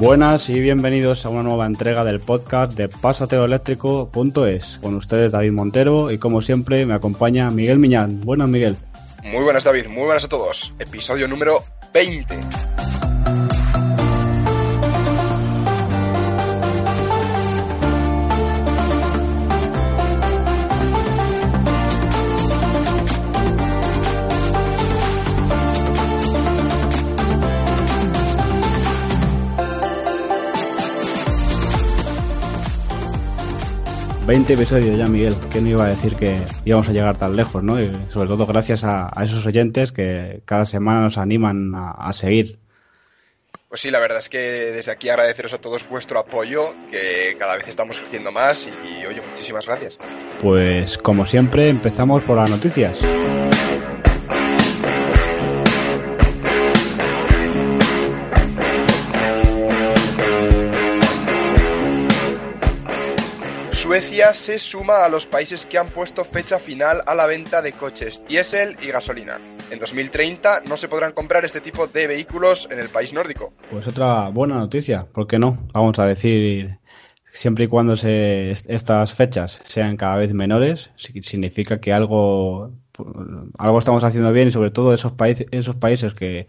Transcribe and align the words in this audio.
Buenas 0.00 0.48
y 0.48 0.58
bienvenidos 0.58 1.26
a 1.26 1.28
una 1.28 1.42
nueva 1.42 1.66
entrega 1.66 2.04
del 2.04 2.20
podcast 2.20 2.72
de 2.72 2.88
pasateoeléctrico.es. 2.88 4.78
Con 4.80 4.94
ustedes 4.94 5.30
David 5.30 5.52
Montero 5.52 6.10
y 6.10 6.16
como 6.16 6.40
siempre 6.40 6.86
me 6.86 6.94
acompaña 6.94 7.50
Miguel 7.50 7.78
Miñán. 7.78 8.22
Buenas 8.22 8.48
Miguel. 8.48 8.76
Muy 9.22 9.44
buenas 9.44 9.64
David, 9.64 9.88
muy 9.88 10.04
buenas 10.04 10.24
a 10.24 10.28
todos. 10.28 10.72
Episodio 10.78 11.28
número 11.28 11.62
20. 11.92 12.34
20 34.30 34.52
episodios 34.52 34.96
ya, 34.96 35.08
Miguel. 35.08 35.34
¿Quién 35.50 35.66
iba 35.66 35.84
a 35.84 35.88
decir 35.88 36.14
que 36.14 36.44
íbamos 36.64 36.88
a 36.88 36.92
llegar 36.92 37.18
tan 37.18 37.34
lejos, 37.34 37.64
no? 37.64 37.80
Y 37.80 37.90
sobre 38.12 38.28
todo 38.28 38.46
gracias 38.46 38.84
a, 38.84 39.10
esos 39.24 39.44
oyentes 39.44 39.90
que 39.90 40.42
cada 40.44 40.66
semana 40.66 41.00
nos 41.00 41.18
animan 41.18 41.72
a, 41.74 42.12
seguir. 42.12 42.60
Pues 43.68 43.80
sí, 43.80 43.90
la 43.90 43.98
verdad 43.98 44.20
es 44.20 44.28
que 44.28 44.38
desde 44.38 44.92
aquí 44.92 45.08
agradeceros 45.08 45.52
a 45.52 45.58
todos 45.58 45.88
vuestro 45.88 46.20
apoyo, 46.20 46.72
que 46.92 47.34
cada 47.40 47.56
vez 47.56 47.66
estamos 47.66 47.98
creciendo 47.98 48.30
más 48.30 48.68
y, 48.68 49.04
oye, 49.04 49.20
muchísimas 49.20 49.66
gracias. 49.66 49.98
Pues 50.40 50.96
como 50.96 51.26
siempre, 51.26 51.68
empezamos 51.68 52.22
por 52.22 52.36
las 52.36 52.50
noticias. 52.50 53.00
Suecia 63.90 64.34
se 64.34 64.60
suma 64.60 65.04
a 65.04 65.08
los 65.08 65.26
países 65.26 65.66
que 65.66 65.76
han 65.76 65.88
puesto 65.88 66.24
fecha 66.24 66.60
final 66.60 67.02
a 67.06 67.14
la 67.16 67.26
venta 67.26 67.60
de 67.60 67.72
coches 67.72 68.22
diésel 68.28 68.76
y 68.80 68.86
gasolina. 68.86 69.40
En 69.68 69.80
2030 69.80 70.60
no 70.68 70.76
se 70.76 70.86
podrán 70.86 71.10
comprar 71.10 71.44
este 71.44 71.60
tipo 71.60 71.88
de 71.88 72.06
vehículos 72.06 72.68
en 72.70 72.78
el 72.78 72.88
país 72.88 73.12
nórdico. 73.12 73.52
Pues 73.68 73.88
otra 73.88 74.28
buena 74.28 74.54
noticia, 74.54 75.08
¿por 75.12 75.26
qué 75.26 75.40
no? 75.40 75.66
Vamos 75.72 75.98
a 75.98 76.06
decir, 76.06 76.78
siempre 77.32 77.64
y 77.64 77.66
cuando 77.66 77.96
se, 77.96 78.52
estas 78.52 79.12
fechas 79.12 79.60
sean 79.64 79.96
cada 79.96 80.18
vez 80.18 80.32
menores, 80.34 80.92
significa 80.96 81.80
que 81.80 81.92
algo, 81.92 82.70
algo 83.58 83.78
estamos 83.80 84.04
haciendo 84.04 84.32
bien 84.32 84.46
y 84.46 84.52
sobre 84.52 84.70
todo 84.70 84.94
esos, 84.94 85.10
países 85.14 85.48
esos 85.50 85.74
países 85.74 86.14
que 86.14 86.46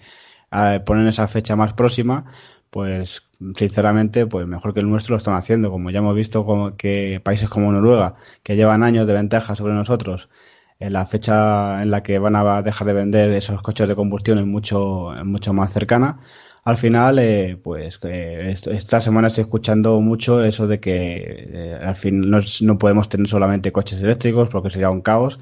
eh, 0.52 0.80
ponen 0.86 1.08
esa 1.08 1.28
fecha 1.28 1.55
más 1.55 1.73
próxima, 1.73 2.23
pues 2.70 3.23
sinceramente, 3.56 4.25
pues 4.28 4.47
mejor 4.47 4.73
que 4.73 4.80
el 4.81 4.89
nuestro 4.89 5.14
lo 5.14 5.17
están 5.17 5.36
haciendo. 5.36 5.72
Como 5.72 5.89
ya 5.92 6.00
hemos 6.00 6.16
visto 6.16 6.45
como 6.45 6.75
que 6.78 7.22
países 7.23 7.50
como 7.50 7.72
Noruega, 7.72 8.16
que 8.44 8.56
llevan 8.56 8.83
años 8.83 9.08
de 9.08 9.14
ventaja 9.14 9.56
sobre 9.56 9.73
nosotros, 9.73 10.30
en 10.80 10.94
la 10.94 11.06
fecha 11.06 11.81
en 11.83 11.92
la 11.92 12.03
que 12.03 12.20
van 12.20 12.36
a 12.36 12.61
dejar 12.64 12.88
de 12.88 12.94
vender 12.94 13.31
esos 13.31 13.61
coches 13.61 13.88
de 13.88 13.95
combustión 13.95 14.39
es 14.39 14.45
mucho, 14.45 15.11
mucho 15.25 15.53
más 15.53 15.72
cercana. 15.73 16.20
Al 16.64 16.78
final, 16.78 17.20
eh, 17.20 17.58
pues 17.61 18.00
eh, 18.03 18.53
esta 18.53 19.02
semana 19.02 19.28
estoy 19.30 19.44
escuchando 19.44 20.00
mucho 20.00 20.44
eso 20.44 20.67
de 20.67 20.80
que 20.80 21.48
eh, 21.53 21.80
al 21.81 21.95
fin 21.95 22.22
no, 22.30 22.39
no, 22.61 22.78
podemos 22.78 23.09
tener 23.09 23.28
solamente 23.28 23.72
coches 23.72 24.00
eléctricos 24.02 24.50
porque 24.50 24.70
sería 24.70 24.92
un 24.92 25.02
caos 25.02 25.39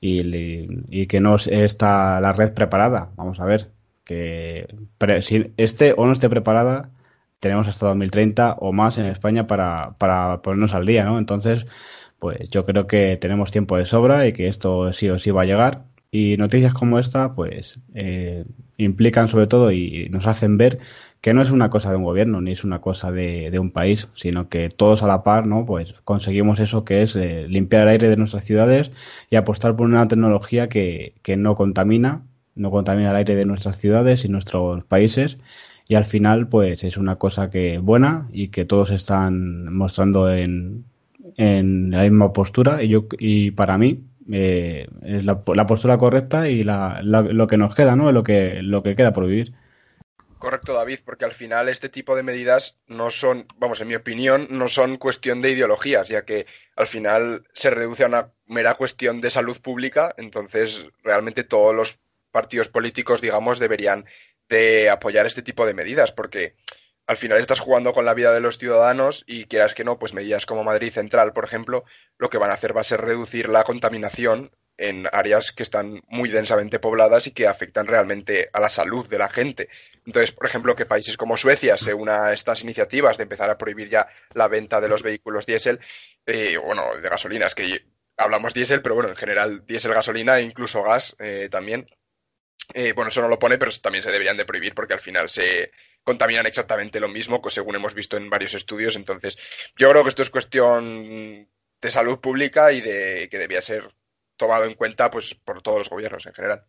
y, 0.00 0.66
y 0.90 1.06
que 1.06 1.20
no 1.20 1.36
está 1.36 2.20
la 2.20 2.32
red 2.32 2.54
preparada. 2.54 3.10
Vamos 3.16 3.40
a 3.40 3.44
ver, 3.46 3.72
que 4.04 4.66
si 5.20 5.52
esté 5.56 5.94
o 5.96 6.06
no 6.06 6.12
esté 6.12 6.28
preparada, 6.28 6.90
tenemos 7.44 7.68
hasta 7.68 7.88
2030 7.88 8.54
o 8.60 8.72
más 8.72 8.96
en 8.96 9.04
España 9.04 9.46
para, 9.46 9.96
para 9.98 10.40
ponernos 10.40 10.72
al 10.72 10.86
día, 10.86 11.04
¿no? 11.04 11.18
Entonces, 11.18 11.66
pues 12.18 12.48
yo 12.48 12.64
creo 12.64 12.86
que 12.86 13.18
tenemos 13.18 13.50
tiempo 13.50 13.76
de 13.76 13.84
sobra 13.84 14.26
y 14.26 14.32
que 14.32 14.48
esto 14.48 14.94
sí 14.94 15.10
o 15.10 15.18
sí 15.18 15.30
va 15.30 15.42
a 15.42 15.44
llegar. 15.44 15.84
Y 16.10 16.38
noticias 16.38 16.72
como 16.72 16.98
esta, 16.98 17.34
pues, 17.34 17.80
eh, 17.94 18.46
implican 18.78 19.28
sobre 19.28 19.46
todo 19.46 19.72
y 19.72 20.08
nos 20.10 20.26
hacen 20.26 20.56
ver 20.56 20.78
que 21.20 21.34
no 21.34 21.42
es 21.42 21.50
una 21.50 21.68
cosa 21.68 21.90
de 21.90 21.96
un 21.96 22.04
gobierno 22.04 22.40
ni 22.40 22.52
es 22.52 22.64
una 22.64 22.80
cosa 22.80 23.12
de, 23.12 23.54
un 23.58 23.70
país, 23.72 24.08
sino 24.14 24.48
que 24.48 24.70
todos 24.70 25.02
a 25.02 25.06
la 25.06 25.22
par, 25.22 25.46
¿no? 25.46 25.66
Pues 25.66 25.92
conseguimos 26.04 26.60
eso 26.60 26.86
que 26.86 27.02
es 27.02 27.14
eh, 27.14 27.46
limpiar 27.46 27.82
el 27.82 27.88
aire 27.88 28.08
de 28.08 28.16
nuestras 28.16 28.44
ciudades 28.44 28.90
y 29.28 29.36
apostar 29.36 29.76
por 29.76 29.86
una 29.86 30.08
tecnología 30.08 30.70
que, 30.70 31.12
que 31.22 31.36
no 31.36 31.56
contamina 31.56 32.22
no 32.54 32.70
contamina 32.70 33.10
el 33.10 33.16
aire 33.16 33.34
de 33.36 33.46
nuestras 33.46 33.78
ciudades 33.78 34.24
y 34.24 34.28
nuestros 34.28 34.84
países 34.84 35.38
y 35.86 35.94
al 35.96 36.04
final 36.04 36.48
pues 36.48 36.84
es 36.84 36.96
una 36.96 37.16
cosa 37.16 37.50
que 37.50 37.78
buena 37.78 38.28
y 38.32 38.48
que 38.48 38.64
todos 38.64 38.90
están 38.90 39.72
mostrando 39.74 40.32
en, 40.32 40.84
en 41.36 41.90
la 41.90 42.02
misma 42.02 42.32
postura. 42.32 42.82
Y 42.82 42.88
yo 42.88 43.06
y 43.18 43.50
para 43.50 43.76
mí 43.76 44.02
eh, 44.32 44.88
es 45.02 45.24
la, 45.24 45.44
postura 45.66 45.98
correcta 45.98 46.48
y 46.48 46.62
la, 46.62 47.00
lo 47.02 47.46
que 47.46 47.58
nos 47.58 47.74
queda 47.74 47.96
no 47.96 48.10
lo 48.12 48.22
que 48.22 48.62
lo 48.62 48.82
que 48.82 48.96
queda 48.96 49.12
por 49.12 49.26
vivir. 49.26 49.54
Correcto, 50.38 50.74
David, 50.74 50.98
porque 51.06 51.24
al 51.24 51.32
final 51.32 51.70
este 51.70 51.88
tipo 51.88 52.14
de 52.14 52.22
medidas 52.22 52.76
no 52.86 53.08
son, 53.08 53.46
vamos, 53.56 53.80
en 53.80 53.88
mi 53.88 53.94
opinión, 53.94 54.46
no 54.50 54.68
son 54.68 54.98
cuestión 54.98 55.40
de 55.40 55.52
ideologías, 55.52 56.10
ya 56.10 56.26
que 56.26 56.44
al 56.76 56.86
final 56.86 57.44
se 57.54 57.70
reduce 57.70 58.04
a 58.04 58.08
una 58.08 58.28
mera 58.46 58.74
cuestión 58.74 59.22
de 59.22 59.30
salud 59.30 59.56
pública, 59.62 60.14
entonces 60.18 60.84
realmente 61.02 61.44
todos 61.44 61.74
los 61.74 61.98
partidos 62.30 62.68
políticos, 62.68 63.22
digamos, 63.22 63.58
deberían 63.58 64.04
de 64.48 64.90
apoyar 64.90 65.26
este 65.26 65.42
tipo 65.42 65.66
de 65.66 65.74
medidas, 65.74 66.12
porque 66.12 66.54
al 67.06 67.16
final 67.16 67.40
estás 67.40 67.60
jugando 67.60 67.92
con 67.92 68.04
la 68.04 68.14
vida 68.14 68.32
de 68.32 68.40
los 68.40 68.58
ciudadanos 68.58 69.24
y 69.26 69.44
quieras 69.44 69.74
que 69.74 69.84
no, 69.84 69.98
pues 69.98 70.14
medidas 70.14 70.46
como 70.46 70.64
Madrid 70.64 70.92
Central, 70.92 71.32
por 71.32 71.44
ejemplo, 71.44 71.84
lo 72.18 72.30
que 72.30 72.38
van 72.38 72.50
a 72.50 72.54
hacer 72.54 72.76
va 72.76 72.80
a 72.80 72.84
ser 72.84 73.00
reducir 73.00 73.48
la 73.48 73.64
contaminación 73.64 74.50
en 74.76 75.06
áreas 75.12 75.52
que 75.52 75.62
están 75.62 76.02
muy 76.08 76.30
densamente 76.30 76.80
pobladas 76.80 77.26
y 77.26 77.32
que 77.32 77.46
afectan 77.46 77.86
realmente 77.86 78.50
a 78.52 78.60
la 78.60 78.70
salud 78.70 79.06
de 79.08 79.18
la 79.18 79.28
gente. 79.28 79.68
Entonces, 80.04 80.32
por 80.32 80.46
ejemplo, 80.46 80.74
que 80.74 80.86
países 80.86 81.16
como 81.16 81.36
Suecia 81.36 81.76
se 81.76 81.94
una 81.94 82.26
a 82.26 82.32
estas 82.32 82.62
iniciativas 82.62 83.16
de 83.16 83.22
empezar 83.22 83.50
a 83.50 83.58
prohibir 83.58 83.88
ya 83.88 84.08
la 84.32 84.48
venta 84.48 84.80
de 84.80 84.88
los 84.88 85.02
vehículos 85.02 85.46
diésel, 85.46 85.80
eh, 86.26 86.56
bueno, 86.56 86.82
de 87.00 87.08
gasolinas, 87.08 87.54
que 87.54 87.84
hablamos 88.16 88.54
diésel, 88.54 88.82
pero 88.82 88.96
bueno, 88.96 89.10
en 89.10 89.16
general 89.16 89.64
diésel, 89.66 89.94
gasolina 89.94 90.38
e 90.38 90.42
incluso 90.42 90.82
gas 90.82 91.14
eh, 91.18 91.48
también, 91.50 91.86
eh, 92.72 92.92
bueno, 92.92 93.10
eso 93.10 93.20
no 93.20 93.28
lo 93.28 93.38
pone, 93.38 93.58
pero 93.58 93.70
también 93.80 94.02
se 94.02 94.10
deberían 94.10 94.36
de 94.36 94.44
prohibir 94.44 94.74
porque 94.74 94.94
al 94.94 95.00
final 95.00 95.28
se 95.28 95.70
contaminan 96.02 96.46
exactamente 96.46 97.00
lo 97.00 97.08
mismo, 97.08 97.40
según 97.48 97.76
hemos 97.76 97.94
visto 97.94 98.16
en 98.16 98.30
varios 98.30 98.54
estudios. 98.54 98.96
Entonces, 98.96 99.38
yo 99.76 99.90
creo 99.90 100.02
que 100.02 100.10
esto 100.10 100.22
es 100.22 100.30
cuestión 100.30 101.48
de 101.80 101.90
salud 101.90 102.20
pública 102.20 102.72
y 102.72 102.80
de 102.80 103.28
que 103.30 103.38
debía 103.38 103.62
ser 103.62 103.94
tomado 104.36 104.64
en 104.64 104.74
cuenta 104.74 105.10
pues 105.10 105.34
por 105.34 105.62
todos 105.62 105.78
los 105.78 105.90
gobiernos 105.90 106.26
en 106.26 106.34
general. 106.34 106.64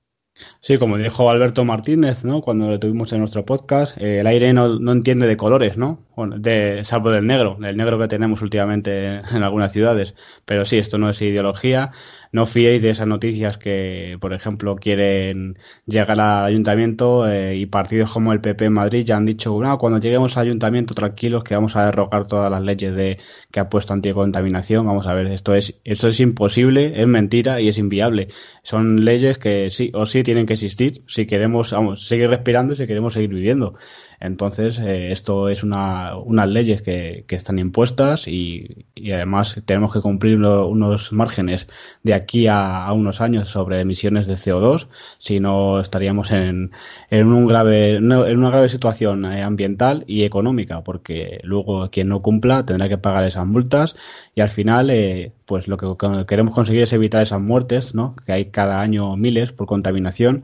Sí, 0.62 0.78
como 0.78 0.98
dijo 0.98 1.30
Alberto 1.30 1.64
Martínez, 1.64 2.26
¿no? 2.26 2.42
Cuando 2.42 2.68
lo 2.68 2.80
tuvimos 2.80 3.14
en 3.14 3.20
nuestro 3.20 3.46
podcast, 3.46 3.98
eh, 3.98 4.20
el 4.20 4.28
aire 4.28 4.52
no, 4.52 4.80
no, 4.80 4.92
entiende 4.92 5.28
de 5.28 5.38
colores, 5.38 5.78
¿no? 5.78 6.05
De, 6.38 6.84
salvo 6.84 7.12
del 7.12 7.28
negro, 7.28 7.58
del 7.60 7.76
negro 7.78 8.00
que 8.00 8.08
tenemos 8.08 8.42
últimamente 8.42 9.18
en 9.18 9.44
algunas 9.44 9.72
ciudades. 9.72 10.16
Pero 10.46 10.66
sí, 10.66 10.78
esto 10.78 10.98
no 10.98 11.10
es 11.10 11.22
ideología 11.22 11.92
no 12.36 12.46
fiéis 12.46 12.82
de 12.82 12.90
esas 12.90 13.08
noticias 13.08 13.58
que, 13.58 14.18
por 14.20 14.34
ejemplo, 14.34 14.76
quieren 14.76 15.58
llegar 15.86 16.20
al 16.20 16.46
ayuntamiento 16.46 17.26
eh, 17.30 17.56
y 17.56 17.66
partidos 17.66 18.12
como 18.12 18.34
el 18.34 18.42
PP 18.42 18.66
en 18.66 18.74
Madrid 18.74 19.06
ya 19.06 19.16
han 19.16 19.26
dicho, 19.26 19.58
no, 19.62 19.78
cuando 19.78 20.00
lleguemos 20.00 20.36
al 20.36 20.48
ayuntamiento 20.48 20.94
tranquilos 20.94 21.46
que 21.46 21.56
vamos 21.56 21.78
a 21.78 21.86
derrocar 21.86 22.28
todas 22.28 22.52
las 22.52 22.62
leyes 22.62 22.94
de 22.94 23.18
que 23.52 23.62
ha 23.62 23.70
puesto 23.70 23.94
anticontaminación. 23.94 24.86
Vamos 24.86 25.08
a 25.08 25.14
ver, 25.14 25.28
esto 25.28 25.54
es, 25.54 25.80
esto 25.86 26.10
es 26.10 26.20
imposible, 26.20 27.02
es 27.02 27.08
mentira 27.08 27.62
y 27.62 27.70
es 27.70 27.78
inviable. 27.78 28.28
Son 28.64 29.06
leyes 29.06 29.38
que 29.38 29.70
sí 29.70 29.92
o 29.94 30.06
sí 30.06 30.22
tienen 30.22 30.46
que 30.46 30.54
existir 30.54 31.04
si 31.08 31.26
queremos 31.28 31.72
vamos, 31.72 32.06
seguir 32.06 32.30
respirando 32.30 32.74
y 32.74 32.76
si 32.76 32.86
queremos 32.86 33.14
seguir 33.14 33.30
viviendo. 33.30 33.78
Entonces, 34.20 34.80
eh, 34.80 35.12
esto 35.12 35.50
es 35.50 35.64
una, 35.64 36.05
unas 36.14 36.50
leyes 36.50 36.82
que, 36.82 37.26
que 37.28 37.36
están 37.36 37.60
impuestas 37.60 38.28
y, 38.28 38.86
y, 38.96 39.12
además 39.12 39.62
tenemos 39.66 39.94
que 39.94 40.02
cumplir 40.02 40.38
unos 40.38 41.12
márgenes 41.14 41.68
de 42.04 42.14
aquí 42.14 42.48
a, 42.48 42.92
unos 42.94 43.22
años 43.22 43.50
sobre 43.50 43.82
emisiones 43.82 44.28
de 44.28 44.36
CO2, 44.36 44.88
si 45.18 45.40
no 45.40 45.80
estaríamos 45.80 46.32
en, 46.32 46.72
en, 47.10 47.28
un 47.28 47.48
grave, 47.48 47.96
en 47.96 48.12
una 48.12 48.50
grave 48.50 48.70
situación 48.70 49.26
eh, 49.26 49.44
ambiental 49.44 50.04
y 50.08 50.24
económica, 50.24 50.84
porque 50.84 51.40
luego 51.44 51.90
quien 51.90 52.10
no 52.10 52.22
cumpla 52.22 52.66
tendrá 52.66 52.90
que 52.90 52.98
pagar 52.98 53.24
esas 53.26 53.46
multas 53.46 53.96
y 54.36 54.42
al 54.42 54.50
final, 54.50 54.90
eh, 54.90 55.32
pues 55.46 55.68
lo 55.68 55.78
que 55.78 55.88
queremos 56.28 56.54
conseguir 56.54 56.84
es 56.84 56.94
evitar 56.94 57.24
esas 57.24 57.42
muertes, 57.42 57.96
¿no? 57.96 58.16
que 58.26 58.34
hay 58.34 58.46
cada 58.52 58.82
año 58.82 59.16
miles 59.16 59.52
por 59.54 59.68
contaminación, 59.68 60.44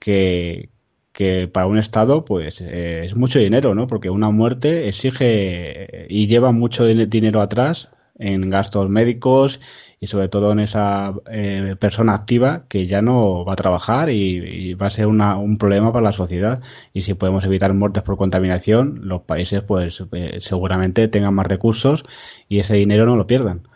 que, 0.00 0.70
que 1.18 1.48
para 1.48 1.66
un 1.66 1.78
Estado 1.78 2.24
pues 2.24 2.60
eh, 2.60 3.06
es 3.06 3.16
mucho 3.16 3.40
dinero, 3.40 3.74
¿no? 3.74 3.88
Porque 3.88 4.08
una 4.08 4.30
muerte 4.30 4.86
exige 4.86 6.06
y 6.08 6.28
lleva 6.28 6.52
mucho 6.52 6.86
dinero 6.86 7.40
atrás 7.40 7.88
en 8.20 8.48
gastos 8.50 8.88
médicos 8.88 9.58
y 9.98 10.06
sobre 10.06 10.28
todo 10.28 10.52
en 10.52 10.60
esa 10.60 11.12
eh, 11.28 11.74
persona 11.80 12.14
activa 12.14 12.66
que 12.68 12.86
ya 12.86 13.02
no 13.02 13.44
va 13.44 13.54
a 13.54 13.56
trabajar 13.56 14.10
y, 14.10 14.74
va 14.74 14.86
a 14.86 14.90
ser 14.90 15.08
un 15.08 15.58
problema 15.58 15.92
para 15.92 16.04
la 16.04 16.12
sociedad. 16.12 16.62
Y 16.94 17.02
si 17.02 17.14
podemos 17.14 17.44
evitar 17.44 17.74
muertes 17.74 18.04
por 18.04 18.16
contaminación, 18.16 19.00
los 19.02 19.22
países 19.22 19.64
pues 19.64 20.04
eh, 20.12 20.38
seguramente 20.40 21.08
tengan 21.08 21.34
más 21.34 21.48
recursos 21.48 22.04
y 22.48 22.60
ese 22.60 22.74
dinero 22.74 23.06
no 23.06 23.16
lo 23.16 23.26
pierdan. 23.26 23.66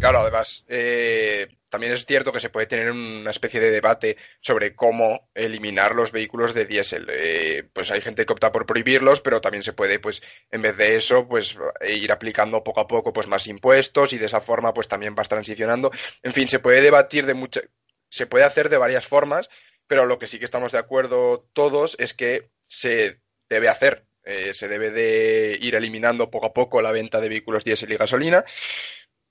Claro, 0.00 0.18
además, 0.18 0.66
eh, 0.68 1.46
también 1.72 1.94
es 1.94 2.04
cierto 2.04 2.32
que 2.32 2.40
se 2.40 2.50
puede 2.50 2.66
tener 2.66 2.90
una 2.90 3.30
especie 3.30 3.58
de 3.58 3.70
debate 3.70 4.18
sobre 4.42 4.74
cómo 4.74 5.30
eliminar 5.34 5.94
los 5.94 6.12
vehículos 6.12 6.52
de 6.52 6.66
diésel. 6.66 7.06
Eh, 7.08 7.66
pues 7.72 7.90
hay 7.90 8.02
gente 8.02 8.26
que 8.26 8.32
opta 8.34 8.52
por 8.52 8.66
prohibirlos, 8.66 9.22
pero 9.22 9.40
también 9.40 9.62
se 9.62 9.72
puede, 9.72 9.98
pues, 9.98 10.22
en 10.50 10.60
vez 10.60 10.76
de 10.76 10.96
eso, 10.96 11.26
pues, 11.26 11.56
ir 11.88 12.12
aplicando 12.12 12.62
poco 12.62 12.80
a 12.80 12.86
poco, 12.86 13.14
pues, 13.14 13.26
más 13.26 13.46
impuestos 13.46 14.12
y 14.12 14.18
de 14.18 14.26
esa 14.26 14.42
forma, 14.42 14.74
pues, 14.74 14.86
también 14.86 15.14
vas 15.14 15.30
transicionando. 15.30 15.90
En 16.22 16.34
fin, 16.34 16.46
se 16.46 16.58
puede 16.58 16.82
debatir 16.82 17.24
de 17.24 17.32
muchas, 17.32 17.64
se 18.10 18.26
puede 18.26 18.44
hacer 18.44 18.68
de 18.68 18.76
varias 18.76 19.06
formas, 19.06 19.48
pero 19.86 20.04
lo 20.04 20.18
que 20.18 20.28
sí 20.28 20.38
que 20.38 20.44
estamos 20.44 20.72
de 20.72 20.78
acuerdo 20.78 21.48
todos 21.54 21.96
es 21.98 22.12
que 22.12 22.50
se 22.66 23.22
debe 23.48 23.70
hacer. 23.70 24.04
Eh, 24.24 24.52
se 24.52 24.68
debe 24.68 24.90
de 24.90 25.56
ir 25.58 25.74
eliminando 25.74 26.30
poco 26.30 26.46
a 26.48 26.52
poco 26.52 26.82
la 26.82 26.92
venta 26.92 27.18
de 27.18 27.30
vehículos 27.30 27.64
diésel 27.64 27.92
y 27.92 27.96
gasolina 27.96 28.44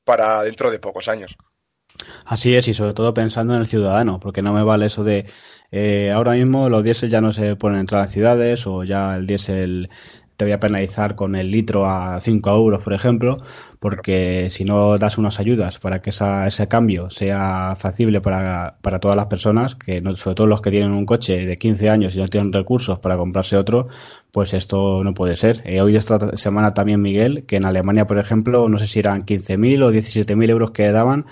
para 0.04 0.42
dentro 0.42 0.72
de 0.72 0.80
pocos 0.80 1.08
años. 1.08 1.38
Así 2.26 2.56
es, 2.56 2.68
y 2.68 2.74
sobre 2.74 2.94
todo 2.94 3.14
pensando 3.14 3.54
en 3.54 3.62
el 3.62 3.68
ciudadano, 3.68 4.20
porque 4.20 4.42
no 4.42 4.54
me 4.54 4.64
vale 4.64 4.88
eso 4.88 5.04
de 5.04 5.26
eh, 5.72 6.12
ahora 6.14 6.34
mismo 6.34 6.68
los 6.70 6.84
diésel 6.84 7.10
ya 7.10 7.22
no 7.22 7.32
se 7.32 7.56
pueden 7.56 7.80
entrar 7.80 8.02
a 8.02 8.08
ciudades 8.08 8.68
o 8.68 8.84
ya 8.84 9.16
el 9.16 9.26
diésel 9.26 9.90
te 10.42 10.46
voy 10.46 10.54
a 10.54 10.60
penalizar 10.60 11.16
con 11.16 11.36
el 11.36 11.52
litro 11.52 11.88
a 11.88 12.20
5 12.20 12.50
euros, 12.50 12.84
por 12.84 12.94
ejemplo, 12.94 13.38
porque 13.80 14.50
si 14.50 14.64
no 14.64 14.98
das 14.98 15.20
unas 15.20 15.40
ayudas 15.40 15.78
para 15.78 16.02
que 16.02 16.10
ese 16.10 16.68
cambio 16.68 17.12
sea 17.12 17.76
factible 17.76 18.22
para, 18.22 18.78
para 18.82 19.00
todas 19.00 19.16
las 19.16 19.28
personas, 19.28 19.76
que 19.76 20.02
no, 20.02 20.16
sobre 20.16 20.34
todo 20.34 20.48
los 20.48 20.62
que 20.62 20.72
tienen 20.72 20.94
un 20.94 21.06
coche 21.06 21.46
de 21.46 21.58
15 21.58 21.90
años 21.92 22.16
y 22.16 22.20
no 22.20 22.28
tienen 22.28 22.52
recursos 22.52 22.98
para 22.98 23.18
comprarse 23.18 23.56
otro, 23.56 23.88
pues 24.32 24.56
esto 24.56 25.04
no 25.04 25.14
puede 25.14 25.36
ser. 25.36 25.62
He 25.64 25.80
oído 25.80 26.00
esta 26.00 26.36
semana 26.36 26.74
también, 26.74 27.04
Miguel, 27.04 27.46
que 27.46 27.58
en 27.58 27.66
Alemania, 27.66 28.08
por 28.08 28.18
ejemplo, 28.18 28.68
no 28.68 28.80
sé 28.80 28.88
si 28.88 28.98
eran 28.98 29.26
15.000 29.26 29.84
o 29.84 29.92
17.000 29.92 30.50
euros 30.50 30.72
que 30.72 30.92
daban 30.92 31.28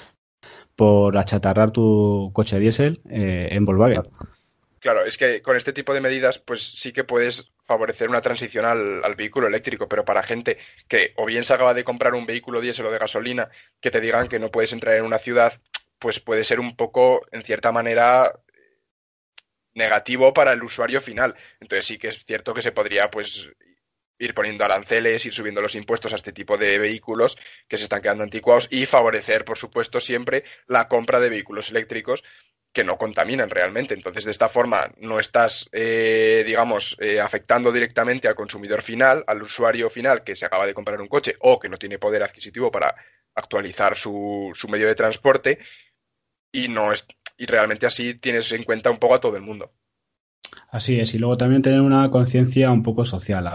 por 0.80 1.18
achatarrar 1.18 1.72
tu 1.72 2.32
coche 2.34 2.58
diésel 2.58 3.02
eh, 3.10 3.50
en 3.52 3.66
Volkswagen. 3.66 4.04
Claro, 4.80 5.04
es 5.04 5.18
que 5.18 5.42
con 5.42 5.58
este 5.58 5.74
tipo 5.74 5.94
de 5.94 6.00
medidas, 6.00 6.40
pues 6.40 6.62
sí 6.62 6.94
que 6.94 7.04
puedes 7.04 7.52
favorecer 7.66 8.08
una 8.08 8.22
transición 8.22 8.64
al, 8.64 9.16
vehículo 9.18 9.48
eléctrico, 9.48 9.90
pero 9.90 10.06
para 10.06 10.24
gente 10.24 10.58
que 10.88 11.12
o 11.18 11.26
bien 11.26 11.44
se 11.44 11.54
acaba 11.54 11.74
de 11.74 11.84
comprar 11.84 12.14
un 12.14 12.26
vehículo 12.26 12.62
diésel 12.62 12.86
o 12.86 12.92
de 12.92 12.98
gasolina, 12.98 13.50
que 13.82 13.92
te 13.92 14.00
digan 14.00 14.30
que 14.30 14.40
no 14.40 14.52
puedes 14.52 14.72
entrar 14.72 14.96
en 14.96 15.04
una 15.04 15.20
ciudad, 15.20 15.52
pues 16.00 16.22
puede 16.22 16.46
ser 16.46 16.62
un 16.62 16.78
poco, 16.78 17.26
en 17.34 17.44
cierta 17.44 17.74
manera, 17.74 18.32
negativo 19.74 20.34
para 20.34 20.54
el 20.54 20.64
usuario 20.64 21.02
final. 21.02 21.36
Entonces 21.60 21.88
sí 21.88 21.98
que 21.98 22.08
es 22.08 22.24
cierto 22.26 22.54
que 22.54 22.62
se 22.62 22.72
podría, 22.72 23.12
pues, 23.12 23.50
ir 24.20 24.34
poniendo 24.34 24.66
aranceles, 24.66 25.26
ir 25.26 25.34
subiendo 25.34 25.62
los 25.62 25.76
impuestos 25.76 26.14
a 26.14 26.18
este 26.18 26.34
tipo 26.34 26.58
de 26.58 26.78
vehículos 26.78 27.38
que 27.68 27.78
se 27.78 27.84
están 27.84 28.02
quedando 28.02 28.24
anticuados 28.24 28.68
y 28.70 28.86
favorecer, 28.86 29.46
por 29.46 29.58
supuesto, 29.58 30.00
siempre 30.00 30.44
la 30.68 30.88
compra 30.88 31.20
de 31.20 31.30
vehículos 31.30 31.70
eléctricos 31.72 32.24
que 32.72 32.84
no 32.84 32.98
contaminan 32.98 33.50
realmente. 33.50 33.96
Entonces, 33.96 34.26
de 34.26 34.32
esta 34.32 34.50
forma, 34.50 34.92
no 34.98 35.20
estás, 35.20 35.68
eh, 35.72 36.44
digamos, 36.46 36.96
eh, 37.00 37.20
afectando 37.20 37.72
directamente 37.72 38.28
al 38.28 38.36
consumidor 38.36 38.82
final, 38.82 39.24
al 39.26 39.42
usuario 39.42 39.90
final 39.90 40.24
que 40.24 40.36
se 40.36 40.46
acaba 40.46 40.68
de 40.68 40.74
comprar 40.74 41.02
un 41.02 41.08
coche 41.08 41.36
o 41.40 41.60
que 41.60 41.70
no 41.70 41.78
tiene 41.78 41.98
poder 41.98 42.22
adquisitivo 42.22 42.72
para 42.72 42.94
actualizar 43.34 43.98
su, 43.98 44.52
su 44.54 44.68
medio 44.68 44.88
de 44.88 44.96
transporte 44.96 45.60
y 46.52 46.68
no 46.68 46.92
es, 46.92 47.08
y 47.38 47.46
realmente 47.46 47.86
así 47.86 48.16
tienes 48.16 48.52
en 48.52 48.64
cuenta 48.64 48.92
un 48.92 49.00
poco 49.00 49.16
a 49.16 49.22
todo 49.22 49.36
el 49.36 49.44
mundo. 49.44 49.72
Así 50.70 51.00
es, 51.00 51.14
y 51.14 51.20
luego 51.20 51.38
también 51.38 51.62
tener 51.62 51.82
una 51.82 52.10
conciencia 52.10 52.72
un 52.72 52.84
poco 52.84 53.06
social 53.06 53.48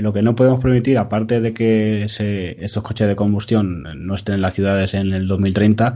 lo 0.00 0.12
que 0.12 0.22
no 0.22 0.34
podemos 0.34 0.60
permitir, 0.62 0.98
aparte 0.98 1.40
de 1.40 1.52
que 1.54 2.04
estos 2.04 2.82
coches 2.82 3.08
de 3.08 3.16
combustión 3.16 3.84
no 4.06 4.14
estén 4.14 4.36
en 4.36 4.42
las 4.42 4.54
ciudades 4.54 4.94
en 4.94 5.12
el 5.12 5.28
2030, 5.28 5.94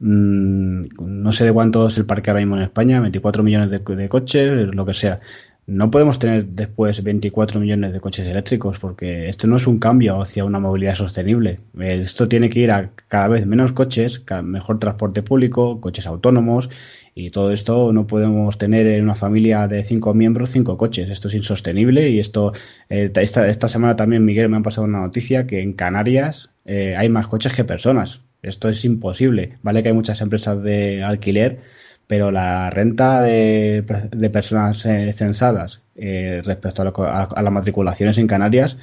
mm, 0.00 0.82
no 1.00 1.32
sé 1.32 1.44
de 1.44 1.52
cuánto 1.52 1.88
es 1.88 1.98
el 1.98 2.06
parque 2.06 2.30
ahora 2.30 2.40
mismo 2.40 2.56
en 2.56 2.62
España, 2.62 3.00
24 3.00 3.42
millones 3.42 3.70
de 3.70 4.08
coches, 4.08 4.74
lo 4.74 4.86
que 4.86 4.94
sea. 4.94 5.20
No 5.68 5.90
podemos 5.90 6.18
tener 6.18 6.46
después 6.46 7.02
24 7.02 7.60
millones 7.60 7.92
de 7.92 8.00
coches 8.00 8.26
eléctricos 8.26 8.78
porque 8.78 9.28
esto 9.28 9.46
no 9.46 9.56
es 9.56 9.66
un 9.66 9.78
cambio 9.78 10.22
hacia 10.22 10.46
una 10.46 10.58
movilidad 10.58 10.94
sostenible. 10.94 11.60
Esto 11.78 12.26
tiene 12.26 12.48
que 12.48 12.60
ir 12.60 12.70
a 12.70 12.92
cada 13.06 13.28
vez 13.28 13.44
menos 13.44 13.72
coches, 13.72 14.22
mejor 14.42 14.78
transporte 14.78 15.22
público, 15.22 15.78
coches 15.78 16.06
autónomos 16.06 16.70
y 17.18 17.30
todo 17.30 17.50
esto 17.50 17.92
no 17.92 18.06
podemos 18.06 18.58
tener 18.58 18.86
en 18.86 19.02
una 19.02 19.16
familia 19.16 19.66
de 19.66 19.82
cinco 19.82 20.14
miembros 20.14 20.50
cinco 20.50 20.78
coches. 20.78 21.10
Esto 21.10 21.26
es 21.26 21.34
insostenible 21.34 22.08
y 22.10 22.20
esto 22.20 22.52
eh, 22.88 23.10
esta, 23.12 23.48
esta, 23.48 23.66
semana 23.66 23.96
también 23.96 24.24
Miguel 24.24 24.48
me 24.48 24.56
han 24.56 24.62
pasado 24.62 24.86
una 24.86 25.00
noticia 25.00 25.44
que 25.44 25.60
en 25.60 25.72
Canarias 25.72 26.50
eh, 26.64 26.94
hay 26.96 27.08
más 27.08 27.26
coches 27.26 27.54
que 27.54 27.64
personas. 27.64 28.20
Esto 28.40 28.68
es 28.68 28.84
imposible. 28.84 29.58
Vale 29.62 29.82
que 29.82 29.88
hay 29.88 29.96
muchas 29.96 30.20
empresas 30.20 30.62
de 30.62 31.02
alquiler, 31.02 31.58
pero 32.06 32.30
la 32.30 32.70
renta 32.70 33.20
de, 33.22 33.84
de 34.12 34.30
personas 34.30 34.86
eh, 34.86 35.12
censadas 35.12 35.82
respecto 35.96 36.82
a, 37.02 37.24
a, 37.24 37.42
las 37.42 37.52
matriculaciones 37.52 38.16
en 38.18 38.28
Canarias 38.28 38.78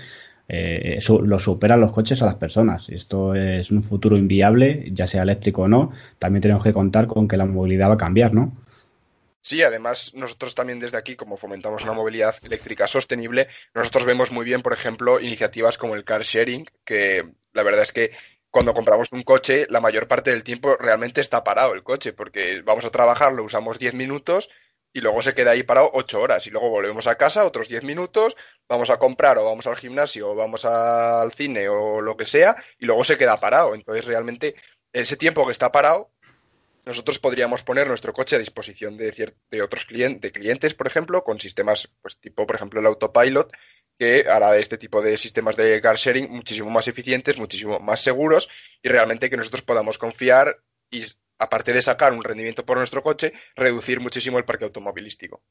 eh, 0.47 0.99
lo 1.07 1.39
superan 1.39 1.81
los 1.81 1.91
coches 1.91 2.21
a 2.21 2.25
las 2.25 2.35
personas. 2.35 2.89
Esto 2.89 3.33
es 3.35 3.71
un 3.71 3.83
futuro 3.83 4.17
inviable, 4.17 4.89
ya 4.91 5.07
sea 5.07 5.23
eléctrico 5.23 5.63
o 5.63 5.67
no. 5.67 5.91
También 6.19 6.41
tenemos 6.41 6.63
que 6.63 6.73
contar 6.73 7.07
con 7.07 7.27
que 7.27 7.37
la 7.37 7.45
movilidad 7.45 7.89
va 7.89 7.95
a 7.95 7.97
cambiar, 7.97 8.33
¿no? 8.33 8.53
Sí, 9.41 9.61
además 9.61 10.11
nosotros 10.15 10.55
también 10.55 10.79
desde 10.79 10.97
aquí, 10.97 11.15
como 11.15 11.37
fomentamos 11.37 11.83
una 11.83 11.93
movilidad 11.93 12.35
eléctrica 12.43 12.87
sostenible, 12.87 13.47
nosotros 13.75 14.05
vemos 14.05 14.31
muy 14.31 14.43
bien, 14.43 14.63
por 14.63 14.73
ejemplo, 14.73 15.19
iniciativas 15.19 15.77
como 15.77 15.93
el 15.93 16.03
car 16.03 16.23
sharing, 16.23 16.65
que 16.83 17.31
la 17.53 17.61
verdad 17.61 17.83
es 17.83 17.91
que 17.91 18.11
cuando 18.49 18.73
compramos 18.73 19.11
un 19.11 19.21
coche, 19.21 19.67
la 19.69 19.81
mayor 19.81 20.07
parte 20.07 20.31
del 20.31 20.43
tiempo 20.43 20.75
realmente 20.77 21.21
está 21.21 21.43
parado 21.43 21.73
el 21.75 21.83
coche, 21.83 22.11
porque 22.13 22.63
vamos 22.63 22.85
a 22.85 22.89
trabajar, 22.89 23.33
lo 23.33 23.43
usamos 23.43 23.77
10 23.77 23.93
minutos 23.93 24.49
y 24.95 25.01
luego 25.01 25.21
se 25.21 25.35
queda 25.35 25.51
ahí 25.51 25.61
parado 25.61 25.91
ocho 25.93 26.21
horas 26.21 26.47
y 26.47 26.51
luego 26.51 26.69
volvemos 26.69 27.05
a 27.05 27.15
casa 27.15 27.45
otros 27.45 27.67
diez 27.67 27.83
minutos, 27.83 28.37
vamos 28.67 28.89
a 28.89 28.97
comprar 28.97 29.37
o 29.37 29.45
vamos 29.45 29.67
al 29.67 29.77
gimnasio 29.77 30.31
o 30.31 30.35
vamos 30.35 30.65
al 30.65 31.31
cine 31.33 31.69
o 31.69 32.01
lo 32.01 32.17
que 32.17 32.25
sea 32.25 32.55
y 32.79 32.85
luego 32.85 33.03
se 33.03 33.17
queda 33.17 33.39
parado. 33.39 33.75
Entonces 33.75 34.05
realmente 34.05 34.55
ese 34.93 35.17
tiempo 35.17 35.45
que 35.45 35.51
está 35.51 35.71
parado 35.71 36.11
nosotros 36.85 37.17
podríamos 37.19 37.63
poner 37.63 37.87
nuestro 37.87 38.13
coche 38.13 38.35
a 38.35 38.39
disposición 38.39 38.95
de, 38.95 39.33
de 39.49 39.61
otros 39.61 39.85
clientes, 39.85 40.21
de 40.21 40.31
clientes, 40.31 40.73
por 40.75 40.85
ejemplo, 40.87 41.23
con 41.23 41.39
sistemas 41.39 41.89
pues 42.01 42.19
tipo, 42.19 42.45
por 42.45 42.55
ejemplo, 42.55 42.79
el 42.79 42.85
autopilot, 42.85 43.51
que 43.97 44.25
hará 44.29 44.55
este 44.57 44.77
tipo 44.77 45.01
de 45.01 45.17
sistemas 45.17 45.55
de 45.55 45.81
car 45.81 45.95
sharing 45.95 46.29
muchísimo 46.29 46.69
más 46.69 46.87
eficientes, 46.87 47.37
muchísimo 47.37 47.79
más 47.79 48.01
seguros 48.01 48.49
y 48.83 48.89
realmente 48.89 49.29
que 49.29 49.37
nosotros 49.37 49.63
podamos 49.63 49.97
confiar 49.97 50.57
y 50.91 51.05
aparte 51.39 51.73
de 51.73 51.81
sacar 51.81 52.13
un 52.13 52.23
rendimiento 52.23 52.65
por 52.65 52.77
nuestro 52.77 53.01
coche, 53.01 53.33
reducir 53.55 53.99
muchísimo 53.99 54.37
el 54.37 54.45
parque 54.45 54.65
automovilístico. 54.65 55.41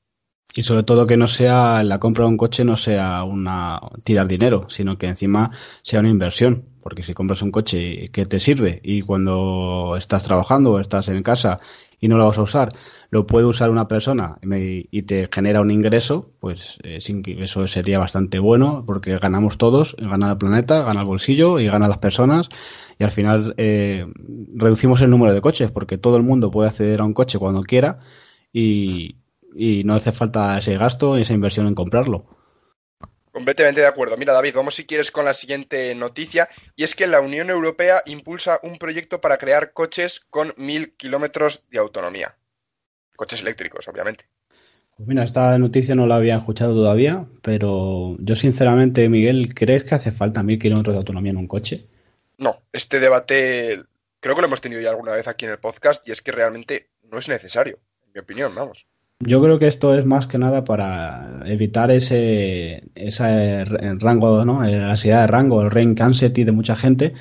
Y 0.56 0.62
sobre 0.62 0.84
todo 0.84 1.06
que 1.06 1.16
no 1.16 1.26
sea 1.26 1.82
la 1.82 1.98
compra 1.98 2.24
de 2.24 2.30
un 2.30 2.36
coche 2.36 2.64
no 2.64 2.76
sea 2.76 3.24
una 3.24 3.80
tirar 4.04 4.28
dinero, 4.28 4.66
sino 4.68 4.96
que 4.96 5.06
encima 5.06 5.50
sea 5.82 5.98
una 5.98 6.10
inversión. 6.10 6.66
Porque 6.80 7.02
si 7.02 7.12
compras 7.12 7.42
un 7.42 7.50
coche 7.50 8.10
que 8.12 8.24
te 8.26 8.38
sirve 8.38 8.80
y 8.82 9.02
cuando 9.02 9.96
estás 9.98 10.22
trabajando 10.22 10.72
o 10.72 10.80
estás 10.80 11.08
en 11.08 11.22
casa 11.22 11.58
y 11.98 12.08
no 12.08 12.18
lo 12.18 12.26
vas 12.26 12.38
a 12.38 12.42
usar, 12.42 12.68
lo 13.10 13.26
puede 13.26 13.46
usar 13.46 13.70
una 13.70 13.88
persona 13.88 14.36
y 14.42 15.02
te 15.02 15.28
genera 15.32 15.60
un 15.60 15.70
ingreso, 15.70 16.30
pues 16.40 16.78
eso 16.84 17.66
sería 17.66 17.98
bastante 17.98 18.38
bueno 18.38 18.84
porque 18.86 19.18
ganamos 19.18 19.56
todos, 19.56 19.96
gana 19.98 20.32
el 20.32 20.38
planeta, 20.38 20.82
gana 20.84 21.00
el 21.00 21.06
bolsillo 21.06 21.58
y 21.58 21.66
gana 21.66 21.88
las 21.88 21.98
personas. 21.98 22.48
Y 22.98 23.02
al 23.02 23.10
final 23.10 23.54
eh, 23.56 24.06
reducimos 24.54 25.00
el 25.02 25.10
número 25.10 25.32
de 25.32 25.40
coches 25.40 25.72
porque 25.72 25.98
todo 25.98 26.16
el 26.16 26.22
mundo 26.22 26.50
puede 26.50 26.68
acceder 26.68 27.00
a 27.00 27.04
un 27.04 27.14
coche 27.14 27.38
cuando 27.38 27.62
quiera 27.62 27.98
y, 28.52 29.16
no 29.54 29.94
hace 29.94 30.12
falta 30.12 30.58
ese 30.58 30.76
gasto 30.76 31.18
y 31.18 31.22
esa 31.22 31.34
inversión 31.34 31.66
en 31.66 31.74
comprarlo. 31.74 32.26
Completamente 33.34 33.80
de 33.80 33.88
acuerdo. 33.88 34.16
Mira, 34.16 34.32
David, 34.32 34.54
vamos 34.54 34.76
si 34.76 34.86
quieres 34.86 35.10
con 35.10 35.24
la 35.24 35.34
siguiente 35.34 35.92
noticia. 35.96 36.48
Y 36.76 36.84
es 36.84 36.94
que 36.94 37.08
la 37.08 37.20
Unión 37.20 37.50
Europea 37.50 38.02
impulsa 38.06 38.60
un 38.62 38.78
proyecto 38.78 39.20
para 39.20 39.38
crear 39.38 39.72
coches 39.72 40.20
con 40.30 40.54
mil 40.56 40.94
kilómetros 40.96 41.64
de 41.68 41.78
autonomía. 41.78 42.36
Coches 43.16 43.40
eléctricos, 43.40 43.88
obviamente. 43.88 44.26
Pues 44.96 45.08
mira, 45.08 45.24
esta 45.24 45.58
noticia 45.58 45.96
no 45.96 46.06
la 46.06 46.16
había 46.16 46.36
escuchado 46.36 46.74
todavía, 46.74 47.26
pero 47.42 48.16
yo 48.20 48.36
sinceramente, 48.36 49.08
Miguel, 49.08 49.52
¿crees 49.52 49.82
que 49.82 49.96
hace 49.96 50.12
falta 50.12 50.44
mil 50.44 50.60
kilómetros 50.60 50.94
de 50.94 50.98
autonomía 50.98 51.32
en 51.32 51.38
un 51.38 51.48
coche? 51.48 51.88
No, 52.38 52.62
este 52.72 53.00
debate 53.00 53.82
creo 54.20 54.36
que 54.36 54.40
lo 54.40 54.46
hemos 54.46 54.60
tenido 54.60 54.80
ya 54.80 54.90
alguna 54.90 55.12
vez 55.12 55.26
aquí 55.26 55.44
en 55.44 55.50
el 55.50 55.58
podcast 55.58 56.06
y 56.06 56.12
es 56.12 56.22
que 56.22 56.30
realmente 56.30 56.90
no 57.02 57.18
es 57.18 57.28
necesario, 57.28 57.80
en 58.06 58.12
mi 58.14 58.20
opinión, 58.20 58.54
vamos. 58.54 58.86
Yo 59.20 59.40
creo 59.42 59.58
que 59.58 59.68
esto 59.68 59.94
es 59.98 60.04
más 60.04 60.26
que 60.26 60.38
nada 60.38 60.64
para 60.64 61.40
evitar 61.46 61.90
ese, 61.90 62.84
ese 62.94 63.64
rango, 63.64 64.44
¿no? 64.44 64.62
La 64.62 64.90
ansiedad 64.90 65.22
de 65.22 65.26
rango, 65.28 65.62
el 65.62 65.70
rank 65.70 66.00
anxiety 66.00 66.44
de 66.44 66.52
mucha 66.52 66.76
gente 66.76 67.14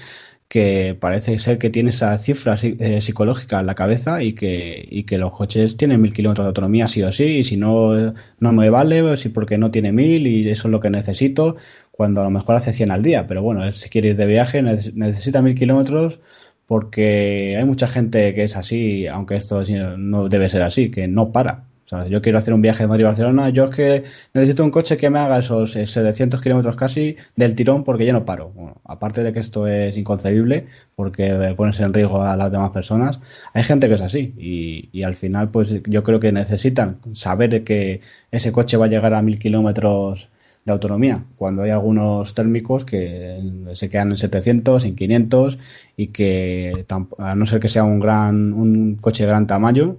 que 0.48 0.98
parece 1.00 1.40
ser 1.40 1.58
que 1.60 1.70
tiene 1.72 1.92
esa 1.92 2.18
cifra 2.18 2.58
eh, 2.62 3.02
psicológica 3.02 3.60
en 3.60 3.68
la 3.68 3.76
cabeza 3.76 4.22
y 4.24 4.34
que, 4.36 4.88
y 4.92 5.04
que 5.06 5.18
los 5.18 5.34
coches 5.34 5.78
tienen 5.78 6.02
mil 6.02 6.14
kilómetros 6.14 6.46
de 6.46 6.50
autonomía 6.50 6.88
sí 6.88 7.04
o 7.04 7.12
sí, 7.12 7.26
y 7.26 7.44
si 7.44 7.58
no, 7.58 8.14
no 8.40 8.54
me 8.54 8.70
vale, 8.70 9.18
si 9.18 9.30
porque 9.30 9.58
no 9.58 9.72
tiene 9.72 9.92
mil 9.92 10.28
y 10.28 10.50
eso 10.50 10.68
es 10.68 10.72
lo 10.72 10.80
que 10.80 10.90
necesito, 10.92 11.56
cuando 11.92 12.22
a 12.22 12.26
lo 12.26 12.30
mejor 12.32 12.56
hace 12.56 12.74
100 12.74 12.92
al 12.92 13.04
día. 13.04 13.28
Pero 13.28 13.42
bueno, 13.44 13.72
si 13.72 13.90
quiere 13.90 14.10
ir 14.10 14.16
de 14.18 14.26
viaje 14.28 14.62
necesita 14.62 15.42
mil 15.42 15.56
kilómetros 15.56 16.20
porque 16.66 17.56
hay 17.58 17.66
mucha 17.66 17.88
gente 17.88 18.34
que 18.34 18.44
es 18.44 18.56
así, 18.56 19.08
aunque 19.08 19.36
esto 19.36 19.64
no 19.98 20.30
debe 20.30 20.50
ser 20.50 20.64
así, 20.64 20.92
que 20.92 21.08
no 21.08 21.32
para 21.32 21.66
yo 22.10 22.22
quiero 22.22 22.38
hacer 22.38 22.54
un 22.54 22.62
viaje 22.62 22.84
de 22.84 22.88
Madrid 22.88 23.06
a 23.06 23.10
Barcelona, 23.10 23.50
yo 23.50 23.66
es 23.66 23.76
que 23.76 24.04
necesito 24.34 24.64
un 24.64 24.72
coche 24.72 24.98
que 24.98 25.10
me 25.10 25.20
haga 25.20 25.40
esos 25.40 25.74
700 25.74 26.40
eh, 26.40 26.44
kilómetros 26.44 26.76
casi 26.76 27.16
del 27.36 27.56
tirón 27.56 27.84
porque 27.84 28.06
yo 28.06 28.14
no 28.14 28.26
paro. 28.26 28.50
Bueno, 28.50 28.82
aparte 28.86 29.24
de 29.24 29.34
que 29.34 29.40
esto 29.40 29.68
es 29.68 29.98
inconcebible 29.98 30.66
porque 30.96 31.54
pones 31.58 31.80
en 31.80 31.94
riesgo 31.94 32.24
a 32.24 32.36
las 32.36 32.52
demás 32.52 32.72
personas, 32.72 33.20
hay 33.54 33.64
gente 33.64 33.88
que 33.88 33.96
es 33.96 34.02
así 34.02 34.34
y, 34.38 35.04
al 35.04 35.16
final 35.16 35.50
pues 35.50 35.70
yo 35.86 36.04
creo 36.04 36.20
que 36.20 36.32
necesitan 36.32 37.00
saber 37.14 37.64
que 37.64 38.02
ese 38.32 38.52
coche 38.54 38.78
va 38.78 38.86
a 38.86 38.90
llegar 38.90 39.14
a 39.14 39.22
mil 39.22 39.38
kilómetros 39.38 40.30
de 40.66 40.72
autonomía, 40.72 41.26
cuando 41.36 41.64
hay 41.64 41.72
algunos 41.72 42.34
térmicos 42.34 42.86
que 42.86 43.42
se 43.74 43.90
quedan 43.90 44.12
en 44.12 44.18
700, 44.18 44.86
en 44.86 44.96
500 44.96 45.60
y 45.98 46.08
que 46.08 46.86
a 47.18 47.36
no 47.36 47.46
ser 47.46 47.60
que 47.60 47.68
sea 47.68 47.84
un 47.84 48.00
gran 48.00 48.54
un 48.54 48.96
coche 48.96 49.24
de 49.24 49.30
gran 49.30 49.46
tamaño, 49.46 49.98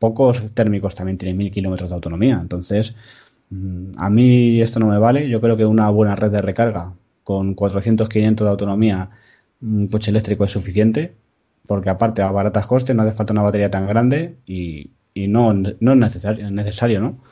pocos 0.00 0.42
térmicos 0.54 0.94
también 0.96 1.18
tienen 1.18 1.36
mil 1.36 1.52
kilómetros 1.52 1.90
de 1.90 1.94
autonomía. 1.94 2.38
Entonces, 2.40 2.96
mm, 3.50 3.92
a 3.98 4.10
mí 4.10 4.60
esto 4.60 4.80
no 4.80 4.88
me 4.88 4.98
vale. 4.98 5.28
Yo 5.28 5.40
creo 5.40 5.56
que 5.56 5.66
una 5.66 5.88
buena 5.90 6.16
red 6.16 6.32
de 6.32 6.42
recarga 6.42 6.94
con 7.22 7.54
400, 7.54 8.08
500 8.08 8.44
de 8.44 8.50
autonomía, 8.50 9.10
un 9.60 9.88
coche 9.88 10.10
eléctrico 10.10 10.44
es 10.44 10.50
suficiente, 10.50 11.14
porque 11.66 11.90
aparte 11.90 12.22
a 12.22 12.32
baratas 12.32 12.66
costes 12.66 12.96
no 12.96 13.02
hace 13.02 13.16
falta 13.16 13.32
una 13.32 13.42
batería 13.42 13.70
tan 13.70 13.86
grande 13.86 14.38
y, 14.46 14.90
no, 15.14 15.52
no 15.52 15.92
es 15.92 15.98
necesario, 15.98 16.50
necesario 16.50 17.00
¿no? 17.00 17.22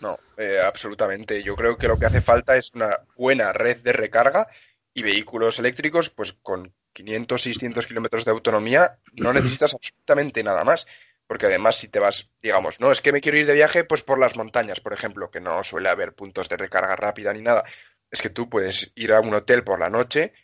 No, 0.00 0.16
eh, 0.38 0.58
absolutamente. 0.64 1.42
Yo 1.42 1.56
creo 1.56 1.76
que 1.76 1.88
lo 1.88 1.98
que 1.98 2.06
hace 2.06 2.20
falta 2.20 2.56
es 2.56 2.72
una 2.74 3.00
buena 3.16 3.52
red 3.52 3.78
de 3.78 3.92
recarga 3.92 4.46
y 4.94 5.02
vehículos 5.02 5.58
eléctricos, 5.58 6.08
pues 6.08 6.32
con 6.32 6.72
500, 6.92 7.42
600 7.42 7.86
kilómetros 7.86 8.24
de 8.24 8.30
autonomía, 8.30 8.98
no 9.14 9.32
necesitas 9.32 9.74
absolutamente 9.74 10.42
nada 10.44 10.62
más. 10.64 10.86
Porque 11.32 11.46
además, 11.46 11.76
si 11.76 11.88
te 11.88 11.98
vas, 11.98 12.28
digamos, 12.42 12.78
no, 12.78 12.92
es 12.92 13.00
que 13.00 13.10
me 13.10 13.22
quiero 13.22 13.38
ir 13.38 13.46
de 13.46 13.54
viaje, 13.54 13.84
pues 13.84 14.02
por 14.02 14.18
las 14.18 14.36
montañas, 14.36 14.80
por 14.80 14.92
ejemplo, 14.92 15.30
que 15.30 15.40
no 15.40 15.64
suele 15.64 15.88
haber 15.88 16.12
puntos 16.12 16.46
de 16.50 16.58
recarga 16.58 16.94
rápida 16.94 17.32
ni 17.32 17.40
nada. 17.40 17.64
Es 18.10 18.20
que 18.20 18.28
tú 18.28 18.50
puedes 18.50 18.92
ir 18.96 19.14
a 19.14 19.20
un 19.20 19.32
hotel 19.32 19.64
por 19.64 19.80
la 19.80 19.88
noche 19.88 20.34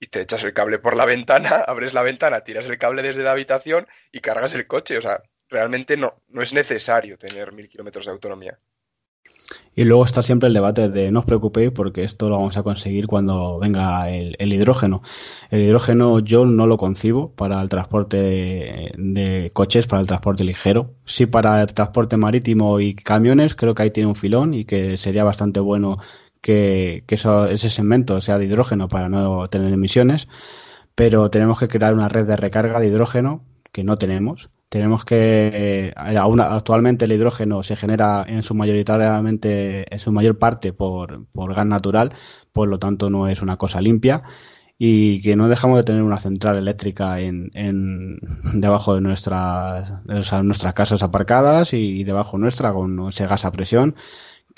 y 0.00 0.06
te 0.06 0.22
echas 0.22 0.42
el 0.44 0.54
cable 0.54 0.78
por 0.78 0.96
la 0.96 1.04
ventana, 1.14 1.56
abres 1.66 1.92
la 1.92 2.02
ventana, 2.02 2.44
tiras 2.44 2.64
el 2.64 2.78
cable 2.78 3.02
desde 3.02 3.22
la 3.22 3.32
habitación 3.32 3.86
y 4.10 4.20
cargas 4.20 4.54
el 4.54 4.66
coche. 4.66 4.96
O 4.96 5.02
sea, 5.02 5.22
realmente 5.50 5.98
no, 5.98 6.22
no 6.28 6.40
es 6.40 6.54
necesario 6.54 7.18
tener 7.18 7.52
mil 7.52 7.68
kilómetros 7.68 8.06
de 8.06 8.12
autonomía. 8.12 8.58
Y 9.74 9.84
luego 9.84 10.04
está 10.04 10.22
siempre 10.24 10.48
el 10.48 10.54
debate 10.54 10.88
de 10.88 11.12
no 11.12 11.20
os 11.20 11.24
preocupéis 11.24 11.70
porque 11.70 12.02
esto 12.02 12.28
lo 12.28 12.36
vamos 12.36 12.56
a 12.56 12.64
conseguir 12.64 13.06
cuando 13.06 13.58
venga 13.60 14.10
el, 14.10 14.34
hidrógeno. 14.52 15.02
El 15.50 15.62
hidrógeno 15.62 16.18
yo 16.18 16.44
no 16.44 16.66
lo 16.66 16.76
concibo 16.76 17.30
para 17.32 17.62
el 17.62 17.68
transporte 17.68 18.16
de, 18.96 19.50
coches, 19.54 19.86
para 19.86 20.00
el 20.00 20.08
transporte 20.08 20.44
ligero. 20.44 20.94
Sí 21.04 21.26
para 21.26 21.62
el 21.62 21.72
transporte 21.74 22.16
marítimo 22.16 22.80
y 22.80 22.94
camiones, 22.96 23.54
creo 23.54 23.74
que 23.74 23.84
ahí 23.84 23.90
tiene 23.92 24.08
un 24.08 24.16
filón 24.16 24.52
y 24.52 24.64
que 24.64 24.96
sería 24.98 25.22
bastante 25.24 25.60
bueno 25.60 25.98
que, 26.40 27.04
ese 27.08 27.70
segmento 27.70 28.20
sea 28.20 28.38
de 28.38 28.46
hidrógeno 28.46 28.88
para 28.88 29.08
no 29.08 29.48
tener 29.48 29.72
emisiones. 29.72 30.28
Pero 30.96 31.30
tenemos 31.30 31.58
que 31.60 31.68
crear 31.68 31.94
una 31.94 32.08
red 32.08 32.26
de 32.26 32.36
recarga 32.36 32.80
de 32.80 32.88
hidrógeno 32.88 33.44
que 33.72 33.84
no 33.84 33.96
tenemos 33.98 34.50
tenemos 34.68 35.04
que 35.04 35.50
eh, 35.52 35.92
actualmente 35.96 37.06
el 37.06 37.12
hidrógeno 37.12 37.62
se 37.62 37.76
genera 37.76 38.24
en 38.28 38.42
su 38.42 38.54
mayoritariamente 38.54 39.92
en 39.92 39.98
su 39.98 40.12
mayor 40.12 40.38
parte 40.38 40.72
por, 40.72 41.26
por 41.32 41.54
gas 41.54 41.66
natural 41.66 42.12
por 42.52 42.68
lo 42.68 42.78
tanto 42.78 43.10
no 43.10 43.28
es 43.28 43.40
una 43.42 43.56
cosa 43.56 43.80
limpia 43.80 44.22
y 44.78 45.20
que 45.22 45.34
no 45.34 45.48
dejamos 45.48 45.76
de 45.76 45.84
tener 45.84 46.02
una 46.02 46.18
central 46.18 46.56
eléctrica 46.56 47.20
en, 47.20 47.50
en 47.54 48.18
debajo 48.54 48.94
de 48.94 49.00
nuestras, 49.00 50.04
de 50.04 50.42
nuestras 50.44 50.74
casas 50.74 51.02
aparcadas 51.02 51.72
y, 51.72 52.04
debajo 52.04 52.38
nuestra 52.38 52.72
con 52.72 53.08
ese 53.08 53.26
gas 53.26 53.44
a 53.44 53.50
presión 53.50 53.96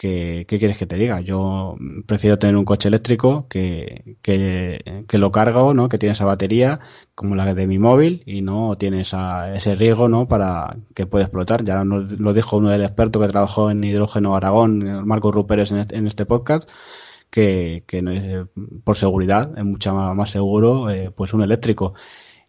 ¿qué 0.00 0.46
quieres 0.46 0.78
que 0.78 0.86
te 0.86 0.96
diga? 0.96 1.20
Yo 1.20 1.76
prefiero 2.06 2.38
tener 2.38 2.56
un 2.56 2.64
coche 2.64 2.88
eléctrico 2.88 3.46
que, 3.50 4.16
que, 4.22 5.18
lo 5.18 5.30
cargo, 5.30 5.74
¿no? 5.74 5.90
Que 5.90 5.98
tiene 5.98 6.14
esa 6.14 6.24
batería 6.24 6.80
como 7.14 7.34
la 7.34 7.52
de 7.54 7.66
mi 7.66 7.78
móvil 7.78 8.22
y 8.24 8.40
no 8.40 8.76
tiene 8.78 9.02
ese 9.02 9.74
riesgo, 9.74 10.08
¿no? 10.08 10.26
Para 10.26 10.78
que 10.94 11.06
pueda 11.06 11.26
explotar. 11.26 11.64
Ya 11.64 11.84
lo 11.84 12.32
dijo 12.32 12.56
uno 12.56 12.70
del 12.70 12.82
experto 12.82 13.20
que 13.20 13.28
trabajó 13.28 13.70
en 13.70 13.84
hidrógeno 13.84 14.34
Aragón, 14.36 15.06
Marco 15.06 15.32
Ruperes, 15.32 15.70
en 15.70 15.78
este, 15.78 15.98
este 15.98 16.24
podcast, 16.24 16.70
que, 17.28 17.84
que 17.86 18.46
por 18.84 18.96
seguridad 18.96 19.52
es 19.58 19.64
mucho 19.64 19.94
más 19.94 20.30
seguro 20.30 20.88
eh, 20.88 21.10
pues 21.14 21.34
un 21.34 21.42
eléctrico. 21.42 21.92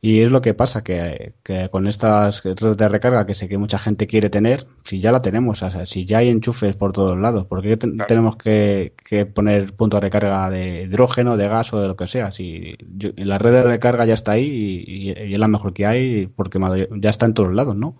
Y 0.03 0.23
es 0.23 0.31
lo 0.31 0.41
que 0.41 0.55
pasa, 0.55 0.83
que, 0.83 1.35
con 1.69 1.85
estas 1.85 2.43
redes 2.43 2.75
de 2.75 2.89
recarga 2.89 3.27
que 3.27 3.35
sé 3.35 3.47
que 3.47 3.59
mucha 3.59 3.77
gente 3.77 4.07
quiere 4.07 4.31
tener, 4.31 4.65
si 4.83 4.99
ya 4.99 5.11
la 5.11 5.21
tenemos, 5.21 5.61
o 5.61 5.69
sea, 5.69 5.85
si 5.85 6.05
ya 6.05 6.17
hay 6.17 6.29
enchufes 6.29 6.75
por 6.75 6.91
todos 6.91 7.19
lados, 7.19 7.45
¿por 7.45 7.61
qué 7.61 7.77
tenemos 7.77 8.35
que, 8.35 8.93
poner 9.35 9.73
punto 9.73 9.97
de 9.97 10.01
recarga 10.01 10.49
de 10.49 10.83
hidrógeno, 10.83 11.37
de 11.37 11.47
gas 11.47 11.71
o 11.73 11.79
de 11.79 11.87
lo 11.87 11.95
que 11.95 12.07
sea? 12.07 12.31
Si 12.31 12.75
la 13.15 13.37
red 13.37 13.51
de 13.51 13.61
recarga 13.61 14.05
ya 14.05 14.15
está 14.15 14.31
ahí 14.31 14.83
y, 14.87 15.11
es 15.11 15.39
la 15.39 15.47
mejor 15.47 15.71
que 15.71 15.85
hay 15.85 16.25
porque 16.25 16.59
ya 16.97 17.09
está 17.11 17.27
en 17.27 17.35
todos 17.35 17.53
lados, 17.53 17.75
¿no? 17.75 17.95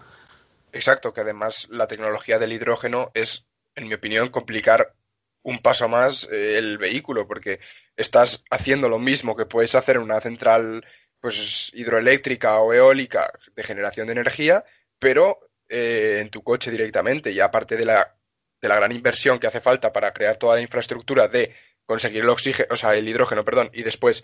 Exacto, 0.73 1.13
que 1.13 1.21
además 1.21 1.67
la 1.69 1.85
tecnología 1.85 2.39
del 2.39 2.53
hidrógeno 2.53 3.11
es, 3.13 3.45
en 3.75 3.87
mi 3.87 3.93
opinión, 3.93 4.29
complicar 4.29 4.95
un 5.43 5.59
paso 5.59 5.87
más 5.87 6.27
eh, 6.31 6.57
el 6.57 6.79
vehículo, 6.79 7.27
porque 7.27 7.59
estás 7.95 8.43
haciendo 8.49 8.89
lo 8.89 8.97
mismo 8.97 9.35
que 9.35 9.45
puedes 9.45 9.75
hacer 9.75 9.97
en 9.97 10.03
una 10.03 10.19
central 10.19 10.83
pues 11.21 11.71
hidroeléctrica 11.73 12.59
o 12.59 12.73
eólica 12.73 13.31
de 13.55 13.63
generación 13.63 14.07
de 14.07 14.13
energía, 14.13 14.65
pero 14.99 15.39
eh, 15.69 16.19
en 16.21 16.29
tu 16.29 16.43
coche 16.43 16.71
directamente. 16.71 17.31
Y 17.31 17.39
aparte 17.39 17.77
de 17.77 17.85
la, 17.85 18.17
de 18.61 18.67
la 18.67 18.75
gran 18.75 18.91
inversión 18.91 19.39
que 19.39 19.47
hace 19.47 19.61
falta 19.61 19.93
para 19.93 20.13
crear 20.13 20.37
toda 20.37 20.55
la 20.55 20.61
infraestructura 20.61 21.27
de 21.27 21.55
conseguir 21.85 22.23
el 22.23 22.29
oxígeno, 22.29 22.67
o 22.71 22.75
sea, 22.75 22.95
el 22.95 23.07
hidrógeno, 23.07 23.45
perdón, 23.45 23.69
y 23.73 23.83
después 23.83 24.23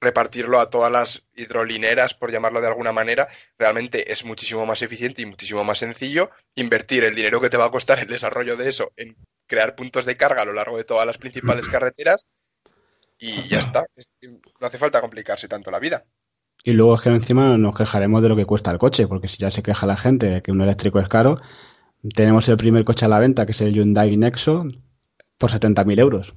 repartirlo 0.00 0.60
a 0.60 0.70
todas 0.70 0.92
las 0.92 1.22
hidrolineras, 1.34 2.14
por 2.14 2.30
llamarlo 2.30 2.60
de 2.60 2.66
alguna 2.68 2.92
manera, 2.92 3.28
realmente 3.58 4.12
es 4.12 4.24
muchísimo 4.24 4.66
más 4.66 4.82
eficiente 4.82 5.22
y 5.22 5.26
muchísimo 5.26 5.64
más 5.64 5.78
sencillo 5.78 6.30
invertir 6.54 7.04
el 7.04 7.14
dinero 7.14 7.40
que 7.40 7.50
te 7.50 7.56
va 7.56 7.66
a 7.66 7.70
costar 7.70 7.98
el 7.98 8.06
desarrollo 8.06 8.56
de 8.56 8.68
eso 8.68 8.92
en 8.96 9.16
crear 9.46 9.74
puntos 9.74 10.04
de 10.04 10.16
carga 10.16 10.42
a 10.42 10.44
lo 10.44 10.52
largo 10.52 10.76
de 10.76 10.84
todas 10.84 11.06
las 11.06 11.18
principales 11.18 11.66
carreteras 11.72 12.26
y 13.18 13.48
ya 13.48 13.58
está. 13.58 13.86
No 14.60 14.66
hace 14.66 14.78
falta 14.78 15.00
complicarse 15.00 15.48
tanto 15.48 15.70
la 15.70 15.78
vida. 15.78 16.04
Y 16.66 16.72
luego 16.72 16.96
es 16.96 17.00
que 17.00 17.10
encima 17.10 17.56
nos 17.58 17.76
quejaremos 17.76 18.22
de 18.22 18.28
lo 18.28 18.34
que 18.34 18.44
cuesta 18.44 18.72
el 18.72 18.78
coche, 18.78 19.06
porque 19.06 19.28
si 19.28 19.38
ya 19.38 19.52
se 19.52 19.62
queja 19.62 19.86
la 19.86 19.96
gente 19.96 20.26
de 20.26 20.42
que 20.42 20.50
un 20.50 20.60
eléctrico 20.60 20.98
es 20.98 21.06
caro, 21.08 21.36
tenemos 22.14 22.48
el 22.48 22.56
primer 22.56 22.84
coche 22.84 23.06
a 23.06 23.08
la 23.08 23.20
venta, 23.20 23.46
que 23.46 23.52
es 23.52 23.60
el 23.60 23.72
Hyundai 23.72 24.16
Nexo, 24.16 24.66
por 25.38 25.50
70.000 25.50 26.00
euros. 26.00 26.34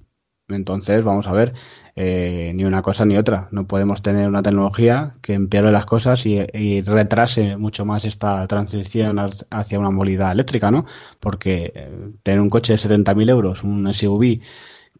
Entonces, 0.47 1.03
vamos 1.03 1.25
a 1.27 1.33
ver, 1.33 1.53
eh, 1.95 2.51
ni 2.53 2.63
una 2.63 2.83
cosa 2.83 3.05
ni 3.05 3.17
otra. 3.17 3.47
No 3.51 3.65
podemos 3.67 4.03
tener 4.03 4.27
una 4.27 4.43
tecnología 4.43 5.15
que 5.23 5.33
empeore 5.33 5.71
las 5.71 5.87
cosas 5.87 6.23
y, 6.27 6.81
retrase 6.83 7.57
mucho 7.57 7.83
más 7.85 8.05
esta 8.05 8.45
transición 8.45 9.17
hacia 9.49 9.79
una 9.79 9.89
movilidad 9.89 10.31
eléctrica, 10.31 10.69
¿no? 10.69 10.85
Porque 11.19 11.71
eh, 11.73 12.11
tener 12.21 12.39
un 12.39 12.51
coche 12.51 12.73
de 12.73 12.79
70.000 12.79 13.29
euros, 13.31 13.63
un 13.63 13.91
SUV, 13.91 14.41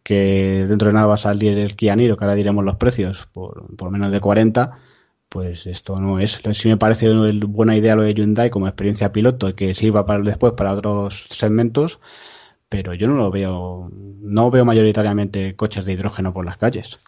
que 0.02 0.66
dentro 0.68 0.88
de 0.88 0.94
nada 0.94 1.06
va 1.06 1.14
a 1.14 1.18
salir 1.18 1.56
el 1.56 1.76
Kia 1.76 1.94
Niro, 1.94 2.16
que 2.16 2.24
ahora 2.24 2.34
diremos 2.34 2.64
los 2.64 2.76
precios, 2.76 3.28
por, 3.32 3.76
por 3.76 3.90
menos 3.92 4.10
de 4.10 4.20
40, 4.20 4.89
pues 5.30 5.66
esto 5.66 5.96
no 5.96 6.18
es. 6.18 6.40
Sí 6.54 6.68
me 6.68 6.76
parece 6.76 7.08
buena 7.08 7.76
idea 7.76 7.94
lo 7.94 8.02
de 8.02 8.14
Hyundai 8.14 8.50
como 8.50 8.66
experiencia 8.66 9.12
piloto 9.12 9.54
que 9.54 9.74
sirva 9.74 10.04
para 10.04 10.22
después 10.22 10.54
para 10.54 10.72
otros 10.72 11.26
segmentos, 11.30 12.00
pero 12.68 12.94
yo 12.94 13.06
no 13.06 13.14
lo 13.14 13.30
veo, 13.30 13.90
no 13.92 14.50
veo 14.50 14.64
mayoritariamente 14.64 15.54
coches 15.56 15.84
de 15.84 15.92
hidrógeno 15.92 16.34
por 16.34 16.44
las 16.44 16.58
calles. 16.58 16.98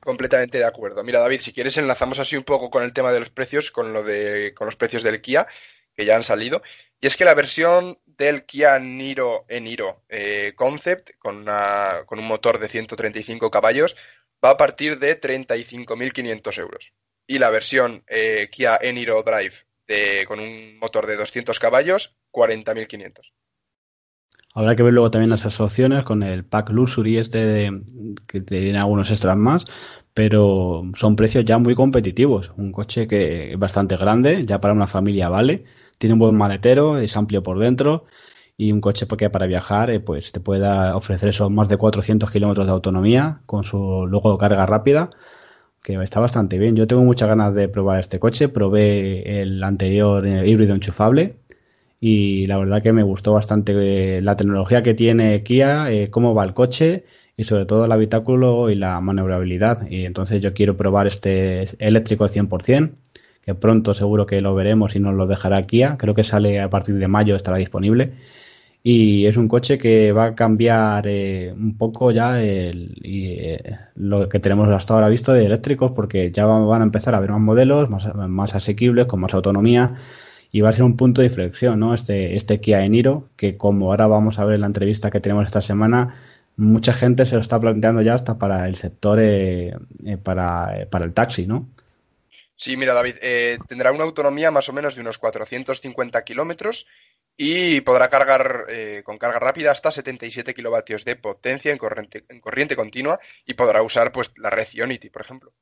Completamente 0.00 0.58
de 0.58 0.64
acuerdo. 0.64 1.02
Mira, 1.02 1.20
David, 1.20 1.40
si 1.40 1.52
quieres 1.52 1.78
enlazamos 1.78 2.18
así 2.18 2.36
un 2.36 2.44
poco 2.44 2.70
con 2.70 2.82
el 2.82 2.92
tema 2.92 3.12
de 3.12 3.20
los 3.20 3.30
precios, 3.30 3.70
con 3.70 3.94
lo 3.94 4.04
de 4.04 4.52
con 4.54 4.66
los 4.66 4.76
precios 4.76 5.02
del 5.02 5.22
Kia 5.22 5.46
que 5.96 6.04
ya 6.04 6.16
han 6.16 6.22
salido. 6.22 6.62
Y 7.00 7.06
es 7.06 7.16
que 7.16 7.24
la 7.24 7.34
versión 7.34 7.98
del 8.06 8.44
Kia 8.44 8.78
Niro 8.78 9.46
Eniro 9.48 10.02
eh, 10.10 10.52
Concept 10.54 11.12
con, 11.18 11.46
con 12.06 12.18
un 12.18 12.26
motor 12.26 12.58
de 12.58 12.68
135 12.68 13.50
caballos 13.50 13.96
va 14.44 14.50
a 14.50 14.56
partir 14.58 14.98
de 14.98 15.18
35.500 15.18 16.58
euros 16.58 16.92
y 17.26 17.38
la 17.38 17.50
versión 17.50 18.04
eh, 18.08 18.48
Kia 18.50 18.78
Eniro 18.80 19.22
Drive 19.22 19.54
con 20.26 20.40
un 20.40 20.78
motor 20.78 21.06
de 21.06 21.16
200 21.16 21.58
caballos, 21.58 22.14
40.500. 22.32 23.32
Habrá 24.54 24.76
que 24.76 24.82
ver 24.82 24.92
luego 24.92 25.10
también 25.10 25.30
las 25.30 25.60
opciones 25.60 26.04
con 26.04 26.22
el 26.22 26.44
pack 26.44 26.70
Luxury 26.70 27.18
este 27.18 27.70
que 28.26 28.40
tiene 28.42 28.78
algunos 28.78 29.10
extras 29.10 29.36
más, 29.36 29.64
pero 30.12 30.82
son 30.94 31.16
precios 31.16 31.44
ya 31.44 31.58
muy 31.58 31.74
competitivos. 31.74 32.52
Un 32.56 32.70
coche 32.72 33.08
que 33.08 33.52
es 33.52 33.58
bastante 33.58 33.96
grande, 33.96 34.44
ya 34.44 34.60
para 34.60 34.74
una 34.74 34.86
familia 34.86 35.30
vale, 35.30 35.64
tiene 35.98 36.14
un 36.14 36.18
buen 36.18 36.36
maletero, 36.36 36.98
es 36.98 37.16
amplio 37.16 37.42
por 37.42 37.58
dentro 37.58 38.04
y 38.58 38.72
un 38.72 38.82
coche 38.82 39.06
que 39.06 39.30
para 39.30 39.46
viajar 39.46 39.90
eh, 39.90 40.00
pues 40.00 40.32
te 40.32 40.40
pueda 40.40 40.94
ofrecer 40.96 41.30
esos 41.30 41.50
más 41.50 41.68
de 41.68 41.78
400 41.78 42.30
kilómetros 42.30 42.66
de 42.66 42.72
autonomía 42.72 43.40
con 43.46 43.64
su 43.64 44.06
luego 44.06 44.36
carga 44.36 44.66
rápida 44.66 45.10
que 45.82 45.94
está 46.02 46.20
bastante 46.20 46.58
bien. 46.58 46.76
Yo 46.76 46.86
tengo 46.86 47.02
muchas 47.04 47.28
ganas 47.28 47.54
de 47.54 47.68
probar 47.68 48.00
este 48.00 48.18
coche. 48.18 48.48
Probé 48.48 49.42
el 49.42 49.62
anterior 49.62 50.26
eh, 50.26 50.48
híbrido 50.48 50.74
enchufable 50.74 51.36
y 52.00 52.46
la 52.46 52.58
verdad 52.58 52.82
que 52.82 52.92
me 52.92 53.02
gustó 53.02 53.32
bastante 53.32 54.18
eh, 54.18 54.22
la 54.22 54.36
tecnología 54.36 54.82
que 54.82 54.94
tiene 54.94 55.42
Kia, 55.42 55.88
cómo 56.10 56.34
va 56.34 56.44
el 56.44 56.54
coche 56.54 57.04
y 57.36 57.44
sobre 57.44 57.66
todo 57.66 57.84
el 57.84 57.92
habitáculo 57.92 58.70
y 58.70 58.74
la 58.74 59.00
maniobrabilidad. 59.00 59.88
Y 59.90 60.04
entonces 60.04 60.40
yo 60.40 60.54
quiero 60.54 60.76
probar 60.76 61.06
este 61.06 61.64
eléctrico 61.78 62.28
100%, 62.28 62.92
que 63.42 63.54
pronto 63.54 63.94
seguro 63.94 64.26
que 64.26 64.40
lo 64.40 64.54
veremos 64.54 64.94
y 64.96 65.00
nos 65.00 65.14
lo 65.14 65.26
dejará 65.26 65.62
Kia. 65.62 65.96
Creo 65.98 66.14
que 66.14 66.24
sale 66.24 66.60
a 66.60 66.70
partir 66.70 66.96
de 66.96 67.08
mayo, 67.08 67.36
estará 67.36 67.56
disponible. 67.58 68.12
Y 68.84 69.26
es 69.26 69.36
un 69.36 69.46
coche 69.46 69.78
que 69.78 70.10
va 70.12 70.24
a 70.24 70.34
cambiar 70.34 71.06
eh, 71.06 71.52
un 71.56 71.78
poco 71.78 72.10
ya 72.10 72.42
el, 72.42 72.98
eh, 73.04 73.78
lo 73.94 74.28
que 74.28 74.40
tenemos 74.40 74.68
hasta 74.68 74.94
ahora 74.94 75.08
visto 75.08 75.32
de 75.32 75.46
eléctricos, 75.46 75.92
porque 75.92 76.32
ya 76.32 76.46
van 76.46 76.80
a 76.80 76.84
empezar 76.84 77.14
a 77.14 77.18
haber 77.18 77.30
más 77.30 77.40
modelos, 77.40 77.88
más, 77.88 78.12
más 78.14 78.54
asequibles, 78.54 79.06
con 79.06 79.20
más 79.20 79.34
autonomía 79.34 79.94
y 80.52 80.60
va 80.60 80.68
a 80.68 80.72
ser 80.74 80.84
un 80.84 80.98
punto 80.98 81.22
de 81.22 81.28
inflexión, 81.28 81.80
¿no? 81.80 81.94
Este, 81.94 82.36
este 82.36 82.60
Kia 82.60 82.84
Eniro, 82.84 83.30
que 83.36 83.56
como 83.56 83.90
ahora 83.90 84.06
vamos 84.06 84.38
a 84.38 84.44
ver 84.44 84.56
en 84.56 84.60
la 84.60 84.66
entrevista 84.66 85.10
que 85.10 85.18
tenemos 85.18 85.46
esta 85.46 85.62
semana, 85.62 86.14
mucha 86.56 86.92
gente 86.92 87.24
se 87.24 87.36
lo 87.36 87.40
está 87.40 87.58
planteando 87.58 88.02
ya 88.02 88.14
hasta 88.14 88.38
para 88.38 88.68
el 88.68 88.76
sector, 88.76 89.18
eh, 89.18 89.74
eh, 90.04 90.18
para, 90.22 90.82
eh, 90.82 90.86
para, 90.86 91.06
el 91.06 91.14
taxi, 91.14 91.46
¿no? 91.46 91.70
Sí, 92.54 92.76
mira, 92.76 92.92
David, 92.92 93.14
tendrá 93.66 93.90
una 93.90 94.04
autonomía 94.04 94.50
más 94.50 94.68
o 94.68 94.72
menos 94.72 94.94
de 94.94 95.00
unos 95.00 95.18
450 95.18 96.22
kilómetros 96.22 96.86
y 97.36 97.80
podrá 97.80 98.08
cargar 98.08 98.66
con 99.04 99.18
carga 99.18 99.38
rápida 99.38 99.70
hasta 99.70 99.90
77 99.90 100.54
kilovatios 100.54 101.04
de 101.04 101.16
potencia 101.16 101.72
en 101.72 101.78
corriente, 101.78 102.24
en 102.28 102.40
corriente 102.40 102.76
continua 102.76 103.18
y 103.46 103.54
podrá 103.54 103.82
usar 103.82 104.12
pues 104.12 104.32
la 104.36 104.50
red 104.50 104.68
Ionity, 104.72 105.10
por 105.10 105.22
ejemplo. 105.22 105.52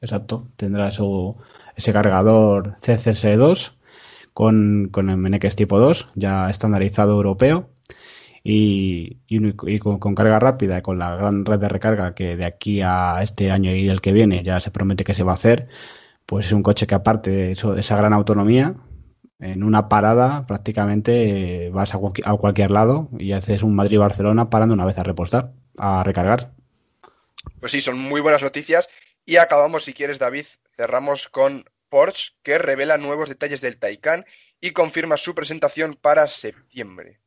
Exacto, 0.00 0.48
tendrá 0.56 0.90
su, 0.90 1.36
ese 1.76 1.92
cargador 1.92 2.76
CCS2 2.80 3.72
con, 4.34 4.88
con 4.90 5.08
el 5.08 5.16
MNX 5.16 5.56
tipo 5.56 5.78
2, 5.78 6.10
ya 6.14 6.50
estandarizado 6.50 7.12
europeo 7.12 7.70
y, 8.42 9.20
y, 9.26 9.78
con, 9.78 10.14
carga 10.14 10.38
rápida, 10.38 10.82
con 10.82 10.98
la 10.98 11.16
gran 11.16 11.46
red 11.46 11.58
de 11.58 11.68
recarga 11.68 12.14
que 12.14 12.36
de 12.36 12.44
aquí 12.44 12.82
a 12.82 13.22
este 13.22 13.50
año 13.50 13.74
y 13.74 13.88
el 13.88 14.02
que 14.02 14.12
viene 14.12 14.42
ya 14.42 14.60
se 14.60 14.70
promete 14.70 15.04
que 15.04 15.14
se 15.14 15.24
va 15.24 15.32
a 15.32 15.36
hacer, 15.36 15.68
pues 16.26 16.46
es 16.46 16.52
un 16.52 16.62
coche 16.62 16.86
que 16.86 16.94
aparte 16.94 17.30
de 17.30 17.52
eso, 17.52 17.74
esa 17.76 17.96
gran 17.96 18.12
autonomía, 18.12 18.74
en 19.44 19.62
una 19.62 19.88
parada 19.88 20.46
prácticamente 20.46 21.66
eh, 21.66 21.70
vas 21.70 21.94
a, 21.94 21.98
a 21.98 22.36
cualquier 22.36 22.70
lado 22.70 23.08
y 23.18 23.32
haces 23.32 23.62
un 23.62 23.76
Madrid-Barcelona 23.76 24.48
parando 24.48 24.74
una 24.74 24.86
vez 24.86 24.98
a 24.98 25.02
repostar, 25.02 25.52
a 25.78 26.02
recargar. 26.02 26.52
Pues 27.60 27.72
sí, 27.72 27.80
son 27.80 27.98
muy 27.98 28.20
buenas 28.20 28.42
noticias. 28.42 28.88
Y 29.26 29.36
acabamos, 29.36 29.84
si 29.84 29.92
quieres, 29.92 30.18
David, 30.18 30.46
cerramos 30.76 31.28
con 31.28 31.64
Porsche, 31.88 32.32
que 32.42 32.58
revela 32.58 32.98
nuevos 32.98 33.28
detalles 33.28 33.60
del 33.60 33.78
Taycan 33.78 34.24
y 34.60 34.70
confirma 34.70 35.16
su 35.16 35.34
presentación 35.34 35.96
para 36.00 36.26
septiembre. 36.26 37.20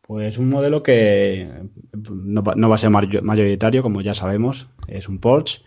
Pues 0.00 0.36
un 0.36 0.50
modelo 0.50 0.82
que 0.82 1.48
no, 1.92 2.42
va 2.42 2.74
a 2.74 2.78
ser 2.78 2.90
mayoritario, 2.90 3.82
como 3.82 4.02
ya 4.02 4.14
sabemos, 4.14 4.68
es 4.86 5.08
un 5.08 5.18
Porsche, 5.18 5.62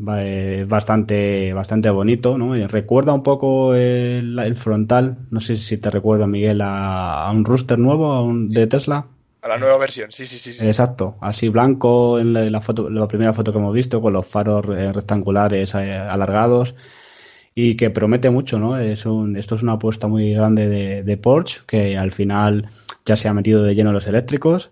bastante, 0.00 1.52
bastante 1.52 1.90
bonito, 1.90 2.38
¿no? 2.38 2.54
recuerda 2.66 3.12
un 3.12 3.22
poco 3.22 3.74
el, 3.74 4.56
frontal, 4.56 5.18
no 5.30 5.40
sé 5.40 5.56
si 5.56 5.78
te 5.78 5.90
recuerda, 5.90 6.26
Miguel, 6.26 6.60
a, 6.62 7.30
un 7.32 7.44
rooster 7.44 7.78
nuevo 7.78 8.12
a 8.12 8.22
un, 8.22 8.48
de 8.48 8.66
Tesla. 8.66 9.06
A 9.42 9.48
la 9.48 9.58
nueva 9.58 9.78
versión, 9.78 10.12
sí, 10.12 10.26
sí, 10.26 10.38
sí. 10.38 10.66
Exacto, 10.66 11.16
así 11.20 11.48
blanco 11.48 12.18
en 12.18 12.52
la, 12.52 12.60
foto, 12.60 12.90
la 12.90 13.08
primera 13.08 13.32
foto 13.32 13.52
que 13.52 13.58
hemos 13.58 13.74
visto, 13.74 14.00
con 14.00 14.12
los 14.12 14.26
faros 14.26 14.64
eh, 14.76 14.92
rectangulares 14.92 15.74
eh, 15.74 15.96
alargados 15.96 16.74
y 17.54 17.76
que 17.76 17.90
promete 17.90 18.30
mucho, 18.30 18.58
¿no? 18.58 18.78
Es 18.78 19.06
un, 19.06 19.36
esto 19.36 19.54
es 19.54 19.62
una 19.62 19.72
apuesta 19.72 20.08
muy 20.08 20.32
grande 20.32 20.68
de, 20.68 21.02
de 21.02 21.16
Porsche, 21.16 21.62
que 21.66 21.96
al 21.96 22.12
final 22.12 22.68
ya 23.04 23.16
se 23.16 23.28
ha 23.28 23.34
metido 23.34 23.62
de 23.62 23.74
lleno 23.74 23.92
los 23.92 24.06
eléctricos, 24.06 24.70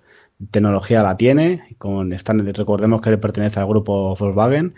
tecnología 0.50 1.02
la 1.02 1.16
tiene, 1.16 1.76
con 1.78 2.10
recordemos 2.10 3.00
que 3.00 3.18
pertenece 3.18 3.60
al 3.60 3.66
grupo 3.66 4.14
Volkswagen, 4.14 4.74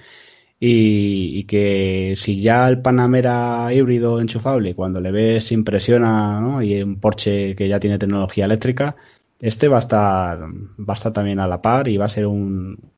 y, 0.60 1.44
que 1.44 2.14
si 2.16 2.40
ya 2.42 2.68
el 2.68 2.82
Panamera 2.82 3.72
híbrido 3.72 4.20
enchufable, 4.20 4.74
cuando 4.74 5.00
le 5.00 5.10
ves 5.10 5.52
impresiona, 5.52 6.40
¿no? 6.40 6.62
y 6.62 6.82
un 6.82 7.00
Porsche 7.00 7.56
que 7.56 7.68
ya 7.68 7.80
tiene 7.80 7.98
tecnología 7.98 8.44
eléctrica, 8.44 8.96
este 9.40 9.68
va 9.68 9.78
a 9.78 9.80
estar, 9.80 10.38
va 10.40 10.94
a 10.94 10.96
estar 10.96 11.12
también 11.12 11.40
a 11.40 11.48
la 11.48 11.62
par 11.62 11.88
y 11.88 11.96
va 11.96 12.06
a 12.06 12.10
ser 12.10 12.26
un, 12.26 12.92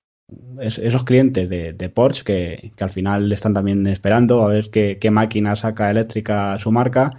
esos 0.60 1.04
clientes 1.04 1.48
de, 1.48 1.72
de 1.72 1.88
Porsche 1.88 2.24
que, 2.24 2.72
que, 2.76 2.84
al 2.84 2.90
final 2.90 3.32
están 3.32 3.54
también 3.54 3.86
esperando 3.86 4.42
a 4.42 4.48
ver 4.48 4.70
qué, 4.70 4.98
qué 5.00 5.10
máquina 5.12 5.54
saca 5.56 5.90
eléctrica 5.90 6.58
su 6.58 6.72
marca, 6.72 7.12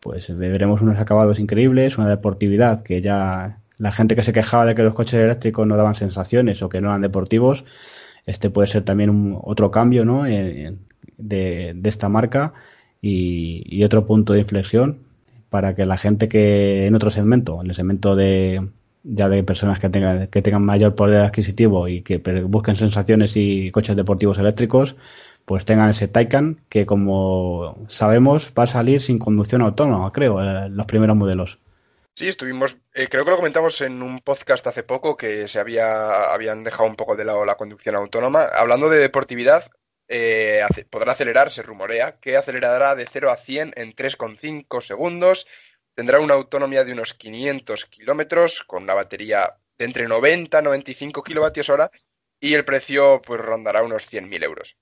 pues 0.00 0.36
veremos 0.36 0.82
unos 0.82 0.98
acabados 0.98 1.38
increíbles, 1.38 1.98
una 1.98 2.08
deportividad 2.10 2.82
que 2.82 3.00
ya 3.00 3.60
la 3.78 3.92
gente 3.92 4.16
que 4.16 4.22
se 4.22 4.32
quejaba 4.32 4.66
de 4.66 4.74
que 4.74 4.82
los 4.82 4.94
coches 4.94 5.20
eléctricos 5.20 5.66
no 5.66 5.76
daban 5.76 5.94
sensaciones 5.94 6.62
o 6.62 6.68
que 6.68 6.80
no 6.80 6.88
eran 6.88 7.00
deportivos, 7.00 7.64
este 8.28 8.50
puede 8.50 8.68
ser 8.68 8.84
también 8.84 9.10
un, 9.10 9.38
otro 9.42 9.70
cambio 9.70 10.04
¿no? 10.04 10.24
de, 10.24 10.76
de, 11.16 11.80
esta 11.84 12.08
marca 12.08 12.52
y, 13.00 13.62
y 13.66 13.84
otro 13.84 14.06
punto 14.06 14.32
de 14.32 14.40
inflexión 14.40 14.98
para 15.50 15.74
que 15.74 15.86
la 15.86 15.96
gente 15.96 16.28
que 16.28 16.86
en 16.86 16.94
otro 16.94 17.10
segmento, 17.10 17.60
en 17.62 17.68
el 17.68 17.74
segmento 17.74 18.16
de, 18.16 18.68
ya 19.02 19.28
de 19.28 19.42
personas 19.42 19.78
que 19.78 19.88
tengan, 19.88 20.26
que 20.28 20.42
tengan 20.42 20.64
mayor 20.64 20.94
poder 20.94 21.22
adquisitivo 21.22 21.88
y 21.88 22.02
que 22.02 22.18
busquen 22.42 22.76
sensaciones 22.76 23.36
y 23.36 23.70
coches 23.70 23.96
deportivos 23.96 24.38
eléctricos, 24.38 24.96
pues 25.44 25.64
tengan 25.64 25.90
ese 25.90 26.08
Taycan 26.08 26.60
que 26.68 26.84
como 26.86 27.78
sabemos 27.88 28.52
va 28.58 28.64
a 28.64 28.66
salir 28.66 29.00
sin 29.00 29.18
conducción 29.18 29.62
autónoma, 29.62 30.12
creo, 30.12 30.42
eh, 30.42 30.68
los 30.68 30.86
primeros 30.86 31.16
modelos. 31.16 31.58
Sí, 32.18 32.26
estuvimos, 32.26 32.76
eh, 32.94 33.06
creo 33.08 33.24
que 33.24 33.30
lo 33.30 33.36
comentamos 33.36 33.80
en 33.80 34.02
un 34.02 34.18
podcast 34.18 34.66
hace 34.66 34.82
poco 34.82 35.16
que 35.16 35.46
se 35.46 35.60
había, 35.60 36.32
habían 36.32 36.64
dejado 36.64 36.88
un 36.88 36.96
poco 36.96 37.14
de 37.14 37.24
lado 37.24 37.44
la 37.44 37.54
conducción 37.54 37.94
autónoma. 37.94 38.42
Hablando 38.42 38.88
de 38.88 38.98
deportividad, 38.98 39.70
eh, 40.08 40.60
podrá 40.90 41.12
acelerar, 41.12 41.52
se 41.52 41.62
rumorea, 41.62 42.18
que 42.18 42.36
acelerará 42.36 42.96
de 42.96 43.06
0 43.06 43.30
a 43.30 43.36
100 43.36 43.72
en 43.76 43.92
3,5 43.94 44.80
segundos 44.80 45.46
Tendrá 45.94 46.18
una 46.20 46.34
autonomía 46.34 46.84
de 46.84 46.92
unos 46.92 47.14
500 47.14 47.86
kilómetros 47.86 48.64
con 48.64 48.82
una 48.82 48.94
batería 48.94 49.56
de 49.76 49.84
entre 49.84 50.08
90 50.08 50.60
y 50.60 50.62
95 50.62 51.22
kilovatios 51.22 51.68
hora 51.70 51.90
y 52.40 52.54
el 52.54 52.64
precio 52.64 53.22
pues 53.24 53.40
rondará 53.40 53.82
unos 53.84 54.10
100.000 54.10 54.44
euros. 54.44 54.76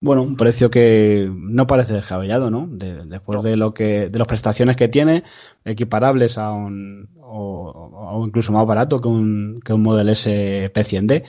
Bueno, 0.00 0.22
un 0.22 0.36
precio 0.36 0.70
que 0.70 1.28
no 1.32 1.66
parece 1.66 1.92
descabellado, 1.92 2.50
¿no? 2.50 2.68
después 2.70 3.42
de 3.42 3.56
lo 3.56 3.74
que 3.74 4.08
de 4.08 4.18
las 4.18 4.28
prestaciones 4.28 4.76
que 4.76 4.86
tiene, 4.88 5.24
equiparables 5.64 6.38
a 6.38 6.52
un 6.52 7.08
o, 7.20 8.22
incluso 8.24 8.52
más 8.52 8.64
barato 8.66 9.00
que 9.00 9.08
un, 9.08 9.60
que 9.64 9.72
un 9.72 9.82
Model 9.82 10.08
S 10.10 10.72
P100D 10.72 11.24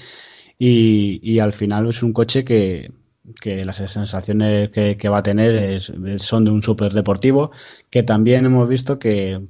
y, 0.59 1.19
y 1.23 1.39
al 1.39 1.53
final 1.53 1.87
es 1.89 2.03
un 2.03 2.13
coche 2.13 2.45
que, 2.45 2.91
que 3.39 3.65
las 3.65 3.77
sensaciones 3.77 4.69
que, 4.69 5.09
va 5.09 5.19
a 5.19 5.23
tener 5.23 5.81
son 6.19 6.45
de 6.45 6.51
un 6.51 6.63
super 6.63 6.93
deportivo, 6.93 7.51
que 7.89 8.03
también 8.03 8.45
hemos 8.45 8.67
visto 8.67 8.99
que 8.99 9.41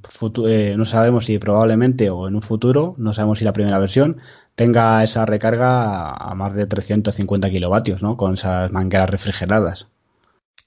eh, 0.47 0.73
no 0.77 0.85
sabemos 0.85 1.25
si 1.25 1.37
probablemente 1.39 2.09
o 2.09 2.27
en 2.27 2.35
un 2.35 2.41
futuro, 2.41 2.93
no 2.97 3.13
sabemos 3.13 3.39
si 3.39 3.45
la 3.45 3.53
primera 3.53 3.79
versión, 3.79 4.17
tenga 4.59 5.01
esa 5.05 5.25
recarga 5.25 6.11
a 6.11 6.35
más 6.35 6.53
de 6.53 6.67
350 6.67 7.49
kilovatios, 7.49 8.01
¿no? 8.01 8.17
Con 8.17 8.33
esas 8.33 8.69
mangueras 8.73 9.09
refrigeradas. 9.09 9.87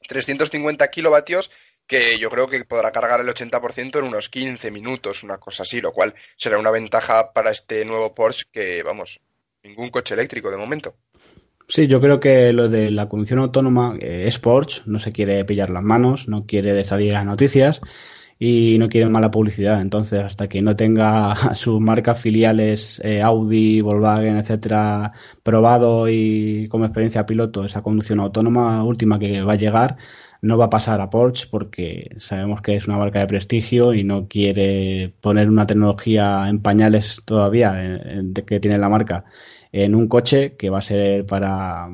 350 0.09 0.88
kilovatios 0.88 1.50
que 1.87 2.18
yo 2.18 2.31
creo 2.31 2.48
que 2.48 2.64
podrá 2.64 2.90
cargar 2.90 3.20
el 3.20 3.28
80% 3.28 3.98
en 3.98 4.05
unos 4.07 4.31
15 4.31 4.70
minutos, 4.70 5.22
una 5.22 5.37
cosa 5.37 5.64
así, 5.64 5.83
lo 5.83 5.92
cual 5.92 6.14
será 6.38 6.59
una 6.59 6.70
ventaja 6.70 7.35
para 7.35 7.50
este 7.50 7.85
nuevo 7.85 8.14
Porsche 8.14 8.46
que, 8.50 8.83
vamos, 8.83 9.20
ningún 9.62 9.90
coche 9.90 10.14
eléctrico 10.14 10.50
de 10.50 10.57
momento. 10.57 10.94
Sí, 11.68 11.87
yo 11.87 12.00
creo 12.00 12.18
que 12.18 12.55
lo 12.55 12.70
de 12.70 12.90
la 12.90 13.11
conducción 13.11 13.40
autónoma 13.40 13.98
eh, 14.00 14.24
es 14.26 14.38
Porsche, 14.38 14.85
no 14.87 15.00
se 15.00 15.12
quiere 15.12 15.44
pillar 15.44 15.68
las 15.68 15.85
manos, 15.85 16.28
no 16.28 16.46
quiere 16.46 16.83
salir 16.87 17.12
las 17.12 17.26
noticias 17.26 17.83
y 18.44 18.76
no 18.78 18.88
quiere 18.88 19.09
mala 19.09 19.31
publicidad. 19.31 19.81
Entonces, 19.81 20.18
hasta 20.18 20.48
que 20.48 20.62
no 20.62 20.74
tenga 20.74 21.35
sus 21.55 21.81
marcas 21.81 22.20
filiales 22.20 23.00
eh, 23.05 23.22
Audi, 23.22 23.81
Volkswagen, 23.81 24.37
etcétera, 24.37 25.12
probado 25.44 26.09
y 26.09 26.66
como 26.68 26.85
experiencia 26.85 27.24
piloto 27.24 27.64
esa 27.64 27.83
conducción 27.83 28.18
autónoma 28.18 28.83
última 28.83 29.20
que 29.20 29.42
va 29.42 29.52
a 29.52 29.57
llegar, 29.57 29.96
no 30.40 30.59
va 30.59 30.64
a 30.64 30.70
pasar 30.70 31.00
a 31.00 31.09
Porsche 31.09 31.46
porque 31.52 32.11
sabemos 32.18 32.62
que 32.62 32.74
es 32.74 32.88
una 32.88 32.96
marca 32.96 33.20
de 33.20 33.28
prestigio 33.28 33.94
y 33.94 34.02
no 34.02 34.26
quiere 34.26 35.14
poner 35.20 35.48
una 35.48 35.66
tecnología 35.68 36.48
en 36.48 36.61
pañales 36.61 37.22
todavía 37.24 37.72
de 37.74 38.44
que 38.44 38.59
tiene 38.59 38.78
la 38.78 38.88
marca 38.88 39.24
en 39.70 39.94
un 39.94 40.09
coche 40.09 40.57
que 40.57 40.68
va 40.68 40.81
a 40.81 40.83
ser 40.83 41.26
para 41.26 41.88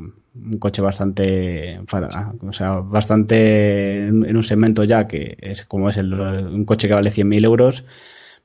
un 0.45 0.59
coche 0.59 0.83
bastante 0.83 1.81
o 1.81 2.53
sea 2.53 2.73
bastante 2.81 4.07
en 4.07 4.37
un 4.37 4.43
segmento 4.43 4.85
ya 4.85 5.07
que 5.09 5.37
es 5.41 5.65
como 5.65 5.91
es 5.91 5.97
el, 5.97 6.13
un 6.15 6.65
coche 6.65 6.89
que 6.89 6.95
vale 6.95 7.11
100.000 7.11 7.45
euros 7.45 7.85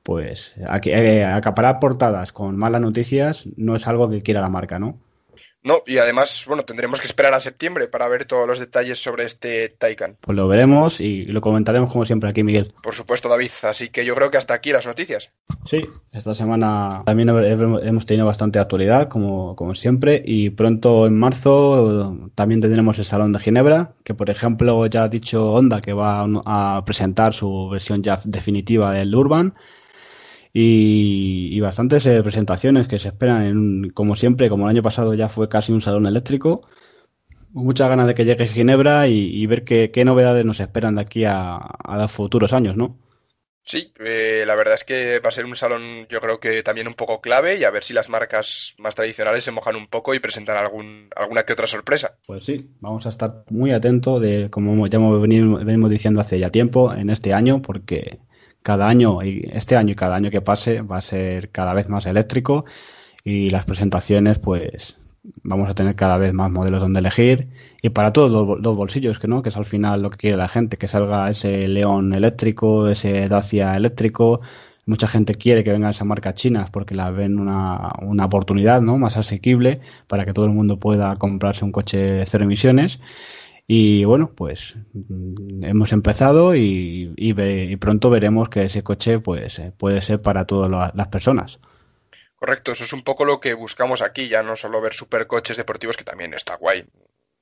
pues 0.02 0.54
eh, 0.58 1.24
acaparar 1.24 1.80
portadas 1.80 2.32
con 2.32 2.56
malas 2.56 2.80
noticias 2.80 3.46
no 3.56 3.76
es 3.76 3.86
algo 3.86 4.10
que 4.10 4.22
quiera 4.22 4.40
la 4.40 4.50
marca 4.50 4.78
no 4.78 4.98
no, 5.64 5.82
y 5.86 5.96
además, 5.96 6.44
bueno, 6.46 6.64
tendremos 6.64 7.00
que 7.00 7.06
esperar 7.06 7.32
a 7.32 7.40
septiembre 7.40 7.88
para 7.88 8.06
ver 8.08 8.26
todos 8.26 8.46
los 8.46 8.58
detalles 8.58 9.02
sobre 9.02 9.24
este 9.24 9.70
Taycan. 9.70 10.18
Pues 10.20 10.36
lo 10.36 10.46
veremos 10.46 11.00
y 11.00 11.24
lo 11.24 11.40
comentaremos 11.40 11.90
como 11.90 12.04
siempre 12.04 12.28
aquí, 12.28 12.42
Miguel. 12.42 12.74
Por 12.82 12.94
supuesto, 12.94 13.30
David. 13.30 13.50
Así 13.62 13.88
que 13.88 14.04
yo 14.04 14.14
creo 14.14 14.30
que 14.30 14.36
hasta 14.36 14.52
aquí 14.52 14.72
las 14.72 14.86
noticias. 14.86 15.30
Sí, 15.64 15.80
esta 16.12 16.34
semana 16.34 17.02
también 17.06 17.30
hemos 17.30 18.04
tenido 18.04 18.26
bastante 18.26 18.58
actualidad, 18.58 19.08
como, 19.08 19.56
como 19.56 19.74
siempre, 19.74 20.22
y 20.24 20.50
pronto 20.50 21.06
en 21.06 21.18
marzo 21.18 22.28
también 22.34 22.60
tendremos 22.60 22.98
el 22.98 23.06
Salón 23.06 23.32
de 23.32 23.40
Ginebra, 23.40 23.94
que 24.04 24.12
por 24.12 24.28
ejemplo 24.28 24.84
ya 24.86 25.04
ha 25.04 25.08
dicho 25.08 25.52
Honda 25.52 25.80
que 25.80 25.94
va 25.94 26.26
a 26.44 26.84
presentar 26.84 27.32
su 27.32 27.70
versión 27.70 28.02
ya 28.02 28.20
definitiva 28.24 28.92
del 28.92 29.14
Urban 29.14 29.54
y, 30.56 31.58
bastantes 31.58 32.06
eh, 32.06 32.22
presentaciones 32.22 32.86
que 32.86 33.00
se 33.00 33.08
esperan, 33.08 33.42
en, 33.42 33.90
como 33.90 34.14
siempre, 34.14 34.48
como 34.48 34.64
el 34.66 34.70
año 34.70 34.84
pasado 34.84 35.12
ya 35.12 35.28
fue 35.28 35.48
casi 35.48 35.72
un 35.72 35.82
salón 35.82 36.06
eléctrico. 36.06 36.68
Muchas 37.50 37.88
ganas 37.88 38.06
de 38.06 38.14
que 38.14 38.24
llegue 38.24 38.46
Ginebra 38.46 39.08
y, 39.08 39.44
ver 39.46 39.64
qué, 39.64 40.04
novedades 40.04 40.44
nos 40.44 40.60
esperan 40.60 40.94
de 40.94 41.02
aquí 41.02 41.24
a, 41.24 41.60
los 41.96 42.12
futuros 42.12 42.52
años, 42.52 42.76
¿no? 42.76 43.00
Sí, 43.64 43.92
eh, 43.98 44.44
la 44.46 44.54
verdad 44.54 44.74
es 44.74 44.84
que 44.84 45.20
va 45.20 45.30
a 45.30 45.32
ser 45.32 45.46
un 45.46 45.56
salón 45.56 46.06
yo 46.10 46.20
creo 46.20 46.38
que 46.38 46.62
también 46.62 46.86
un 46.86 46.94
poco 46.94 47.22
clave 47.22 47.56
y 47.56 47.64
a 47.64 47.70
ver 47.70 47.82
si 47.82 47.94
las 47.94 48.10
marcas 48.10 48.74
más 48.76 48.94
tradicionales 48.94 49.42
se 49.42 49.52
mojan 49.52 49.74
un 49.74 49.86
poco 49.86 50.14
y 50.14 50.18
presentan 50.18 50.58
algún, 50.58 51.08
alguna 51.16 51.44
que 51.44 51.54
otra 51.54 51.66
sorpresa. 51.66 52.18
Pues 52.26 52.44
sí, 52.44 52.68
vamos 52.80 53.06
a 53.06 53.08
estar 53.08 53.44
muy 53.48 53.72
atentos 53.72 54.20
de, 54.20 54.50
como 54.50 54.86
ya 54.86 54.98
hemos 54.98 55.20
venido, 55.20 55.56
venimos 55.64 55.90
diciendo 55.90 56.20
hace 56.20 56.38
ya 56.38 56.50
tiempo, 56.50 56.92
en 56.92 57.08
este 57.08 57.32
año, 57.32 57.62
porque 57.62 58.18
cada 58.64 58.88
año 58.88 59.22
y 59.22 59.46
este 59.52 59.76
año 59.76 59.92
y 59.92 59.94
cada 59.94 60.16
año 60.16 60.30
que 60.30 60.40
pase 60.40 60.80
va 60.80 60.96
a 60.96 61.02
ser 61.02 61.50
cada 61.50 61.74
vez 61.74 61.90
más 61.90 62.06
eléctrico 62.06 62.64
y 63.22 63.50
las 63.50 63.66
presentaciones 63.66 64.38
pues 64.38 64.96
vamos 65.42 65.68
a 65.68 65.74
tener 65.74 65.94
cada 65.94 66.16
vez 66.16 66.32
más 66.32 66.50
modelos 66.50 66.80
donde 66.80 67.00
elegir 67.00 67.48
y 67.82 67.90
para 67.90 68.14
todos 68.14 68.32
los, 68.32 68.76
bolsillos 68.76 69.18
que 69.18 69.28
no 69.28 69.42
que 69.42 69.50
es 69.50 69.56
al 69.58 69.66
final 69.66 70.00
lo 70.00 70.08
que 70.08 70.16
quiere 70.16 70.38
la 70.38 70.48
gente 70.48 70.78
que 70.78 70.88
salga 70.88 71.28
ese 71.28 71.68
León 71.68 72.14
eléctrico 72.14 72.88
ese 72.88 73.28
Dacia 73.28 73.76
eléctrico. 73.76 74.40
Mucha 74.86 75.08
gente 75.08 75.34
quiere 75.34 75.64
que 75.64 75.72
vengan 75.72 75.90
esas 75.90 76.06
marcas 76.06 76.34
chinas 76.34 76.70
porque 76.70 76.94
la 76.94 77.10
ven 77.10 77.38
una, 77.38 77.92
una 78.02 78.26
oportunidad 78.26 78.82
no 78.82 78.98
más 78.98 79.16
asequible 79.16 79.80
para 80.08 80.24
que 80.26 80.34
todo 80.34 80.44
el 80.46 80.52
mundo 80.52 80.78
pueda 80.78 81.16
comprarse 81.16 81.64
un 81.64 81.72
coche 81.72 82.24
cero 82.26 82.44
emisiones 82.44 83.00
y 83.66 84.04
bueno, 84.04 84.30
pues 84.34 84.74
mm, 84.92 85.64
hemos 85.64 85.92
empezado 85.92 86.54
y, 86.54 87.12
y, 87.16 87.76
pronto 87.76 88.10
veremos 88.10 88.48
que 88.48 88.64
ese 88.64 88.82
coche 88.82 89.20
pues 89.20 89.58
eh, 89.58 89.72
puede 89.76 90.00
ser 90.00 90.20
para 90.20 90.44
todas 90.44 90.70
las 90.94 91.08
personas. 91.08 91.58
Correcto, 92.36 92.72
eso 92.72 92.84
es 92.84 92.92
un 92.92 93.02
poco 93.02 93.24
lo 93.24 93.40
que 93.40 93.54
buscamos 93.54 94.02
aquí, 94.02 94.28
ya 94.28 94.42
no 94.42 94.54
solo 94.54 94.82
ver 94.82 94.92
supercoches 94.92 95.56
deportivos, 95.56 95.96
que 95.96 96.04
también 96.04 96.34
está 96.34 96.56
guay. 96.56 96.84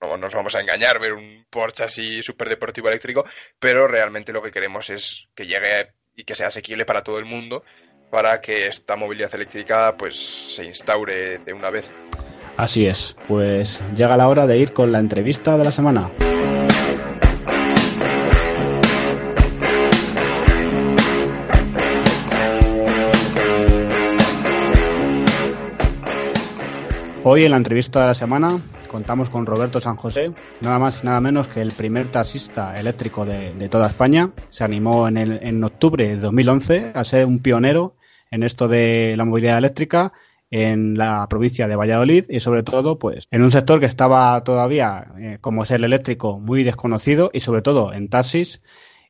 No 0.01 0.17
nos 0.17 0.35
vamos 0.35 0.55
a 0.55 0.61
engañar, 0.61 1.01
ver 1.01 1.13
un 1.13 1.45
Porsche 1.49 1.85
así 1.85 2.23
super 2.23 2.49
deportivo 2.49 2.89
eléctrico, 2.89 3.25
pero 3.59 3.89
realmente 3.89 4.33
lo 4.33 4.43
que 4.43 4.51
queremos 4.51 4.91
es 4.91 5.29
que 5.35 5.47
llegue 5.47 5.93
y 6.15 6.25
que 6.25 6.35
sea 6.35 6.49
asequible 6.49 6.85
para 6.85 7.03
todo 7.03 7.19
el 7.19 7.25
mundo, 7.25 7.65
para 8.11 8.41
que 8.41 8.67
esta 8.67 8.97
movilidad 8.97 9.35
eléctrica 9.35 9.97
pues 9.97 10.17
se 10.55 10.65
instaure 10.65 11.39
de 11.39 11.53
una 11.53 11.71
vez. 11.71 11.91
Así 12.57 12.87
es, 12.87 13.17
pues 13.29 13.81
llega 13.97 14.17
la 14.17 14.29
hora 14.29 14.47
de 14.47 14.59
ir 14.59 14.73
con 14.73 14.93
la 14.93 15.01
entrevista 15.01 15.57
de 15.57 15.65
la 15.65 15.73
semana. 15.73 16.11
Hoy 27.25 27.45
en 27.45 27.53
la 27.53 27.57
entrevista 27.57 28.01
de 28.01 28.07
la 28.09 28.15
semana 28.15 28.61
contamos 28.89 29.31
con 29.31 29.47
Roberto 29.47 29.81
San 29.81 29.97
José, 29.97 30.33
nada 30.61 30.79
más 30.79 31.01
y 31.03 31.07
nada 31.07 31.21
menos 31.21 31.49
que 31.49 31.63
el 31.63 31.73
primer 31.73 32.09
taxista 32.09 32.79
eléctrico 32.79 33.25
de, 33.25 33.69
toda 33.71 33.87
España. 33.87 34.31
Se 34.51 34.65
animó 34.65 35.09
en, 35.09 35.17
el, 35.17 35.39
en 35.43 35.65
octubre 35.65 36.07
de 36.07 36.17
2011 36.17 36.93
a 36.95 37.05
ser 37.05 37.25
un 37.25 37.39
pionero 37.39 37.95
en 38.31 38.43
esto 38.43 38.69
de 38.69 39.15
la 39.17 39.25
movilidad 39.25 39.59
eléctrica 39.59 40.13
en 40.53 40.99
la 40.99 41.27
provincia 41.29 41.67
de 41.67 41.77
Valladolid 41.77 42.27
y 42.29 42.39
sobre 42.41 42.63
todo 42.63 42.99
pues 42.99 43.27
en 43.31 43.43
un 43.43 43.51
sector 43.51 43.81
que 43.81 43.87
estaba 43.87 44.45
todavía 44.45 45.07
eh, 45.19 45.39
como 45.41 45.65
es 45.65 45.71
el 45.71 45.83
eléctrico 45.83 46.39
muy 46.39 46.63
desconocido 46.63 47.31
y 47.33 47.41
sobre 47.41 47.63
todo 47.63 47.95
en 47.95 48.09
taxis 48.09 48.61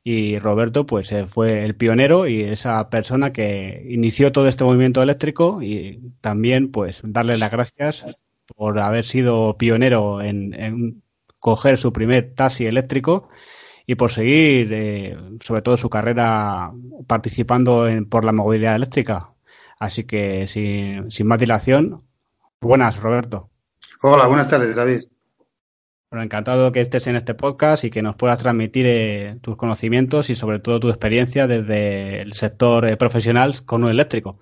y 0.05 0.39
Roberto 0.39 0.87
pues 0.87 1.11
eh, 1.11 1.27
fue 1.27 1.65
el 1.65 1.75
pionero 1.75 2.29
y 2.29 2.43
esa 2.43 2.89
persona 2.91 3.33
que 3.33 3.85
inició 3.91 4.31
todo 4.31 4.47
este 4.47 4.63
movimiento 4.63 5.03
eléctrico 5.03 5.61
y 5.63 6.13
también 6.21 6.71
pues 6.71 7.01
darle 7.05 7.37
las 7.37 7.51
gracias 7.51 8.25
por 8.57 8.79
haber 8.79 9.05
sido 9.05 9.57
pionero 9.59 10.23
en, 10.23 11.03
coger 11.41 11.77
su 11.77 11.93
primer 11.93 12.35
taxi 12.37 12.67
eléctrico 12.67 13.29
y 13.85 13.97
por 13.97 14.13
seguir 14.13 14.73
eh, 14.73 15.17
sobre 15.41 15.63
todo 15.63 15.77
su 15.77 15.91
carrera 15.91 16.73
participando 17.09 17.89
en, 17.89 18.09
por 18.09 18.25
la 18.25 18.33
movilidad 18.33 18.77
eléctrica 18.77 19.32
Así 19.83 20.05
que 20.05 20.47
sin, 20.47 21.27
más 21.27 21.41
dilación, 21.41 22.05
buenas, 22.61 23.01
Roberto. 23.01 23.51
Hola, 24.03 24.29
buenas 24.29 24.49
tardes, 24.49 24.77
David. 24.77 25.07
Bueno, 26.09 26.23
encantado 26.23 26.71
que 26.71 26.81
estés 26.81 27.09
en 27.09 27.17
este 27.17 27.35
podcast 27.35 27.83
y 27.83 27.91
que 27.91 28.01
nos 28.01 28.15
puedas 28.15 28.39
transmitir 28.39 28.87
eh, 28.87 29.39
tus 29.41 29.57
conocimientos 29.57 30.31
y 30.31 30.37
sobre 30.37 30.61
todo 30.61 30.79
tu 30.79 30.89
experiencia 30.89 31.49
desde 31.49 32.23
el 32.23 32.35
sector 32.35 32.87
eh, 32.87 32.97
profesional 32.97 33.65
con 33.65 33.83
un 33.83 33.91
eléctrico. 33.91 34.39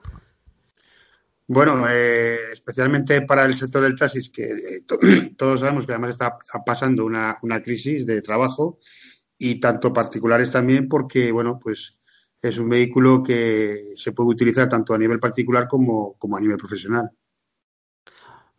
Bueno, 1.46 1.87
eh, 1.88 2.37
especialmente 2.53 3.22
para 3.22 3.46
el 3.46 3.55
sector 3.55 3.83
del 3.83 3.94
taxis, 3.94 4.29
que 4.29 4.46
todos 5.38 5.61
sabemos 5.61 5.87
que 5.87 5.92
además 5.92 6.11
está 6.11 6.37
pasando 6.66 7.07
una, 7.07 7.38
una, 7.40 7.62
crisis 7.62 8.05
de 8.05 8.20
trabajo 8.20 8.79
y 9.38 9.59
tanto 9.59 9.90
particulares 9.90 10.53
también 10.53 10.87
porque, 10.87 11.33
bueno, 11.33 11.59
pues 11.59 11.96
es 12.42 12.59
un 12.59 12.68
vehículo 12.68 13.22
que 13.22 13.79
se 13.96 14.12
puede 14.12 14.31
utilizar 14.31 14.68
tanto 14.68 14.94
a 14.94 14.98
nivel 14.98 15.20
particular 15.20 15.68
como, 15.68 16.16
a 16.37 16.40
nivel 16.40 16.57
profesional. 16.57 17.11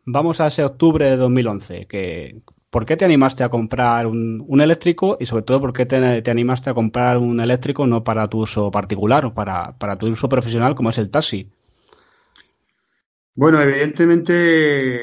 Vamos 0.05 0.39
a 0.39 0.47
ese 0.47 0.63
octubre 0.63 1.09
de 1.09 1.17
2011. 1.17 1.87
Que, 1.87 2.41
¿Por 2.69 2.85
qué 2.85 2.95
te 2.95 3.05
animaste 3.05 3.43
a 3.43 3.49
comprar 3.49 4.05
un, 4.07 4.61
eléctrico 4.61 5.17
y 5.19 5.25
sobre 5.25 5.43
todo 5.43 5.61
por 5.61 5.73
qué 5.73 5.85
te, 5.85 6.29
animaste 6.29 6.69
a 6.69 6.73
comprar 6.73 7.17
un 7.17 7.39
eléctrico 7.39 7.87
no 7.87 8.03
para 8.03 8.27
tu 8.27 8.39
uso 8.39 8.69
particular 8.71 9.25
o 9.25 9.33
para, 9.33 9.75
tu 9.99 10.07
uso 10.07 10.29
profesional 10.29 10.75
como 10.75 10.91
es 10.91 10.97
el 10.99 11.09
taxi? 11.09 11.49
Bueno, 13.33 13.59
evidentemente 13.61 14.99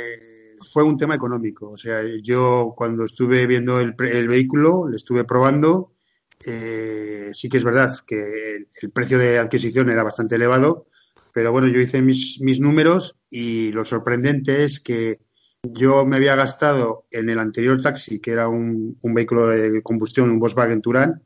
fue 0.72 0.84
un 0.84 0.96
tema 0.96 1.16
económico. 1.16 1.70
O 1.70 1.76
sea, 1.76 2.00
yo 2.22 2.74
cuando 2.76 3.04
estuve 3.04 3.46
viendo 3.46 3.80
el, 3.80 3.94
el 3.98 4.28
vehículo, 4.28 4.88
le 4.88 4.96
estuve 4.96 5.24
probando 5.24 5.92
eh, 6.44 7.30
sí 7.32 7.48
que 7.48 7.58
es 7.58 7.64
verdad 7.64 7.94
que 8.06 8.66
el, 8.82 8.90
precio 8.90 9.18
de 9.18 9.38
adquisición 9.38 9.90
era 9.90 10.02
bastante 10.02 10.36
elevado, 10.36 10.86
pero 11.32 11.52
bueno, 11.52 11.68
yo 11.68 11.80
hice 11.80 12.02
mis, 12.02 12.40
números 12.60 13.16
y 13.30 13.72
lo 13.72 13.84
sorprendente 13.84 14.64
es 14.64 14.80
que 14.80 15.20
yo 15.62 16.06
me 16.06 16.16
había 16.16 16.36
gastado 16.36 17.06
en 17.10 17.28
el 17.30 17.38
anterior 17.38 17.80
taxi, 17.82 18.20
que 18.20 18.32
era 18.32 18.48
un, 18.48 18.98
vehículo 19.02 19.48
de 19.48 19.82
combustión, 19.82 20.30
un 20.30 20.38
Volkswagen 20.38 20.80
Touran, 20.80 21.22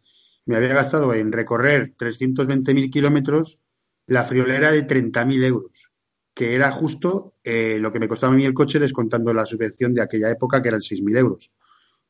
me 0.47 0.57
había 0.57 0.75
gastado 0.75 1.13
en 1.15 1.31
recorrer 1.31 1.95
320.000 1.97 2.91
kilómetros 2.91 3.61
la 4.07 4.25
friolera 4.25 4.73
de 4.73 4.87
30.000 4.87 5.45
euros, 5.45 5.93
que 6.35 6.55
era 6.55 6.73
justo 6.73 7.35
eh, 7.45 7.79
lo 7.81 7.93
que 7.93 8.01
me 8.01 8.09
costaba 8.09 8.33
a 8.33 8.37
mí 8.37 8.45
el 8.45 8.55
coche 8.55 8.79
descontando 8.79 9.33
la 9.33 9.47
subvención 9.47 9.95
de 9.95 10.03
aquella 10.03 10.31
época, 10.31 10.61
que 10.61 10.69
eran 10.69 10.81
6.000 10.81 11.19
euros. 11.19 11.53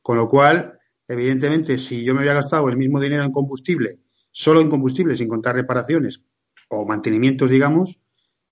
Con 0.01 0.17
lo 0.17 0.27
cual, 0.27 0.79
Evidentemente, 1.13 1.77
si 1.77 2.03
yo 2.03 2.15
me 2.15 2.21
había 2.21 2.33
gastado 2.33 2.67
el 2.69 2.77
mismo 2.77 2.99
dinero 2.99 3.23
en 3.23 3.31
combustible, 3.31 3.99
solo 4.31 4.61
en 4.61 4.69
combustible, 4.69 5.15
sin 5.15 5.27
contar 5.27 5.53
reparaciones 5.53 6.21
o 6.69 6.85
mantenimientos, 6.87 7.51
digamos, 7.51 7.99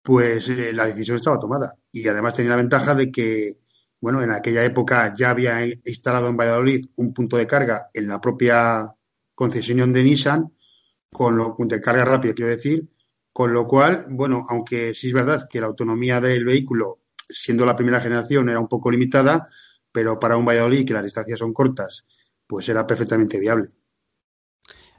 pues 0.03 0.47
eh, 0.49 0.71
la 0.71 0.85
decisión 0.85 1.15
estaba 1.15 1.39
tomada. 1.39 1.75
Y 1.91 2.07
además 2.07 2.35
tenía 2.35 2.51
la 2.51 2.57
ventaja 2.57 2.93
de 2.93 3.11
que, 3.11 3.57
bueno, 3.99 4.21
en 4.21 4.31
aquella 4.31 4.63
época 4.63 5.11
ya 5.15 5.31
había 5.31 5.65
instalado 5.65 6.27
en 6.27 6.37
Valladolid 6.37 6.85
un 6.97 7.13
punto 7.13 7.35
de 7.35 7.47
carga 7.47 7.89
en 7.95 8.07
la 8.07 8.21
propia 8.21 8.93
concesión 9.33 9.91
de 9.91 10.03
Nissan, 10.03 10.53
con 11.11 11.35
lo 11.35 11.55
de 11.57 11.81
carga 11.81 12.05
rápida, 12.05 12.33
quiero 12.35 12.51
decir, 12.51 12.87
con 13.33 13.53
lo 13.53 13.65
cual, 13.65 14.05
bueno, 14.09 14.45
aunque 14.49 14.93
sí 14.93 15.07
es 15.07 15.13
verdad 15.13 15.47
que 15.49 15.59
la 15.59 15.67
autonomía 15.67 16.21
del 16.21 16.45
vehículo, 16.45 16.99
siendo 17.27 17.65
la 17.65 17.75
primera 17.75 17.99
generación, 17.99 18.49
era 18.49 18.59
un 18.59 18.67
poco 18.67 18.91
limitada, 18.91 19.47
pero 19.91 20.19
para 20.19 20.37
un 20.37 20.45
Valladolid 20.45 20.85
que 20.85 20.93
las 20.93 21.03
distancias 21.03 21.39
son 21.39 21.53
cortas 21.53 22.05
pues 22.51 22.67
era 22.67 22.85
perfectamente 22.85 23.39
viable. 23.39 23.69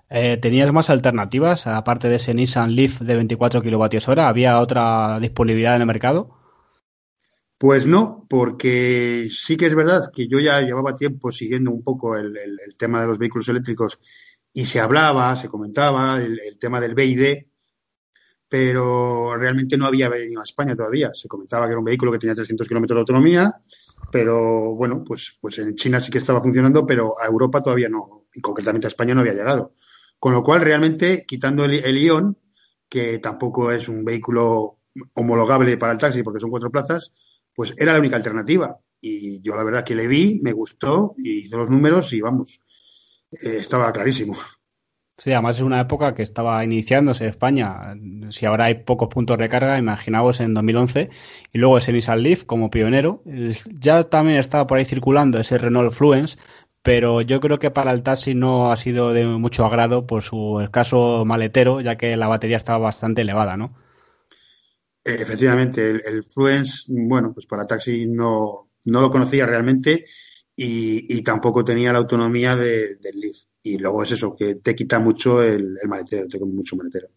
Eh, 0.09 0.39
¿Tenías 0.39 0.73
más 0.73 0.89
alternativas 0.89 1.67
aparte 1.67 2.09
de 2.09 2.17
ese 2.17 2.33
Nissan 2.33 2.75
Leaf 2.75 3.01
de 3.01 3.15
24 3.15 3.61
kilovatios 3.61 4.09
hora? 4.09 4.29
¿Había 4.29 4.59
otra 4.59 5.21
disponibilidad 5.21 5.77
en 5.77 5.83
el 5.83 5.87
mercado? 5.87 6.35
Pues 7.59 7.85
no, 7.85 8.27
porque 8.31 9.29
sí 9.31 9.59
que 9.59 9.67
es 9.67 9.75
verdad 9.75 10.11
que 10.11 10.27
yo 10.29 10.41
ya 10.41 10.63
llevaba 10.63 10.97
tiempo 10.97 11.31
siguiendo 11.31 11.71
un 11.71 11.83
poco 11.83 12.17
el, 12.17 12.35
tema 12.79 13.03
de 13.03 13.09
los 13.09 13.19
vehículos 13.19 13.47
eléctricos 13.51 13.99
y 14.55 14.65
se 14.65 14.81
hablaba, 14.81 15.37
se 15.37 15.51
comentaba 15.51 16.23
el, 16.23 16.57
tema 16.59 16.81
del 16.81 16.95
BID, 16.95 17.49
pero 18.49 19.37
realmente 19.37 19.77
no 19.77 19.85
había 19.85 20.09
venido 20.09 20.41
a 20.41 20.45
España 20.45 20.75
todavía. 20.75 21.11
Se 21.13 21.29
comentaba 21.29 21.67
que 21.67 21.73
era 21.73 21.81
un 21.81 21.85
vehículo 21.85 22.13
que 22.13 22.19
tenía 22.19 22.35
300 22.35 22.67
kilómetros 22.67 22.97
de 22.97 23.01
autonomía, 23.01 23.61
pero 24.13 24.75
bueno, 24.75 25.03
pues, 25.03 25.39
pues 25.41 25.59
en 25.59 25.75
China 25.75 26.01
sí 26.01 26.13
que 26.13 26.19
estaba 26.19 26.41
funcionando, 26.41 26.87
pero 26.87 27.19
a 27.19 27.27
Europa 27.27 27.63
todavía 27.63 27.89
no, 27.89 28.27
y 28.33 28.41
concretamente 28.41 28.87
a 28.87 28.89
España 28.89 29.15
no 29.15 29.23
había 29.23 29.33
llegado. 29.33 29.73
Con 30.19 30.35
lo 30.35 30.43
cual, 30.43 30.61
realmente, 30.61 31.25
quitando 31.27 31.65
el, 31.65 31.75
el 31.75 31.99
Ion, 31.99 32.39
que 32.89 33.19
tampoco 33.19 33.73
es 33.73 33.89
un 33.89 34.05
vehículo 34.05 34.79
homologable 35.15 35.79
para 35.79 35.93
el 35.93 35.99
taxi 35.99 36.23
porque 36.23 36.39
son 36.39 36.51
cuatro 36.51 36.71
plazas, 36.71 37.11
pues 37.55 37.75
era 37.79 37.95
la 37.95 37.99
única 37.99 38.17
alternativa. 38.17 38.79
Y 39.01 39.41
yo 39.41 39.57
la 39.57 39.65
verdad 39.65 39.83
que 39.83 39.95
le 39.95 40.07
vi, 40.07 40.41
me 40.43 40.53
gustó, 40.53 41.15
y 41.17 41.47
hice 41.47 41.57
los 41.57 41.71
números 41.71 42.13
y 42.13 42.21
vamos, 42.21 42.61
eh, 43.33 43.57
estaba 43.59 43.91
clarísimo. 43.93 44.37
Sí, 45.19 45.33
además 45.33 45.57
es 45.57 45.63
una 45.63 45.81
época 45.81 46.15
que 46.15 46.23
estaba 46.23 46.65
iniciándose 46.65 47.25
en 47.25 47.31
España. 47.31 47.95
Si 48.31 48.47
ahora 48.47 48.65
hay 48.65 48.83
pocos 48.83 49.09
puntos 49.09 49.39
de 49.39 49.49
carga, 49.49 49.79
imaginaos 49.79 50.41
en 50.41 50.55
2011. 50.55 51.11
Y 51.53 51.59
luego 51.59 51.79
ese 51.79 51.93
Nissan 51.93 52.23
Leaf 52.23 52.45
como 52.45 52.71
pionero. 52.71 53.23
Ya 53.25 54.05
también 54.05 54.39
estaba 54.39 54.67
por 54.67 54.79
ahí 54.79 54.85
circulando 54.85 55.39
ese 55.39 55.59
Renault 55.59 55.93
Fluence, 55.93 56.39
pero 56.83 57.21
yo 57.21 57.41
creo 57.41 57.59
que 57.59 57.71
para 57.71 57.93
el 57.93 58.03
taxi 58.03 58.35
no 58.35 58.73
ha 58.73 58.77
sido 58.77 59.13
de 59.13 59.25
mucho 59.27 59.65
agrado 59.65 60.07
por 60.07 60.23
su 60.23 60.61
escaso 60.61 61.25
maletero, 61.25 61.81
ya 61.81 61.97
que 61.97 62.17
la 62.17 62.27
batería 62.27 62.57
estaba 62.57 62.79
bastante 62.79 63.23
elevada, 63.23 63.57
¿no? 63.57 63.77
Efectivamente, 65.05 65.91
el, 65.91 66.25
Fluence, 66.25 66.85
bueno, 66.89 67.33
pues 67.33 67.47
para 67.47 67.67
taxi 67.67 68.07
no, 68.07 68.71
no 68.85 69.01
lo 69.01 69.11
conocía 69.11 69.47
realmente 69.47 70.05
y, 70.57 71.23
tampoco 71.23 71.65
tenía 71.65 71.93
la 71.93 71.99
autonomía 71.99 72.57
del 72.57 72.99
Leaf. 73.15 73.52
Y 73.63 73.79
luego 73.79 74.03
es 74.03 74.13
eso, 74.13 74.35
que 74.35 74.57
te 74.57 74.75
quita 74.75 74.99
mucho 74.99 75.43
el, 75.43 75.77
maletero, 75.87 76.27
te 76.27 76.39
come 76.39 76.53
mucho 76.53 76.77
maletero. 76.77 77.09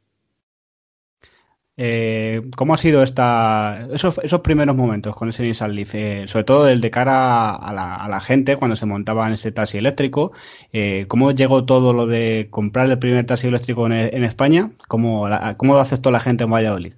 Eh, 1.77 2.41
¿Cómo 2.55 2.73
ha 2.73 2.77
sido 2.77 3.03
esta, 3.03 3.88
esos, 3.91 4.17
esos 4.23 4.39
primeros 4.39 4.77
momentos 4.77 5.13
con 5.13 5.27
ese 5.27 5.43
Nissan 5.43 5.75
Leaf? 5.75 5.93
Eh, 5.95 6.25
sobre 6.27 6.45
todo 6.45 6.69
el 6.69 6.79
de 6.79 6.89
cara 6.89 7.53
a 7.53 7.73
la, 7.73 7.95
a 7.95 8.08
la, 8.08 8.21
gente 8.21 8.55
cuando 8.55 8.77
se 8.77 8.86
montaba 8.86 9.27
en 9.27 9.34
ese 9.34 9.51
taxi 9.51 9.77
eléctrico. 9.77 10.31
Eh, 10.71 11.05
¿Cómo 11.10 11.31
llegó 11.31 11.65
todo 11.65 11.91
lo 11.91 12.08
de 12.08 12.47
comprar 12.49 12.89
el 12.89 12.99
primer 12.99 13.25
taxi 13.25 13.47
eléctrico 13.47 13.88
en, 13.88 13.93
en 13.93 14.23
España? 14.23 14.71
¿Cómo, 14.88 15.27
¿Cómo 15.58 15.73
lo 15.73 15.79
aceptó 15.79 16.12
la 16.12 16.21
gente 16.21 16.45
en 16.45 16.51
Valladolid? 16.51 16.93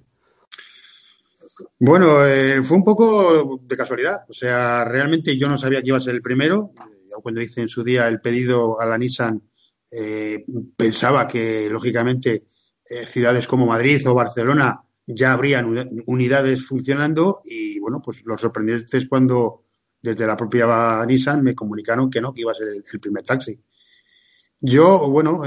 Bueno, 1.78 2.24
eh, 2.26 2.62
fue 2.62 2.76
un 2.76 2.84
poco 2.84 3.60
de 3.62 3.76
casualidad. 3.76 4.24
O 4.28 4.32
sea, 4.32 4.84
realmente 4.84 5.36
yo 5.36 5.48
no 5.48 5.58
sabía 5.58 5.80
que 5.80 5.88
iba 5.88 5.96
a 5.96 6.00
ser 6.00 6.14
el 6.14 6.22
primero. 6.22 6.70
Yo 7.08 7.20
cuando 7.22 7.40
hice 7.40 7.62
en 7.62 7.68
su 7.68 7.82
día 7.82 8.08
el 8.08 8.20
pedido 8.20 8.80
a 8.80 8.86
la 8.86 8.98
Nissan, 8.98 9.42
eh, 9.90 10.44
pensaba 10.76 11.26
que, 11.26 11.68
lógicamente, 11.70 12.46
eh, 12.88 13.04
ciudades 13.04 13.46
como 13.46 13.66
Madrid 13.66 14.06
o 14.08 14.14
Barcelona 14.14 14.82
ya 15.06 15.32
habrían 15.32 16.04
unidades 16.06 16.66
funcionando 16.66 17.40
y, 17.44 17.78
bueno, 17.78 18.02
pues 18.02 18.24
lo 18.26 18.36
sorprendente 18.36 18.98
es 18.98 19.06
cuando 19.06 19.62
desde 20.00 20.26
la 20.26 20.36
propia 20.36 21.04
Nissan 21.06 21.42
me 21.42 21.54
comunicaron 21.54 22.10
que 22.10 22.20
no, 22.20 22.34
que 22.34 22.42
iba 22.42 22.52
a 22.52 22.54
ser 22.54 22.68
el, 22.68 23.00
primer 23.00 23.22
taxi. 23.22 23.58
Yo, 24.60 25.08
bueno, 25.08 25.42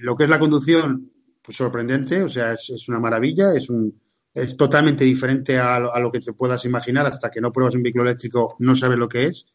lo 0.00 0.16
que 0.16 0.24
es 0.24 0.30
la 0.30 0.40
conducción, 0.40 1.12
pues 1.40 1.56
sorprendente, 1.56 2.22
o 2.22 2.28
sea, 2.28 2.52
es 2.52 2.88
una 2.88 2.98
maravilla, 2.98 3.54
es 3.54 3.70
un 3.70 4.02
es 4.34 4.56
totalmente 4.56 5.04
diferente 5.04 5.58
a 5.58 5.78
lo, 5.78 6.10
que 6.10 6.20
te 6.20 6.32
puedas 6.32 6.64
imaginar. 6.64 7.06
Hasta 7.06 7.30
que 7.30 7.40
no 7.40 7.52
pruebas 7.52 7.74
un 7.74 7.82
vehículo 7.82 8.04
eléctrico 8.04 8.56
no 8.58 8.74
sabes 8.74 8.98
lo 8.98 9.08
que 9.08 9.26
es. 9.26 9.46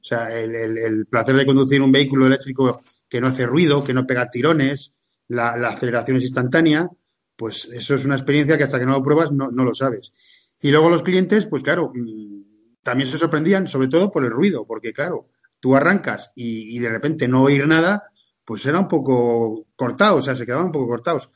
O 0.00 0.04
sea, 0.04 0.38
el, 0.38 1.06
placer 1.06 1.36
de 1.36 1.46
conducir 1.46 1.80
un 1.82 1.92
vehículo 1.92 2.26
eléctrico 2.26 2.80
que 3.08 3.20
no 3.20 3.28
hace 3.28 3.46
ruido, 3.46 3.84
que 3.84 3.94
no 3.94 4.06
pega 4.06 4.30
tirones, 4.30 4.92
la, 5.28 5.52
aceleración 5.68 6.18
es 6.18 6.24
instantánea, 6.24 6.88
pues 7.36 7.66
eso 7.66 7.94
es 7.94 8.04
una 8.04 8.14
experiencia 8.14 8.58
que 8.58 8.64
hasta 8.64 8.78
que 8.78 8.86
no 8.86 8.92
lo 8.92 9.02
pruebas 9.02 9.32
no, 9.32 9.50
lo 9.50 9.74
sabes. 9.74 10.12
Y 10.60 10.70
luego 10.70 10.90
los 10.90 11.02
clientes, 11.02 11.46
pues 11.46 11.62
claro, 11.62 11.92
mm, 11.94 12.80
también 12.82 13.08
se 13.08 13.18
sorprendían, 13.18 13.66
sobre 13.66 13.88
todo 13.88 14.10
por 14.10 14.24
el 14.24 14.30
ruido, 14.30 14.66
porque 14.66 14.92
claro, 14.92 15.28
tú 15.60 15.74
arrancas 15.74 16.30
y, 16.34 16.76
y 16.76 16.78
de 16.78 16.88
repente 16.88 17.28
no 17.28 17.42
oír 17.42 17.66
nada, 17.66 18.10
pues 18.44 18.66
era 18.66 18.78
un 18.78 18.88
poco 18.88 19.66
cortado, 19.76 20.16
o 20.16 20.22
sea, 20.22 20.36
se 20.36 20.44
quedaban 20.44 20.66
un 20.66 20.72
poco 20.72 20.88
cortados. 20.88 21.30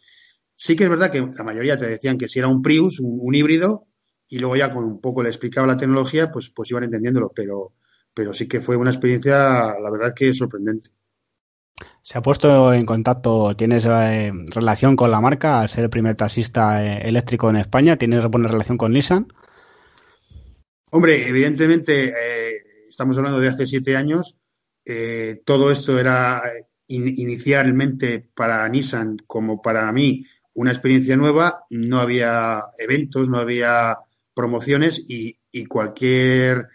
Sí 0.55 0.77
que 0.77 0.85
es 0.85 0.91
verdad 0.91 1.11
que 1.11 1.21
la 1.21 1.45
mayoría 1.45 1.77
te 1.77 1.87
decían 1.87 2.19
que 2.19 2.29
si 2.29 2.39
era 2.39 2.49
un 2.49 2.63
Prius, 2.63 3.01
un, 3.01 3.35
híbrido, 3.35 3.87
y 4.29 4.39
luego 4.39 4.57
ya 4.57 4.73
con 4.73 4.85
un 4.85 5.01
poco 5.01 5.23
le 5.23 5.29
explicaba 5.29 5.67
la 5.67 5.77
tecnología, 5.77 6.31
pues, 6.31 6.51
pues 6.51 6.71
iban 6.71 6.85
entendiéndolo, 6.85 7.33
pero, 7.35 7.75
pero 8.19 8.33
sí 8.33 8.49
que 8.49 8.61
fue 8.61 8.75
una 8.75 8.91
experiencia, 8.91 9.77
la 9.81 9.91
verdad 9.93 10.13
que 10.13 10.35
sorprendente. 10.35 10.91
¿Se 12.03 12.19
ha 12.19 12.21
puesto 12.21 12.75
en 12.75 12.85
contacto, 12.85 13.55
tienes 13.55 13.85
eh, 13.87 14.33
relación 14.49 14.97
con 14.97 15.13
la 15.13 15.21
marca 15.21 15.61
al 15.61 15.69
ser 15.69 15.85
el 15.85 15.91
primer 15.91 16.17
taxista 16.17 16.85
eh, 16.85 17.07
eléctrico 17.07 17.49
en 17.49 17.59
España? 17.59 17.97
¿Tienes 17.97 18.25
buena 18.27 18.49
relación 18.49 18.77
con 18.77 18.91
Nissan? 18.93 19.29
Hombre, 20.91 21.29
evidentemente, 21.29 22.07
eh, 22.09 22.57
estamos 22.89 23.17
hablando 23.19 23.39
de 23.39 23.51
hace 23.51 23.69
siete 23.69 23.95
años. 23.97 24.35
todo 25.45 25.71
esto 25.71 25.97
era 25.97 26.43
inicialmente 26.89 28.27
para 28.35 28.69
Nissan 28.69 29.19
como 29.29 29.63
para 29.63 29.93
mí 29.93 30.25
una 30.55 30.73
experiencia 30.73 31.17
nueva, 31.17 31.67
no 31.71 32.01
había 32.01 32.65
eventos, 32.79 33.29
no 33.29 33.39
había 33.39 33.97
promociones 34.35 35.05
y, 35.07 35.39
cualquier 35.67 36.69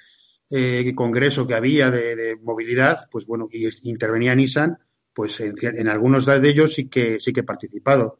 eh, 0.55 0.93
congreso 0.95 1.47
que 1.47 1.55
había 1.55 1.89
de, 1.89 2.37
movilidad, 2.41 3.07
pues 3.09 3.25
bueno, 3.25 3.47
y 3.51 3.67
intervenía 3.89 4.35
Nissan, 4.35 4.77
pues 5.13 5.39
en, 5.39 5.87
algunos 5.87 6.25
de 6.25 6.47
ellos 6.47 6.73
sí 6.73 6.87
que 6.89 7.19
sí 7.19 7.33
que 7.33 7.39
he 7.39 7.43
participado. 7.43 8.19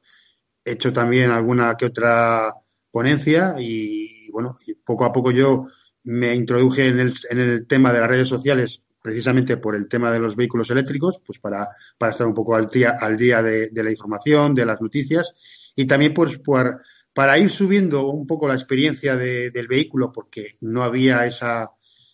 He 0.66 0.72
hecho 0.72 0.92
también 0.92 1.30
alguna 1.30 1.76
que 1.76 1.86
otra 1.86 2.52
ponencia 2.90 3.56
y, 3.60 4.30
bueno, 4.32 4.58
poco 4.84 5.06
a 5.06 5.12
poco 5.12 5.32
yo 5.32 5.68
me 6.04 6.34
introduje 6.34 6.88
en 6.88 7.00
el, 7.00 7.14
en 7.30 7.40
el 7.40 7.68
tema 7.68 7.92
de 7.94 8.00
las 8.00 8.10
redes 8.10 8.28
sociales 8.28 8.82
precisamente 9.04 9.58
por 9.58 9.76
el 9.76 9.88
tema 9.88 10.10
de 10.10 10.20
los 10.20 10.36
vehículos 10.36 10.72
eléctricos, 10.72 11.22
pues 11.24 11.38
para, 11.38 11.68
para 11.98 12.14
estar 12.14 12.26
un 12.26 12.34
poco 12.34 12.56
al 12.56 12.68
día, 12.68 12.96
al 12.98 13.18
día 13.18 13.44
de, 13.44 13.70
la 13.74 13.92
información, 13.92 14.56
de 14.56 14.66
las 14.66 14.82
noticias, 14.82 15.74
y 15.76 15.86
también 15.86 16.14
pues 16.14 16.40
por, 16.40 16.80
para 17.14 17.38
ir 17.38 17.52
subiendo 17.52 18.08
un 18.08 18.26
poco 18.26 18.48
la 18.48 18.54
experiencia 18.54 19.18
del 19.18 19.68
vehículo, 19.68 20.12
porque 20.12 20.56
no 20.62 20.84
había 20.84 21.26
esa, 21.26 21.70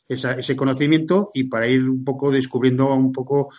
ese 0.10 0.56
conocimiento, 0.56 1.30
y 1.34 1.46
para 1.46 1.68
ir 1.68 1.88
un 1.88 2.04
poco 2.04 2.32
descubriendo 2.32 2.94
un 2.94 3.12
poco 3.14 3.50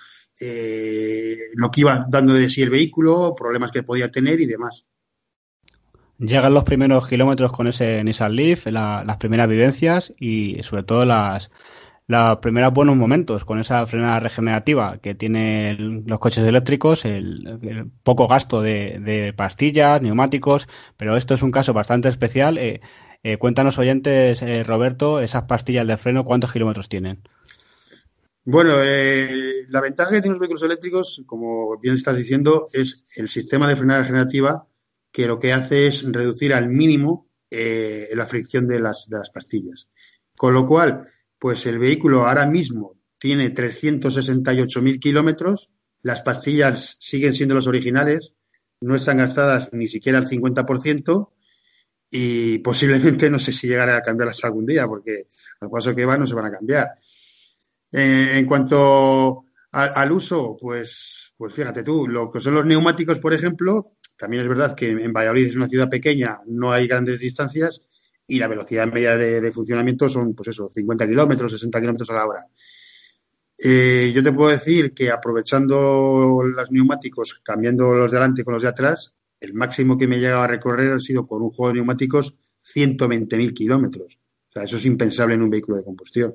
eh, 0.40 1.36
lo 1.54 1.70
que 1.70 1.82
iba 1.82 2.06
dando 2.08 2.34
de 2.34 2.48
sí 2.48 2.62
el 2.62 2.70
vehículo, 2.70 3.34
problemas 3.36 3.70
que 3.70 3.82
podía 3.82 4.10
tener 4.10 4.40
y 4.40 4.46
demás. 4.46 4.86
Llegan 6.18 6.52
los 6.52 6.64
primeros 6.64 7.06
kilómetros 7.06 7.52
con 7.52 7.66
ese 7.66 8.02
Nissan 8.04 8.34
Leaf, 8.34 8.66
las 8.66 9.16
primeras 9.16 9.48
vivencias 9.48 10.12
y 10.18 10.62
sobre 10.62 10.82
todo 10.82 11.06
las, 11.06 11.50
los 12.10 12.38
primeros 12.38 12.74
buenos 12.74 12.96
momentos 12.96 13.44
con 13.44 13.60
esa 13.60 13.86
frenada 13.86 14.18
regenerativa 14.18 14.98
que 14.98 15.14
tienen 15.14 16.02
los 16.06 16.18
coches 16.18 16.44
eléctricos, 16.44 17.04
el, 17.04 17.90
poco 18.02 18.26
gasto 18.26 18.60
de, 18.60 19.32
pastillas, 19.36 20.02
neumáticos, 20.02 20.68
pero 20.96 21.16
esto 21.16 21.34
es 21.34 21.42
un 21.42 21.52
caso 21.52 21.72
bastante 21.72 22.08
especial. 22.08 22.58
Eh, 22.58 22.80
eh, 23.22 23.38
cuéntanos, 23.38 23.78
oyentes, 23.78 24.42
eh, 24.42 24.62
Roberto, 24.64 25.20
esas 25.20 25.44
pastillas 25.44 25.86
de 25.86 25.96
freno, 25.96 26.24
¿cuántos 26.24 26.52
kilómetros 26.52 26.88
tienen? 26.88 27.22
Bueno, 28.44 28.76
la 29.68 29.80
ventaja 29.80 30.10
que 30.10 30.20
tienen 30.20 30.32
los 30.32 30.40
vehículos 30.40 30.62
eléctricos, 30.62 31.22
como 31.26 31.78
bien 31.78 31.94
estás 31.94 32.16
diciendo, 32.16 32.68
es 32.72 33.04
el 33.16 33.28
sistema 33.28 33.68
de 33.68 33.76
frenada 33.76 34.00
regenerativa 34.00 34.66
que 35.12 35.26
lo 35.26 35.38
que 35.38 35.52
hace 35.52 35.86
es 35.86 36.10
reducir 36.10 36.54
al 36.54 36.68
mínimo 36.68 37.28
la 37.50 38.26
fricción 38.26 38.66
de 38.66 38.80
las, 38.80 39.06
de 39.08 39.18
las 39.18 39.30
pastillas. 39.30 39.88
Con 40.36 40.54
lo 40.54 40.66
cual, 40.66 41.06
pues 41.38 41.66
el 41.66 41.78
vehículo 41.78 42.26
ahora 42.26 42.46
mismo 42.46 42.96
tiene 43.18 43.54
368.000 43.54 44.98
kilómetros, 44.98 45.70
las 46.02 46.22
pastillas 46.22 46.96
siguen 46.98 47.34
siendo 47.34 47.54
las 47.54 47.66
originales, 47.66 48.32
no 48.80 48.94
están 48.94 49.18
gastadas 49.18 49.68
ni 49.72 49.86
siquiera 49.86 50.18
al 50.18 50.26
50% 50.26 51.30
y 52.10 52.58
posiblemente 52.58 53.30
no 53.30 53.38
sé 53.38 53.52
si 53.52 53.68
llegará 53.68 53.96
a 53.96 54.02
cambiarlas 54.02 54.42
algún 54.44 54.66
día 54.66 54.86
porque 54.86 55.28
al 55.60 55.70
paso 55.70 55.94
que 55.94 56.04
va 56.04 56.18
no 56.18 56.26
se 56.26 56.34
van 56.34 56.46
a 56.46 56.50
cambiar. 56.50 56.88
Eh, 57.92 58.32
en 58.34 58.46
cuanto 58.46 59.44
al 59.72 60.12
uso, 60.12 60.56
pues, 60.60 61.32
pues 61.36 61.54
fíjate 61.54 61.84
tú, 61.84 62.08
lo 62.08 62.30
que 62.30 62.40
son 62.40 62.54
los 62.54 62.66
neumáticos, 62.66 63.20
por 63.20 63.32
ejemplo, 63.32 63.92
también 64.16 64.42
es 64.42 64.48
verdad 64.48 64.74
que 64.74 64.90
en 64.90 65.12
Valladolid 65.12 65.46
es 65.46 65.56
una 65.56 65.68
ciudad 65.68 65.88
pequeña, 65.88 66.40
no 66.46 66.72
hay 66.72 66.88
grandes 66.88 67.20
distancias 67.20 67.80
y 68.26 68.38
la 68.38 68.48
velocidad 68.48 68.86
media 68.86 69.16
de, 69.16 69.52
funcionamiento 69.52 70.08
son, 70.08 70.34
pues 70.34 70.48
eso, 70.48 70.68
50 70.68 71.06
kilómetros, 71.06 71.52
60 71.52 71.80
kilómetros 71.80 72.10
a 72.10 72.14
la 72.14 72.26
hora. 72.26 72.46
Eh, 73.58 74.10
yo 74.14 74.22
te 74.22 74.32
puedo 74.32 74.50
decir 74.50 74.94
que 74.94 75.10
aprovechando 75.10 76.40
los 76.42 76.72
neumáticos, 76.72 77.40
cambiando 77.44 77.94
los 77.94 78.10
de 78.10 78.16
delante 78.16 78.44
con 78.44 78.54
los 78.54 78.62
de 78.62 78.68
atrás, 78.68 79.14
el 79.40 79.54
máximo 79.54 79.96
que 79.96 80.06
me 80.06 80.16
he 80.16 80.20
llegado 80.20 80.42
a 80.42 80.46
recorrer 80.46 80.92
ha 80.92 80.98
sido 80.98 81.26
con 81.26 81.42
un 81.42 81.50
juego 81.50 81.68
de 81.68 81.74
neumáticos 81.76 82.36
120.000 82.62 83.54
kilómetros. 83.54 84.18
O 84.50 84.52
sea, 84.52 84.64
eso 84.64 84.76
es 84.76 84.84
impensable 84.84 85.34
en 85.34 85.42
un 85.42 85.50
vehículo 85.50 85.78
de 85.78 85.84
combustión. 85.84 86.34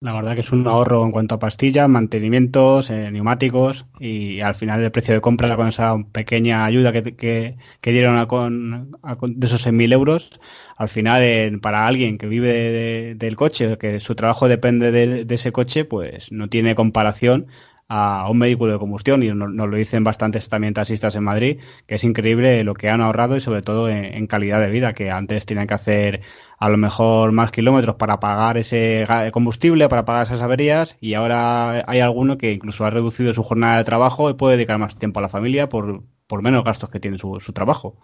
La 0.00 0.12
verdad 0.12 0.34
que 0.34 0.42
es 0.42 0.52
un 0.52 0.64
ahorro 0.68 1.04
en 1.04 1.10
cuanto 1.10 1.34
a 1.34 1.38
pastillas, 1.40 1.88
mantenimientos, 1.88 2.88
eh, 2.88 3.10
neumáticos 3.10 3.84
y 3.98 4.40
al 4.40 4.54
final 4.54 4.80
el 4.80 4.92
precio 4.92 5.12
de 5.12 5.20
compra 5.20 5.56
con 5.56 5.66
esa 5.66 5.96
pequeña 6.12 6.64
ayuda 6.64 6.92
que, 6.92 7.16
que, 7.16 7.90
dieron 7.90 8.24
con, 8.26 8.92
de 8.92 9.46
esos 9.48 9.66
6.000 9.66 9.92
euros, 9.92 10.40
al 10.76 10.88
final 10.88 11.58
para 11.60 11.88
alguien 11.88 12.16
que 12.16 12.28
vive 12.28 13.16
del 13.16 13.36
coche, 13.36 13.76
que 13.76 13.98
su 13.98 14.14
trabajo 14.14 14.46
depende 14.46 14.92
de, 14.92 15.24
de, 15.24 15.34
ese 15.34 15.50
coche, 15.50 15.84
pues 15.84 16.30
no 16.30 16.48
tiene 16.48 16.76
comparación 16.76 17.48
a 17.88 18.30
un 18.30 18.38
vehículo 18.38 18.74
de 18.74 18.78
combustión 18.78 19.22
y 19.22 19.28
nos, 19.32 19.50
lo 19.50 19.76
dicen 19.76 20.04
bastantes 20.04 20.48
también 20.48 20.74
taxistas 20.74 21.14
en 21.14 21.24
Madrid, 21.24 21.60
que 21.86 21.94
es 21.94 22.04
increíble 22.04 22.62
lo 22.62 22.74
que 22.74 22.90
han 22.90 23.00
ahorrado 23.00 23.36
y 23.36 23.40
sobre 23.40 23.62
todo 23.62 23.88
en, 23.88 24.26
calidad 24.26 24.60
de 24.60 24.68
vida, 24.68 24.92
que 24.92 25.10
antes 25.10 25.46
tenían 25.46 25.66
que 25.66 25.74
hacer 25.74 26.20
a 26.58 26.68
lo 26.68 26.76
mejor 26.76 27.32
más 27.32 27.50
kilómetros 27.50 27.96
para 27.96 28.20
pagar 28.20 28.58
ese 28.58 29.06
combustible, 29.32 29.88
para 29.88 30.04
pagar 30.04 30.26
esas 30.26 30.42
averías 30.42 30.96
y 31.00 31.14
ahora 31.14 31.84
hay 31.90 32.00
alguno 32.00 32.36
que 32.36 32.52
incluso 32.52 32.84
ha 32.84 32.90
reducido 32.90 33.32
su 33.32 33.42
jornada 33.42 33.78
de 33.78 33.84
trabajo 33.84 34.28
y 34.28 34.34
puede 34.34 34.56
dedicar 34.56 34.78
más 34.78 34.98
tiempo 34.98 35.20
a 35.20 35.22
la 35.22 35.28
familia 35.30 35.70
por, 35.70 36.02
por 36.26 36.42
menos 36.42 36.64
gastos 36.64 36.90
que 36.90 37.00
tiene 37.00 37.16
su, 37.16 37.40
su 37.40 37.52
trabajo. 37.54 37.96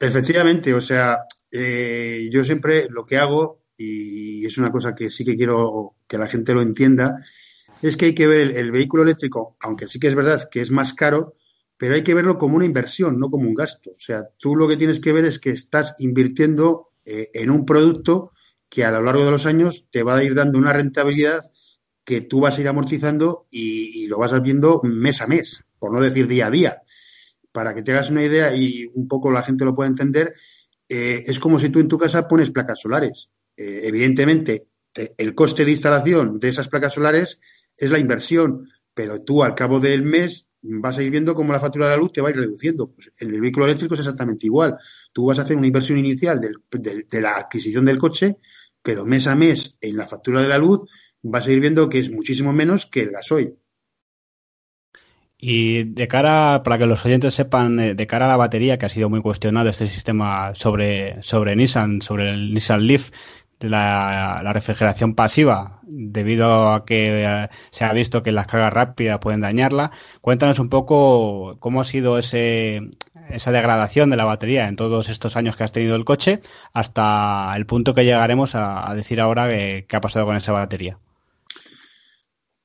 Efectivamente, 0.00 0.72
o 0.72 0.80
sea, 0.80 1.20
eh, 1.52 2.28
yo 2.30 2.42
siempre 2.44 2.86
lo 2.88 3.04
que 3.04 3.18
hago, 3.18 3.62
y 3.76 4.46
es 4.46 4.56
una 4.56 4.70
cosa 4.70 4.94
que 4.94 5.10
sí 5.10 5.24
que 5.24 5.36
quiero 5.36 5.94
que 6.08 6.16
la 6.16 6.26
gente 6.26 6.54
lo 6.54 6.62
entienda, 6.62 7.16
es 7.82 7.96
que 7.96 8.06
hay 8.06 8.14
que 8.14 8.26
ver 8.26 8.56
el, 8.56 8.70
vehículo 8.70 9.02
eléctrico, 9.02 9.56
aunque 9.60 9.88
sí 9.88 9.98
que 9.98 10.08
es 10.08 10.14
verdad 10.14 10.48
que 10.50 10.60
es 10.60 10.70
más 10.70 10.94
caro, 10.94 11.36
pero 11.76 11.94
hay 11.94 12.02
que 12.02 12.14
verlo 12.14 12.38
como 12.38 12.56
una 12.56 12.64
inversión, 12.64 13.18
no 13.18 13.30
como 13.30 13.48
un 13.48 13.54
gasto. 13.54 13.90
O 13.90 13.98
sea, 13.98 14.28
tú 14.38 14.56
lo 14.56 14.66
que 14.66 14.76
tienes 14.76 15.00
que 15.00 15.12
ver 15.12 15.24
es 15.24 15.38
que 15.38 15.50
estás 15.50 15.94
invirtiendo 15.98 16.92
eh, 17.04 17.30
en 17.34 17.50
un 17.50 17.66
producto 17.66 18.32
que 18.68 18.84
a 18.84 18.90
lo 18.90 19.02
largo 19.02 19.24
de 19.24 19.30
los 19.30 19.46
años 19.46 19.86
te 19.90 20.02
va 20.02 20.16
a 20.16 20.24
ir 20.24 20.34
dando 20.34 20.58
una 20.58 20.72
rentabilidad 20.72 21.40
que 22.04 22.22
tú 22.22 22.40
vas 22.40 22.56
a 22.56 22.60
ir 22.60 22.68
amortizando 22.68 23.46
y, 23.50 24.06
lo 24.06 24.18
vas 24.18 24.40
viendo 24.40 24.80
mes 24.84 25.20
a 25.20 25.26
mes, 25.26 25.64
por 25.78 25.92
no 25.92 26.00
decir 26.00 26.26
día 26.26 26.46
a 26.46 26.50
día. 26.50 26.82
Para 27.52 27.74
que 27.74 27.82
te 27.82 27.92
hagas 27.92 28.10
una 28.10 28.22
idea 28.22 28.54
y 28.54 28.88
un 28.94 29.08
poco 29.08 29.30
la 29.30 29.42
gente 29.42 29.64
lo 29.64 29.74
pueda 29.74 29.88
entender, 29.88 30.32
eh, 30.88 31.24
es 31.26 31.38
como 31.38 31.58
si 31.58 31.68
tú 31.68 31.80
en 31.80 31.88
tu 31.88 31.98
casa 31.98 32.28
pones 32.28 32.50
placas 32.50 32.80
solares. 32.80 33.28
Eh, 33.56 33.80
evidentemente, 33.84 34.68
el 35.18 35.34
coste 35.34 35.64
de 35.64 35.72
instalación 35.72 36.38
de 36.38 36.48
esas 36.48 36.68
placas 36.68 36.94
solares 36.94 37.38
es 37.76 37.90
la 37.90 37.98
inversión, 37.98 38.68
pero 38.94 39.22
tú 39.22 39.42
al 39.42 39.54
cabo 39.54 39.80
del 39.80 40.02
mes 40.02 40.46
vas 40.62 40.98
a 40.98 41.02
ir 41.02 41.10
viendo 41.10 41.34
cómo 41.34 41.52
la 41.52 41.60
factura 41.60 41.86
de 41.86 41.92
la 41.92 41.98
luz 41.98 42.12
te 42.12 42.20
va 42.20 42.28
a 42.28 42.30
ir 42.30 42.36
reduciendo. 42.36 42.90
Pues 42.90 43.12
en 43.18 43.34
el 43.34 43.40
vehículo 43.40 43.66
eléctrico 43.66 43.94
es 43.94 44.00
exactamente 44.00 44.46
igual. 44.46 44.76
Tú 45.12 45.26
vas 45.26 45.38
a 45.38 45.42
hacer 45.42 45.56
una 45.56 45.66
inversión 45.66 45.98
inicial 45.98 46.40
de 46.40 47.20
la 47.20 47.36
adquisición 47.36 47.84
del 47.84 47.98
coche, 47.98 48.36
pero 48.82 49.04
mes 49.04 49.26
a 49.26 49.36
mes 49.36 49.76
en 49.80 49.96
la 49.96 50.06
factura 50.06 50.42
de 50.42 50.48
la 50.48 50.58
luz 50.58 50.82
vas 51.22 51.46
a 51.46 51.52
ir 51.52 51.60
viendo 51.60 51.88
que 51.88 51.98
es 51.98 52.10
muchísimo 52.10 52.52
menos 52.52 52.86
que 52.86 53.02
el 53.02 53.10
gasoil. 53.10 53.54
Y 55.38 55.84
de 55.84 56.08
cara, 56.08 56.62
para 56.62 56.78
que 56.78 56.86
los 56.86 57.04
oyentes 57.04 57.34
sepan, 57.34 57.78
eh, 57.78 57.94
de 57.94 58.06
cara 58.06 58.24
a 58.24 58.28
la 58.28 58.36
batería, 58.36 58.78
que 58.78 58.86
ha 58.86 58.88
sido 58.88 59.10
muy 59.10 59.20
cuestionado 59.20 59.68
este 59.68 59.86
sistema 59.86 60.54
sobre, 60.54 61.22
sobre 61.22 61.54
Nissan, 61.54 62.00
sobre 62.00 62.30
el 62.30 62.54
Nissan 62.54 62.86
Leaf, 62.86 63.10
de 63.60 63.68
la, 63.70 64.52
refrigeración 64.52 65.14
pasiva 65.14 65.80
debido 65.82 66.72
a 66.72 66.84
que 66.84 67.24
eh, 67.24 67.48
se 67.70 67.84
ha 67.84 67.92
visto 67.92 68.22
que 68.22 68.32
las 68.32 68.46
cargas 68.46 68.72
rápidas 68.72 69.18
pueden 69.18 69.40
dañarla. 69.40 69.92
Cuéntanos 70.20 70.58
un 70.58 70.68
poco 70.68 71.56
cómo 71.58 71.80
ha 71.80 71.84
sido 71.84 72.18
ese, 72.18 72.80
esa 73.30 73.52
degradación 73.52 74.10
de 74.10 74.16
la 74.16 74.24
batería 74.24 74.68
en 74.68 74.76
todos 74.76 75.08
estos 75.08 75.36
años 75.36 75.56
que 75.56 75.64
has 75.64 75.72
tenido 75.72 75.96
el 75.96 76.04
coche 76.04 76.40
hasta 76.74 77.54
el 77.56 77.66
punto 77.66 77.94
que 77.94 78.04
llegaremos 78.04 78.54
a, 78.54 78.92
decir 78.94 79.20
ahora 79.20 79.48
qué 79.48 79.86
ha 79.96 80.00
pasado 80.00 80.26
con 80.26 80.36
esa 80.36 80.52
batería. 80.52 80.98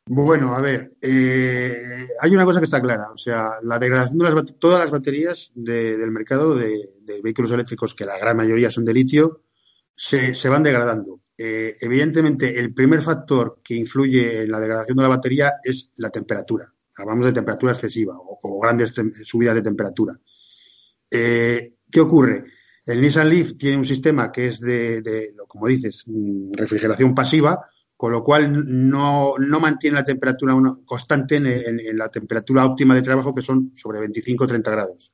Bueno, 0.08 0.56
a 0.56 0.62
ver, 0.62 0.94
eh, 1.02 1.74
hay 2.20 2.32
una 2.32 2.44
cosa 2.44 2.60
que 2.60 2.66
está 2.66 2.82
clara, 2.82 3.12
o 3.14 3.18
sea, 3.18 3.52
la 3.62 3.80
degradación 3.80 4.18
de 4.18 4.26
las, 4.26 4.60
todas 4.60 4.80
las 4.80 4.92
baterías 4.92 5.52
del 5.56 6.12
mercado 6.12 6.56
de 6.56 6.90
vehículos 7.24 7.52
eléctricos, 7.52 7.96
que 7.96 8.06
la 8.06 8.18
gran 8.18 8.36
mayoría 8.36 8.72
son 8.72 8.84
de 8.84 8.94
litio, 8.94 9.44
se, 9.96 10.50
van 10.50 10.64
degradando. 10.64 11.22
Eh, 11.38 11.76
evidentemente, 11.80 12.60
el 12.60 12.74
primer 12.74 13.02
factor 13.02 13.62
que 13.64 13.76
influye 13.76 14.44
en 14.44 14.52
la 14.52 14.60
degradación 14.60 14.98
de 14.98 15.04
la 15.04 15.10
batería 15.10 15.54
es 15.64 15.92
la 15.98 16.10
temperatura. 16.10 16.72
Hablamos 16.98 17.26
de 17.26 17.34
temperatura 17.34 17.72
excesiva 17.72 18.16
o, 18.18 18.60
grandes 18.60 18.94
subidas 19.24 19.56
de 19.56 19.62
temperatura. 19.62 20.20
Eh, 21.10 21.76
¿Qué 21.90 22.00
ocurre? 22.00 22.46
El 22.86 23.02
Nissan 23.02 23.30
Leaf 23.30 23.58
tiene 23.58 23.78
un 23.78 23.86
sistema 23.86 24.32
que 24.32 24.48
es 24.48 24.60
de, 24.60 25.34
como 25.48 25.68
dices, 25.68 26.04
mm, 26.06 26.54
refrigeración 26.54 27.14
pasiva, 27.14 27.66
con 27.96 28.12
lo 28.12 28.24
cual 28.24 28.52
no, 28.90 29.36
mantiene 29.60 29.98
la 29.98 30.04
temperatura 30.04 30.56
constante 30.86 31.36
en, 31.36 31.98
la 31.98 32.10
temperatura 32.10 32.66
óptima 32.66 32.96
de 32.96 33.04
trabajo, 33.04 33.36
que 33.36 33.44
son 33.44 33.72
sobre 33.76 34.00
25 34.00 34.44
o 34.44 34.48
30 34.48 34.72
grados. 34.72 35.11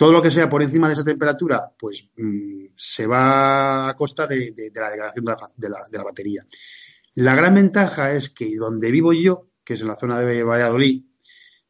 Todo 0.00 0.12
lo 0.12 0.22
que 0.22 0.30
sea 0.30 0.48
por 0.48 0.62
encima 0.62 0.86
de 0.88 0.94
esa 0.94 1.04
temperatura, 1.04 1.74
pues 1.78 2.08
mm, 2.16 2.68
se 2.74 3.06
va 3.06 3.90
a 3.90 3.94
costa 3.94 4.26
de, 4.26 4.54
la 4.74 4.88
degradación 4.88 5.26
de 5.58 5.68
la, 5.68 6.02
batería. 6.02 6.42
La 7.16 7.34
gran 7.34 7.54
ventaja 7.54 8.10
es 8.10 8.30
que 8.30 8.56
donde 8.56 8.90
vivo 8.90 9.12
yo, 9.12 9.50
que 9.62 9.74
es 9.74 9.82
en 9.82 9.88
la 9.88 9.96
zona 9.96 10.18
de 10.20 10.42
Valladolid, 10.42 11.04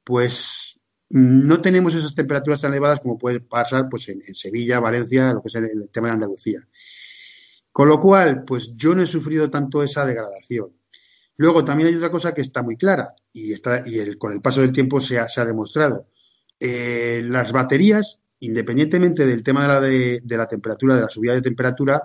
pues 0.05 0.79
no 1.09 1.61
tenemos 1.61 1.93
esas 1.97 2.15
temperaturas 2.15 2.61
tan 2.61 2.71
elevadas 2.71 3.01
como 3.01 3.19
puede 3.19 3.41
pasar 3.41 3.89
pues 3.89 4.09
en, 4.11 4.23
Sevilla, 4.23 4.79
Valencia, 4.79 5.33
lo 5.33 5.43
que 5.43 5.49
es 5.49 5.57
el, 5.57 5.91
tema 5.91 6.07
de 6.07 6.15
Andalucía. 6.15 6.61
Con 7.73 7.89
lo 7.89 7.99
cual, 7.99 8.45
pues 8.45 8.77
yo 8.77 8.95
no 8.95 9.03
he 9.03 9.09
sufrido 9.09 9.51
tanto 9.51 9.83
esa 9.83 10.07
degradación. 10.07 10.71
Luego 11.37 11.65
también 11.65 11.89
hay 11.89 11.97
otra 11.97 12.13
cosa 12.13 12.33
que 12.33 12.43
está 12.43 12.63
muy 12.63 12.77
clara 12.77 13.09
y, 13.33 13.55
está, 13.55 13.83
y 13.85 14.15
con 14.15 14.33
el 14.33 14.41
paso 14.41 14.61
del 14.61 14.71
tiempo 14.71 15.01
se 15.01 15.19
ha, 15.19 15.45
demostrado. 15.45 16.07
Eh, 16.61 17.23
las 17.25 17.53
baterías 17.53 18.21
independientemente 18.41 19.27
del 19.27 19.43
tema 19.43 19.63
de 19.63 19.69
la, 19.69 19.81
de, 20.23 20.37
la 20.37 20.47
temperatura, 20.47 20.97
de 20.97 21.03
la 21.03 21.09
subida 21.09 21.35
de 21.35 21.43
temperatura, 21.43 22.03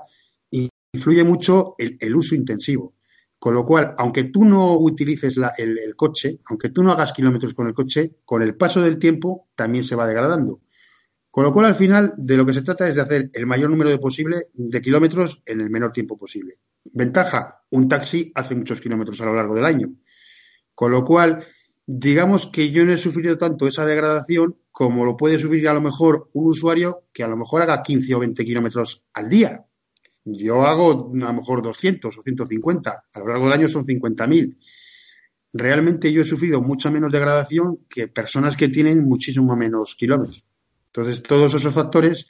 influye 0.52 1.24
mucho 1.24 1.76
el, 1.78 2.15
uso 2.15 2.36
intensivo. 2.36 2.94
Con 3.38 3.54
lo 3.54 3.65
cual, 3.65 3.94
aunque 3.98 4.26
tú 4.26 4.46
no 4.46 4.78
utilices 4.78 5.36
el, 5.58 5.96
coche, 5.96 6.39
aunque 6.46 6.70
tú 6.70 6.84
no 6.84 6.91
hagas 6.91 7.13
kilómetros 7.13 7.54
con 7.54 7.68
el 7.68 7.74
coche, 7.74 8.18
con 8.26 8.41
el 8.41 8.56
paso 8.56 8.82
del 8.82 8.98
tiempo 8.98 9.50
también 9.56 9.84
se 9.84 9.96
va 9.96 10.08
degradando. 10.08 10.62
Con 11.30 11.44
lo 11.44 11.52
cual, 11.52 11.65
al 11.65 11.76
final, 11.76 12.13
de 12.18 12.38
lo 12.38 12.46
que 12.46 12.54
se 12.54 12.62
trata 12.62 12.88
es 12.88 12.96
de 12.96 13.02
hacer 13.02 13.30
el 13.34 13.46
mayor 13.46 13.70
número 13.70 13.89
de 13.89 14.00
posible 14.00 14.38
de 14.54 14.82
kilómetros 14.82 15.41
en 15.46 15.62
el 15.62 15.70
menor 15.70 15.91
tiempo 15.91 16.18
posible. 16.18 16.60
Ventaja, 16.86 17.62
un 17.72 17.89
taxi 17.89 18.32
hace 18.36 18.56
muchos 18.56 18.80
kilómetros 18.80 19.20
a 19.20 19.26
lo 19.26 19.36
largo 19.36 19.54
del 19.54 19.65
año. 19.65 19.94
Con 20.74 20.91
lo 20.91 21.04
cual, 21.04 21.44
digamos 21.88 22.48
que 22.48 22.71
yo 22.71 22.86
no 22.86 22.93
he 22.93 22.98
sufrido 22.98 23.38
tanto 23.38 23.67
esa 23.67 23.86
degradación 23.86 24.58
como 24.71 25.06
lo 25.06 25.15
puede 25.15 25.39
sufrir 25.39 25.69
a 25.69 25.74
lo 25.74 25.82
mejor 25.82 26.30
un 26.34 26.48
usuario 26.50 27.06
que 27.13 27.24
a 27.24 27.28
lo 27.28 27.38
mejor 27.38 27.62
haga 27.62 27.82
15 27.82 28.15
o 28.15 28.19
20 28.19 28.43
kilómetros 28.43 29.04
al 29.13 29.30
día. 29.30 29.65
Yo 30.26 30.63
hago 30.63 31.12
a 31.13 31.17
lo 31.17 31.34
mejor 31.34 31.62
200 31.62 32.17
o 32.17 32.21
150, 32.21 33.06
a 33.13 33.19
lo 33.19 33.28
largo 33.28 33.45
del 33.45 33.54
año 33.54 33.69
son 33.69 33.86
50.000. 33.86 34.58
Realmente 35.54 36.12
yo 36.12 36.24
he 36.24 36.26
sufrido 36.26 36.62
mucha 36.62 36.89
menos 36.89 37.12
degradación 37.12 37.86
que 37.88 38.08
personas 38.08 38.58
que 38.58 38.67
tienen 38.67 39.06
muchísimo 39.06 39.56
menos 39.56 39.95
kilómetros. 39.95 40.43
Entonces, 40.88 41.24
todos 41.24 41.54
esos 41.54 41.74
factores 41.74 42.28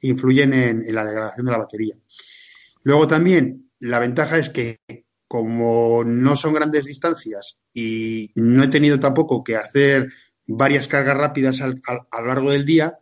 influyen 0.00 0.52
en, 0.52 0.84
en 0.84 0.94
la 0.94 1.04
degradación 1.04 1.46
de 1.46 1.52
la 1.52 1.58
batería. 1.58 1.94
Luego 2.82 3.06
también, 3.06 3.70
la 3.78 4.00
ventaja 4.00 4.36
es 4.36 4.50
que 4.50 4.80
como 5.28 6.04
no 6.04 6.36
son 6.36 6.52
grandes 6.52 6.84
distancias 6.84 7.58
y 7.76 8.32
no 8.36 8.64
he 8.64 8.68
tenido 8.68 8.98
tampoco 8.98 9.44
que 9.44 9.54
hacer 9.54 10.08
varias 10.46 10.88
cargas 10.88 11.14
rápidas 11.14 11.60
a 11.60 11.68
lo 11.68 12.26
largo 12.26 12.50
del 12.50 12.64
día, 12.64 13.00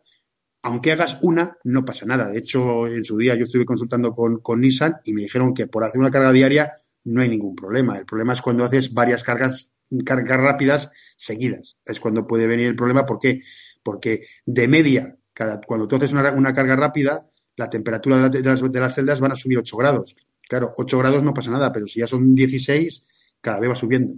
aunque 0.62 0.90
hagas 0.90 1.16
una, 1.22 1.56
no 1.62 1.84
pasa 1.84 2.06
nada. 2.06 2.28
De 2.28 2.38
hecho, 2.38 2.88
en 2.88 3.04
su 3.04 3.16
día 3.16 3.36
yo 3.36 3.44
estuve 3.44 3.64
consultando 3.64 4.12
con, 4.12 4.60
Nissan 4.60 4.96
y 5.04 5.12
me 5.12 5.22
dijeron 5.22 5.54
que 5.54 5.68
por 5.68 5.84
hacer 5.84 6.00
una 6.00 6.10
carga 6.10 6.32
diaria 6.32 6.72
no 7.04 7.22
hay 7.22 7.28
ningún 7.28 7.54
problema. 7.54 7.96
El 7.96 8.04
problema 8.04 8.32
es 8.32 8.42
cuando 8.42 8.64
haces 8.64 8.92
varias 8.92 9.22
cargas, 9.22 9.70
cargas 10.04 10.40
rápidas 10.40 10.90
seguidas. 11.16 11.76
Es 11.84 12.00
cuando 12.00 12.26
puede 12.26 12.48
venir 12.48 12.66
el 12.66 12.74
problema. 12.74 13.06
¿Por 13.06 13.20
qué? 13.20 13.42
Porque 13.80 14.26
de 14.44 14.66
media, 14.66 15.16
cada, 15.32 15.60
cuando 15.60 15.86
tú 15.86 15.94
haces 15.94 16.12
una, 16.12 16.52
carga 16.52 16.74
rápida, 16.74 17.30
la 17.54 17.70
temperatura 17.70 18.28
de, 18.28 18.42
las, 18.42 18.60
de 18.60 18.80
las 18.80 18.94
celdas 18.96 19.20
van 19.20 19.30
a 19.30 19.36
subir 19.36 19.58
8 19.58 19.76
grados. 19.76 20.16
Claro, 20.48 20.74
8 20.76 20.98
grados 20.98 21.22
no 21.22 21.32
pasa 21.32 21.52
nada, 21.52 21.72
pero 21.72 21.86
si 21.86 22.00
ya 22.00 22.08
son 22.08 22.34
16, 22.34 23.04
cada 23.40 23.60
vez 23.60 23.70
va 23.70 23.76
subiendo. 23.76 24.14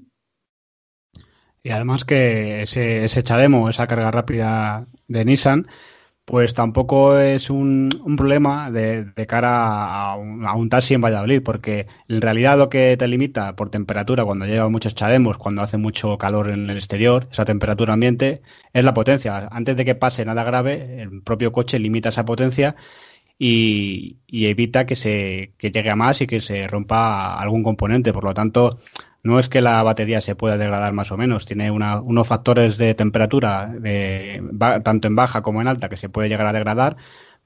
Y 1.66 1.70
además 1.70 2.04
que 2.04 2.62
ese, 2.62 3.04
ese 3.04 3.24
Chademo, 3.24 3.68
esa 3.68 3.88
carga 3.88 4.12
rápida 4.12 4.86
de 5.08 5.24
Nissan, 5.24 5.66
pues 6.24 6.54
tampoco 6.54 7.18
es 7.18 7.50
un, 7.50 7.90
problema 8.16 8.70
de, 8.70 9.12
cara 9.26 10.12
a 10.12 10.16
un, 10.16 10.68
taxi 10.68 10.94
en 10.94 11.00
Valladolid, 11.00 11.42
porque 11.42 11.88
en 12.08 12.20
realidad 12.20 12.56
lo 12.56 12.68
que 12.68 12.96
te 12.96 13.08
limita 13.08 13.56
por 13.56 13.70
temperatura 13.70 14.24
cuando 14.24 14.46
lleva 14.46 14.68
muchos 14.68 14.94
chademos, 14.94 15.38
cuando 15.38 15.62
hace 15.62 15.76
mucho 15.76 16.16
calor 16.18 16.52
en 16.52 16.70
el 16.70 16.76
exterior, 16.76 17.26
esa 17.32 17.44
temperatura 17.44 17.94
ambiente, 17.94 18.42
es 18.72 18.84
la 18.84 18.94
potencia. 18.94 19.48
Antes 19.50 19.76
de 19.76 19.84
que 19.84 19.96
pase 19.96 20.24
nada 20.24 20.44
grave, 20.44 21.02
el 21.02 21.22
propio 21.22 21.50
coche 21.50 21.80
limita 21.80 22.10
esa 22.10 22.24
potencia 22.24 22.76
y, 23.38 24.18
evita 24.28 24.86
que 24.86 24.94
se 24.94 25.52
que 25.58 25.70
llegue 25.70 25.90
a 25.90 25.96
más 25.96 26.20
y 26.22 26.26
que 26.28 26.40
se 26.40 26.66
rompa 26.68 27.36
algún 27.40 27.62
componente. 27.64 28.12
Por 28.12 28.24
lo 28.24 28.34
tanto, 28.34 28.78
no 29.26 29.40
es 29.40 29.48
que 29.48 29.60
la 29.60 29.82
batería 29.82 30.20
se 30.20 30.36
pueda 30.36 30.56
degradar 30.56 30.92
más 30.92 31.10
o 31.10 31.16
menos, 31.16 31.46
tiene 31.46 31.70
unos 31.70 32.28
factores 32.28 32.78
de 32.78 32.94
temperatura 32.94 33.66
de, 33.66 34.40
tanto 34.84 35.08
en 35.08 35.16
baja 35.16 35.42
como 35.42 35.60
en 35.60 35.66
alta 35.66 35.88
que 35.88 35.96
se 35.96 36.08
puede 36.08 36.28
llegar 36.28 36.46
a 36.46 36.52
degradar, 36.52 36.96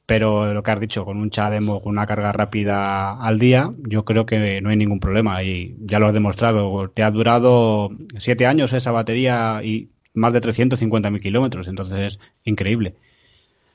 pero 0.05 0.53
lo 0.53 0.63
que 0.63 0.71
has 0.73 0.81
dicho, 0.81 1.07
con 1.07 1.17
un 1.17 1.31
CHAdeMO, 1.31 1.81
con 1.81 1.93
una 1.93 2.07
carga 2.07 2.33
rápida 2.33 3.19
al 3.19 3.39
día, 3.39 3.71
yo 3.89 4.05
creo 4.05 4.27
que 4.27 4.61
no 4.61 4.69
hay 4.69 4.77
ningún 4.77 5.01
problema 5.01 5.43
y 5.43 5.77
ya 5.81 5.99
lo 5.99 6.09
has 6.09 6.13
demostrado. 6.13 6.91
Te 6.91 7.03
ha 7.03 7.11
durado 7.11 7.89
siete 8.19 8.47
años 8.47 8.73
esa 8.75 8.91
batería 8.91 9.63
y 9.65 9.89
más 10.13 10.35
de 10.35 10.43
350.000 10.43 11.21
kilómetros, 11.21 11.67
entonces 11.69 11.97
es 11.99 12.19
increíble. 12.45 12.97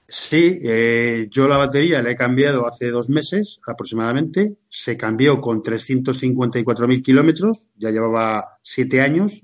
Sí, 0.08 0.60
eh, 0.62 1.28
yo 1.32 1.48
la 1.48 1.58
batería 1.58 2.02
la 2.04 2.12
he 2.12 2.16
cambiado 2.16 2.68
hace 2.68 2.92
dos 2.92 3.10
meses 3.10 3.60
aproximadamente. 3.66 4.58
Se 4.70 4.96
cambió 4.98 5.42
con 5.42 5.64
354.000 5.64 7.02
kilómetros, 7.02 7.70
ya 7.76 7.90
llevaba 7.90 8.60
siete 8.62 9.02
años. 9.02 9.42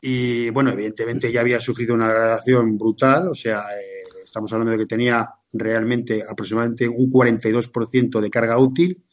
Y 0.00 0.50
bueno, 0.50 0.72
evidentemente 0.72 1.30
ya 1.30 1.42
había 1.42 1.60
sufrido 1.60 1.94
una 1.94 2.08
degradación 2.08 2.76
brutal, 2.76 3.28
o 3.28 3.34
sea, 3.34 3.60
eh, 3.60 4.02
estamos 4.24 4.52
hablando 4.52 4.72
de 4.72 4.78
que 4.78 4.86
tenía 4.86 5.30
realmente 5.52 6.24
aproximadamente 6.28 6.88
un 6.88 7.08
42% 7.08 8.20
de 8.20 8.30
carga 8.30 8.58
útil. 8.58 9.04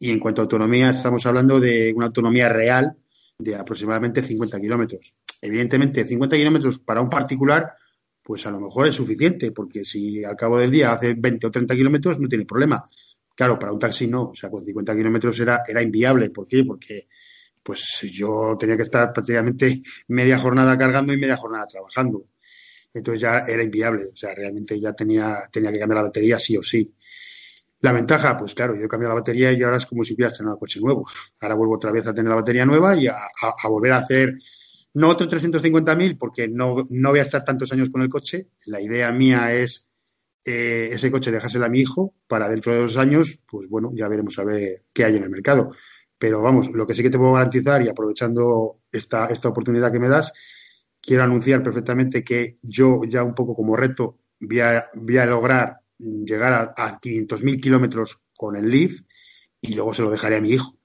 Y 0.00 0.10
en 0.10 0.18
cuanto 0.18 0.42
a 0.42 0.44
autonomía, 0.44 0.90
estamos 0.90 1.24
hablando 1.26 1.60
de 1.60 1.92
una 1.94 2.06
autonomía 2.06 2.48
real 2.48 2.96
de 3.38 3.54
aproximadamente 3.54 4.20
50 4.20 4.60
kilómetros. 4.60 5.14
Evidentemente, 5.40 6.04
50 6.04 6.36
kilómetros 6.36 6.80
para 6.80 7.00
un 7.00 7.08
particular 7.08 7.74
pues 8.22 8.46
a 8.46 8.50
lo 8.50 8.60
mejor 8.60 8.86
es 8.86 8.94
suficiente, 8.94 9.50
porque 9.50 9.84
si 9.84 10.24
al 10.24 10.36
cabo 10.36 10.58
del 10.58 10.70
día 10.70 10.92
hace 10.92 11.14
20 11.14 11.46
o 11.48 11.50
30 11.50 11.74
kilómetros 11.74 12.18
no 12.20 12.28
tiene 12.28 12.44
problema. 12.44 12.84
Claro, 13.34 13.58
para 13.58 13.72
un 13.72 13.78
taxi 13.78 14.06
no, 14.06 14.30
o 14.30 14.34
sea, 14.34 14.50
con 14.50 14.64
50 14.64 14.94
kilómetros 14.94 15.38
era, 15.40 15.62
era 15.66 15.82
inviable. 15.82 16.30
¿Por 16.30 16.46
qué? 16.46 16.64
Porque 16.64 17.08
pues 17.62 18.00
yo 18.12 18.56
tenía 18.58 18.76
que 18.76 18.84
estar 18.84 19.12
prácticamente 19.12 19.80
media 20.08 20.38
jornada 20.38 20.76
cargando 20.78 21.12
y 21.12 21.16
media 21.16 21.36
jornada 21.36 21.66
trabajando. 21.66 22.26
Entonces 22.94 23.22
ya 23.22 23.38
era 23.38 23.62
inviable, 23.62 24.06
o 24.12 24.16
sea, 24.16 24.34
realmente 24.34 24.78
ya 24.78 24.92
tenía, 24.92 25.48
tenía 25.50 25.72
que 25.72 25.78
cambiar 25.78 25.96
la 25.96 26.02
batería 26.02 26.38
sí 26.38 26.56
o 26.56 26.62
sí. 26.62 26.94
La 27.80 27.90
ventaja, 27.90 28.36
pues 28.36 28.54
claro, 28.54 28.76
yo 28.76 28.84
he 28.84 28.88
cambiado 28.88 29.14
la 29.14 29.20
batería 29.20 29.50
y 29.52 29.62
ahora 29.62 29.78
es 29.78 29.86
como 29.86 30.04
si 30.04 30.14
hubieras 30.14 30.36
tenido 30.36 30.54
un 30.54 30.60
coche 30.60 30.78
nuevo. 30.78 31.08
Ahora 31.40 31.54
vuelvo 31.54 31.74
otra 31.76 31.90
vez 31.90 32.06
a 32.06 32.14
tener 32.14 32.28
la 32.28 32.36
batería 32.36 32.64
nueva 32.64 32.94
y 32.94 33.08
a 33.08 33.16
volver 33.68 33.92
a 33.92 33.96
hacer 33.98 34.36
no 34.94 35.08
otros 35.08 35.28
350.000 35.30 36.18
porque 36.18 36.48
no, 36.48 36.86
no 36.88 37.10
voy 37.10 37.20
a 37.20 37.22
estar 37.22 37.44
tantos 37.44 37.72
años 37.72 37.90
con 37.90 38.02
el 38.02 38.08
coche. 38.08 38.48
La 38.66 38.80
idea 38.80 39.12
mía 39.12 39.52
es 39.54 39.86
eh, 40.44 40.90
ese 40.92 41.10
coche 41.10 41.30
dejárselo 41.30 41.64
a 41.64 41.68
mi 41.68 41.80
hijo 41.80 42.14
para 42.26 42.48
dentro 42.48 42.72
de 42.72 42.80
dos 42.80 42.96
años, 42.96 43.40
pues 43.48 43.68
bueno, 43.68 43.92
ya 43.94 44.08
veremos 44.08 44.38
a 44.38 44.44
ver 44.44 44.84
qué 44.92 45.04
hay 45.04 45.16
en 45.16 45.22
el 45.22 45.30
mercado. 45.30 45.72
Pero 46.18 46.42
vamos, 46.42 46.70
lo 46.72 46.86
que 46.86 46.94
sí 46.94 47.02
que 47.02 47.10
te 47.10 47.18
puedo 47.18 47.32
garantizar 47.32 47.82
y 47.82 47.88
aprovechando 47.88 48.80
esta, 48.90 49.26
esta 49.26 49.48
oportunidad 49.48 49.90
que 49.90 50.00
me 50.00 50.08
das, 50.08 50.32
quiero 51.00 51.24
anunciar 51.24 51.62
perfectamente 51.62 52.22
que 52.22 52.56
yo 52.62 53.02
ya 53.04 53.22
un 53.22 53.34
poco 53.34 53.54
como 53.54 53.76
reto 53.76 54.18
voy 54.40 54.60
a, 54.60 54.90
voy 54.94 55.18
a 55.18 55.26
lograr 55.26 55.78
llegar 55.98 56.52
a, 56.52 56.74
a 56.76 57.00
500.000 57.00 57.60
kilómetros 57.60 58.20
con 58.36 58.56
el 58.56 58.70
Leaf 58.70 59.00
y 59.60 59.74
luego 59.74 59.94
se 59.94 60.02
lo 60.02 60.10
dejaré 60.10 60.36
a 60.36 60.40
mi 60.40 60.50
hijo. 60.50 60.76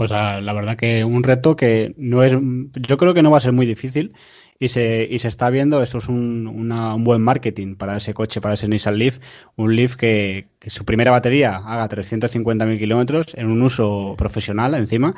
Pues 0.00 0.12
la 0.12 0.54
verdad 0.54 0.78
que 0.78 1.04
un 1.04 1.22
reto 1.22 1.56
que 1.56 1.94
no 1.98 2.22
es, 2.22 2.32
yo 2.32 2.96
creo 2.96 3.12
que 3.12 3.20
no 3.20 3.30
va 3.30 3.36
a 3.36 3.42
ser 3.42 3.52
muy 3.52 3.66
difícil 3.66 4.14
y 4.58 4.68
se, 4.68 5.06
y 5.10 5.18
se 5.18 5.28
está 5.28 5.50
viendo, 5.50 5.82
esto 5.82 5.98
es 5.98 6.08
un, 6.08 6.46
un 6.46 7.04
buen 7.04 7.20
marketing 7.20 7.74
para 7.74 7.98
ese 7.98 8.14
coche, 8.14 8.40
para 8.40 8.54
ese 8.54 8.66
Nissan 8.66 8.96
Leaf, 8.96 9.18
un 9.56 9.76
Leaf 9.76 9.96
que, 9.96 10.48
su 10.68 10.86
primera 10.86 11.10
batería 11.10 11.56
haga 11.56 11.86
350.000 11.86 12.78
kilómetros 12.78 13.34
en 13.34 13.48
un 13.48 13.60
uso 13.60 14.14
profesional 14.16 14.74
encima 14.74 15.14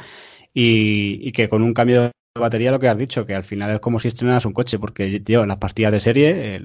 y, 0.52 1.28
y 1.28 1.30
que 1.30 1.48
con 1.48 1.62
un 1.62 1.74
cambio 1.74 2.02
de 2.02 2.40
batería 2.40 2.72
lo 2.72 2.80
que 2.80 2.88
has 2.88 2.98
dicho, 2.98 3.24
que 3.24 3.36
al 3.36 3.44
final 3.44 3.70
es 3.70 3.78
como 3.78 4.00
si 4.00 4.08
estrenaras 4.08 4.46
un 4.46 4.52
coche, 4.52 4.80
porque 4.80 5.20
tío, 5.20 5.46
las 5.46 5.58
pastillas 5.58 5.92
de 5.92 6.00
serie, 6.00 6.60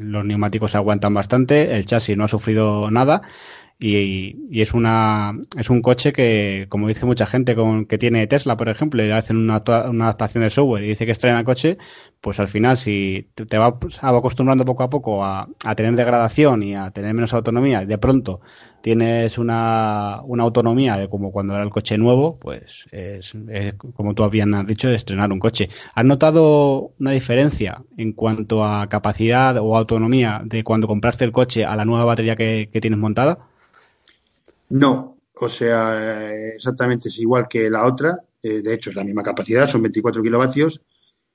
los 0.00 0.24
neumáticos 0.24 0.74
aguantan 0.74 1.14
bastante, 1.14 1.76
el 1.76 1.86
chasis 1.86 2.16
no 2.16 2.24
ha 2.24 2.28
sufrido 2.28 2.90
nada, 2.90 3.22
y, 3.80 4.60
es 4.60 4.74
una 4.74 5.32
es 5.56 5.70
un 5.70 5.80
coche 5.80 6.12
que, 6.12 6.66
como 6.68 6.86
dice 6.86 7.06
mucha 7.06 7.26
gente 7.26 7.54
con 7.54 7.86
que 7.86 7.96
tiene 7.96 8.26
Tesla, 8.26 8.56
por 8.56 8.68
ejemplo, 8.68 9.02
y 9.02 9.06
le 9.08 9.14
hacen 9.14 9.38
una, 9.38 9.62
una 9.88 10.04
adaptación 10.04 10.44
de 10.44 10.50
software 10.50 10.84
y 10.84 10.88
dice 10.88 11.06
que 11.06 11.12
estrena 11.12 11.38
el 11.38 11.44
coche, 11.46 11.78
pues 12.20 12.38
al 12.40 12.48
final 12.48 12.76
si 12.76 13.30
te, 13.34 13.56
vas 13.56 13.74
acostumbrando 14.02 14.66
poco 14.66 14.82
a 14.82 14.90
poco 14.90 15.24
a, 15.24 15.48
a, 15.64 15.74
tener 15.74 15.94
degradación 15.96 16.62
y 16.62 16.74
a 16.74 16.90
tener 16.90 17.14
menos 17.14 17.32
autonomía, 17.32 17.82
y 17.82 17.86
de 17.86 17.96
pronto 17.96 18.40
tienes 18.82 19.38
una, 19.38 20.20
una 20.24 20.42
autonomía 20.42 20.96
de 20.96 21.08
como 21.08 21.32
cuando 21.32 21.54
era 21.54 21.62
el 21.62 21.70
coche 21.70 21.96
nuevo, 21.96 22.38
pues 22.38 22.86
es, 22.92 23.34
como 23.94 24.14
tú 24.14 24.24
habías 24.24 24.48
dicho, 24.66 24.88
de 24.88 24.96
estrenar 24.96 25.32
un 25.32 25.38
coche. 25.38 25.68
¿Has 25.94 26.04
notado 26.04 26.92
una 26.98 27.12
diferencia 27.12 27.82
en 27.96 28.12
cuanto 28.12 28.64
a 28.64 28.88
capacidad 28.88 29.56
o 29.58 29.76
autonomía 29.76 30.42
de 30.44 30.64
cuando 30.64 30.86
compraste 30.86 31.24
el 31.24 31.32
coche 31.32 31.64
a 31.64 31.76
la 31.76 31.84
nueva 31.84 32.04
batería 32.04 32.36
que 32.36 32.68
tienes 32.80 32.98
montada? 32.98 33.50
No, 34.70 35.18
o 35.34 35.48
sea, 35.48 36.32
exactamente 36.54 37.08
es 37.08 37.18
igual 37.18 37.48
que 37.48 37.70
la 37.70 37.86
otra. 37.86 38.16
Eh, 38.42 38.62
de 38.62 38.74
hecho, 38.74 38.90
es 38.90 38.96
la 38.96 39.04
misma 39.04 39.22
capacidad, 39.22 39.68
son 39.68 39.82
24 39.82 40.22
kilovatios. 40.22 40.80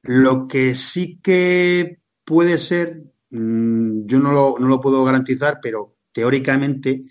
Lo 0.03 0.47
que 0.47 0.75
sí 0.75 1.19
que 1.21 1.99
puede 2.23 2.57
ser, 2.57 3.03
mm, 3.29 4.05
yo 4.05 4.19
no 4.19 4.31
lo, 4.31 4.55
no 4.59 4.67
lo, 4.67 4.79
puedo 4.79 5.03
garantizar, 5.03 5.59
pero 5.61 5.97
teóricamente 6.11 7.01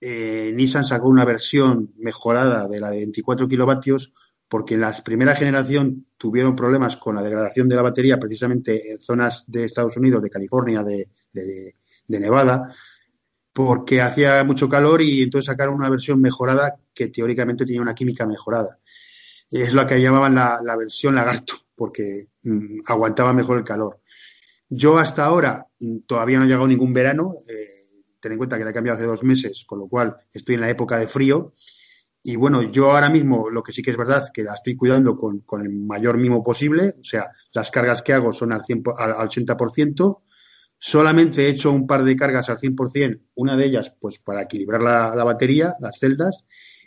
eh, 0.00 0.52
Nissan 0.54 0.84
sacó 0.84 1.08
una 1.08 1.24
versión 1.24 1.92
mejorada 1.98 2.68
de 2.68 2.80
la 2.80 2.90
de 2.90 2.98
24 2.98 3.48
kilovatios 3.48 4.12
porque 4.48 4.74
en 4.74 4.80
la 4.80 4.92
primera 5.04 5.36
generación 5.36 6.06
tuvieron 6.16 6.56
problemas 6.56 6.96
con 6.96 7.14
la 7.14 7.22
degradación 7.22 7.68
de 7.68 7.76
la 7.76 7.82
batería 7.82 8.18
precisamente 8.18 8.92
en 8.92 8.98
zonas 8.98 9.44
de 9.46 9.64
Estados 9.64 9.96
Unidos, 9.96 10.22
de 10.22 10.30
California, 10.30 10.82
de, 10.82 11.08
de 12.10 12.20
Nevada, 12.20 12.74
porque 13.66 14.00
hacía 14.00 14.42
mucho 14.44 14.68
calor 14.68 15.02
y 15.02 15.22
entonces 15.22 15.46
sacaron 15.46 15.74
una 15.74 15.90
versión 15.90 16.20
mejorada 16.20 16.76
que 16.94 17.08
teóricamente 17.08 17.66
tenía 17.66 17.82
una 17.82 17.94
química 17.94 18.26
mejorada. 18.26 18.78
Es 19.50 19.74
lo 19.74 19.86
que 19.86 20.00
llamaban 20.00 20.34
la, 20.34 20.76
versión 20.76 21.14
lagarto, 21.14 21.54
porque 21.74 22.28
mm, 22.42 22.80
aguantaba 22.86 23.32
mejor 23.32 23.58
el 23.58 23.64
calor. 23.64 24.00
Yo 24.68 24.98
hasta 24.98 25.24
ahora 25.24 25.66
mm, 25.78 25.98
todavía 26.06 26.38
no 26.38 26.44
he 26.44 26.48
llegado 26.48 26.68
ningún 26.68 26.94
verano, 26.94 27.34
eh, 27.48 28.06
ten 28.20 28.32
en 28.32 28.38
cuenta 28.38 28.56
que 28.56 28.64
la 28.64 28.70
he 28.70 28.74
cambiado 28.74 28.96
hace 28.96 29.06
dos 29.06 29.24
meses, 29.24 29.64
con 29.66 29.78
lo 29.78 29.88
cual 29.88 30.16
estoy 30.32 30.54
en 30.54 30.62
la 30.62 30.70
época 30.70 30.98
de 30.98 31.06
frío. 31.06 31.52
Y 32.22 32.36
bueno, 32.36 32.62
yo 32.62 32.92
ahora 32.92 33.10
mismo 33.10 33.50
lo 33.50 33.62
que 33.62 33.72
sí 33.72 33.82
que 33.82 33.90
es 33.90 33.96
verdad 33.96 34.28
que 34.32 34.42
la 34.42 34.54
estoy 34.54 34.76
cuidando 34.76 35.16
con, 35.16 35.44
el 35.62 35.70
mayor 35.70 36.16
mimo 36.18 36.42
posible, 36.42 36.94
o 37.00 37.04
sea, 37.04 37.30
las 37.52 37.70
cargas 37.70 38.02
que 38.02 38.12
hago 38.12 38.32
son 38.32 38.52
al, 38.52 38.62
100, 38.62 38.82
al, 38.96 39.12
al 39.12 39.28
80%, 39.28 40.20
Solamente 40.82 41.44
he 41.44 41.50
hecho 41.50 41.70
un 41.72 41.86
par 41.86 42.04
de 42.04 42.16
cargas 42.16 42.48
al 42.48 42.56
100%, 42.56 43.20
una 43.34 43.54
de 43.54 43.66
ellas 43.66 43.92
pues 44.00 44.18
para 44.18 44.40
equilibrar 44.40 44.80
la, 44.80 45.24
batería, 45.24 45.74
las 45.78 45.98
celdas, 45.98 46.42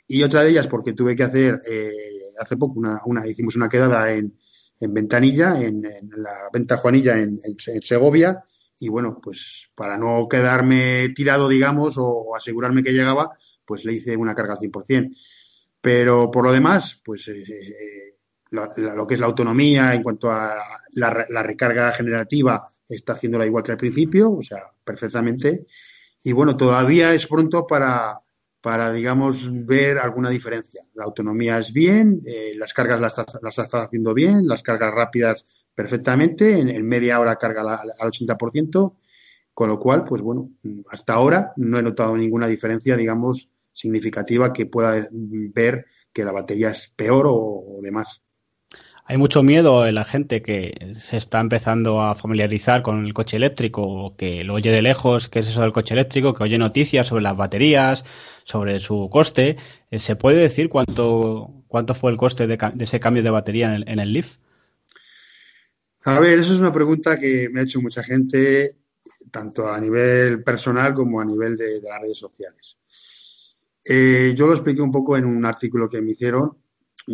y 0.08 0.24
otra 0.24 0.42
de 0.42 0.50
ellas 0.50 0.68
porque 0.68 0.94
tuve 0.94 1.16
que 1.16 1.22
hacer 1.22 1.62
eh, 1.70 1.92
hace 2.40 2.58
poco 2.58 2.80
una, 2.80 3.02
una, 3.06 3.28
hicimos 3.28 3.56
una 3.56 3.70
quedada 3.70 4.12
en, 4.12 4.36
en 4.80 4.94
Ventanilla, 4.96 5.62
en, 5.62 5.84
la 6.18 6.50
Venta 6.52 6.78
Juanilla 6.78 7.20
en, 7.20 7.40
Segovia, 7.84 8.44
y 8.80 8.90
bueno, 8.90 9.20
pues 9.22 9.70
para 9.76 9.96
no 9.96 10.28
quedarme 10.28 11.10
tirado, 11.10 11.48
digamos, 11.48 11.94
o, 12.00 12.36
asegurarme 12.36 12.82
que 12.82 12.94
llegaba, 12.94 13.30
pues 13.64 13.86
le 13.86 13.94
hice 13.94 14.18
una 14.18 14.34
carga 14.34 14.54
al 14.54 14.60
100%. 14.60 15.16
Pero 15.80 16.32
por 16.32 16.46
lo 16.46 16.52
demás, 16.52 17.00
pues 17.06 17.28
eh, 17.28 17.44
eh, 17.44 18.18
lo 18.50 19.06
que 19.06 19.14
es 19.14 19.20
la 19.20 19.28
autonomía 19.28 19.94
en 19.94 20.02
cuanto 20.02 20.32
a 20.32 20.58
la 20.94 21.44
recarga 21.44 21.92
generativa 21.94 22.73
está 22.88 23.14
haciéndola 23.14 23.46
igual 23.46 23.64
que 23.64 23.72
al 23.72 23.78
principio, 23.78 24.32
o 24.32 24.42
sea, 24.42 24.72
perfectamente. 24.84 25.66
Y 26.24 26.32
bueno, 26.32 26.56
todavía 26.56 27.14
es 27.14 27.28
pronto 27.28 27.68
para, 27.68 28.20
para 28.62 28.94
digamos, 28.94 29.50
ver 29.52 29.98
alguna 29.98 30.30
diferencia. 30.30 30.82
La 30.94 31.04
autonomía 31.04 31.60
es 31.60 31.74
bien, 31.74 32.22
eh, 32.26 32.54
las 32.56 32.74
cargas 32.74 33.00
las, 33.00 33.14
las 33.42 33.60
está 33.60 33.84
haciendo 33.84 34.14
bien, 34.14 34.48
las 34.48 34.64
cargas 34.64 34.94
rápidas 34.94 35.66
perfectamente, 35.76 36.60
en, 36.60 36.88
media 36.88 37.20
hora 37.20 37.36
carga 37.36 37.62
al 37.62 38.10
80%, 38.10 38.96
con 39.54 39.70
lo 39.70 39.80
cual, 39.80 40.06
pues 40.06 40.22
bueno, 40.22 40.52
hasta 40.90 41.14
ahora 41.14 41.54
no 41.58 41.78
he 41.78 41.84
notado 41.84 42.16
ninguna 42.16 42.48
diferencia, 42.48 42.96
digamos, 42.96 43.50
significativa 43.74 44.54
que 44.54 44.66
pueda 44.66 45.08
ver 45.12 45.86
que 46.14 46.24
la 46.24 46.32
batería 46.32 46.70
es 46.70 46.92
peor 46.96 47.26
o 47.28 47.80
demás. 47.82 48.22
Hay 49.06 49.18
mucho 49.18 49.44
miedo 49.44 49.86
en 49.86 49.96
la 49.96 50.06
gente 50.06 50.42
que 50.42 50.94
se 50.98 51.18
está 51.18 51.42
empezando 51.42 52.02
a 52.02 52.16
familiarizar 52.16 52.82
con 52.82 53.06
el 53.06 53.14
coche 53.14 53.36
eléctrico 53.36 53.82
o 53.82 54.16
que 54.16 54.44
lo 54.46 54.54
oye 54.54 54.72
de 54.72 54.82
lejos, 54.82 55.28
qué 55.28 55.40
es 55.40 55.50
eso 55.50 55.62
del 55.62 55.74
coche 55.74 55.94
eléctrico, 55.94 56.34
que 56.34 56.44
oye 56.44 56.58
noticias 56.58 57.08
sobre 57.08 57.24
las 57.24 57.36
baterías, 57.36 58.06
sobre 58.46 58.80
su 58.80 59.10
coste. 59.12 59.58
Eh, 59.92 60.00
¿Se 60.00 60.16
puede 60.16 60.42
decir 60.42 60.70
cuánto, 60.70 61.52
cuánto 61.68 61.94
fue 61.94 62.12
el 62.12 62.18
coste 62.18 62.48
de, 62.48 62.58
ese 62.80 63.00
cambio 63.02 63.24
de 63.24 63.30
batería 63.30 63.76
en 63.76 64.00
el, 64.00 64.14
Leaf? 64.14 64.38
A 66.06 66.20
ver, 66.20 66.40
eso 66.40 66.54
es 66.54 66.60
una 66.62 66.72
pregunta 66.72 67.20
que 67.20 67.50
me 67.52 67.60
ha 67.60 67.64
hecho 67.64 67.82
mucha 67.82 68.04
gente, 68.04 68.78
tanto 69.32 69.70
a 69.70 69.82
nivel 69.82 70.44
personal 70.44 70.94
como 70.94 71.20
a 71.20 71.26
nivel 71.26 71.58
de, 71.58 71.82
las 71.82 72.02
redes 72.02 72.18
sociales. 72.18 72.78
Eh, 73.84 74.34
yo 74.34 74.48
lo 74.48 74.54
expliqué 74.54 74.82
un 74.82 74.92
poco 74.92 75.18
en 75.18 75.26
un 75.26 75.46
artículo 75.46 75.90
que 75.90 76.02
me 76.02 76.12
hicieron 76.12 76.63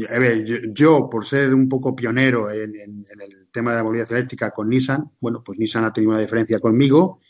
a 0.08 0.20
ver, 0.20 0.44
yo, 0.74 1.10
por 1.10 1.26
ser 1.26 1.54
un 1.54 1.68
poco 1.68 1.96
pionero 1.96 2.52
en, 2.52 2.76
el 2.76 3.48
tema 3.52 3.72
de 3.72 3.78
la 3.78 3.84
movilidad 3.84 4.12
eléctrica 4.12 4.52
con 4.52 4.70
Nissan, 4.70 5.12
bueno, 5.20 5.44
pues 5.44 5.58
Nissan 5.58 5.84
ha 5.84 5.94
tenido 5.94 6.12
una 6.12 6.20
diferencia 6.20 6.60
conmigo 6.60 7.22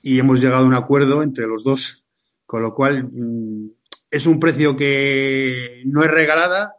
y 0.00 0.18
hemos 0.18 0.40
llegado 0.40 0.64
a 0.64 0.68
un 0.68 0.74
acuerdo 0.74 1.22
entre 1.22 1.46
los 1.46 1.64
dos, 1.64 2.04
con 2.46 2.62
lo 2.62 2.74
cual 2.74 3.10
mm, 3.10 3.70
es 4.10 4.26
un 4.26 4.38
precio 4.38 4.76
que 4.76 5.82
no 5.86 6.04
es 6.04 6.10
regalada, 6.10 6.76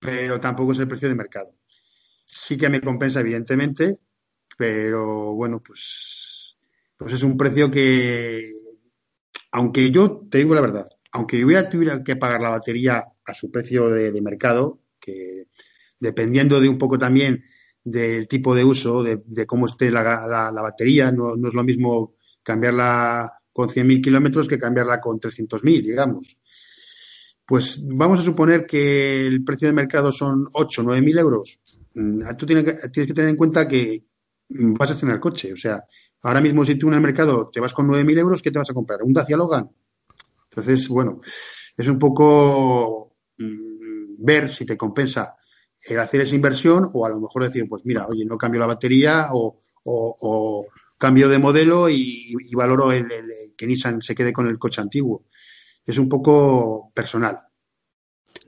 pero 0.00 0.40
tampoco 0.40 0.72
es 0.72 0.78
el 0.80 0.88
precio 0.88 1.08
de 1.08 1.14
mercado. 1.14 1.54
Sí 2.24 2.56
que 2.56 2.68
me 2.68 2.80
compensa, 2.80 3.20
evidentemente, 3.20 3.98
pero 4.58 5.34
bueno, 5.34 5.62
pues, 5.62 6.56
pues 6.96 7.12
es 7.12 7.22
un 7.22 7.36
precio 7.36 7.70
que, 7.70 8.44
aunque 9.52 9.90
yo 9.90 10.26
te 10.28 10.38
digo 10.38 10.54
la 10.54 10.60
verdad, 10.62 10.88
aunque 11.16 11.42
hubiera 11.42 11.68
tuviera 11.68 12.04
que 12.04 12.16
pagar 12.16 12.42
la 12.42 12.50
batería 12.50 13.02
a 13.24 13.34
su 13.34 13.50
precio 13.50 13.88
de, 13.88 14.20
mercado, 14.20 14.80
que 15.00 15.48
dependiendo 15.98 16.60
de 16.60 16.68
un 16.68 16.76
poco 16.76 16.98
también 16.98 17.42
del 17.82 18.28
tipo 18.28 18.54
de 18.54 18.64
uso, 18.64 19.02
de, 19.02 19.46
cómo 19.46 19.66
esté 19.66 19.90
la, 19.90 20.50
batería, 20.62 21.10
no, 21.10 21.34
es 21.34 21.54
lo 21.54 21.64
mismo 21.64 22.16
cambiarla 22.42 23.32
con 23.50 23.70
100.000 23.70 24.02
kilómetros 24.02 24.46
que 24.46 24.58
cambiarla 24.58 25.00
con 25.00 25.18
300.000, 25.18 25.82
digamos. 25.82 26.36
Pues 27.46 27.80
vamos 27.82 28.20
a 28.20 28.22
suponer 28.22 28.66
que 28.66 29.26
el 29.26 29.42
precio 29.42 29.68
de 29.68 29.74
mercado 29.74 30.12
son 30.12 30.46
8 30.52 30.82
o 30.82 30.84
9.000 30.84 31.18
euros. 31.18 31.60
Mm, 31.94 32.20
tú 32.36 32.44
tienes 32.44 32.90
que, 32.92 33.06
tener 33.06 33.30
en 33.30 33.36
cuenta 33.36 33.66
que 33.66 34.04
vas 34.50 34.90
a 34.90 35.00
tener 35.00 35.18
coche. 35.18 35.54
O 35.54 35.56
sea, 35.56 35.82
ahora 36.20 36.42
mismo 36.42 36.62
si 36.62 36.74
tú 36.74 36.88
en 36.88 36.94
el 36.94 37.00
mercado 37.00 37.48
te 37.50 37.60
vas 37.60 37.72
con 37.72 37.88
9.000 37.88 38.18
euros, 38.18 38.42
¿qué 38.42 38.50
te 38.50 38.58
vas 38.58 38.68
a 38.68 38.74
comprar? 38.74 39.02
¿Un 39.02 39.14
Dacia 39.14 39.38
Logan? 39.38 39.70
Entonces, 40.56 40.88
bueno, 40.88 41.20
es 41.76 41.86
un 41.86 41.98
poco 41.98 43.18
mm, 43.36 44.24
ver 44.24 44.48
si 44.48 44.64
te 44.64 44.76
compensa 44.76 45.36
el 45.88 45.98
hacer 46.00 46.22
esa 46.22 46.34
inversión 46.34 46.90
o 46.94 47.04
a 47.04 47.10
lo 47.10 47.20
mejor 47.20 47.44
decir, 47.44 47.68
pues 47.68 47.84
mira, 47.84 48.06
oye, 48.06 48.24
no 48.24 48.38
cambio 48.38 48.60
la 48.60 48.66
batería 48.66 49.26
o, 49.32 50.66
cambio 50.98 51.28
de 51.28 51.38
modelo 51.38 51.90
y, 51.90 52.34
valoro 52.54 52.90
el, 52.90 53.06
que 53.54 53.66
Nissan 53.66 54.00
se 54.00 54.14
quede 54.14 54.32
con 54.32 54.48
el 54.48 54.58
coche 54.58 54.80
antiguo. 54.80 55.26
Es 55.84 55.98
un 55.98 56.08
poco 56.08 56.90
personal. 56.94 57.38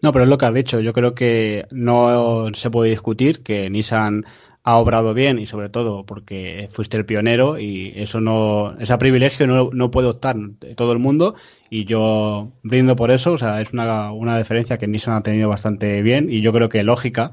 No, 0.01 0.11
pero 0.11 0.25
es 0.25 0.31
lo 0.31 0.39
que 0.39 0.47
has 0.47 0.55
dicho. 0.55 0.81
Yo 0.81 0.95
creo 0.95 1.15
que 1.15 1.67
no 1.71 2.51
se 2.55 2.71
puede 2.71 2.91
discutir 2.91 3.43
que 3.43 3.69
Nissan 3.69 4.25
ha 4.69 4.77
obrado 4.77 5.15
bien 5.15 5.39
y 5.39 5.47
sobre 5.47 5.71
todo 5.71 6.05
porque 6.05 6.69
fuiste 6.71 6.99
el 6.99 7.07
pionero 7.07 7.59
y 7.59 7.95
eso 7.97 8.21
no, 8.21 8.77
ese 8.79 8.99
privilegio 8.99 9.47
no, 9.47 9.71
no 9.73 9.91
puede 9.91 10.09
optar 10.09 10.37
todo 10.77 10.93
el 10.93 10.99
mundo 10.99 11.37
y 11.71 11.87
yo 11.87 12.53
brindo 12.63 12.95
por 12.95 13.11
eso, 13.11 13.33
o 13.33 13.39
sea, 13.39 13.63
es 13.63 13.73
una, 13.73 14.13
una 14.13 14.37
diferencia 14.37 14.77
que 14.77 14.87
Nissan 14.87 15.15
ha 15.15 15.23
tenido 15.23 15.49
bastante 15.49 16.03
bien 16.03 16.31
y 16.31 16.43
yo 16.43 16.53
creo 16.53 16.69
que 16.69 16.83
lógica. 16.83 17.33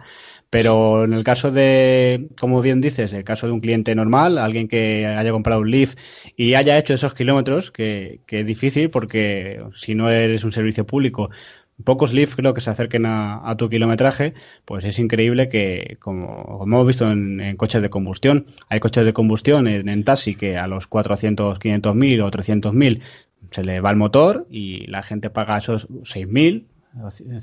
Pero 0.50 1.04
en 1.04 1.12
el 1.12 1.26
caso 1.26 1.52
de, 1.52 2.30
como 2.40 2.62
bien 2.62 2.80
dices, 2.80 3.12
el 3.12 3.26
caso 3.26 3.48
de 3.48 3.52
un 3.54 3.60
cliente 3.60 3.94
normal, 3.96 4.38
alguien 4.38 4.70
que 4.70 5.06
haya 5.06 5.32
comprado 5.32 5.60
un 5.60 5.72
Leaf 5.72 5.96
y 6.38 6.54
haya 6.54 6.78
hecho 6.78 6.94
esos 6.94 7.14
kilómetros, 7.14 7.72
que, 7.72 8.22
que 8.28 8.42
es 8.42 8.48
difícil 8.48 8.90
porque 8.90 9.62
si 9.76 9.96
no 9.96 10.10
eres 10.10 10.46
un 10.46 10.54
servicio 10.54 10.86
público, 10.86 11.30
pocos 11.84 12.14
Leaf 12.14 12.36
creo 12.36 12.54
que 12.54 12.62
se 12.62 12.70
acerquen 12.70 13.06
a, 13.06 13.56
tu 13.58 13.70
kilometraje, 13.70 14.34
pues 14.64 14.86
es 14.86 14.98
increíble 15.00 15.50
que, 15.50 15.98
como, 16.00 16.62
hemos 16.64 16.88
visto 16.88 17.12
en, 17.12 17.56
coches 17.58 17.82
de 17.82 17.90
combustión, 17.90 18.46
hay 18.70 18.80
coches 18.80 19.06
de 19.06 19.14
combustión 19.14 19.68
en, 19.68 20.04
taxi 20.04 20.36
que 20.36 20.58
a 20.58 20.68
los 20.68 20.88
400, 20.88 21.60
500 21.60 21.96
mil 21.96 22.22
o 22.22 22.32
300 22.32 22.74
mil 22.74 23.02
se 23.52 23.64
le 23.64 23.80
va 23.82 23.92
el 23.92 23.98
motor 23.98 24.48
y 24.50 24.88
la 24.88 25.04
gente 25.04 25.30
paga 25.30 25.58
esos 25.58 25.88
6 26.04 26.28
mil, 26.28 26.68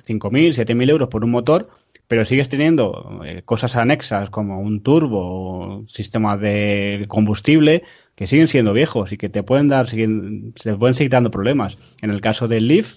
5 0.04 0.30
mil, 0.30 0.54
7 0.54 0.74
mil 0.74 0.88
euros 0.88 1.08
por 1.08 1.24
un 1.24 1.30
motor, 1.30 1.68
pero 2.08 2.24
sigues 2.24 2.48
teniendo 2.48 3.20
eh, 3.24 3.42
cosas 3.44 3.76
anexas 3.76 4.30
como 4.30 4.60
un 4.60 4.82
turbo 4.82 5.20
o 5.20 5.88
sistema 5.88 6.36
de 6.36 7.04
combustible 7.08 7.82
que 8.14 8.26
siguen 8.26 8.48
siendo 8.48 8.72
viejos 8.72 9.12
y 9.12 9.16
que 9.16 9.28
te 9.28 9.42
pueden 9.42 9.68
dar, 9.68 9.88
siguen, 9.88 10.52
se 10.56 10.74
pueden 10.74 10.94
seguir 10.94 11.10
dando 11.10 11.30
problemas. 11.30 11.76
En 12.02 12.10
el 12.10 12.20
caso 12.20 12.48
del 12.48 12.68
Leaf, 12.68 12.94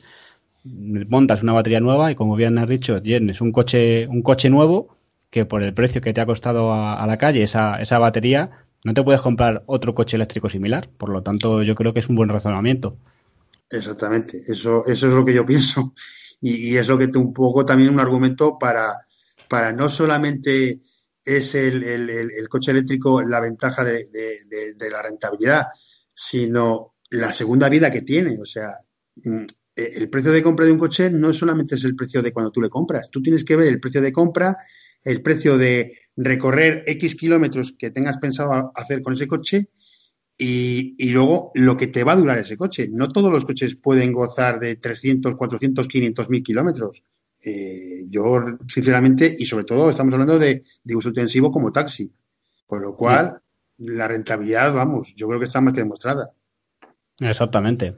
montas 0.65 1.43
una 1.43 1.53
batería 1.53 1.79
nueva 1.79 2.11
y 2.11 2.15
como 2.15 2.35
bien 2.35 2.57
has 2.57 2.67
dicho, 2.67 2.97
es 2.97 3.41
un 3.41 3.51
coche, 3.51 4.07
un 4.07 4.21
coche 4.21 4.49
nuevo 4.49 4.89
que 5.29 5.45
por 5.45 5.63
el 5.63 5.73
precio 5.73 6.01
que 6.01 6.13
te 6.13 6.21
ha 6.21 6.25
costado 6.25 6.73
a, 6.73 7.05
la 7.05 7.17
calle 7.17 7.43
esa, 7.43 7.81
esa 7.81 7.99
batería, 7.99 8.51
no 8.83 8.93
te 8.93 9.03
puedes 9.03 9.21
comprar 9.21 9.63
otro 9.65 9.93
coche 9.93 10.15
eléctrico 10.15 10.47
similar. 10.49 10.89
Por 10.97 11.09
lo 11.09 11.21
tanto, 11.23 11.61
yo 11.61 11.75
creo 11.75 11.93
que 11.93 11.99
es 11.99 12.07
un 12.07 12.15
buen 12.15 12.29
razonamiento. 12.29 12.97
Exactamente, 13.69 14.43
eso, 14.47 14.83
eso 14.85 15.07
es 15.07 15.13
lo 15.13 15.25
que 15.25 15.33
yo 15.33 15.45
pienso. 15.45 15.93
Y, 16.41 16.77
es 16.77 16.87
lo 16.87 16.97
que 16.97 17.07
te 17.07 17.17
un 17.17 17.33
poco 17.33 17.65
también 17.65 17.89
un 17.89 17.99
argumento 17.99 18.57
para, 18.59 18.93
para 19.49 19.71
no 19.73 19.89
solamente 19.89 20.79
es 21.23 21.55
el, 21.55 21.83
el, 21.83 22.49
coche 22.49 22.71
eléctrico 22.71 23.21
la 23.21 23.39
ventaja 23.39 23.83
de, 23.83 24.05
de, 24.11 24.89
la 24.89 25.01
rentabilidad, 25.01 25.65
sino 26.13 26.95
la 27.09 27.31
segunda 27.33 27.67
vida 27.67 27.89
que 27.89 28.03
tiene. 28.03 28.37
O 28.39 28.45
sea, 28.45 28.75
mm, 29.23 29.45
el 29.75 30.09
precio 30.09 30.31
de 30.31 30.41
compra 30.41 30.65
de 30.65 30.71
un 30.71 30.79
coche 30.79 31.09
no 31.11 31.33
solamente 31.33 31.75
es 31.75 31.83
el 31.83 31.95
precio 31.95 32.21
de 32.21 32.31
cuando 32.31 32.51
tú 32.51 32.61
le 32.61 32.69
compras, 32.69 33.09
tú 33.11 33.21
tienes 33.21 33.43
que 33.43 33.55
ver 33.55 33.67
el 33.67 33.79
precio 33.79 34.01
de 34.01 34.11
compra, 34.11 34.55
el 35.03 35.21
precio 35.21 35.57
de 35.57 35.99
recorrer 36.17 36.83
X 36.87 37.15
kilómetros 37.15 37.73
que 37.77 37.91
tengas 37.91 38.17
pensado 38.17 38.71
hacer 38.75 39.01
con 39.01 39.13
ese 39.13 39.27
coche 39.27 39.69
y, 40.37 41.09
luego 41.09 41.51
lo 41.55 41.77
que 41.77 41.87
te 41.87 42.03
va 42.03 42.13
a 42.13 42.17
durar 42.17 42.37
ese 42.37 42.57
coche. 42.57 42.89
No 42.91 43.11
todos 43.11 43.31
los 43.31 43.45
coches 43.45 43.75
pueden 43.75 44.11
gozar 44.11 44.59
de 44.59 44.75
300, 44.75 45.35
400, 45.35 45.87
500 45.87 46.29
mil 46.29 46.43
kilómetros. 46.43 47.03
Eh, 47.43 48.05
yo, 48.09 48.39
sinceramente, 48.67 49.35
y 49.37 49.45
sobre 49.45 49.65
todo 49.65 49.89
estamos 49.89 50.13
hablando 50.13 50.39
de, 50.39 50.61
uso 50.93 51.09
intensivo 51.09 51.51
como 51.51 51.71
taxi, 51.71 52.11
con 52.65 52.81
lo 52.81 52.95
cual 52.95 53.41
la 53.77 54.07
rentabilidad, 54.07 54.73
vamos, 54.73 55.13
yo 55.15 55.27
creo 55.27 55.39
que 55.39 55.45
está 55.45 55.61
más 55.61 55.73
que 55.73 55.81
demostrada. 55.81 56.31
Exactamente. 57.19 57.95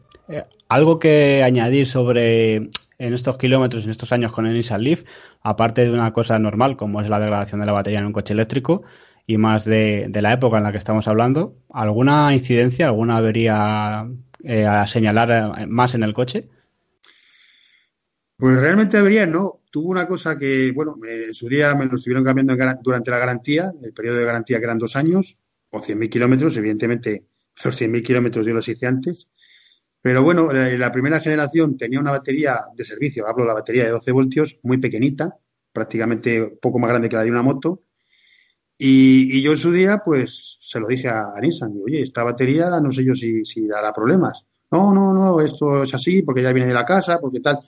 Algo 0.68 1.00
que 1.00 1.44
añadir 1.44 1.88
sobre 1.88 2.56
en 3.00 3.14
estos 3.14 3.38
kilómetros, 3.38 3.86
en 3.86 3.92
estos 3.92 4.12
años 4.12 4.32
con 4.32 4.46
el 4.46 4.54
Nissan 4.54 4.84
Leaf, 4.84 5.04
aparte 5.42 5.84
de 5.84 5.92
una 5.92 6.12
cosa 6.14 6.40
normal 6.40 6.78
como 6.78 7.02
es 7.02 7.10
la 7.10 7.20
degradación 7.20 7.62
de 7.62 7.68
la 7.68 7.74
batería 7.74 8.00
en 8.00 8.06
un 8.06 8.14
coche 8.14 8.34
eléctrico 8.34 8.84
y 9.26 9.38
más 9.38 9.66
de, 9.66 10.10
la 10.14 10.34
época 10.34 10.58
en 10.58 10.64
la 10.64 10.72
que 10.72 10.78
estamos 10.78 11.08
hablando, 11.08 11.56
¿alguna 11.70 12.34
incidencia, 12.34 12.88
alguna 12.88 13.18
avería 13.18 14.08
eh, 14.44 14.66
a 14.66 14.88
señalar 14.88 15.56
eh, 15.60 15.68
más 15.68 15.96
en 15.96 16.04
el 16.04 16.14
coche? 16.14 16.48
Pues 18.38 18.60
realmente 18.60 18.98
avería 18.98 19.26
no. 19.26 19.62
Tuvo 19.70 19.90
una 19.90 20.08
cosa 20.08 20.38
que, 20.38 20.72
bueno, 20.74 20.96
en 21.06 21.34
su 21.34 21.50
día 21.50 21.76
me 21.76 21.86
lo 21.86 21.96
estuvieron 21.96 22.24
cambiando 22.24 22.56
durante 22.82 23.12
la 23.12 23.18
garantía, 23.18 23.72
el 23.84 23.94
periodo 23.94 24.18
de 24.18 24.26
garantía 24.26 24.60
que 24.60 24.64
eran 24.64 24.80
dos 24.80 24.96
años 24.96 25.38
o 25.70 25.80
100.000 25.80 26.10
kilómetros, 26.10 26.56
evidentemente 26.56 27.26
los 27.64 27.80
100.000 27.80 28.04
kilómetros 28.04 28.46
yo 28.46 28.54
los 28.54 28.68
hice 28.68 28.88
antes 28.88 29.28
pero 30.08 30.24
bueno, 30.24 30.54
la, 30.54 30.90
primera 30.90 31.20
generación 31.20 31.76
tenía 31.76 32.00
una 32.00 32.12
batería 32.12 32.62
de 32.74 32.86
servicio, 32.86 33.28
hablo 33.28 33.44
de 33.44 33.50
la 33.50 33.56
batería 33.56 33.84
de 33.84 33.90
12 33.90 34.14
voltios, 34.14 34.58
muy 34.64 34.78
pequeñita, 34.78 35.38
prácticamente 35.74 36.58
poco 36.62 36.80
más 36.80 36.92
grande 36.92 37.10
que 37.10 37.18
la 37.18 37.26
de 37.26 37.30
una 37.30 37.44
moto. 37.44 37.84
Y, 38.78 39.42
yo 39.42 39.52
en 39.52 39.58
su 39.58 39.70
día, 39.70 40.02
pues 40.06 40.60
se 40.62 40.80
lo 40.80 40.88
dije 40.88 41.10
a, 41.10 41.34
Nissan, 41.42 41.74
oye, 41.84 42.04
esta 42.04 42.24
batería 42.24 42.80
no 42.80 42.90
sé 42.90 43.04
yo 43.04 43.14
si, 43.14 43.68
dará 43.68 43.92
problemas. 43.92 44.46
No, 44.72 44.94
no, 44.94 45.14
no, 45.14 45.42
esto 45.42 45.84
es 45.84 45.94
así 45.94 46.22
porque 46.22 46.42
ya 46.42 46.54
viene 46.54 46.70
de 46.70 46.74
la 46.74 46.86
casa, 46.86 47.20
porque 47.20 47.42
tal. 47.42 47.60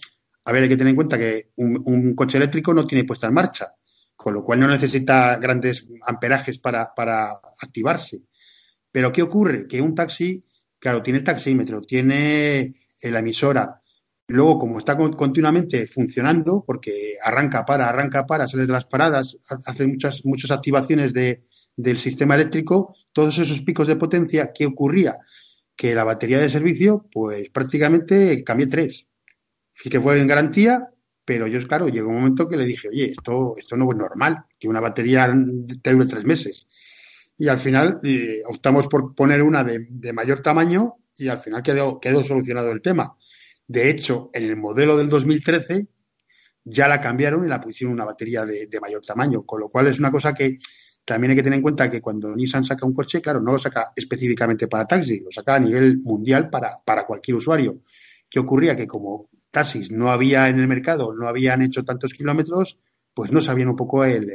A 0.46 0.54
ver, 0.54 0.64
hay 0.64 0.70
que 0.70 0.78
tener 0.78 0.92
en 0.92 0.96
cuenta 0.96 1.20
que 1.20 1.50
un, 1.58 2.16
coche 2.16 2.38
eléctrico 2.38 2.74
no 2.74 2.86
tiene 2.86 3.04
puesta 3.04 3.28
en 3.28 3.34
marcha, 3.34 3.76
con 4.16 4.34
lo 4.34 4.46
cual 4.46 4.62
no 4.62 4.68
necesita 4.70 5.36
grandes 5.36 5.86
amperajes 6.04 6.58
para 6.58 6.94
activarse. 7.62 8.22
Pero 8.90 9.12
¿qué 9.12 9.24
ocurre? 9.24 9.68
Que 9.68 9.82
un 9.82 9.94
taxi 9.94 10.42
Claro, 10.80 11.04
tiene 11.04 11.20
el 11.20 11.26
taxímetro, 11.26 11.82
tiene 11.82 12.74
la 13.04 13.20
emisora. 13.20 13.82
Luego, 14.28 14.60
como 14.60 14.78
está 14.78 14.96
continuamente 14.96 15.88
funcionando, 15.88 16.64
porque 16.66 17.16
arranca, 17.24 17.66
para, 17.66 17.90
arranca, 17.90 18.26
para, 18.26 18.48
sale 18.48 18.66
de 18.66 18.74
las 18.74 18.86
paradas, 18.86 19.38
hace 19.66 19.88
muchas, 19.88 20.24
muchas 20.24 20.52
activaciones 20.52 21.14
de, 21.14 21.44
del 21.76 21.98
sistema 21.98 22.36
eléctrico, 22.36 22.96
todos 23.12 23.38
esos 23.40 23.62
picos 23.62 23.88
de 23.88 23.96
potencia, 23.96 24.52
¿qué 24.54 24.66
ocurría? 24.66 25.18
Que 25.76 25.96
la 25.96 26.04
batería 26.04 26.40
de 26.40 26.50
servicio, 26.50 27.08
pues 27.12 27.50
prácticamente 27.50 28.44
cambié 28.44 28.68
tres. 28.68 29.08
Sí 29.74 29.90
que 29.90 30.00
fue 30.00 30.20
en 30.20 30.28
garantía, 30.28 30.90
pero 31.26 31.48
yo, 31.48 31.66
claro, 31.68 31.88
llegó 31.88 32.10
un 32.10 32.16
momento 32.16 32.48
que 32.48 32.58
le 32.58 32.66
dije, 32.66 32.90
oye, 32.90 33.06
esto, 33.06 33.56
esto 33.58 33.78
no 33.78 33.90
es 33.92 33.98
normal, 33.98 34.46
que 34.60 34.68
una 34.68 34.80
batería 34.82 35.32
te 35.82 35.94
dure 35.94 36.06
tres 36.06 36.26
meses. 36.26 36.68
Y 37.40 37.48
al 37.48 37.58
final 37.58 38.02
optamos 38.48 38.88
por 38.88 39.16
poner 39.16 39.42
una 39.42 39.64
de, 39.64 40.14
mayor 40.14 40.42
tamaño 40.42 40.98
y 41.18 41.30
al 41.30 41.40
final 41.40 41.64
quedó, 41.64 41.98
quedó 41.98 42.22
solucionado 42.22 42.70
el 42.72 42.82
tema. 42.82 43.16
De 43.66 43.90
hecho, 43.90 44.30
en 44.34 44.44
el 44.44 44.58
modelo 44.58 44.98
del 44.98 45.08
2013 45.08 45.88
ya 46.66 46.90
la 46.90 47.00
cambiaron 47.00 47.46
y 47.46 47.48
la 47.48 47.62
pusieron 47.62 47.94
una 47.94 48.04
batería 48.04 48.46
de, 48.46 48.68
mayor 48.82 49.06
tamaño, 49.06 49.44
con 49.46 49.62
lo 49.62 49.70
cual 49.70 49.88
es 49.88 50.00
una 50.00 50.12
cosa 50.12 50.34
que 50.34 50.58
también 51.06 51.32
hay 51.32 51.38
que 51.38 51.44
tener 51.44 51.58
en 51.58 51.64
cuenta 51.64 51.90
que 51.90 52.02
cuando 52.02 52.36
Nissan 52.36 52.66
saca 52.66 52.86
un 52.86 52.94
coche, 52.94 53.22
claro, 53.22 53.40
no 53.40 53.54
lo 53.54 53.58
saca 53.58 53.94
específicamente 53.96 54.68
para 54.68 54.86
taxi, 54.86 55.22
lo 55.22 55.32
saca 55.32 55.56
a 55.56 55.60
nivel 55.60 56.00
mundial 56.00 56.50
para, 56.50 57.06
cualquier 57.08 57.38
usuario. 57.38 57.80
¿Qué 58.30 58.38
ocurría? 58.40 58.76
Que 58.76 58.86
como 58.86 59.30
taxis 59.50 59.92
no 59.92 60.12
había 60.12 60.50
en 60.50 60.60
el 60.60 60.68
mercado, 60.68 61.14
no 61.14 61.26
habían 61.26 61.62
hecho 61.62 61.86
tantos 61.86 62.14
kilómetros, 62.14 62.78
pues 63.14 63.32
no 63.32 63.40
sabían 63.40 63.70
un 63.70 63.78
poco 63.78 64.04
el, 64.04 64.30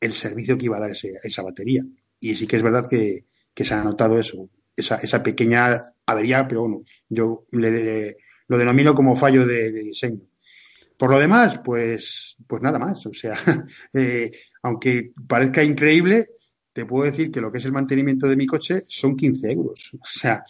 el, 0.00 0.12
servicio 0.12 0.58
que 0.58 0.66
iba 0.66 0.76
a 0.76 0.80
dar 0.80 0.90
esa 0.90 1.42
batería. 1.42 1.84
Y 2.20 2.34
sí 2.34 2.46
que 2.46 2.56
es 2.56 2.62
verdad 2.62 2.88
que, 2.88 3.24
se 3.54 3.74
ha 3.74 3.82
notado 3.82 4.18
eso, 4.18 4.48
esa, 4.76 4.96
esa 4.96 5.22
pequeña 5.22 5.80
avería, 6.06 6.46
pero 6.46 6.62
bueno, 6.62 6.82
yo 7.08 7.46
le, 7.52 8.16
lo 8.48 8.58
denomino 8.58 8.94
como 8.94 9.16
fallo 9.16 9.46
de, 9.46 9.72
diseño. 9.72 10.20
Por 10.96 11.10
lo 11.10 11.18
demás, 11.18 11.60
pues, 11.64 12.36
pues 12.46 12.62
nada 12.62 12.78
más. 12.78 13.04
O 13.06 13.12
sea, 13.12 13.36
eh, 13.94 14.30
aunque 14.62 15.12
parezca 15.26 15.62
increíble, 15.62 16.28
te 16.72 16.86
puedo 16.86 17.04
decir 17.10 17.30
que 17.30 17.40
lo 17.40 17.50
que 17.50 17.58
es 17.58 17.64
el 17.64 17.72
mantenimiento 17.72 18.26
de 18.28 18.36
mi 18.36 18.46
coche 18.46 18.82
son 18.88 19.16
15 19.16 19.52
euros. 19.52 19.90
O 19.94 20.06
sea, 20.06 20.44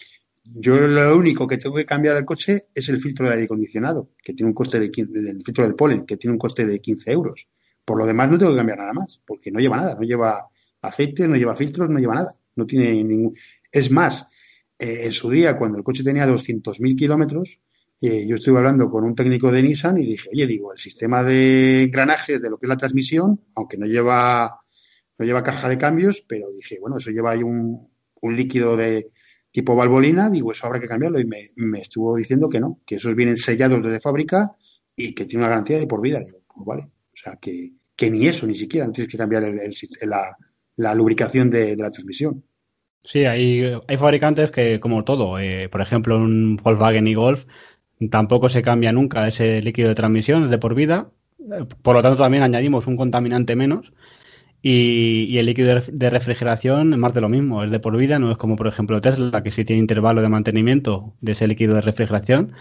yo 0.44 0.76
lo 0.76 1.16
único 1.16 1.46
que 1.46 1.56
tengo 1.56 1.76
que 1.76 1.84
cambiar 1.84 2.14
del 2.14 2.24
coche 2.24 2.66
es 2.72 2.88
el 2.88 3.00
filtro 3.00 3.26
de 3.26 3.32
aire 3.32 3.44
acondicionado, 3.44 4.10
que 4.22 4.32
tiene 4.32 4.48
un 4.48 4.54
coste 4.54 4.78
de 4.78 4.90
15, 4.90 5.20
del 5.20 5.42
filtro 5.42 5.64
del 5.64 5.74
polen, 5.74 6.06
que 6.06 6.16
tiene 6.16 6.32
un 6.32 6.38
coste 6.38 6.66
de 6.66 6.80
15 6.80 7.10
euros. 7.10 7.48
Por 7.84 7.98
lo 7.98 8.06
demás 8.06 8.30
no 8.30 8.38
tengo 8.38 8.52
que 8.52 8.58
cambiar 8.58 8.78
nada 8.78 8.92
más, 8.92 9.20
porque 9.24 9.50
no 9.50 9.58
lleva 9.58 9.76
nada, 9.76 9.94
no 9.94 10.02
lleva 10.02 10.48
aceite, 10.82 11.26
no 11.28 11.36
lleva 11.36 11.56
filtros, 11.56 11.88
no 11.90 11.98
lleva 11.98 12.14
nada, 12.14 12.34
no 12.54 12.66
tiene 12.66 13.02
ningún. 13.04 13.34
Es 13.70 13.90
más, 13.90 14.26
eh, 14.78 15.02
en 15.04 15.12
su 15.12 15.30
día, 15.30 15.56
cuando 15.56 15.78
el 15.78 15.84
coche 15.84 16.04
tenía 16.04 16.26
200.000 16.26 16.96
kilómetros, 16.96 17.60
eh, 18.00 18.26
yo 18.26 18.36
estuve 18.36 18.58
hablando 18.58 18.90
con 18.90 19.04
un 19.04 19.14
técnico 19.14 19.50
de 19.50 19.62
Nissan 19.62 19.98
y 19.98 20.06
dije, 20.06 20.28
oye, 20.32 20.46
digo, 20.46 20.72
el 20.72 20.78
sistema 20.78 21.22
de 21.22 21.84
engranajes 21.84 22.42
de 22.42 22.50
lo 22.50 22.58
que 22.58 22.66
es 22.66 22.68
la 22.68 22.76
transmisión, 22.76 23.40
aunque 23.54 23.78
no 23.78 23.86
lleva, 23.86 24.60
no 25.18 25.24
lleva 25.24 25.42
caja 25.42 25.68
de 25.68 25.78
cambios, 25.78 26.22
pero 26.28 26.50
dije, 26.50 26.78
bueno, 26.80 26.98
eso 26.98 27.10
lleva 27.10 27.32
ahí 27.32 27.42
un, 27.42 27.88
un 28.20 28.36
líquido 28.36 28.76
de, 28.76 29.10
tipo 29.56 29.74
valvolina, 29.74 30.28
digo, 30.28 30.52
eso 30.52 30.66
habrá 30.66 30.78
que 30.78 30.86
cambiarlo. 30.86 31.18
Y 31.18 31.24
me, 31.24 31.80
estuvo 31.80 32.14
diciendo 32.14 32.46
que 32.46 32.60
no, 32.60 32.82
que 32.84 32.96
esos 32.96 33.14
vienen 33.14 33.38
sellados 33.38 33.82
desde 33.82 34.00
fábrica 34.00 34.54
y 34.94 35.14
que 35.14 35.24
tiene 35.24 35.44
una 35.44 35.48
garantía 35.48 35.78
de 35.78 35.86
por 35.86 36.02
vida. 36.02 36.20
Digo, 36.20 36.42
pues 36.46 36.66
vale. 36.66 36.82
O 36.82 37.16
sea, 37.16 37.38
que, 37.40 37.72
ni 38.10 38.26
eso, 38.26 38.46
ni 38.46 38.54
siquiera, 38.54 38.86
no 38.86 38.92
tienes 38.92 39.10
que 39.10 39.16
cambiar 39.16 39.44
la, 40.02 40.36
lubricación 40.76 41.50
de, 41.50 41.76
la 41.76 41.90
transmisión. 41.90 42.44
Sí, 43.04 43.24
hay, 43.24 43.78
hay 43.86 43.96
fabricantes 43.96 44.50
que, 44.50 44.80
como 44.80 45.04
todo, 45.04 45.38
eh, 45.38 45.68
por 45.68 45.80
ejemplo, 45.80 46.16
un 46.16 46.56
Volkswagen 46.56 47.06
y 47.06 47.14
Golf, 47.14 47.46
tampoco 48.10 48.48
se 48.48 48.62
cambia 48.62 48.92
nunca 48.92 49.28
ese 49.28 49.62
líquido 49.62 49.88
de 49.88 49.94
transmisión, 49.94 50.50
de 50.50 50.58
por 50.58 50.74
vida. 50.74 51.10
Por 51.82 51.94
lo 51.94 52.02
tanto, 52.02 52.22
también 52.22 52.42
añadimos 52.42 52.86
un 52.86 52.96
contaminante 52.96 53.54
menos 53.54 53.92
y, 54.68 55.38
el 55.38 55.46
líquido 55.46 55.80
de 55.92 56.10
refrigeración 56.10 56.92
es 56.92 56.98
más 56.98 57.14
de 57.14 57.20
lo 57.20 57.28
mismo, 57.28 57.62
es 57.62 57.70
de 57.70 57.78
por 57.78 57.96
vida, 57.96 58.18
no 58.18 58.32
es 58.32 58.38
como 58.38 58.56
por 58.56 58.66
ejemplo 58.66 59.00
Tesla, 59.00 59.42
que 59.42 59.52
sí 59.52 59.64
tiene 59.64 59.80
intervalo 59.80 60.22
de 60.22 60.28
mantenimiento 60.28 61.14
de 61.20 61.32
ese 61.32 61.46
líquido 61.46 61.76
de 61.76 61.82
refrigeración 61.82 62.52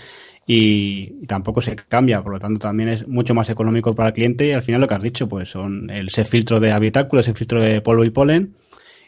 y, 0.47 1.25
tampoco 1.25 1.61
se 1.61 1.75
cambia, 1.75 2.21
por 2.21 2.33
lo 2.33 2.39
tanto 2.39 2.59
también 2.59 2.89
es 2.89 3.07
mucho 3.07 3.33
más 3.33 3.49
económico 3.49 3.95
para 3.95 4.09
el 4.09 4.13
cliente 4.13 4.47
y 4.47 4.51
al 4.51 4.61
final 4.61 4.81
lo 4.81 4.87
que 4.87 4.93
has 4.93 5.01
dicho, 5.01 5.27
pues 5.27 5.49
son 5.49 5.89
ese 5.89 6.23
filtro 6.23 6.59
de 6.59 6.71
habitáculo, 6.71 7.21
ese 7.21 7.33
filtro 7.33 7.61
de 7.61 7.81
polvo 7.81 8.03
y 8.05 8.11
polen 8.11 8.55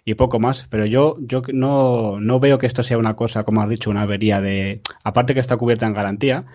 y 0.04 0.16
poco 0.16 0.40
más. 0.40 0.68
Pero 0.70 0.86
yo, 0.86 1.18
yo 1.20 1.44
no, 1.54 2.20
no 2.20 2.40
veo 2.40 2.58
que 2.58 2.66
esto 2.66 2.82
sea 2.82 2.98
una 2.98 3.16
cosa, 3.16 3.44
como 3.44 3.62
has 3.62 3.70
dicho, 3.70 3.90
una 3.90 4.02
avería 4.04 4.42
de, 4.42 4.82
aparte 5.04 5.34
que 5.34 5.40
está 5.40 5.58
cubierta 5.58 5.86
en 5.86 5.94
garantía, 5.94 6.46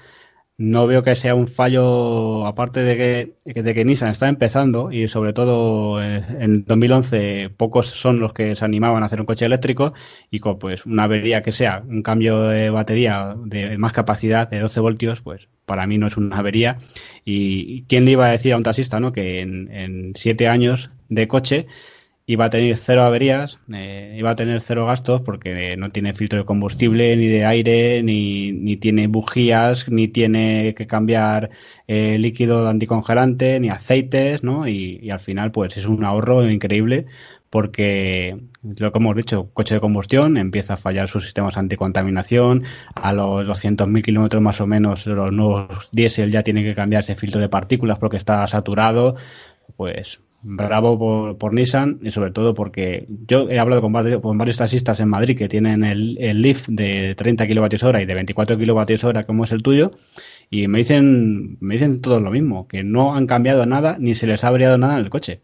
no 0.58 0.86
veo 0.86 1.02
que 1.02 1.16
sea 1.16 1.34
un 1.34 1.48
fallo, 1.48 2.46
aparte 2.46 2.80
de 2.80 3.34
que, 3.44 3.62
de 3.62 3.74
que 3.74 3.84
Nissan 3.84 4.10
está 4.10 4.28
empezando 4.28 4.92
y 4.92 5.08
sobre 5.08 5.32
todo 5.32 6.02
eh, 6.02 6.24
en 6.38 6.64
2011 6.64 7.50
pocos 7.56 7.88
son 7.88 8.20
los 8.20 8.32
que 8.32 8.54
se 8.54 8.64
animaban 8.64 9.02
a 9.02 9.06
hacer 9.06 9.20
un 9.20 9.26
coche 9.26 9.46
eléctrico 9.46 9.92
y 10.30 10.40
con 10.40 10.58
pues 10.58 10.86
una 10.86 11.04
avería 11.04 11.42
que 11.42 11.52
sea 11.52 11.82
un 11.88 12.02
cambio 12.02 12.42
de 12.44 12.70
batería 12.70 13.34
de 13.44 13.78
más 13.78 13.92
capacidad 13.92 14.48
de 14.48 14.60
12 14.60 14.80
voltios, 14.80 15.20
pues 15.22 15.48
para 15.64 15.86
mí 15.86 15.98
no 15.98 16.06
es 16.06 16.16
una 16.16 16.38
avería. 16.38 16.78
Y 17.24 17.84
quién 17.84 18.04
le 18.04 18.12
iba 18.12 18.26
a 18.26 18.32
decir 18.32 18.52
a 18.52 18.56
un 18.56 18.62
taxista 18.62 19.00
¿no? 19.00 19.12
que 19.12 19.40
en, 19.40 19.72
en 19.72 20.12
siete 20.16 20.48
años 20.48 20.90
de 21.08 21.28
coche 21.28 21.66
iba 22.26 22.44
a 22.46 22.50
tener 22.50 22.76
cero 22.76 23.02
averías, 23.02 23.58
eh, 23.72 24.14
iba 24.18 24.30
a 24.30 24.36
tener 24.36 24.60
cero 24.60 24.86
gastos 24.86 25.22
porque 25.22 25.76
no 25.76 25.90
tiene 25.90 26.14
filtro 26.14 26.38
de 26.38 26.44
combustible, 26.44 27.16
ni 27.16 27.26
de 27.26 27.44
aire, 27.44 28.02
ni, 28.02 28.52
ni 28.52 28.76
tiene 28.76 29.08
bujías, 29.08 29.88
ni 29.88 30.08
tiene 30.08 30.74
que 30.74 30.86
cambiar 30.86 31.50
eh, 31.88 32.18
líquido 32.18 32.68
anticongelante, 32.68 33.58
ni 33.60 33.70
aceites, 33.70 34.44
¿no? 34.44 34.68
Y, 34.68 35.10
al 35.10 35.20
final, 35.20 35.50
pues 35.52 35.76
es 35.76 35.86
un 35.86 36.04
ahorro 36.04 36.48
increíble 36.48 37.06
porque, 37.50 38.38
lo 38.62 38.92
que 38.92 38.98
hemos 38.98 39.16
dicho, 39.16 39.50
coche 39.52 39.74
de 39.74 39.80
combustión 39.80 40.38
empieza 40.38 40.74
a 40.74 40.76
fallar 40.78 41.08
sus 41.08 41.24
sistemas 41.24 41.58
anticontaminación, 41.58 42.64
a 42.94 43.12
los 43.12 43.46
200.000 43.46 44.02
kilómetros 44.02 44.42
más 44.42 44.60
o 44.60 44.66
menos 44.66 45.06
los 45.06 45.32
nuevos 45.32 45.90
diésel 45.92 46.30
ya 46.30 46.42
tienen 46.42 46.64
que 46.64 46.74
cambiar 46.74 47.02
ese 47.02 47.14
filtro 47.14 47.40
de 47.42 47.50
partículas 47.50 47.98
porque 47.98 48.16
está 48.16 48.46
saturado, 48.46 49.16
pues 49.76 50.20
bravo 50.42 50.98
por, 50.98 51.38
por, 51.38 51.54
Nissan 51.54 52.00
y 52.02 52.10
sobre 52.10 52.32
todo 52.32 52.54
porque 52.54 53.06
yo 53.26 53.48
he 53.48 53.58
hablado 53.58 53.80
con 53.80 53.92
varios, 53.92 54.20
con 54.20 54.36
varios 54.36 54.56
taxistas 54.56 54.98
en 55.00 55.08
Madrid 55.08 55.38
que 55.38 55.48
tienen 55.48 55.84
el, 55.84 56.18
el 56.20 56.42
Leaf 56.42 56.66
de 56.68 57.14
30 57.16 57.46
kilovatios 57.46 57.82
hora 57.84 58.02
y 58.02 58.06
de 58.06 58.14
24 58.14 58.58
kilovatios 58.58 59.04
hora 59.04 59.24
como 59.24 59.44
es 59.44 59.52
el 59.52 59.62
tuyo 59.62 59.92
y 60.50 60.66
me 60.66 60.78
dicen 60.78 61.58
me 61.60 61.74
dicen 61.74 62.00
todo 62.00 62.20
lo 62.20 62.30
mismo 62.30 62.66
que 62.66 62.82
no 62.82 63.14
han 63.14 63.26
cambiado 63.26 63.64
nada 63.66 63.96
ni 63.98 64.14
se 64.14 64.26
les 64.26 64.42
ha 64.42 64.50
variado 64.50 64.78
nada 64.78 64.94
en 64.94 65.00
el 65.00 65.10
coche. 65.10 65.40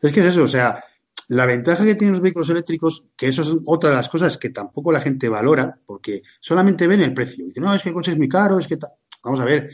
Es 0.00 0.12
que 0.12 0.20
es 0.20 0.26
eso 0.26 0.44
o 0.44 0.48
sea 0.48 0.84
la 1.28 1.46
ventaja 1.46 1.84
que 1.84 1.94
tienen 1.94 2.12
los 2.12 2.20
vehículos 2.20 2.50
eléctricos 2.50 3.06
que 3.16 3.28
eso 3.28 3.42
es 3.42 3.56
otra 3.64 3.90
de 3.90 3.96
las 3.96 4.08
cosas 4.10 4.36
que 4.36 4.50
tampoco 4.50 4.92
la 4.92 5.00
gente 5.00 5.30
valora 5.30 5.78
porque 5.86 6.22
solamente 6.40 6.86
ven 6.86 7.00
el 7.00 7.14
precio. 7.14 7.44
Dicen 7.46 7.64
no 7.64 7.74
es 7.74 7.82
que 7.82 7.88
el 7.88 7.94
coche 7.94 8.10
es 8.10 8.18
muy 8.18 8.28
caro 8.28 8.58
es 8.58 8.68
que 8.68 8.76
vamos 9.24 9.40
a 9.40 9.44
ver 9.46 9.70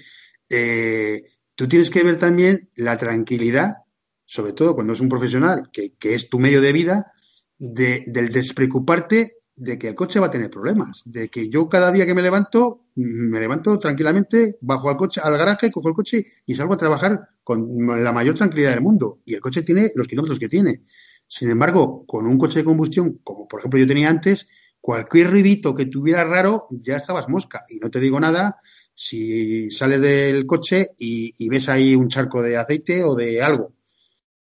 eh, 0.48 1.24
tú 1.54 1.68
tienes 1.68 1.90
que 1.90 2.02
ver 2.02 2.16
también 2.16 2.70
la 2.76 2.98
tranquilidad, 2.98 3.76
sobre 4.24 4.52
todo 4.52 4.74
cuando 4.74 4.92
es 4.92 5.00
un 5.00 5.08
profesional, 5.08 5.70
que, 5.72 5.94
es 6.02 6.28
tu 6.28 6.38
medio 6.38 6.60
de 6.60 6.72
vida, 6.72 7.12
de, 7.58 8.04
del 8.06 8.30
despreocuparte 8.30 9.36
de 9.54 9.78
que 9.78 9.88
el 9.88 9.94
coche 9.94 10.18
va 10.18 10.26
a 10.26 10.30
tener 10.30 10.50
problemas, 10.50 11.02
de 11.04 11.28
que 11.28 11.48
yo 11.48 11.68
cada 11.68 11.92
día 11.92 12.06
que 12.06 12.14
me 12.14 12.22
levanto, 12.22 12.86
me 12.94 13.38
levanto 13.38 13.78
tranquilamente, 13.78 14.58
bajo 14.60 14.88
al 14.88 14.96
coche, 14.96 15.20
al 15.22 15.36
garaje, 15.36 15.70
cojo 15.70 15.88
el 15.88 15.94
coche 15.94 16.24
y 16.46 16.54
salgo 16.54 16.74
a 16.74 16.78
trabajar 16.78 17.28
con 17.44 17.68
la 18.02 18.12
mayor 18.12 18.36
tranquilidad 18.36 18.70
del 18.70 18.80
mundo. 18.80 19.20
Y 19.24 19.34
el 19.34 19.40
coche 19.40 19.62
tiene 19.62 19.90
los 19.94 20.08
kilómetros 20.08 20.38
que 20.38 20.48
tiene. 20.48 20.80
Sin 21.28 21.50
embargo, 21.50 22.04
con 22.06 22.26
un 22.26 22.38
coche 22.38 22.60
de 22.60 22.64
combustión, 22.64 23.20
como 23.22 23.46
por 23.46 23.60
ejemplo 23.60 23.78
yo 23.78 23.86
tenía 23.86 24.08
antes, 24.08 24.48
cualquier 24.80 25.30
ruidito 25.30 25.74
que 25.74 25.86
tuviera 25.86 26.24
raro, 26.24 26.66
ya 26.70 26.96
estabas 26.96 27.28
mosca. 27.28 27.64
Y 27.68 27.78
no 27.78 27.90
te 27.90 28.00
digo 28.00 28.18
nada 28.18 28.58
si 29.04 29.68
sales 29.70 30.00
del 30.00 30.46
coche 30.46 30.90
y, 30.96 31.48
ves 31.48 31.68
ahí 31.68 31.96
un 31.96 32.08
charco 32.08 32.40
de 32.40 32.56
aceite 32.56 33.02
o 33.02 33.16
de 33.16 33.42
algo. 33.42 33.74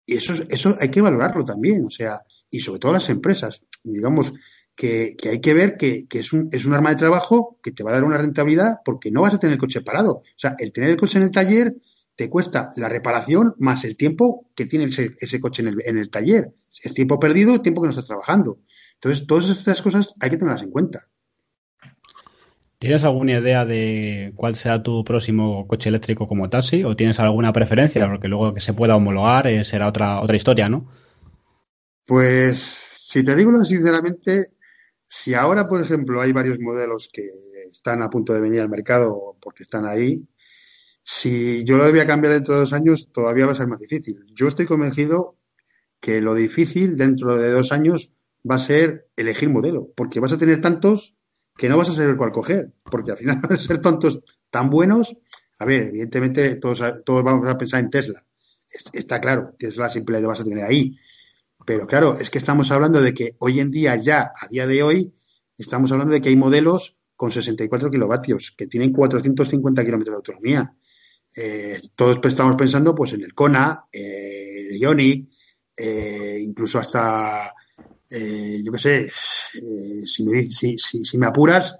Y 0.06 0.14
eso, 0.14 0.32
eso 0.48 0.76
hay 0.80 0.90
que 0.90 1.00
valorarlo 1.00 1.44
también, 1.44 1.84
o 1.84 1.90
sea, 1.90 2.22
y 2.48 2.60
sobre 2.60 2.78
todo 2.78 2.92
las 2.92 3.08
empresas. 3.08 3.62
Digamos 3.82 4.32
que, 4.76 5.16
hay 5.28 5.40
que 5.40 5.54
ver 5.54 5.76
que, 5.76 6.06
es, 6.08 6.32
un, 6.32 6.48
es 6.52 6.66
un 6.66 6.74
arma 6.74 6.90
de 6.90 6.96
trabajo 6.96 7.58
que 7.60 7.72
te 7.72 7.82
va 7.82 7.90
a 7.90 7.94
dar 7.94 8.04
una 8.04 8.16
rentabilidad 8.16 8.76
porque 8.84 9.10
no 9.10 9.22
vas 9.22 9.34
a 9.34 9.38
tener 9.38 9.54
el 9.54 9.60
coche 9.60 9.80
parado. 9.80 10.18
O 10.18 10.24
sea, 10.36 10.54
el 10.58 10.70
tener 10.70 10.90
el 10.90 10.96
coche 10.96 11.18
en 11.18 11.24
el 11.24 11.32
taller 11.32 11.74
te 12.14 12.30
cuesta 12.30 12.70
la 12.76 12.88
reparación 12.88 13.56
más 13.58 13.82
el 13.82 13.96
tiempo 13.96 14.50
que 14.54 14.66
tiene 14.66 14.84
ese, 14.84 15.16
ese 15.18 15.40
coche 15.40 15.62
en 15.62 15.68
el, 15.68 15.78
en 15.84 15.98
el 15.98 16.10
taller. 16.10 16.54
Es 16.70 16.94
tiempo 16.94 17.18
perdido, 17.18 17.60
tiempo 17.60 17.80
que 17.80 17.86
no 17.86 17.90
estás 17.90 18.06
trabajando. 18.06 18.60
Entonces, 18.94 19.26
todas 19.26 19.50
estas 19.50 19.82
cosas 19.82 20.14
hay 20.20 20.30
que 20.30 20.36
tenerlas 20.36 20.62
en 20.62 20.70
cuenta. 20.70 21.08
¿Tienes 22.78 23.04
alguna 23.04 23.38
idea 23.38 23.64
de 23.64 24.32
cuál 24.36 24.56
sea 24.56 24.82
tu 24.82 25.04
próximo 25.04 25.66
coche 25.66 25.88
eléctrico 25.88 26.28
como 26.28 26.50
taxi? 26.50 26.84
¿O 26.84 26.96
tienes 26.96 27.18
alguna 27.18 27.52
preferencia? 27.52 28.06
Porque 28.08 28.28
luego 28.28 28.52
que 28.52 28.60
se 28.60 28.74
pueda 28.74 28.96
homologar 28.96 29.46
eh, 29.46 29.64
será 29.64 29.88
otra, 29.88 30.20
otra 30.20 30.36
historia, 30.36 30.68
¿no? 30.68 30.90
Pues, 32.04 32.58
si 32.58 33.22
te 33.22 33.34
digo 33.34 33.64
sinceramente, 33.64 34.50
si 35.06 35.34
ahora, 35.34 35.68
por 35.68 35.80
ejemplo, 35.80 36.20
hay 36.20 36.32
varios 36.32 36.58
modelos 36.60 37.08
que 37.12 37.22
están 37.72 38.02
a 38.02 38.10
punto 38.10 38.34
de 38.34 38.40
venir 38.40 38.60
al 38.60 38.68
mercado 38.68 39.36
porque 39.40 39.62
están 39.62 39.86
ahí, 39.86 40.26
si 41.02 41.64
yo 41.64 41.76
lo 41.76 41.88
voy 41.88 42.00
a 42.00 42.06
cambiar 42.06 42.32
dentro 42.32 42.54
de 42.54 42.60
dos 42.60 42.72
años, 42.72 43.10
todavía 43.12 43.46
va 43.46 43.52
a 43.52 43.56
ser 43.56 43.68
más 43.68 43.78
difícil. 43.78 44.24
Yo 44.34 44.48
estoy 44.48 44.66
convencido 44.66 45.36
que 46.00 46.20
lo 46.20 46.34
difícil 46.34 46.96
dentro 46.96 47.36
de 47.36 47.50
dos 47.50 47.72
años 47.72 48.10
va 48.48 48.56
a 48.56 48.58
ser 48.58 49.08
elegir 49.16 49.50
modelo, 49.50 49.90
porque 49.96 50.20
vas 50.20 50.32
a 50.32 50.38
tener 50.38 50.60
tantos 50.60 51.14
que 51.56 51.68
no 51.68 51.76
vas 51.76 51.88
a 51.90 51.94
saber 51.94 52.16
cuál 52.16 52.32
coger, 52.32 52.72
porque 52.82 53.12
al 53.12 53.18
final 53.18 53.40
van 53.42 53.52
a 53.52 53.56
ser 53.56 53.80
tontos 53.80 54.20
tan 54.50 54.70
buenos. 54.70 55.16
A 55.58 55.64
ver, 55.64 55.84
evidentemente 55.84 56.56
todos, 56.56 56.82
todos 57.04 57.22
vamos 57.22 57.48
a 57.48 57.56
pensar 57.56 57.80
en 57.80 57.90
Tesla. 57.90 58.24
Está 58.92 59.20
claro, 59.20 59.54
Tesla 59.58 59.88
siempre 59.88 60.20
le 60.20 60.26
vas 60.26 60.40
a 60.40 60.44
tener 60.44 60.64
ahí. 60.64 60.96
Pero 61.64 61.86
claro, 61.86 62.18
es 62.18 62.28
que 62.28 62.38
estamos 62.38 62.70
hablando 62.70 63.00
de 63.00 63.14
que 63.14 63.36
hoy 63.38 63.60
en 63.60 63.70
día, 63.70 63.96
ya, 63.96 64.32
a 64.38 64.48
día 64.48 64.66
de 64.66 64.82
hoy, 64.82 65.14
estamos 65.56 65.90
hablando 65.92 66.12
de 66.12 66.20
que 66.20 66.28
hay 66.28 66.36
modelos 66.36 66.96
con 67.16 67.30
64 67.30 67.90
kilovatios, 67.90 68.52
que 68.56 68.66
tienen 68.66 68.92
450 68.92 69.84
kilómetros 69.84 70.12
de 70.12 70.16
autonomía. 70.16 70.76
Eh, 71.36 71.80
todos 71.94 72.18
estamos 72.24 72.56
pensando 72.56 72.94
pues 72.94 73.12
en 73.12 73.22
el 73.22 73.34
Kona, 73.34 73.86
eh, 73.90 74.68
el 74.70 74.78
Ionic, 74.78 75.28
eh, 75.76 76.38
incluso 76.40 76.78
hasta, 76.78 77.54
yo 78.10 78.72
qué 78.72 78.78
sé, 78.78 79.10
si 80.06 80.24
me, 80.24 80.42
si, 80.50 80.76
si, 80.78 81.18
me 81.18 81.26
apuras, 81.26 81.76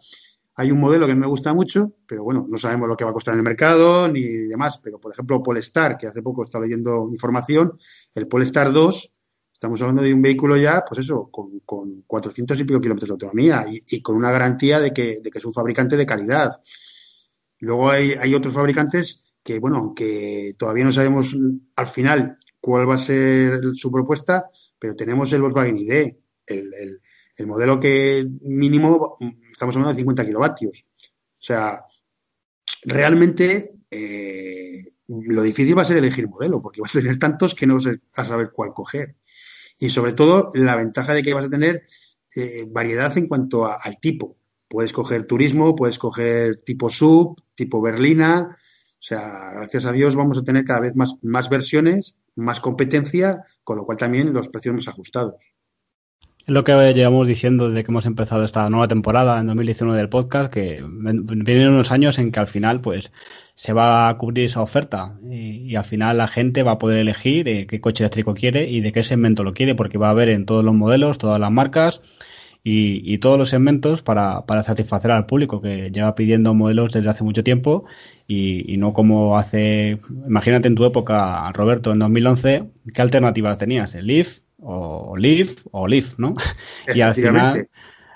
hay 0.56 0.70
un 0.70 0.80
modelo 0.80 1.06
que 1.06 1.14
me 1.14 1.26
gusta 1.26 1.52
mucho, 1.52 1.94
pero 2.06 2.22
bueno, 2.22 2.46
no 2.48 2.56
sabemos 2.56 2.88
lo 2.88 2.96
que 2.96 3.04
va 3.04 3.10
a 3.10 3.14
costar 3.14 3.34
en 3.34 3.40
el 3.40 3.44
mercado 3.44 4.08
ni 4.08 4.22
demás. 4.22 4.78
Pero, 4.82 5.00
por 5.00 5.12
ejemplo, 5.12 5.42
Polestar, 5.42 5.96
que 5.96 6.06
hace 6.06 6.22
poco 6.22 6.44
estaba 6.44 6.64
leyendo 6.64 7.08
información, 7.10 7.72
el 8.14 8.28
Polestar 8.28 8.72
2, 8.72 9.10
estamos 9.52 9.80
hablando 9.80 10.02
de 10.02 10.14
un 10.14 10.22
vehículo 10.22 10.56
ya, 10.56 10.84
pues 10.86 11.00
eso, 11.00 11.28
con, 11.30 11.60
con 11.60 12.02
400 12.06 12.60
y 12.60 12.64
pico 12.64 12.80
kilómetros 12.80 13.08
de 13.08 13.12
autonomía 13.12 13.64
y, 13.68 14.00
con 14.00 14.14
una 14.14 14.30
garantía 14.30 14.78
de 14.78 14.92
que, 14.92 15.20
de 15.20 15.30
que, 15.30 15.38
es 15.38 15.44
un 15.44 15.52
fabricante 15.52 15.96
de 15.96 16.06
calidad. 16.06 16.60
Luego 17.58 17.90
hay, 17.90 18.12
hay 18.12 18.34
otros 18.34 18.54
fabricantes 18.54 19.22
que, 19.42 19.58
bueno, 19.58 19.92
que 19.94 20.54
todavía 20.56 20.84
no 20.84 20.92
sabemos 20.92 21.36
al 21.74 21.86
final 21.86 22.38
cuál 22.60 22.88
va 22.88 22.94
a 22.94 22.98
ser 22.98 23.60
su 23.74 23.90
propuesta, 23.90 24.46
pero 24.84 24.96
tenemos 24.96 25.32
el 25.32 25.40
Volkswagen 25.40 25.78
ID, 25.78 25.92
el, 26.46 26.74
el, 26.74 27.00
el 27.38 27.46
modelo 27.46 27.80
que 27.80 28.22
mínimo 28.42 29.16
estamos 29.50 29.74
hablando 29.74 29.94
de 29.94 30.00
50 30.00 30.26
kilovatios. 30.26 30.84
O 30.92 31.38
sea, 31.38 31.86
realmente 32.82 33.76
eh, 33.90 34.92
lo 35.08 35.40
difícil 35.40 35.78
va 35.78 35.80
a 35.80 35.86
ser 35.86 35.96
elegir 35.96 36.28
modelo, 36.28 36.60
porque 36.60 36.82
vas 36.82 36.94
a 36.94 37.00
tener 37.00 37.18
tantos 37.18 37.54
que 37.54 37.66
no 37.66 37.76
vas 37.76 37.86
a 38.12 38.24
saber 38.26 38.50
cuál 38.52 38.74
coger. 38.74 39.16
Y 39.78 39.88
sobre 39.88 40.12
todo, 40.12 40.50
la 40.52 40.76
ventaja 40.76 41.14
de 41.14 41.22
que 41.22 41.32
vas 41.32 41.46
a 41.46 41.50
tener 41.50 41.84
eh, 42.36 42.66
variedad 42.68 43.16
en 43.16 43.26
cuanto 43.26 43.64
al 43.64 43.98
tipo. 43.98 44.36
Puedes 44.68 44.92
coger 44.92 45.26
turismo, 45.26 45.74
puedes 45.74 45.96
coger 45.96 46.56
tipo 46.56 46.90
sub, 46.90 47.42
tipo 47.54 47.80
berlina. 47.80 48.50
O 48.50 49.02
sea, 49.02 49.50
gracias 49.54 49.86
a 49.86 49.92
Dios 49.92 50.14
vamos 50.14 50.36
a 50.36 50.44
tener 50.44 50.62
cada 50.66 50.80
vez 50.80 50.94
más, 50.94 51.14
más 51.22 51.48
versiones, 51.48 52.16
más 52.36 52.60
competencia, 52.60 53.44
con 53.62 53.76
lo 53.76 53.84
cual 53.84 53.98
también 53.98 54.32
los 54.32 54.48
precios 54.48 54.74
más 54.74 54.88
ajustados. 54.88 55.34
Es 56.46 56.52
lo 56.52 56.62
que 56.62 56.92
llevamos 56.92 57.26
diciendo 57.26 57.70
desde 57.70 57.84
que 57.84 57.90
hemos 57.90 58.04
empezado 58.04 58.44
esta 58.44 58.68
nueva 58.68 58.86
temporada 58.86 59.40
en 59.40 59.46
2019 59.46 59.96
del 59.96 60.10
podcast, 60.10 60.52
que 60.52 60.84
vienen 60.86 61.68
unos 61.70 61.90
años 61.90 62.18
en 62.18 62.32
que 62.32 62.40
al 62.40 62.46
final 62.46 62.82
pues 62.82 63.12
se 63.54 63.72
va 63.72 64.10
a 64.10 64.18
cubrir 64.18 64.44
esa 64.44 64.60
oferta 64.60 65.18
y, 65.22 65.74
al 65.74 65.84
final 65.84 66.18
la 66.18 66.28
gente 66.28 66.62
va 66.62 66.72
a 66.72 66.78
poder 66.78 66.98
elegir 66.98 67.48
eh, 67.48 67.66
qué 67.66 67.80
coche 67.80 68.04
eléctrico 68.04 68.34
quiere 68.34 68.68
y 68.68 68.82
de 68.82 68.92
qué 68.92 69.02
segmento 69.02 69.42
lo 69.42 69.54
quiere, 69.54 69.74
porque 69.74 69.96
va 69.96 70.08
a 70.08 70.10
haber 70.10 70.28
en 70.28 70.44
todos 70.44 70.62
los 70.62 70.74
modelos, 70.74 71.16
todas 71.16 71.40
las 71.40 71.50
marcas 71.50 72.02
y, 72.64 73.18
todos 73.18 73.38
los 73.38 73.50
segmentos 73.50 74.02
para, 74.02 74.46
para, 74.46 74.62
satisfacer 74.62 75.10
al 75.10 75.26
público 75.26 75.60
que 75.60 75.90
lleva 75.90 76.14
pidiendo 76.14 76.54
modelos 76.54 76.92
desde 76.94 77.10
hace 77.10 77.22
mucho 77.22 77.44
tiempo 77.44 77.84
y, 78.26 78.72
y 78.72 78.78
no 78.78 78.94
como 78.94 79.36
hace, 79.36 79.98
imagínate 80.26 80.68
en 80.68 80.74
tu 80.74 80.84
época, 80.86 81.52
Roberto, 81.52 81.92
en 81.92 81.98
2011, 81.98 82.64
¿qué 82.94 83.02
alternativas 83.02 83.58
tenías? 83.58 83.94
¿El 83.94 84.06
Leaf? 84.06 84.38
o 84.64 85.16
Leaf 85.16 85.66
o 85.70 85.86
Leaf, 85.86 86.18
¿no? 86.18 86.34
Y 86.94 87.00
al 87.00 87.14
final, 87.14 87.68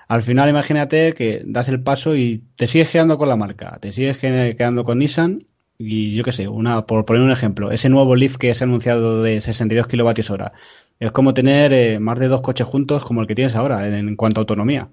al 0.09 0.23
final 0.23 0.49
imagínate 0.49 1.13
que 1.13 1.43
das 1.45 1.69
el 1.69 1.83
paso 1.83 2.17
y 2.17 2.45
te 2.57 2.67
sigues 2.67 2.89
quedando 2.89 3.19
con 3.19 3.29
la 3.29 3.37
marca, 3.37 3.79
te 3.81 3.93
sigues 3.93 4.19
quedando 4.19 4.85
con 4.85 4.99
Nissan 4.99 5.41
y 5.77 6.17
yo 6.17 6.25
qué 6.25 6.33
sé, 6.33 6.49
una, 6.49 6.87
por 6.87 7.05
poner 7.05 7.23
un 7.23 7.31
ejemplo, 7.31 7.71
ese 7.71 7.89
nuevo 7.89 8.17
Leaf 8.17 8.37
que 8.37 8.55
se 8.55 8.65
ha 8.65 8.67
anunciado 8.67 9.23
de 9.23 9.41
62 9.41 9.87
kilovatios 9.87 10.31
hora, 10.31 10.53
es 10.99 11.13
como 11.13 11.35
tener 11.35 11.73
eh, 11.73 11.99
más 11.99 12.19
de 12.19 12.29
dos 12.29 12.41
coches 12.43 12.67
juntos 12.67 13.05
como 13.05 13.21
el 13.21 13.27
que 13.27 13.35
tienes 13.35 13.55
ahora 13.55 13.87
en, 13.87 14.17
cuanto 14.17 14.41
a 14.41 14.43
autonomía. 14.43 14.89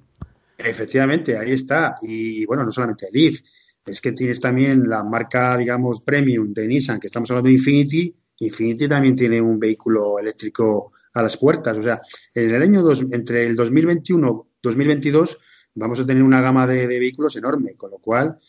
Efectivamente, 0.58 1.38
ahí 1.38 1.52
está. 1.52 1.98
Y 2.02 2.46
bueno, 2.46 2.64
no 2.64 2.72
solamente 2.72 3.08
el 3.08 3.14
Leaf, 3.14 3.42
es 3.86 4.02
que 4.02 4.12
tienes 4.12 4.40
también 4.40 4.88
la 4.88 5.04
marca, 5.04 5.58
digamos, 5.58 6.02
premium 6.02 6.54
de 6.54 6.68
Nissan, 6.68 7.00
que 7.00 7.08
estamos 7.08 7.30
hablando 7.32 7.48
de 7.48 7.56
Infinity. 7.56 8.16
Infinity 8.40 8.88
también 8.88 9.16
tiene 9.16 9.42
un 9.42 9.60
vehículo 9.60 10.20
eléctrico 10.20 10.94
a 11.14 11.22
las 11.22 11.38
puertas. 11.38 11.78
O 11.78 11.84
sea, 11.84 12.02
en 12.34 12.54
el 12.54 12.62
año 12.62 12.82
dos, 12.82 13.04
entre 13.12 13.46
el 13.46 13.56
2021 13.56 14.48
2022 14.66 15.38
vamos 15.76 16.00
a 16.00 16.06
tener 16.06 16.24
una 16.24 16.42
gama 16.42 16.66
de, 16.66 16.88
vehículos 16.88 17.36
enorme, 17.36 17.76
con 17.76 17.92
lo 17.92 18.00
cual 18.00 18.40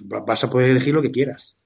vas 0.00 0.44
a 0.44 0.50
poder 0.50 0.70
elegir 0.70 0.94
lo 0.94 1.02
que 1.02 1.10
quieras. 1.10 1.56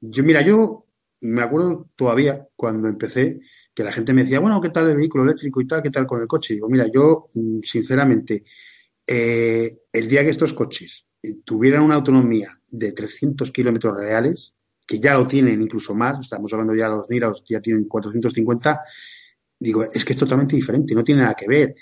Yo, 0.00 0.24
mira, 0.24 0.42
yo 0.42 0.86
me 1.20 1.42
acuerdo 1.42 1.88
todavía 1.96 2.46
cuando 2.56 2.88
empecé 2.88 3.40
que 3.74 3.84
la 3.84 3.92
gente 3.92 4.12
me 4.12 4.24
decía, 4.24 4.40
bueno, 4.40 4.60
¿qué 4.60 4.70
tal 4.70 4.88
el 4.88 4.96
vehículo 4.96 5.24
eléctrico 5.24 5.60
y 5.60 5.66
tal? 5.66 5.82
¿Qué 5.82 5.90
tal 5.90 6.06
con 6.06 6.20
el 6.20 6.26
coche? 6.26 6.54
Digo, 6.54 6.68
mira, 6.68 6.86
yo, 6.92 7.28
mm, 7.34 7.60
sinceramente, 7.62 8.44
eh, 9.06 9.78
el 9.92 10.08
día 10.08 10.24
que 10.24 10.30
estos 10.30 10.52
coches 10.52 11.06
eh, 11.22 11.36
tuvieran 11.44 11.82
una 11.82 11.94
autonomía 11.94 12.50
de 12.68 12.92
300 12.92 13.50
kilómetros 13.50 13.96
reales, 13.96 14.54
que 14.86 14.98
ya 15.00 15.14
lo 15.14 15.26
tienen 15.26 15.62
incluso 15.62 15.94
más, 15.94 16.20
estamos 16.20 16.52
hablando 16.52 16.74
ya 16.74 16.88
de 16.88 16.96
los 16.96 17.08
Niros, 17.08 17.44
ya 17.48 17.60
tienen 17.60 17.84
450, 17.84 18.80
digo, 19.58 19.84
es 19.84 20.04
que 20.04 20.12
es 20.12 20.18
totalmente 20.18 20.56
diferente, 20.56 20.94
no 20.94 21.04
tiene 21.04 21.22
nada 21.22 21.34
que 21.34 21.46
ver. 21.48 21.74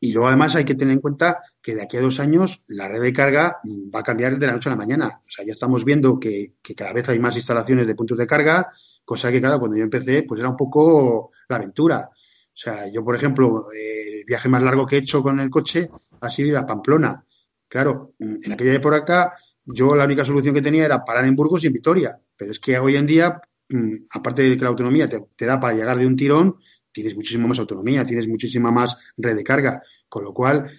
Y 0.00 0.12
luego 0.12 0.28
además 0.28 0.54
hay 0.54 0.64
que 0.64 0.74
tener 0.74 0.92
en 0.92 1.00
cuenta 1.00 1.38
que 1.62 1.74
de 1.74 1.82
aquí 1.82 1.96
a 1.96 2.02
dos 2.02 2.20
años 2.20 2.62
la 2.66 2.88
red 2.88 3.00
de 3.00 3.12
carga 3.12 3.60
va 3.64 4.00
a 4.00 4.02
cambiar 4.02 4.38
de 4.38 4.46
la 4.46 4.52
noche 4.52 4.68
a 4.68 4.72
la 4.72 4.76
mañana. 4.76 5.22
O 5.26 5.30
sea, 5.30 5.44
ya 5.44 5.52
estamos 5.52 5.84
viendo 5.84 6.20
que, 6.20 6.56
cada 6.76 6.92
vez 6.92 7.08
hay 7.08 7.18
más 7.18 7.36
instalaciones 7.36 7.86
de 7.86 7.94
puntos 7.94 8.18
de 8.18 8.26
carga, 8.26 8.70
cosa 9.04 9.30
que, 9.30 9.40
claro, 9.40 9.58
cuando 9.58 9.76
yo 9.76 9.84
empecé, 9.84 10.22
pues 10.22 10.40
era 10.40 10.48
un 10.48 10.56
poco 10.56 11.30
la 11.48 11.56
aventura. 11.56 12.08
O 12.10 12.56
sea, 12.56 12.88
yo, 12.90 13.04
por 13.04 13.16
ejemplo, 13.16 13.66
el 13.72 14.24
viaje 14.24 14.48
más 14.48 14.62
largo 14.62 14.86
que 14.86 14.96
he 14.96 15.00
hecho 15.00 15.22
con 15.22 15.40
el 15.40 15.50
coche 15.50 15.90
ha 16.20 16.30
sido 16.30 16.48
ir 16.48 16.56
a 16.56 16.66
Pamplona. 16.66 17.24
Claro, 17.68 18.14
en 18.18 18.52
aquella 18.52 18.74
época 18.74 19.32
yo 19.64 19.96
la 19.96 20.04
única 20.04 20.24
solución 20.24 20.54
que 20.54 20.62
tenía 20.62 20.84
era 20.84 21.04
parar 21.04 21.24
en 21.24 21.34
Burgos 21.34 21.64
y 21.64 21.66
en 21.66 21.72
Vitoria. 21.72 22.20
Pero 22.36 22.50
es 22.50 22.60
que 22.60 22.78
hoy 22.78 22.96
en 22.96 23.06
día, 23.06 23.40
mm, 23.68 23.94
aparte 24.12 24.42
de 24.42 24.56
que 24.56 24.62
la 24.62 24.70
autonomía 24.70 25.08
te 25.08 25.46
da 25.46 25.58
para 25.58 25.74
llegar 25.74 25.98
de 25.98 26.06
un 26.06 26.16
tirón, 26.16 26.56
tienes 26.94 27.14
muchísima 27.16 27.48
más 27.48 27.58
autonomía, 27.58 28.04
tienes 28.04 28.28
muchísima 28.28 28.70
más 28.70 28.96
red 29.16 29.36
de 29.36 29.44
carga, 29.44 29.82
con 30.08 30.24
lo 30.24 30.32
cual, 30.32 30.70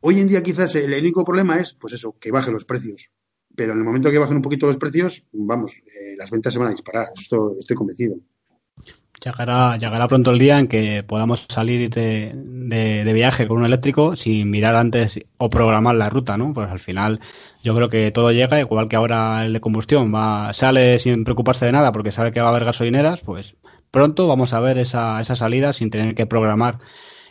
hoy 0.00 0.20
en 0.20 0.28
día 0.28 0.42
quizás 0.42 0.74
el 0.74 0.92
único 0.92 1.24
problema 1.24 1.58
es, 1.58 1.74
pues 1.74 1.94
eso, 1.94 2.16
que 2.18 2.32
bajen 2.32 2.52
los 2.52 2.64
precios. 2.64 3.10
Pero 3.58 3.72
en 3.72 3.80
el 3.80 3.84
momento 3.84 4.08
que 4.08 4.20
bajen 4.20 4.36
un 4.36 4.42
poquito 4.42 4.68
los 4.68 4.76
precios, 4.76 5.24
vamos, 5.32 5.72
eh, 5.72 6.14
las 6.16 6.30
ventas 6.30 6.52
se 6.52 6.60
van 6.60 6.68
a 6.68 6.70
disparar, 6.70 7.08
esto 7.18 7.56
estoy 7.58 7.74
convencido. 7.74 8.14
Llegará, 9.20 9.76
llegará 9.76 10.06
pronto 10.06 10.30
el 10.30 10.38
día 10.38 10.60
en 10.60 10.68
que 10.68 11.02
podamos 11.02 11.44
salir 11.48 11.90
de, 11.90 13.12
viaje 13.12 13.48
con 13.48 13.58
un 13.58 13.64
eléctrico 13.64 14.14
sin 14.14 14.48
mirar 14.48 14.76
antes 14.76 15.18
o 15.38 15.50
programar 15.50 15.96
la 15.96 16.08
ruta, 16.08 16.38
¿no? 16.38 16.54
Pues 16.54 16.70
al 16.70 16.78
final 16.78 17.18
yo 17.64 17.74
creo 17.74 17.88
que 17.88 18.12
todo 18.12 18.30
llega, 18.30 18.60
igual 18.60 18.88
que 18.88 18.94
ahora 18.94 19.44
el 19.44 19.54
de 19.54 19.60
combustión 19.60 20.14
va, 20.14 20.52
sale 20.52 21.00
sin 21.00 21.24
preocuparse 21.24 21.66
de 21.66 21.72
nada 21.72 21.90
porque 21.90 22.12
sabe 22.12 22.30
que 22.30 22.40
va 22.40 22.46
a 22.46 22.50
haber 22.50 22.64
gasolineras, 22.64 23.22
pues 23.22 23.56
pronto 23.90 24.28
vamos 24.28 24.52
a 24.52 24.60
ver 24.60 24.78
esa, 24.78 25.20
esa 25.20 25.34
salida 25.34 25.72
sin 25.72 25.90
tener 25.90 26.14
que 26.14 26.26
programar 26.26 26.78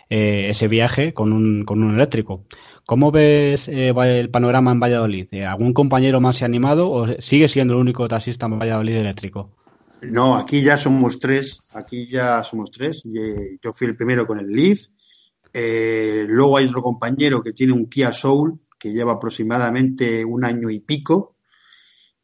eh, 0.10 0.48
ese 0.50 0.68
viaje 0.68 1.14
con 1.14 1.32
un 1.32 1.94
eléctrico. 1.94 2.44
¿Cómo 2.88 3.12
ves 3.12 3.68
eh, 3.68 3.90
el 3.90 4.30
panorama 4.32 4.72
en 4.72 4.80
Valladolid? 4.80 5.28
Eh, 5.32 5.46
¿Algún 5.46 5.74
compañero 5.74 6.20
más 6.20 6.38
se 6.38 6.46
ha 6.46 6.48
animado 6.48 6.90
o 6.90 7.06
sigue 7.20 7.50
siendo 7.50 7.74
el 7.76 7.82
único 7.82 8.08
taxista 8.08 8.48
en 8.48 8.58
Valladolid 8.58 8.96
eléctrico? 8.96 9.52
No, 10.02 10.36
aquí 10.36 10.64
ya 10.64 10.78
somos 10.78 11.20
tres. 11.20 11.60
Aquí 11.74 12.10
ya 12.10 12.42
somos 12.44 12.72
tres. 12.72 13.04
Yo 13.62 13.74
fui 13.74 13.88
el 13.88 13.96
primero 13.96 14.26
con 14.26 14.40
el 14.40 14.48
Leaf. 14.48 14.88
luego 15.54 16.58
hay 16.58 16.66
otro 16.66 16.82
compañero 16.82 17.44
que 17.44 17.52
tiene 17.54 17.74
un 17.74 17.88
Kia 17.88 18.12
Soul 18.14 18.60
que 18.80 18.94
lleva 18.94 19.14
aproximadamente 19.14 20.24
un 20.24 20.46
año 20.46 20.70
y 20.70 20.80
pico. 20.80 21.36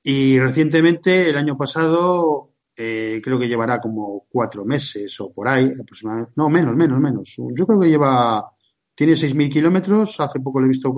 Y 0.01 0.39
recientemente, 0.39 1.29
el 1.29 1.37
año 1.37 1.57
pasado, 1.57 2.53
eh, 2.75 3.21
creo 3.23 3.37
que 3.37 3.47
llevará 3.47 3.79
como 3.79 4.25
cuatro 4.29 4.65
meses 4.65 5.19
o 5.19 5.31
por 5.31 5.47
ahí, 5.47 5.71
aproximadamente. 5.79 6.33
No, 6.35 6.49
menos, 6.49 6.75
menos, 6.75 6.99
menos. 6.99 7.35
Yo 7.37 7.65
creo 7.65 7.79
que 7.79 7.89
lleva, 7.89 8.52
tiene 8.95 9.13
6.000 9.13 9.51
kilómetros, 9.51 10.19
hace 10.19 10.39
poco 10.39 10.59
lo 10.59 10.65
he 10.65 10.69
visto 10.69 10.93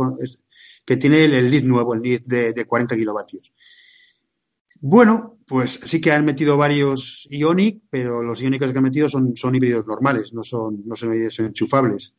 que 0.85 0.97
tiene 0.97 1.25
el, 1.25 1.33
el 1.33 1.67
nuevo, 1.67 1.93
el 1.93 2.01
lead 2.01 2.21
de, 2.25 2.53
de 2.53 2.65
40 2.65 2.95
kilovatios. 2.95 3.51
Bueno, 4.81 5.39
pues 5.47 5.79
sí 5.85 6.01
que 6.01 6.11
han 6.11 6.25
metido 6.25 6.57
varios 6.57 7.27
Ionic, 7.31 7.83
pero 7.89 8.21
los 8.21 8.41
Ionics 8.41 8.71
que 8.71 8.77
han 8.77 8.83
metido 8.83 9.07
son, 9.07 9.35
son 9.35 9.55
híbridos 9.55 9.87
normales, 9.87 10.33
no 10.33 10.43
son, 10.43 10.83
no 10.85 10.95
son 10.95 11.09
híbridos 11.09 11.39
enchufables. 11.39 12.13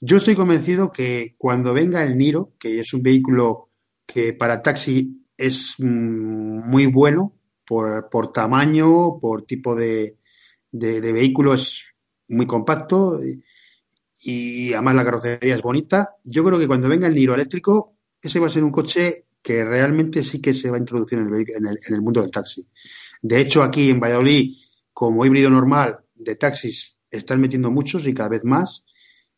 Yo 0.00 0.16
estoy 0.16 0.34
convencido 0.34 0.90
que 0.90 1.34
cuando 1.36 1.74
venga 1.74 2.02
el 2.02 2.16
Niro, 2.16 2.54
que 2.58 2.80
es 2.80 2.94
un 2.94 3.02
vehículo 3.02 3.68
que 4.06 4.32
para 4.32 4.62
taxi 4.62 5.26
es 5.36 5.74
mm, 5.78 6.70
muy 6.70 6.86
bueno, 6.86 7.34
por, 7.66 8.32
tamaño, 8.32 9.20
por 9.20 9.42
tipo 9.42 9.76
de, 9.76 10.16
de, 10.72 11.12
vehículo 11.12 11.54
es 11.54 11.94
muy 12.26 12.46
compacto 12.46 13.20
y, 14.22 14.72
además 14.72 14.94
la 14.94 15.04
carrocería 15.04 15.54
es 15.54 15.62
bonita. 15.62 16.16
Yo 16.24 16.44
creo 16.44 16.58
que 16.58 16.66
cuando 16.66 16.88
venga 16.88 17.06
el 17.06 17.14
Niro 17.14 17.34
eléctrico, 17.34 17.96
ese 18.20 18.38
va 18.38 18.46
a 18.46 18.50
ser 18.50 18.64
un 18.64 18.70
coche 18.70 19.26
que 19.42 19.64
realmente 19.64 20.22
sí 20.22 20.40
que 20.40 20.52
se 20.52 20.70
va 20.70 20.76
a 20.76 20.80
introducir 20.80 21.18
en 21.18 21.34
el, 21.34 21.46
en 21.48 21.66
el, 21.66 21.78
en 21.86 21.94
el 21.94 22.02
mundo 22.02 22.20
del 22.20 22.30
taxi. 22.30 22.66
De 23.22 23.40
hecho, 23.40 23.62
aquí 23.62 23.90
en 23.90 24.00
Valladolid, 24.00 24.54
como 24.92 25.24
híbrido 25.24 25.50
normal 25.50 26.00
de 26.14 26.36
taxis, 26.36 26.96
están 27.10 27.40
metiendo 27.40 27.70
muchos 27.70 28.06
y 28.06 28.14
cada 28.14 28.28
vez 28.28 28.44
más, 28.44 28.84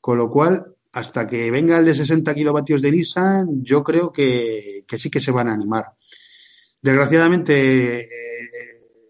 con 0.01 0.19
lo 0.19 0.31
cual, 0.31 0.67
hasta 0.93 1.27
que 1.27 1.51
venga 1.51 1.79
el 1.79 1.87
de 1.87 1.95
60 1.95 2.35
kilovatios 2.35 2.83
de 2.83 2.93
Nissan, 2.93 3.63
yo 3.63 3.83
creo 3.83 4.13
que, 4.13 4.85
sí 4.89 5.11
que 5.11 5.21
se 5.21 5.33
van 5.33 5.49
a 5.49 5.55
animar. 5.55 5.87
Desgraciadamente, 6.83 8.01
eh, 8.01 8.09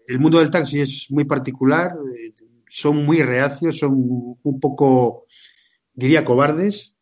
el 0.07 0.19
mundo 0.19 0.39
del 0.39 0.49
taxi 0.49 0.81
es 0.81 1.07
muy 1.09 1.25
particular, 1.25 1.95
eh, 2.15 2.33
son 2.69 3.05
muy 3.05 3.21
reacios, 3.21 3.79
son 3.79 3.93
un 4.41 4.59
poco, 4.59 5.25
diría, 5.93 6.25
cobardes, 6.25 6.95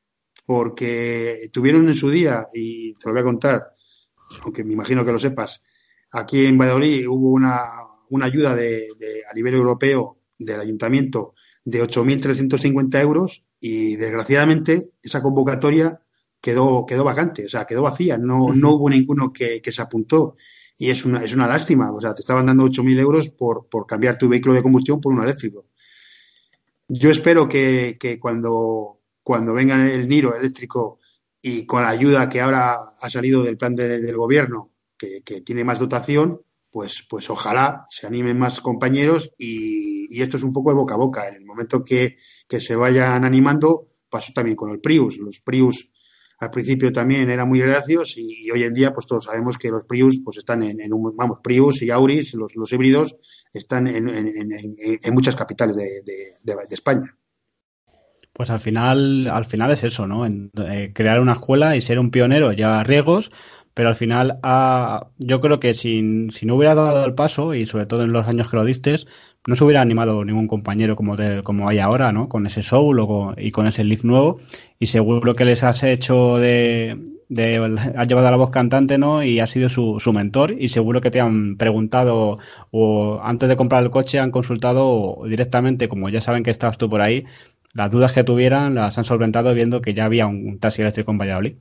porque 0.46 1.50
tuvieron 1.52 1.88
en 1.88 1.96
su 1.96 2.10
día, 2.10 2.48
y 2.54 2.94
te 2.96 3.08
lo 3.08 3.14
voy 3.14 3.22
a 3.22 3.26
contar, 3.26 3.76
aunque 4.44 4.64
me 4.64 4.74
imagino 4.74 5.06
que 5.06 5.12
lo 5.12 5.20
sepas, 5.20 5.62
aquí 6.12 6.46
en 6.46 6.58
Valladolid 6.58 7.08
hubo 7.08 7.30
una, 7.30 7.62
una 8.10 8.26
ayuda 8.26 8.56
de, 8.56 8.88
de, 8.98 9.24
a 9.30 9.34
nivel 9.34 9.54
europeo 9.56 10.18
del 10.38 10.60
ayuntamiento 10.60 11.36
de 11.64 11.84
8.350 11.84 13.00
euros 13.02 13.44
y 13.60 13.96
desgraciadamente 13.96 14.92
esa 15.02 15.22
convocatoria 15.22 16.02
quedó, 16.42 16.86
quedó 16.86 17.04
vacante, 17.04 17.46
o 17.46 17.50
sea, 17.50 17.66
quedó 17.66 17.84
vacía, 17.84 18.18
no, 18.18 18.54
no 18.54 18.72
hubo 18.72 18.90
ninguno 18.90 19.32
que, 19.32 19.62
que 19.62 19.72
se 19.72 19.82
apuntó 19.82 20.36
y 20.82 20.90
es 20.90 21.06
una, 21.06 21.24
es 21.24 21.36
una 21.36 21.48
lástima. 21.48 21.92
O 21.92 22.02
sea, 22.02 22.16
te 22.16 22.22
estaban 22.22 22.48
dando 22.48 22.66
8.000 22.66 23.00
euros 23.00 23.30
por, 23.30 23.68
por 23.70 23.86
cambiar 23.86 24.18
tu 24.18 24.28
vehículo 24.28 24.56
de 24.56 24.64
combustión 24.64 25.00
por 25.00 25.14
uno 25.14 25.24
eléctrico. 25.24 25.68
Yo 26.94 27.10
espero 27.10 27.48
que, 27.48 27.96
que 27.98 28.20
cuando, 28.20 29.00
cuando 29.24 29.54
venga 29.54 29.90
el 29.90 30.10
Niro 30.10 30.36
eléctrico 30.36 31.00
y 31.42 31.66
con 31.66 31.84
la 31.84 31.90
ayuda 31.90 32.28
que 32.28 32.42
ahora 32.42 32.76
ha 33.00 33.10
salido 33.10 33.44
del 33.44 33.56
plan 33.56 33.76
de, 33.76 34.02
del 34.02 34.18
gobierno, 34.18 34.74
que, 34.98 35.22
que, 35.24 35.40
tiene 35.40 35.64
más 35.64 35.80
dotación, 35.80 36.42
pues, 36.70 37.08
pues 37.10 37.30
ojalá 37.30 37.86
se 37.90 38.08
animen 38.08 38.38
más 38.38 38.60
compañeros 38.60 39.32
y, 39.38 40.14
y, 40.14 40.22
esto 40.22 40.36
es 40.36 40.44
un 40.44 40.52
poco 40.52 40.72
el 40.72 40.76
boca 40.76 40.96
a 40.96 40.98
boca. 40.98 41.30
En 41.30 41.36
el 41.36 41.46
momento 41.46 41.82
que, 41.82 42.18
que 42.46 42.60
se 42.60 42.76
vayan 42.76 43.24
animando, 43.24 43.88
pasó 44.10 44.34
también 44.34 44.58
con 44.58 44.72
el 44.72 44.82
Prius. 44.82 45.18
Los 45.18 45.40
Prius 45.40 45.90
al 46.42 46.50
principio 46.50 46.92
también 46.92 47.30
eran 47.30 47.48
muy 47.48 47.62
reacios 47.62 48.18
y, 48.18 48.50
hoy 48.50 48.64
en 48.64 48.74
día 48.74 48.92
pues 48.92 49.06
todos 49.06 49.26
sabemos 49.26 49.60
que 49.60 49.70
los 49.70 49.84
Prius 49.84 50.20
pues 50.26 50.38
están 50.38 50.64
en, 50.64 50.82
en 50.82 50.92
un, 50.92 51.16
vamos, 51.16 51.40
Prius 51.44 51.84
y 51.84 51.92
Auris, 51.92 52.34
los, 52.34 52.56
los 52.56 52.74
híbridos, 52.74 53.16
están 53.54 53.88
en, 53.88 54.10
en 54.10 55.14
muchas 55.14 55.36
capitales 55.36 55.76
de, 55.76 56.02
de, 56.44 56.56
España. 56.72 57.16
Pues 58.34 58.50
al 58.50 58.60
final, 58.60 59.28
al 59.28 59.46
final 59.46 59.72
es 59.72 59.84
eso, 59.84 60.08
¿no? 60.08 60.26
Eh, 60.26 60.92
crear 60.96 61.20
una 61.20 61.34
escuela 61.34 61.76
y 61.76 61.82
ser 61.82 62.00
un 62.00 62.10
pionero 62.10 62.54
lleva 62.54 62.84
riesgos, 62.84 63.32
pero 63.76 63.90
al 63.90 63.96
final 63.96 64.40
ah, 64.42 65.12
yo 65.20 65.42
creo 65.42 65.60
que 65.60 65.76
si, 65.76 66.28
si 66.32 66.46
no 66.48 66.56
hubiera 66.56 66.74
dado 66.74 67.06
el 67.06 67.14
paso, 67.14 67.54
y 67.54 67.68
sobre 67.68 67.86
todo 67.86 68.04
en 68.04 68.14
los 68.14 68.28
años 68.28 68.50
que 68.50 68.58
lo 68.58 68.66
diste, 68.66 68.98
no 69.48 69.56
se 69.56 69.64
hubiera 69.64 69.82
animado 69.82 70.24
ningún 70.24 70.48
compañero 70.48 70.96
como, 70.96 71.16
de, 71.16 71.44
como 71.44 71.68
hay 71.68 71.80
ahora, 71.80 72.12
¿no? 72.12 72.30
Con 72.30 72.46
ese 72.46 72.62
Soul 72.62 73.36
y 73.38 73.52
con 73.52 73.68
ese 73.68 73.84
Leaf 73.84 74.04
nuevo. 74.04 74.40
Y 74.80 74.88
seguro 74.88 75.36
que 75.36 75.46
les 75.46 75.64
has 75.64 75.84
hecho 75.84 76.38
de, 76.38 76.98
has 77.96 78.08
llevado 78.08 78.28
a 78.28 78.32
la 78.32 78.38
voz 78.38 78.52
cantante, 78.52 78.98
¿no? 78.98 79.24
Y 79.24 79.40
has 79.40 79.50
sido 79.50 79.70
su, 79.70 80.00
su 80.00 80.14
mentor 80.14 80.56
y 80.58 80.70
seguro 80.70 81.02
que 81.02 81.12
te 81.12 81.22
han 81.22 81.58
preguntado 81.58 82.38
o 82.70 83.20
antes 83.24 83.50
de 83.50 83.56
comprar 83.56 83.84
el 83.84 83.90
coche 83.90 84.20
han 84.20 84.32
consultado 84.32 85.24
directamente, 85.28 85.90
como 85.90 86.10
ya 86.10 86.22
saben 86.22 86.44
que 86.44 86.52
estabas 86.52 86.78
tú 86.78 86.90
por 86.90 87.02
ahí, 87.02 87.26
las 87.74 87.90
dudas 87.90 88.12
que 88.12 88.24
tuvieran 88.24 88.76
las 88.76 88.98
han 88.98 89.06
solventado 89.06 89.54
viendo 89.54 89.82
que 89.82 89.94
ya 89.94 90.06
había 90.06 90.28
un 90.28 90.60
taxi 90.60 90.82
eléctrico 90.82 91.12
en 91.12 91.18
Valladolid. 91.18 91.56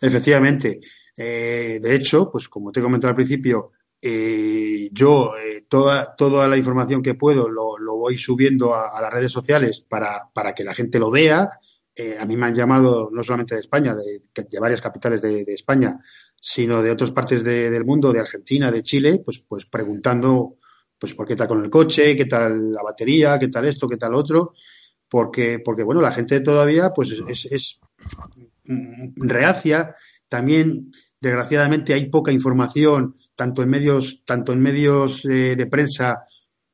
Efectivamente. 0.00 0.80
Eh, 1.16 1.78
de 1.80 1.94
hecho, 1.94 2.30
pues 2.30 2.48
como 2.48 2.72
te 2.72 2.80
he 2.80 2.82
comentado 2.82 3.10
al 3.10 3.16
principio, 3.16 3.70
eh, 4.04 4.88
yo 4.90 5.36
eh, 5.36 5.64
toda, 5.68 6.16
toda 6.16 6.48
la 6.48 6.56
información 6.56 7.02
que 7.02 7.14
puedo 7.14 7.48
lo, 7.48 7.78
lo 7.78 7.96
voy 7.96 8.18
subiendo 8.18 8.74
a, 8.74 9.00
las 9.00 9.12
redes 9.12 9.30
sociales 9.30 9.80
para, 9.88 10.28
para, 10.34 10.52
que 10.54 10.64
la 10.64 10.74
gente 10.74 10.98
lo 10.98 11.08
vea. 11.08 11.48
Eh, 11.94 12.16
a 12.18 12.26
mí 12.26 12.36
me 12.36 12.46
han 12.46 12.54
llamado 12.54 13.10
no 13.12 13.22
solamente 13.22 13.54
de 13.54 13.60
España, 13.60 13.94
de, 13.94 14.22
varias 14.58 14.80
capitales 14.80 15.22
de, 15.22 15.44
España, 15.46 16.00
sino 16.40 16.82
de 16.82 16.90
otras 16.90 17.12
partes 17.12 17.44
de, 17.44 17.70
del 17.70 17.84
mundo, 17.84 18.12
de 18.12 18.18
Argentina, 18.18 18.72
de 18.72 18.82
Chile, 18.82 19.22
pues, 19.24 19.38
pues 19.46 19.66
preguntando 19.66 20.56
pues 20.98 21.14
por 21.14 21.26
qué 21.26 21.36
tal 21.36 21.46
con 21.48 21.62
el 21.64 21.70
coche, 21.70 22.16
qué 22.16 22.24
tal 22.24 22.72
la 22.72 22.82
batería, 22.82 23.38
qué 23.38 23.48
tal 23.48 23.66
esto, 23.66 23.88
qué 23.88 23.98
tal 23.98 24.14
otro, 24.14 24.52
porque, 25.08 25.60
porque 25.60 25.84
bueno, 25.84 26.00
la 26.00 26.10
gente 26.10 26.40
todavía 26.40 26.90
pues 26.90 27.12
es, 27.12 27.22
es, 27.28 27.44
es 27.52 27.80
reacia. 29.14 29.94
También, 30.28 30.90
desgraciadamente, 31.20 31.94
hay 31.94 32.06
poca 32.06 32.32
información 32.32 33.16
tanto 33.42 33.64
en 33.64 33.70
medios, 33.70 34.22
tanto 34.24 34.52
en 34.52 34.62
medios 34.62 35.24
eh, 35.24 35.56
de 35.56 35.66
prensa 35.66 36.22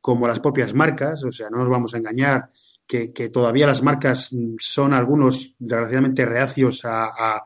como 0.03 0.29
las 0.29 0.39
propias 0.39 0.75
marcas, 0.75 1.25
o 1.25 1.33
sea, 1.33 1.49
no 1.49 1.57
nos 1.57 1.71
vamos 1.71 1.95
a 1.95 1.97
engañar 1.97 2.51
que, 2.87 3.11
que 3.11 3.31
todavía 3.31 3.67
las 3.67 3.83
marcas 3.83 4.29
son 4.59 4.93
algunos, 4.93 5.55
desgraciadamente, 5.59 6.27
reacios 6.27 6.83
a, 6.85 7.41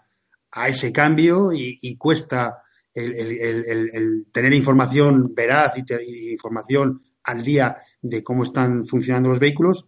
a, 0.51 0.69
ese 0.69 0.91
cambio 0.91 1.53
y, 1.53 1.97
cuesta 1.97 2.65
el, 2.93 3.15
el, 3.15 4.27
tener 4.33 4.53
información 4.55 5.33
veraz 5.33 5.75
y, 5.77 6.33
información 6.33 6.99
al 7.23 7.45
día 7.45 7.77
de 8.01 8.25
cómo 8.25 8.43
están 8.43 8.85
funcionando 8.85 9.29
los 9.29 9.39
vehículos. 9.39 9.87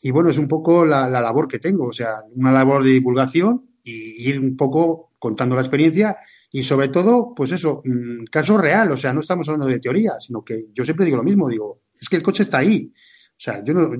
Y 0.00 0.10
bueno, 0.10 0.30
es 0.30 0.38
un 0.38 0.48
poco 0.48 0.86
la, 0.86 1.06
la 1.10 1.20
labor 1.20 1.46
que 1.48 1.58
tengo, 1.58 1.88
o 1.88 1.92
sea, 1.92 2.22
una 2.34 2.50
labor 2.50 2.82
de 2.82 2.92
divulgación 2.92 3.76
y 3.84 4.26
ir 4.26 4.40
un 4.40 4.56
poco 4.56 5.12
contando 5.18 5.54
la 5.54 5.60
experiencia 5.60 6.16
y 6.52 6.62
sobre 6.64 6.88
todo, 6.88 7.32
pues 7.34 7.52
eso, 7.52 7.82
mmm, 7.84 8.24
caso 8.24 8.58
real, 8.58 8.90
o 8.90 8.96
sea, 8.96 9.12
no 9.12 9.20
estamos 9.20 9.48
hablando 9.48 9.68
de 9.68 9.78
teoría, 9.78 10.12
sino 10.20 10.44
que 10.44 10.66
yo 10.74 10.84
siempre 10.84 11.06
digo 11.06 11.18
lo 11.18 11.22
mismo, 11.22 11.48
digo, 11.48 11.82
es 11.98 12.08
que 12.08 12.16
el 12.16 12.22
coche 12.22 12.42
está 12.42 12.58
ahí. 12.58 12.90
O 12.92 13.42
sea, 13.42 13.62
yo 13.64 13.72
no, 13.72 13.90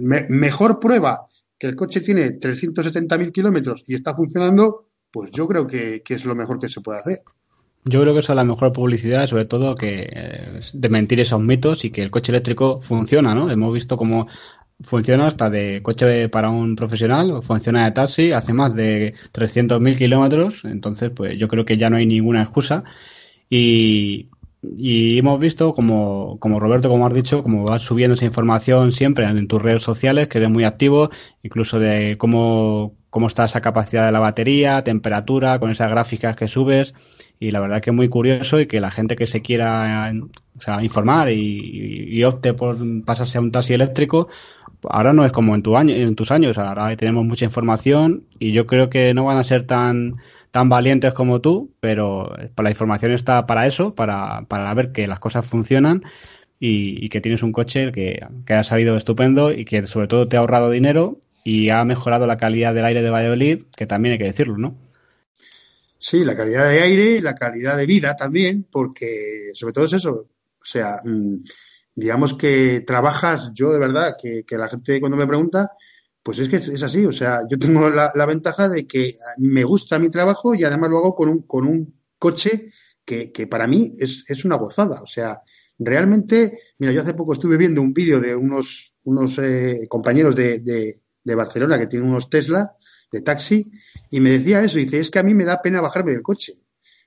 me, 0.00 0.26
mejor 0.28 0.78
prueba 0.78 1.26
que 1.58 1.66
el 1.66 1.74
coche 1.74 2.00
tiene 2.00 2.38
370.000 2.38 3.32
kilómetros 3.32 3.84
y 3.86 3.94
está 3.94 4.14
funcionando, 4.14 4.90
pues 5.10 5.30
yo 5.32 5.48
creo 5.48 5.66
que, 5.66 6.02
es 6.06 6.24
lo 6.24 6.34
mejor 6.34 6.60
que 6.60 6.68
se 6.68 6.80
puede 6.80 7.00
hacer. 7.00 7.22
Yo 7.84 8.02
creo 8.02 8.12
que 8.12 8.20
esa 8.20 8.34
es 8.34 8.36
la 8.36 8.44
mejor 8.44 8.72
publicidad, 8.72 9.26
sobre 9.26 9.46
todo 9.46 9.74
que 9.74 10.08
eh, 10.12 10.60
de 10.72 10.88
mentir 10.90 11.20
esos 11.20 11.40
mitos 11.40 11.84
y 11.84 11.90
que 11.90 12.02
el 12.02 12.10
coche 12.10 12.32
eléctrico 12.32 12.82
funciona, 12.82 13.34
¿no? 13.34 13.50
Hemos 13.50 13.72
visto 13.72 13.96
como 13.96 14.28
funciona 14.82 15.26
hasta 15.26 15.50
de 15.50 15.82
coche 15.82 16.28
para 16.28 16.50
un 16.50 16.76
profesional, 16.76 17.42
funciona 17.42 17.84
de 17.84 17.92
taxi, 17.92 18.32
hace 18.32 18.52
más 18.52 18.74
de 18.74 19.14
300.000 19.32 19.98
kilómetros, 19.98 20.64
entonces 20.64 21.10
pues 21.14 21.38
yo 21.38 21.48
creo 21.48 21.64
que 21.64 21.78
ya 21.78 21.90
no 21.90 21.96
hay 21.96 22.06
ninguna 22.06 22.42
excusa. 22.42 22.84
Y, 23.50 24.28
y 24.62 25.18
hemos 25.18 25.38
visto 25.40 25.74
como, 25.74 26.38
como 26.40 26.60
Roberto, 26.60 26.88
como 26.88 27.06
has 27.06 27.14
dicho, 27.14 27.42
como 27.42 27.64
vas 27.64 27.82
subiendo 27.82 28.14
esa 28.14 28.24
información 28.24 28.92
siempre 28.92 29.26
en 29.26 29.48
tus 29.48 29.62
redes 29.62 29.82
sociales, 29.82 30.28
que 30.28 30.38
eres 30.38 30.50
muy 30.50 30.64
activo, 30.64 31.10
incluso 31.42 31.78
de 31.78 32.16
cómo, 32.18 32.94
cómo 33.10 33.28
está 33.28 33.44
esa 33.44 33.60
capacidad 33.60 34.06
de 34.06 34.12
la 34.12 34.20
batería, 34.20 34.82
temperatura, 34.84 35.58
con 35.58 35.70
esas 35.70 35.90
gráficas 35.90 36.36
que 36.36 36.48
subes, 36.48 36.94
y 37.40 37.50
la 37.50 37.60
verdad 37.60 37.80
que 37.80 37.90
es 37.90 37.96
muy 37.96 38.08
curioso 38.08 38.60
y 38.60 38.66
que 38.66 38.80
la 38.80 38.90
gente 38.90 39.16
que 39.16 39.26
se 39.26 39.42
quiera 39.42 40.12
o 40.56 40.60
sea, 40.60 40.82
informar 40.82 41.30
y, 41.30 42.08
y, 42.18 42.24
opte 42.24 42.52
por 42.52 42.76
pasarse 43.04 43.38
a 43.38 43.40
un 43.40 43.52
taxi 43.52 43.74
eléctrico, 43.74 44.28
ahora 44.88 45.12
no 45.12 45.24
es 45.24 45.32
como 45.32 45.54
en, 45.54 45.62
tu 45.62 45.76
año, 45.76 45.94
en 45.94 46.14
tus 46.14 46.30
años, 46.30 46.58
ahora 46.58 46.96
tenemos 46.96 47.24
mucha 47.24 47.44
información 47.44 48.24
y 48.38 48.52
yo 48.52 48.66
creo 48.66 48.90
que 48.90 49.14
no 49.14 49.24
van 49.24 49.38
a 49.38 49.44
ser 49.44 49.66
tan, 49.66 50.16
tan 50.50 50.68
valientes 50.68 51.12
como 51.12 51.40
tú, 51.40 51.74
pero 51.80 52.32
la 52.56 52.70
información 52.70 53.12
está 53.12 53.46
para 53.46 53.66
eso, 53.66 53.94
para, 53.94 54.42
para 54.48 54.72
ver 54.74 54.92
que 54.92 55.06
las 55.06 55.18
cosas 55.18 55.46
funcionan 55.46 56.02
y, 56.60 57.04
y 57.04 57.08
que 57.08 57.20
tienes 57.20 57.42
un 57.42 57.52
coche 57.52 57.92
que, 57.92 58.20
que, 58.46 58.54
ha 58.54 58.64
salido 58.64 58.96
estupendo 58.96 59.52
y 59.52 59.64
que 59.64 59.86
sobre 59.86 60.08
todo 60.08 60.28
te 60.28 60.36
ha 60.36 60.40
ahorrado 60.40 60.70
dinero 60.70 61.20
y 61.44 61.70
ha 61.70 61.84
mejorado 61.84 62.26
la 62.26 62.36
calidad 62.36 62.74
del 62.74 62.84
aire 62.84 63.02
de 63.02 63.10
Valladolid, 63.10 63.62
que 63.76 63.86
también 63.86 64.12
hay 64.12 64.18
que 64.18 64.24
decirlo, 64.24 64.58
¿no? 64.58 64.76
Sí, 65.98 66.24
la 66.24 66.36
calidad 66.36 66.68
de 66.68 66.80
aire 66.80 67.20
la 67.20 67.34
calidad 67.34 67.76
de 67.76 67.86
vida 67.86 68.16
también, 68.16 68.66
porque 68.70 69.50
sobre 69.54 69.72
todo 69.72 69.86
es 69.86 69.92
eso, 69.94 70.28
o 70.60 70.64
sea, 70.64 71.00
mmm, 71.04 71.36
digamos 71.98 72.34
que 72.34 72.82
trabajas, 72.86 73.50
yo 73.52 73.72
de 73.72 73.80
verdad, 73.80 74.16
que, 74.20 74.44
que, 74.44 74.56
la 74.56 74.68
gente 74.68 75.00
cuando 75.00 75.16
me 75.16 75.26
pregunta, 75.26 75.72
pues 76.22 76.38
es 76.38 76.48
que 76.48 76.56
es, 76.56 76.82
así, 76.84 77.04
o 77.04 77.10
sea, 77.10 77.40
yo 77.50 77.58
tengo 77.58 77.90
la, 77.90 78.12
la, 78.14 78.24
ventaja 78.24 78.68
de 78.68 78.86
que 78.86 79.18
me 79.38 79.64
gusta 79.64 79.98
mi 79.98 80.08
trabajo 80.08 80.54
y 80.54 80.62
además 80.62 80.90
lo 80.90 80.98
hago 80.98 81.16
con 81.16 81.28
un, 81.28 81.42
con 81.42 81.66
un 81.66 82.00
coche 82.16 82.70
que, 83.04 83.32
que 83.32 83.48
para 83.48 83.66
mí 83.66 83.96
es, 83.98 84.24
es, 84.28 84.44
una 84.44 84.54
gozada, 84.54 85.02
o 85.02 85.08
sea, 85.08 85.40
realmente, 85.76 86.56
mira, 86.78 86.92
yo 86.92 87.02
hace 87.02 87.14
poco 87.14 87.32
estuve 87.32 87.56
viendo 87.56 87.82
un 87.82 87.92
vídeo 87.92 88.20
de 88.20 88.36
unos, 88.36 88.94
unos 89.02 89.36
eh, 89.38 89.86
compañeros 89.88 90.36
de, 90.36 90.60
de, 90.60 91.02
de, 91.24 91.34
Barcelona 91.34 91.80
que 91.80 91.88
tienen 91.88 92.08
unos 92.08 92.30
Tesla 92.30 92.76
de 93.10 93.22
taxi 93.22 93.72
y 94.08 94.20
me 94.20 94.30
decía 94.30 94.62
eso, 94.62 94.78
dice, 94.78 95.00
es 95.00 95.10
que 95.10 95.18
a 95.18 95.24
mí 95.24 95.34
me 95.34 95.44
da 95.44 95.60
pena 95.60 95.80
bajarme 95.80 96.12
del 96.12 96.22
coche. 96.22 96.52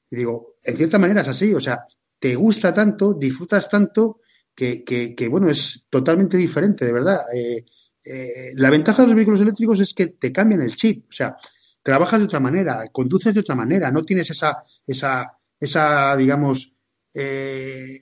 Y 0.10 0.18
digo, 0.18 0.58
en 0.66 0.76
cierta 0.76 1.00
manera 1.00 1.22
es 1.22 1.30
así, 1.30 1.54
o 1.54 1.62
sea, 1.62 1.86
te 2.20 2.36
gusta 2.36 2.74
tanto, 2.74 3.14
disfrutas 3.14 3.70
tanto, 3.70 4.20
que, 4.62 5.28
bueno, 5.30 5.50
es 5.50 5.86
totalmente 5.90 6.38
diferente, 6.38 6.86
de 6.86 6.94
verdad. 6.94 7.22
Eh, 7.34 7.66
eh, 8.06 8.52
la 8.56 8.70
ventaja 8.70 9.02
de 9.02 9.08
los 9.08 9.16
vehículos 9.16 9.42
eléctricos 9.42 9.80
es 9.80 9.94
que 9.94 10.08
te 10.08 10.32
cambian 10.32 10.62
el 10.62 10.76
chip. 10.76 11.06
O 11.10 11.12
sea, 11.12 11.36
trabajas 11.82 12.20
de 12.20 12.26
otra 12.26 12.40
manera, 12.40 12.88
conduces 12.92 13.34
de 13.34 13.40
otra 13.40 13.56
manera, 13.56 13.92
no 13.92 14.04
tienes 14.04 14.30
esa, 14.30 14.58
esa, 14.86 15.38
esa 15.60 16.16
digamos, 16.16 16.74
eh, 17.14 18.02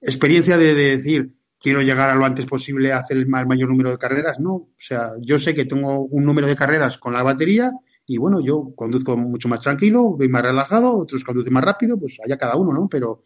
experiencia 0.00 0.56
de, 0.56 0.74
decir, 0.74 1.34
quiero 1.58 1.82
llegar 1.82 2.10
a 2.10 2.14
lo 2.14 2.24
antes 2.24 2.46
posible 2.46 2.92
a 2.92 2.98
hacer 2.98 3.16
el 3.16 3.26
mayor 3.26 3.68
número 3.68 3.90
de 3.90 3.98
carreras. 3.98 4.38
No, 4.38 4.52
o 4.52 4.74
sea, 4.76 5.12
yo 5.20 5.38
sé 5.38 5.54
que 5.54 5.64
tengo 5.64 6.00
un 6.02 6.24
número 6.24 6.46
de 6.46 6.56
carreras 6.56 6.98
con 6.98 7.12
la 7.12 7.22
batería 7.22 7.72
y 8.06 8.18
bueno, 8.18 8.40
yo 8.40 8.72
conduzco 8.76 9.16
mucho 9.16 9.48
más 9.48 9.60
tranquilo, 9.60 10.16
voy 10.16 10.28
más 10.28 10.42
relajado, 10.42 10.96
otros 10.96 11.24
conducen 11.24 11.54
más 11.54 11.64
rápido, 11.64 11.98
pues 11.98 12.18
allá 12.24 12.36
cada 12.36 12.56
uno, 12.56 12.72
¿no? 12.72 12.88
Pero 12.88 13.22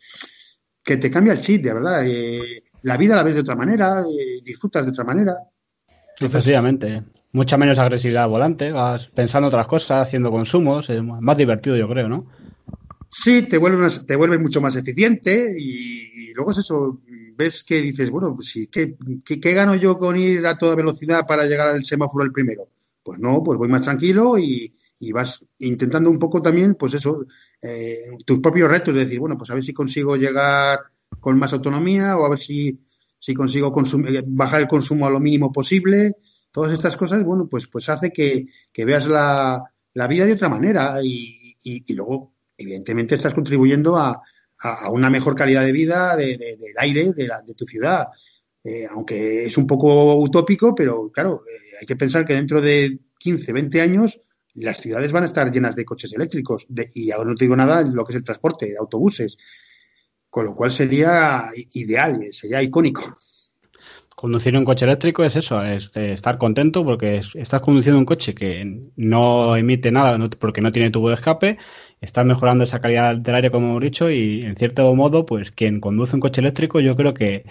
que 0.89 0.97
te 0.97 1.11
cambia 1.11 1.34
el 1.34 1.41
chip, 1.41 1.62
de 1.62 1.74
verdad. 1.74 2.03
Eh, 2.07 2.62
la 2.80 2.97
vida 2.97 3.14
la 3.14 3.22
ves 3.22 3.34
de 3.34 3.43
otra 3.43 3.55
manera, 3.55 4.01
eh, 4.01 4.41
disfrutas 4.43 4.86
de 4.86 4.91
otra 4.91 5.05
manera. 5.05 5.34
Efectivamente. 6.18 7.05
Mucha 7.32 7.59
menos 7.59 7.78
agresividad 7.78 8.24
al 8.24 8.30
volante, 8.30 8.72
vas 8.72 9.09
pensando 9.09 9.49
otras 9.49 9.66
cosas, 9.66 10.09
haciendo 10.09 10.30
consumos, 10.30 10.89
es 10.89 11.03
más 11.03 11.36
divertido, 11.36 11.76
yo 11.76 11.86
creo, 11.86 12.09
¿no? 12.09 12.26
Sí, 13.11 13.43
te 13.43 13.59
vuelve, 13.59 13.86
te 14.07 14.16
vuelve 14.16 14.39
mucho 14.39 14.62
más 14.62 14.76
eficiente 14.76 15.55
y, 15.59 16.32
luego 16.32 16.53
es 16.53 16.59
eso, 16.59 17.03
ves 17.36 17.62
que 17.62 17.82
dices, 17.82 18.09
bueno, 18.09 18.34
pues 18.34 18.49
sí, 18.49 18.68
¿qué, 18.68 18.97
¿qué, 19.22 19.53
gano 19.53 19.74
yo 19.74 19.99
con 19.99 20.16
ir 20.16 20.47
a 20.47 20.57
toda 20.57 20.74
velocidad 20.74 21.26
para 21.26 21.45
llegar 21.45 21.68
al 21.68 21.84
semáforo 21.84 22.24
el 22.24 22.32
primero? 22.32 22.70
Pues 23.03 23.18
no, 23.18 23.43
pues 23.43 23.59
voy 23.59 23.68
más 23.68 23.82
tranquilo 23.82 24.39
y, 24.39 24.74
vas 25.12 25.45
intentando 25.59 26.11
un 26.11 26.18
poco 26.18 26.41
también, 26.41 26.76
pues 26.76 26.95
eso, 26.95 27.26
eh, 27.62 28.16
tus 28.24 28.40
propios 28.40 28.70
retos, 28.70 28.94
de 28.94 29.04
decir, 29.04 29.18
bueno, 29.18 29.36
pues 29.36 29.50
a 29.50 29.54
ver 29.54 29.64
si 29.64 29.72
consigo 29.72 30.16
llegar 30.16 30.80
con 31.20 31.38
más 31.38 31.52
autonomía 31.52 32.16
o 32.16 32.24
a 32.24 32.30
ver 32.30 32.38
si, 32.38 32.80
si 33.18 33.34
consigo 33.34 33.72
eh, 34.09 34.22
bajar 34.26 34.61
el 34.61 34.68
consumo 34.68 35.06
a 35.06 35.11
lo 35.11 35.20
mínimo 35.20 35.52
posible. 35.52 36.12
Todas 36.50 36.72
estas 36.72 36.96
cosas, 36.96 37.22
bueno, 37.24 37.48
pues, 37.48 37.66
pues 37.66 37.88
hace 37.88 38.12
que, 38.12 38.46
veas 38.84 39.06
la, 39.06 39.62
vida 40.09 40.24
de 40.24 40.32
otra 40.32 40.48
manera 40.48 40.98
y, 41.02 41.56
y 41.62 41.92
luego 41.94 42.32
evidentemente 42.59 43.14
estás 43.14 43.34
contribuyendo 43.34 43.96
a, 43.96 44.20
una 44.90 45.09
mejor 45.09 45.36
calidad 45.36 45.64
de 45.64 45.70
vida 45.70 46.16
del 46.16 46.59
aire 46.78 47.12
de, 47.12 47.28
la, 47.28 47.40
de 47.42 47.54
tu 47.54 47.64
ciudad. 47.64 48.09
Eh, 48.64 48.86
aunque 48.90 49.46
es 49.46 49.56
un 49.56 49.68
poco 49.68 50.16
utópico, 50.16 50.74
pero 50.74 51.12
claro, 51.12 51.44
eh, 51.48 51.76
hay 51.80 51.86
que 51.86 51.94
pensar 51.94 52.26
que 52.26 52.34
dentro 52.34 52.61
de 52.61 52.98
15, 53.18 53.52
20 53.52 53.80
años 53.80 54.20
las 54.61 54.78
ciudades 54.78 55.12
van 55.12 55.24
a 55.24 55.26
estar 55.26 55.50
llenas 55.50 55.76
de 55.76 55.84
coches 55.84 56.12
eléctricos 56.12 56.66
y 56.94 57.11
ahora 57.11 57.30
no 57.30 57.36
te 57.36 57.44
digo 57.44 57.56
nada 57.56 57.82
lo 57.82 58.04
que 58.04 58.12
es 58.12 58.16
el 58.16 58.24
transporte, 58.24 58.66
de 58.66 58.76
autobuses, 58.78 59.38
con 60.30 60.46
lo 60.46 60.54
cual 60.54 60.70
sería 60.70 61.50
ideal, 61.72 62.28
sería 62.32 62.62
icónico. 62.62 63.02
Conducir 64.14 64.56
un 64.56 64.64
coche 64.64 64.84
eléctrico 64.84 65.22
es 65.22 65.36
eso, 65.36 65.62
es 65.62 65.92
estar 65.94 66.38
contento 66.38 66.84
porque 66.84 67.20
estás 67.34 67.61
conduciendo 67.61 68.00
un 68.00 68.04
coche 68.04 68.34
que 68.34 68.82
no 68.96 69.56
emite 69.56 69.92
nada 69.92 70.18
porque 70.40 70.61
no 70.61 70.72
tiene 70.72 70.90
tubo 70.90 71.09
de 71.09 71.14
escape, 71.14 71.56
estás 72.00 72.26
mejorando 72.26 72.64
esa 72.64 72.80
calidad 72.80 73.16
del 73.16 73.34
aire 73.36 73.52
como 73.52 73.68
hemos 73.68 73.82
dicho 73.82 74.11
y 74.11 74.42
en 74.42 74.56
cierto 74.56 74.92
modo 74.96 75.24
pues 75.24 75.52
quien 75.52 75.80
conduce 75.80 76.16
un 76.16 76.20
coche 76.20 76.40
eléctrico 76.40 76.80
yo 76.80 76.96
creo 76.96 77.14
que 77.14 77.44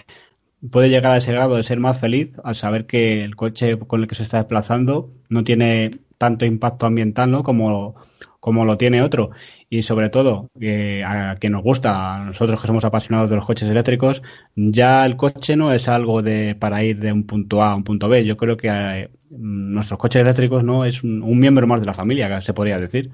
puede 0.70 0.90
llegar 0.90 1.12
a 1.12 1.16
ese 1.16 1.32
grado 1.32 1.56
de 1.56 1.62
ser 1.62 1.80
más 1.80 2.00
feliz 2.00 2.36
al 2.44 2.54
saber 2.54 2.86
que 2.86 3.24
el 3.24 3.36
coche 3.36 3.78
con 3.78 4.02
el 4.02 4.08
que 4.08 4.14
se 4.14 4.24
está 4.24 4.38
desplazando 4.38 5.08
no 5.30 5.44
tiene 5.44 6.00
tanto 6.18 6.44
impacto 6.44 6.86
ambiental 6.86 7.30
¿no? 7.30 7.42
como, 7.42 7.94
como 8.40 8.64
lo 8.64 8.76
tiene 8.76 9.02
otro. 9.02 9.30
Y 9.70 9.82
sobre 9.82 10.08
todo, 10.08 10.50
que 10.58 11.04
a 11.04 11.36
quien 11.36 11.52
nos 11.52 11.62
gusta, 11.62 12.16
a 12.16 12.24
nosotros 12.24 12.60
que 12.60 12.66
somos 12.66 12.84
apasionados 12.84 13.30
de 13.30 13.36
los 13.36 13.44
coches 13.44 13.68
eléctricos, 13.68 14.22
ya 14.56 15.04
el 15.06 15.16
coche 15.16 15.56
no 15.56 15.72
es 15.72 15.88
algo 15.88 16.22
de 16.22 16.56
para 16.58 16.82
ir 16.82 16.98
de 16.98 17.12
un 17.12 17.26
punto 17.26 17.62
A 17.62 17.72
a 17.72 17.76
un 17.76 17.84
punto 17.84 18.08
B. 18.08 18.24
Yo 18.24 18.36
creo 18.36 18.56
que 18.56 18.68
eh, 18.68 19.10
nuestros 19.30 19.98
coches 19.98 20.22
eléctricos 20.22 20.64
no 20.64 20.84
es 20.84 21.02
un, 21.02 21.38
miembro 21.38 21.66
más 21.66 21.80
de 21.80 21.86
la 21.86 21.94
familia, 21.94 22.40
se 22.40 22.54
podría 22.54 22.78
decir. 22.78 23.10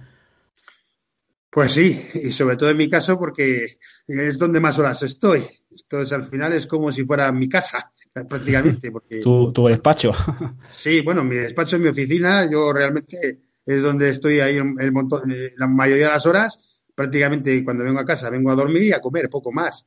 Pues 1.51 1.73
sí, 1.73 2.09
y 2.15 2.33
sobre 2.33 2.57
todo 2.57 2.71
en 2.71 2.77
mi 2.77 2.89
caso 2.89 3.19
porque 3.19 3.67
es 4.07 4.39
donde 4.39 4.61
más 4.61 4.79
horas 4.79 5.03
estoy. 5.03 5.43
Entonces 5.95 6.13
al 6.13 6.25
final 6.25 6.53
es 6.53 6.67
como 6.67 6.91
si 6.91 7.05
fuera 7.05 7.31
mi 7.31 7.49
casa, 7.49 7.91
prácticamente. 8.29 8.91
Porque, 8.91 9.21
tu, 9.21 9.53
tu 9.53 9.67
despacho. 9.69 10.13
Sí, 10.71 11.01
bueno, 11.03 11.23
mi 11.25 11.37
despacho 11.37 11.77
es 11.77 11.83
mi 11.83 11.89
oficina. 11.89 12.51
Yo 12.51 12.73
realmente 12.73 13.41
es 13.65 13.83
donde 13.83 14.09
estoy 14.09 14.41
ahí 14.41 14.57
el 14.57 14.93
montón, 14.93 15.31
eh, 15.31 15.53
la 15.57 15.69
mayoría 15.69 16.07
de 16.07 16.13
las 16.13 16.27
horas. 16.27 16.59
Prácticamente 16.95 17.65
cuando 17.65 17.85
vengo 17.85 18.01
a 18.01 18.05
casa 18.05 18.31
vengo 18.31 18.51
a 18.51 18.57
dormir 18.57 18.83
y 18.83 18.93
a 18.93 19.01
comer, 19.01 19.29
poco 19.29 19.53
más. 19.53 19.87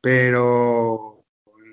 Pero, 0.00 1.24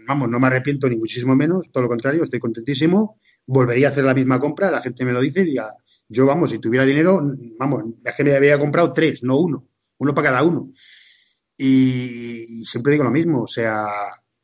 vamos, 0.08 0.30
no 0.30 0.40
me 0.40 0.48
arrepiento 0.48 0.88
ni 0.88 0.96
muchísimo 0.96 1.36
menos, 1.36 1.72
todo 1.72 1.84
lo 1.84 1.90
contrario, 1.90 2.24
estoy 2.24 2.40
contentísimo. 2.40 3.20
Volvería 3.46 3.88
a 3.88 3.92
hacer 3.92 4.04
la 4.04 4.14
misma 4.14 4.40
compra, 4.40 4.72
la 4.72 4.82
gente 4.82 5.04
me 5.04 5.12
lo 5.12 5.20
dice 5.20 5.42
y 5.42 5.46
diga, 5.46 5.76
yo, 6.08 6.26
vamos, 6.26 6.52
si 6.52 6.60
tuviera 6.60 6.86
dinero, 6.86 7.20
vamos, 7.58 7.84
es 8.04 8.14
que 8.16 8.24
me 8.24 8.36
había 8.36 8.60
comprado 8.60 8.94
tres, 8.94 9.24
no 9.24 9.38
uno, 9.38 9.68
uno 9.98 10.14
para 10.14 10.30
cada 10.30 10.44
uno. 10.44 10.72
Y, 11.64 12.64
siempre 12.66 12.94
digo 12.94 13.04
lo 13.04 13.12
mismo, 13.12 13.44
o 13.44 13.48
sea, 13.48 13.86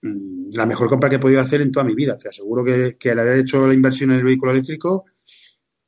mm, 0.04 0.50
la 0.54 0.68
mejor 0.68 0.88
compra 0.88 1.10
que 1.10 1.16
he 1.16 1.20
podido 1.20 1.42
hacer 1.42 1.62
en 1.62 1.72
toda 1.72 1.84
mi 1.84 1.96
vida. 1.96 2.16
Te 2.16 2.30
aseguro 2.30 2.64
que, 2.64 2.96
que 2.98 3.10
el 3.10 3.20
haber 3.20 3.40
hecho 3.40 3.66
la 3.66 3.74
inversión 3.74 4.12
en 4.12 4.18
el 4.18 4.24
vehículo 4.24 4.52
eléctrico 4.52 5.06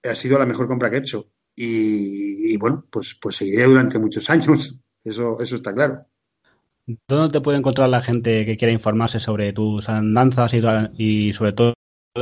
ha 0.04 0.16
sido 0.16 0.40
la 0.40 0.48
mejor 0.48 0.68
compra 0.68 0.90
que 0.90 0.96
he 0.96 1.00
hecho. 1.00 1.30
Y, 1.56 2.58
bueno, 2.58 2.86
pues, 2.90 3.16
pues 3.22 3.36
seguiré 3.36 3.66
durante 3.66 4.00
muchos 4.00 4.28
años. 4.32 4.76
Eso, 5.04 5.38
eso 5.40 5.56
está 5.58 5.72
claro. 5.74 6.06
¿Dónde 7.08 7.32
te 7.32 7.42
puede 7.42 7.60
encontrar 7.60 7.90
la 7.90 8.02
gente 8.02 8.44
que 8.44 8.58
quiera 8.58 8.72
informarse 8.72 9.20
sobre 9.20 9.54
tus 9.54 9.88
andanzas 9.88 10.52
y, 10.98 11.32
sobre 11.34 11.54
todo 11.54 11.74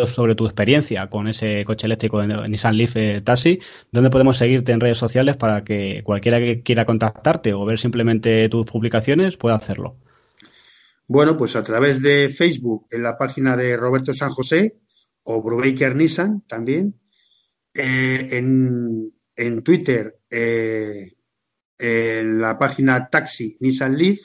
sobre 0.05 0.35
tu 0.35 0.45
experiencia 0.45 1.09
con 1.09 1.27
ese 1.27 1.65
coche 1.65 1.87
eléctrico 1.87 2.19
de 2.19 2.47
Nissan 2.47 2.77
Leaf 2.77 2.95
eh, 2.95 3.21
Taxi? 3.21 3.59
¿Dónde 3.91 4.09
podemos 4.09 4.37
seguirte 4.37 4.71
en 4.71 4.79
redes 4.79 4.97
sociales 4.97 5.37
para 5.37 5.63
que 5.63 6.01
cualquiera 6.03 6.39
que 6.39 6.61
quiera 6.61 6.85
contactarte 6.85 7.53
o 7.53 7.65
ver 7.65 7.79
simplemente 7.79 8.47
tus 8.49 8.65
publicaciones 8.65 9.37
pueda 9.37 9.55
hacerlo? 9.55 9.97
Bueno, 11.07 11.37
pues 11.37 11.55
a 11.55 11.63
través 11.63 12.01
de 12.01 12.29
Facebook, 12.29 12.87
en 12.91 13.03
la 13.03 13.17
página 13.17 13.55
de 13.55 13.77
Roberto 13.77 14.13
San 14.13 14.29
José 14.29 14.77
o 15.23 15.41
Brubaker 15.41 15.95
Nissan 15.95 16.43
también, 16.47 16.99
eh, 17.73 18.27
en, 18.31 19.63
Twitter, 19.63 20.19
eh, 20.29 21.13
en 21.79 22.41
la 22.41 22.57
página 22.59 23.09
Taxi 23.09 23.57
Nissan 23.61 23.97
Leaf, 23.97 24.19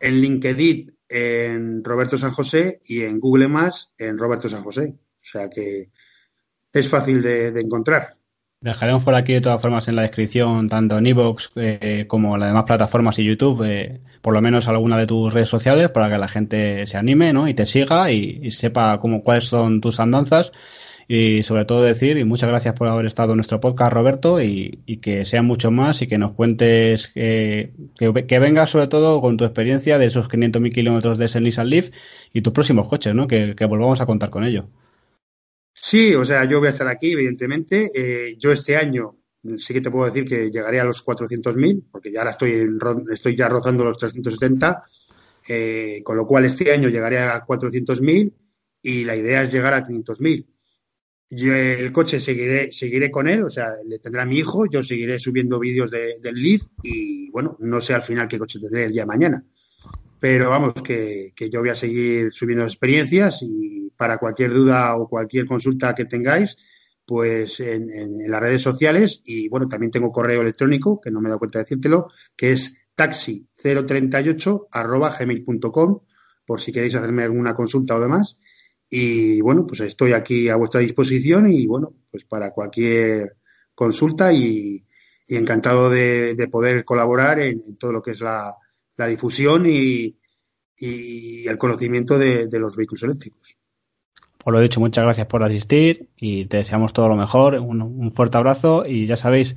en 0.00 0.20
LinkedIn 0.20 0.97
en 1.08 1.82
Roberto 1.82 2.18
San 2.18 2.32
José 2.32 2.80
y 2.84 3.02
en 3.02 3.20
Google 3.20 3.48
Más 3.48 3.92
en 3.98 4.18
Roberto 4.18 4.48
San 4.48 4.62
José. 4.62 4.94
O 4.96 5.24
sea 5.24 5.48
que 5.48 5.90
es 6.72 6.88
fácil 6.88 7.22
de, 7.22 7.48
encontrar. 7.60 8.08
Dejaremos 8.60 9.04
por 9.04 9.14
aquí 9.14 9.34
de 9.34 9.40
todas 9.40 9.62
formas 9.62 9.86
en 9.88 9.96
la 9.96 10.02
descripción, 10.02 10.68
tanto 10.68 10.98
en 10.98 11.06
Evox 11.06 11.52
eh, 11.56 12.06
como 12.08 12.36
las 12.36 12.48
demás 12.48 12.64
plataformas 12.64 13.18
y 13.18 13.24
YouTube, 13.24 14.00
por 14.20 14.34
lo 14.34 14.40
menos 14.40 14.66
alguna 14.66 14.98
de 14.98 15.06
tus 15.06 15.32
redes 15.32 15.48
sociales 15.48 15.90
para 15.90 16.08
que 16.08 16.18
la 16.18 16.28
gente 16.28 16.86
se 16.86 16.96
anime 16.96 17.32
¿no? 17.32 17.46
y 17.46 17.54
te 17.54 17.66
siga 17.66 18.10
y, 18.10 18.40
y 18.42 18.50
sepa 18.50 18.98
cómo, 19.00 19.22
cuáles 19.22 19.44
son 19.44 19.80
tus 19.80 20.00
andanzas 20.00 20.52
y 21.10 21.42
sobre 21.42 21.64
todo 21.64 21.82
decir, 21.82 22.18
y 22.18 22.24
muchas 22.24 22.50
gracias 22.50 22.74
por 22.74 22.86
haber 22.86 23.06
estado 23.06 23.32
en 23.32 23.38
nuestro 23.38 23.60
podcast, 23.60 23.94
Roberto, 23.94 24.42
y, 24.42 24.98
que 25.00 25.24
sean 25.24 25.46
mucho 25.46 25.70
más 25.70 26.02
y 26.02 26.06
que 26.06 26.18
nos 26.18 26.34
cuentes, 26.34 27.08
que, 27.08 27.72
que, 27.96 28.38
vengas 28.38 28.68
sobre 28.68 28.88
todo 28.88 29.22
con 29.22 29.38
tu 29.38 29.44
experiencia 29.44 29.98
de 29.98 30.04
esos 30.04 30.28
500.000 30.28 30.70
kilómetros 30.70 31.18
de 31.18 31.24
ese 31.24 31.40
Nissan 31.40 31.70
Leaf 31.70 31.88
y 32.34 32.42
tus 32.42 32.52
próximos 32.52 32.88
coches, 32.88 33.14
¿no? 33.14 33.26
Que, 33.26 33.54
volvamos 33.66 34.02
a 34.02 34.06
contar 34.06 34.28
con 34.28 34.44
ello. 34.44 34.68
Sí, 35.72 36.14
o 36.14 36.26
sea, 36.26 36.44
yo 36.44 36.58
voy 36.58 36.68
a 36.68 36.72
estar 36.72 36.88
aquí, 36.88 37.12
evidentemente. 37.12 37.90
Eh, 37.94 38.36
yo 38.36 38.52
este 38.52 38.76
año 38.76 39.16
sí 39.56 39.72
que 39.72 39.80
te 39.80 39.90
puedo 39.90 40.04
decir 40.04 40.26
que 40.26 40.50
llegaré 40.50 40.78
a 40.78 40.84
los 40.84 41.02
400.000, 41.02 41.84
porque 41.90 42.12
ya 42.12 42.20
ahora 42.20 42.32
estoy, 42.32 42.68
estoy 43.10 43.34
ya 43.34 43.48
rozando 43.48 43.82
los 43.82 43.96
370, 43.96 44.82
eh, 45.48 46.02
con 46.04 46.18
lo 46.18 46.26
cual 46.26 46.44
este 46.44 46.70
año 46.70 46.90
llegaré 46.90 47.18
a 47.18 47.46
400.000 47.46 48.30
y 48.82 49.04
la 49.04 49.16
idea 49.16 49.42
es 49.42 49.52
llegar 49.52 49.72
a 49.72 49.86
500.000. 49.86 50.44
Yo 51.30 51.54
el 51.54 51.92
coche 51.92 52.20
seguiré, 52.20 52.72
seguiré 52.72 53.10
con 53.10 53.28
él, 53.28 53.44
o 53.44 53.50
sea, 53.50 53.74
le 53.86 53.98
tendrá 53.98 54.24
mi 54.24 54.38
hijo, 54.38 54.64
yo 54.66 54.82
seguiré 54.82 55.18
subiendo 55.18 55.58
vídeos 55.58 55.90
de, 55.90 56.18
del 56.22 56.36
Leaf 56.36 56.62
y 56.82 57.30
bueno, 57.30 57.56
no 57.60 57.82
sé 57.82 57.92
al 57.92 58.00
final 58.00 58.26
qué 58.26 58.38
coche 58.38 58.58
tendré 58.58 58.86
el 58.86 58.92
día 58.92 59.02
de 59.02 59.06
mañana. 59.06 59.44
Pero 60.18 60.50
vamos, 60.50 60.74
que, 60.82 61.32
yo 61.50 61.60
voy 61.60 61.68
a 61.68 61.74
seguir 61.74 62.32
subiendo 62.32 62.64
experiencias 62.64 63.40
y 63.42 63.90
para 63.96 64.18
cualquier 64.18 64.52
duda 64.52 64.96
o 64.96 65.08
cualquier 65.08 65.46
consulta 65.46 65.94
que 65.94 66.06
tengáis, 66.06 66.56
pues 67.04 67.60
en, 67.60 67.88
las 68.26 68.40
redes 68.40 68.62
sociales 68.62 69.20
y 69.24 69.48
bueno, 69.48 69.68
también 69.68 69.90
tengo 69.90 70.10
correo 70.10 70.40
electrónico, 70.40 71.00
que 71.00 71.10
no 71.10 71.20
me 71.20 71.28
he 71.28 71.30
dado 71.30 71.38
cuenta 71.40 71.58
de 71.58 71.64
decírtelo, 71.64 72.08
que 72.36 72.52
es 72.52 72.74
taxi038 72.96 74.68
arroba 74.72 75.14
gmail.com 75.16 76.00
por 76.46 76.60
si 76.60 76.72
queréis 76.72 76.94
hacerme 76.94 77.22
alguna 77.22 77.54
consulta 77.54 77.94
o 77.94 78.00
demás. 78.00 78.38
Y 78.90 79.40
bueno, 79.40 79.66
pues 79.66 79.80
estoy 79.80 80.12
aquí 80.12 80.48
a 80.48 80.56
vuestra 80.56 80.80
disposición 80.80 81.50
y 81.50 81.66
bueno, 81.66 81.92
pues 82.10 82.24
para 82.24 82.52
cualquier 82.52 83.36
consulta 83.74 84.32
y, 84.32 84.84
encantado 85.28 85.90
de, 85.90 86.48
poder 86.50 86.84
colaborar 86.84 87.38
en, 87.38 87.76
todo 87.76 87.92
lo 87.92 88.02
que 88.02 88.12
es 88.12 88.20
la, 88.20 88.56
difusión 89.08 89.66
y, 89.66 90.16
el 90.80 91.58
conocimiento 91.58 92.18
de, 92.18 92.48
los 92.58 92.76
vehículos 92.76 93.02
eléctricos. 93.02 93.56
os 94.44 94.52
lo 94.52 94.58
he 94.58 94.62
dicho, 94.62 94.80
muchas 94.80 95.04
gracias 95.04 95.26
por 95.26 95.42
asistir 95.42 96.08
y 96.16 96.46
te 96.46 96.58
deseamos 96.58 96.92
todo 96.92 97.08
lo 97.08 97.16
mejor. 97.16 97.54
Un, 97.54 98.12
fuerte 98.12 98.38
abrazo 98.38 98.86
y 98.86 99.06
ya 99.06 99.16
sabéis, 99.16 99.54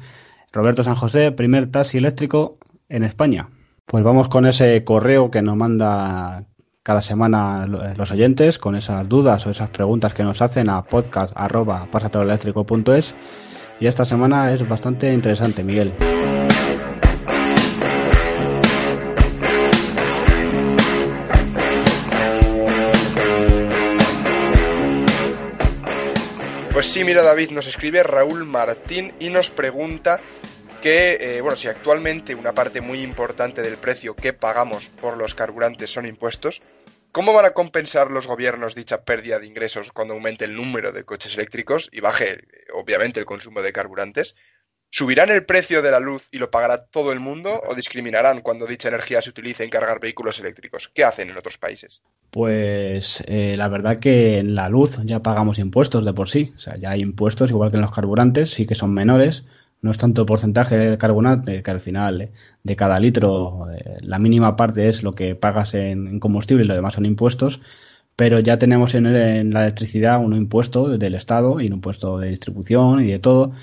Roberto 0.51 0.83
San 0.83 0.95
José, 0.95 1.31
primer 1.31 1.71
taxi 1.71 1.97
eléctrico 1.97 2.57
en 2.89 3.03
España. 3.03 3.49
Pues 3.85 4.03
vamos 4.03 4.29
con 4.29 4.45
ese 4.45 4.83
correo 4.83 5.31
que 5.31 5.41
nos 5.41 5.55
manda 5.55 6.45
cada 6.83 7.01
semana 7.01 7.65
los 7.67 8.11
oyentes 8.11 8.57
con 8.57 8.75
esas 8.75 9.07
dudas 9.07 9.45
o 9.45 9.51
esas 9.51 9.69
preguntas 9.69 10.13
que 10.13 10.23
nos 10.23 10.41
hacen 10.41 10.69
a 10.69 10.83
podcast.pasatoeléctrico.es 10.83 13.15
y 13.79 13.87
esta 13.87 14.03
semana 14.03 14.53
es 14.53 14.67
bastante 14.67 15.13
interesante, 15.13 15.63
Miguel. 15.63 15.93
Pues 26.73 26.87
sí, 26.87 27.03
mira 27.03 27.21
David, 27.21 27.51
nos 27.51 27.67
escribe 27.67 28.01
Raúl 28.01 28.45
Martín 28.45 29.13
y 29.19 29.29
nos 29.29 29.51
pregunta 29.51 30.19
que, 30.81 31.17
eh, 31.21 31.41
bueno, 31.41 31.55
si 31.55 31.67
actualmente 31.67 32.33
una 32.33 32.53
parte 32.53 32.81
muy 32.81 33.01
importante 33.01 33.61
del 33.61 33.77
precio 33.77 34.15
que 34.15 34.33
pagamos 34.33 34.89
por 34.89 35.15
los 35.15 35.35
carburantes 35.35 35.91
son 35.91 36.07
impuestos, 36.07 36.61
¿cómo 37.11 37.33
van 37.33 37.45
a 37.45 37.51
compensar 37.51 38.09
los 38.09 38.25
gobiernos 38.25 38.73
dicha 38.73 39.03
pérdida 39.03 39.39
de 39.39 39.45
ingresos 39.45 39.91
cuando 39.91 40.15
aumente 40.15 40.45
el 40.45 40.55
número 40.55 40.91
de 40.91 41.03
coches 41.03 41.35
eléctricos 41.35 41.87
y 41.91 42.01
baje, 42.01 42.39
obviamente, 42.73 43.19
el 43.19 43.27
consumo 43.27 43.61
de 43.61 43.71
carburantes? 43.71 44.35
¿Subirán 44.89 45.29
el 45.29 45.45
precio 45.45 45.81
de 45.81 45.91
la 45.91 46.01
luz 46.01 46.27
y 46.31 46.37
lo 46.37 46.51
pagará 46.51 46.85
todo 46.85 47.13
el 47.13 47.21
mundo 47.21 47.61
o 47.65 47.75
discriminarán 47.75 48.41
cuando 48.41 48.65
dicha 48.65 48.89
energía 48.89 49.21
se 49.21 49.29
utilice 49.29 49.63
en 49.63 49.69
cargar 49.69 50.01
vehículos 50.01 50.39
eléctricos? 50.39 50.91
¿Qué 50.93 51.05
hacen 51.05 51.29
en 51.29 51.37
otros 51.37 51.57
países? 51.57 52.01
Pues 52.31 53.23
eh, 53.27 53.55
la 53.55 53.69
verdad 53.69 53.99
que 53.99 54.39
en 54.39 54.55
la 54.55 54.67
luz 54.67 54.97
ya 55.05 55.21
pagamos 55.21 55.59
impuestos 55.59 56.03
de 56.03 56.11
por 56.11 56.27
sí. 56.27 56.51
O 56.57 56.59
sea, 56.59 56.75
ya 56.75 56.89
hay 56.89 57.01
impuestos 57.01 57.51
igual 57.51 57.69
que 57.69 57.77
en 57.77 57.83
los 57.83 57.93
carburantes, 57.93 58.49
sí 58.49 58.65
que 58.65 58.75
son 58.75 58.93
menores, 58.93 59.45
no 59.81 59.91
es 59.91 59.97
tanto 59.97 60.25
porcentaje 60.25 60.77
de 60.77 60.97
carbonato, 60.97 61.51
que 61.63 61.71
al 61.71 61.81
final 61.81 62.21
eh, 62.21 62.31
de 62.63 62.75
cada 62.75 62.99
litro 62.99 63.67
eh, 63.71 63.97
la 64.01 64.19
mínima 64.19 64.55
parte 64.55 64.87
es 64.87 65.03
lo 65.03 65.13
que 65.13 65.35
pagas 65.35 65.73
en, 65.73 66.19
combustible 66.19 66.63
y 66.63 66.67
lo 66.67 66.75
demás 66.75 66.93
son 66.95 67.05
impuestos, 67.05 67.61
pero 68.15 68.39
ya 68.39 68.57
tenemos 68.57 68.93
en, 68.95 69.53
la 69.53 69.63
electricidad 69.63 70.23
un 70.23 70.35
impuesto 70.35 70.97
del 70.97 71.15
Estado 71.15 71.59
y 71.59 71.67
un 71.67 71.73
impuesto 71.73 72.19
de 72.19 72.29
distribución 72.29 73.03
y 73.03 73.11
de 73.11 73.19
todo, 73.19 73.53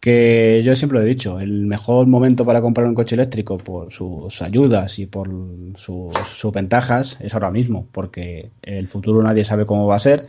que 0.00 0.62
yo 0.64 0.74
siempre 0.74 0.98
lo 0.98 1.04
he 1.04 1.08
dicho, 1.08 1.38
el 1.38 1.66
mejor 1.66 2.06
momento 2.06 2.44
para 2.44 2.60
comprar 2.60 2.86
un 2.88 2.94
coche 2.94 3.14
eléctrico 3.14 3.58
por 3.58 3.92
sus 3.92 4.42
ayudas 4.42 4.98
y 4.98 5.06
por 5.06 5.28
sus 5.76 6.52
ventajas 6.52 7.18
es 7.20 7.34
ahora 7.34 7.50
mismo, 7.50 7.86
porque 7.92 8.50
el 8.62 8.88
futuro 8.88 9.22
nadie 9.22 9.44
sabe 9.44 9.66
cómo 9.66 9.86
va 9.86 9.96
a 9.96 10.00
ser 10.00 10.26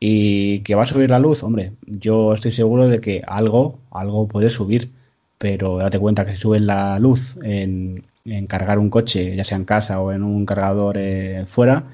y 0.00 0.60
que 0.60 0.74
va 0.74 0.82
a 0.84 0.86
subir 0.86 1.10
la 1.10 1.18
luz, 1.18 1.42
hombre, 1.42 1.72
yo 1.86 2.34
estoy 2.34 2.50
seguro 2.50 2.88
de 2.88 3.00
que 3.00 3.22
algo, 3.26 3.78
algo 3.90 4.28
puede 4.28 4.50
subir, 4.50 4.90
pero 5.38 5.78
date 5.78 5.98
cuenta 5.98 6.24
que 6.24 6.32
si 6.32 6.38
sube 6.38 6.60
la 6.60 6.98
luz 6.98 7.38
en, 7.42 8.02
cargar 8.48 8.78
un 8.78 8.90
coche, 8.90 9.36
ya 9.36 9.44
sea 9.44 9.56
en 9.56 9.64
casa 9.64 10.00
o 10.00 10.12
en 10.12 10.22
un 10.22 10.46
cargador 10.46 10.96
eh, 10.98 11.44
fuera, 11.46 11.84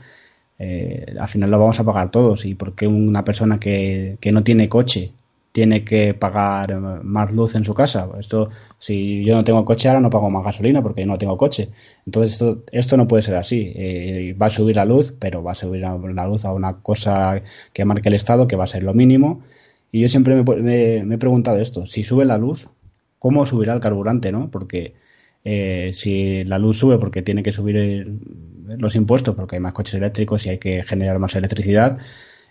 eh, 0.58 1.14
al 1.18 1.28
final 1.28 1.50
lo 1.50 1.58
vamos 1.58 1.80
a 1.80 1.84
pagar 1.84 2.10
todos. 2.10 2.44
¿Y 2.44 2.54
por 2.54 2.74
qué 2.74 2.86
una 2.86 3.24
persona 3.24 3.58
que, 3.58 4.18
que 4.20 4.32
no 4.32 4.42
tiene 4.44 4.68
coche 4.68 5.12
tiene 5.52 5.84
que 5.84 6.14
pagar 6.14 6.78
más 7.02 7.32
luz 7.32 7.54
en 7.54 7.64
su 7.64 7.74
casa. 7.74 8.08
Esto, 8.18 8.50
si 8.78 9.24
yo 9.24 9.34
no 9.34 9.44
tengo 9.44 9.64
coche 9.64 9.88
ahora, 9.88 10.00
no 10.00 10.10
pago 10.10 10.30
más 10.30 10.44
gasolina 10.44 10.82
porque 10.82 11.04
no 11.06 11.18
tengo 11.18 11.36
coche. 11.36 11.70
Entonces, 12.06 12.32
esto, 12.32 12.62
esto 12.72 12.96
no 12.96 13.08
puede 13.08 13.22
ser 13.22 13.36
así. 13.36 13.72
Eh, 13.74 14.36
va 14.40 14.46
a 14.46 14.50
subir 14.50 14.76
la 14.76 14.84
luz, 14.84 15.12
pero 15.18 15.42
va 15.42 15.52
a 15.52 15.54
subir 15.54 15.82
la 15.82 16.26
luz 16.26 16.44
a 16.44 16.52
una 16.52 16.74
cosa 16.82 17.40
que 17.72 17.84
marque 17.84 18.08
el 18.08 18.14
Estado, 18.14 18.46
que 18.46 18.56
va 18.56 18.64
a 18.64 18.68
ser 18.68 18.82
lo 18.82 18.94
mínimo. 18.94 19.42
Y 19.92 20.00
yo 20.00 20.08
siempre 20.08 20.34
me, 20.36 20.42
me, 21.04 21.14
he 21.14 21.18
preguntado 21.18 21.58
esto: 21.58 21.86
si 21.86 22.04
sube 22.04 22.24
la 22.24 22.38
luz, 22.38 22.68
¿cómo 23.18 23.44
subirá 23.46 23.74
el 23.74 23.80
carburante? 23.80 24.32
¿no? 24.32 24.50
Porque 24.50 24.94
eh, 25.44 25.90
si 25.92 26.44
la 26.44 26.58
luz 26.58 26.78
sube 26.78 26.98
porque 26.98 27.22
tiene 27.22 27.42
que 27.42 27.52
subir 27.52 28.06
los 28.78 28.94
impuestos, 28.94 29.34
porque 29.34 29.56
hay 29.56 29.60
más 29.60 29.72
coches 29.72 29.94
eléctricos 29.94 30.46
y 30.46 30.50
hay 30.50 30.58
que 30.58 30.82
generar 30.84 31.18
más 31.18 31.34
electricidad 31.34 31.98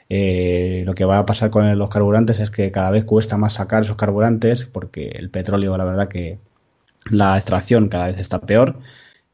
eh, 0.09 0.83
lo 0.85 0.95
que 0.95 1.05
va 1.05 1.19
a 1.19 1.25
pasar 1.25 1.51
con 1.51 1.77
los 1.77 1.89
carburantes 1.89 2.39
es 2.39 2.49
que 2.51 2.71
cada 2.71 2.89
vez 2.89 3.05
cuesta 3.05 3.37
más 3.37 3.53
sacar 3.53 3.83
esos 3.83 3.95
carburantes 3.95 4.65
porque 4.65 5.09
el 5.09 5.29
petróleo, 5.29 5.77
la 5.77 5.85
verdad 5.85 6.09
que 6.09 6.39
la 7.11 7.37
extracción 7.37 7.89
cada 7.89 8.07
vez 8.07 8.19
está 8.19 8.41
peor 8.41 8.79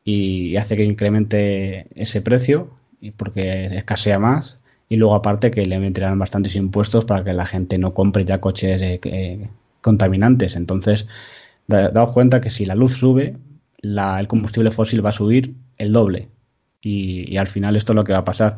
y 0.04 0.58
hace 0.58 0.78
que 0.78 0.84
incremente 0.86 1.88
ese 1.96 2.22
precio 2.22 2.72
porque 3.18 3.78
escasea 3.78 4.20
más 4.20 4.58
y 4.90 4.98
luego 4.98 5.16
aparte 5.16 5.52
que 5.52 5.66
le 5.66 5.80
meterán 5.80 6.20
bastantes 6.20 6.56
impuestos 6.56 7.06
para 7.06 7.24
que 7.24 7.34
la 7.34 7.46
gente 7.46 7.78
no 7.78 7.94
compre 7.94 8.26
ya 8.26 8.40
coches 8.42 8.80
eh, 8.82 9.50
contaminantes. 9.82 10.56
Entonces, 10.56 11.08
daos 11.68 12.12
cuenta 12.12 12.42
que 12.42 12.52
si 12.52 12.66
la 12.66 12.76
luz 12.76 12.94
sube, 12.94 13.38
el 13.82 14.28
combustible 14.28 14.72
fósil 14.72 15.06
va 15.06 15.10
a 15.10 15.14
subir 15.14 15.56
el 15.78 15.92
doble 15.94 16.30
y, 16.82 17.32
y 17.32 17.38
al 17.38 17.48
final 17.48 17.76
esto 17.76 17.94
es 17.94 17.96
lo 17.96 18.04
que 18.04 18.14
va 18.14 18.20
a 18.20 18.26
pasar. 18.26 18.58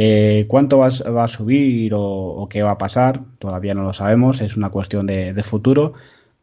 Eh, 0.00 0.46
¿Cuánto 0.46 0.78
va, 0.78 0.86
a 0.86 1.28
subir 1.28 1.92
o, 1.92 2.46
qué 2.48 2.62
va 2.62 2.72
a 2.72 2.78
pasar? 2.78 3.20
Todavía 3.40 3.74
no 3.74 3.82
lo 3.82 3.92
sabemos, 3.92 4.40
es 4.40 4.56
una 4.56 4.70
cuestión 4.70 5.06
de, 5.06 5.42
futuro. 5.42 5.94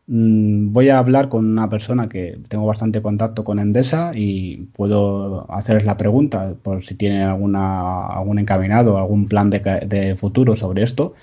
Mm, 0.08 0.74
voy 0.74 0.90
a 0.90 1.00
hablar 1.00 1.30
con 1.30 1.46
una 1.46 1.70
persona 1.70 2.10
que 2.10 2.38
tengo 2.50 2.66
bastante 2.66 3.02
contacto 3.02 3.46
con 3.46 3.60
Endesa 3.60 4.12
y 4.14 4.58
puedo 4.76 5.50
hacerles 5.50 5.86
la 5.86 5.96
pregunta 5.98 6.54
por 6.64 6.84
si 6.84 6.96
tienen 6.96 7.22
algún 7.22 8.40
encaminado, 8.40 8.98
algún 8.98 9.28
plan 9.28 9.50
de, 9.50 10.16
futuro 10.18 10.58
sobre 10.58 10.84
esto. 10.84 11.14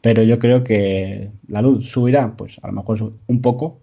Pero 0.00 0.22
yo 0.22 0.38
creo 0.38 0.64
que 0.64 1.30
la 1.48 1.62
luz 1.62 1.90
subirá, 1.90 2.36
pues 2.36 2.58
a 2.62 2.68
lo 2.68 2.72
mejor 2.72 3.12
un 3.26 3.42
poco, 3.42 3.80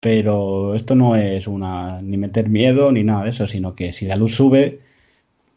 pero 0.00 0.74
esto 0.74 0.94
no 0.96 1.16
es 1.16 1.46
una 1.46 2.02
ni 2.02 2.16
meter 2.16 2.48
miedo 2.48 2.92
ni 2.92 3.04
nada 3.04 3.24
de 3.24 3.30
eso, 3.30 3.46
sino 3.46 3.74
que 3.76 3.92
si 3.92 4.06
la 4.06 4.16
luz 4.16 4.34
sube, 4.34 4.80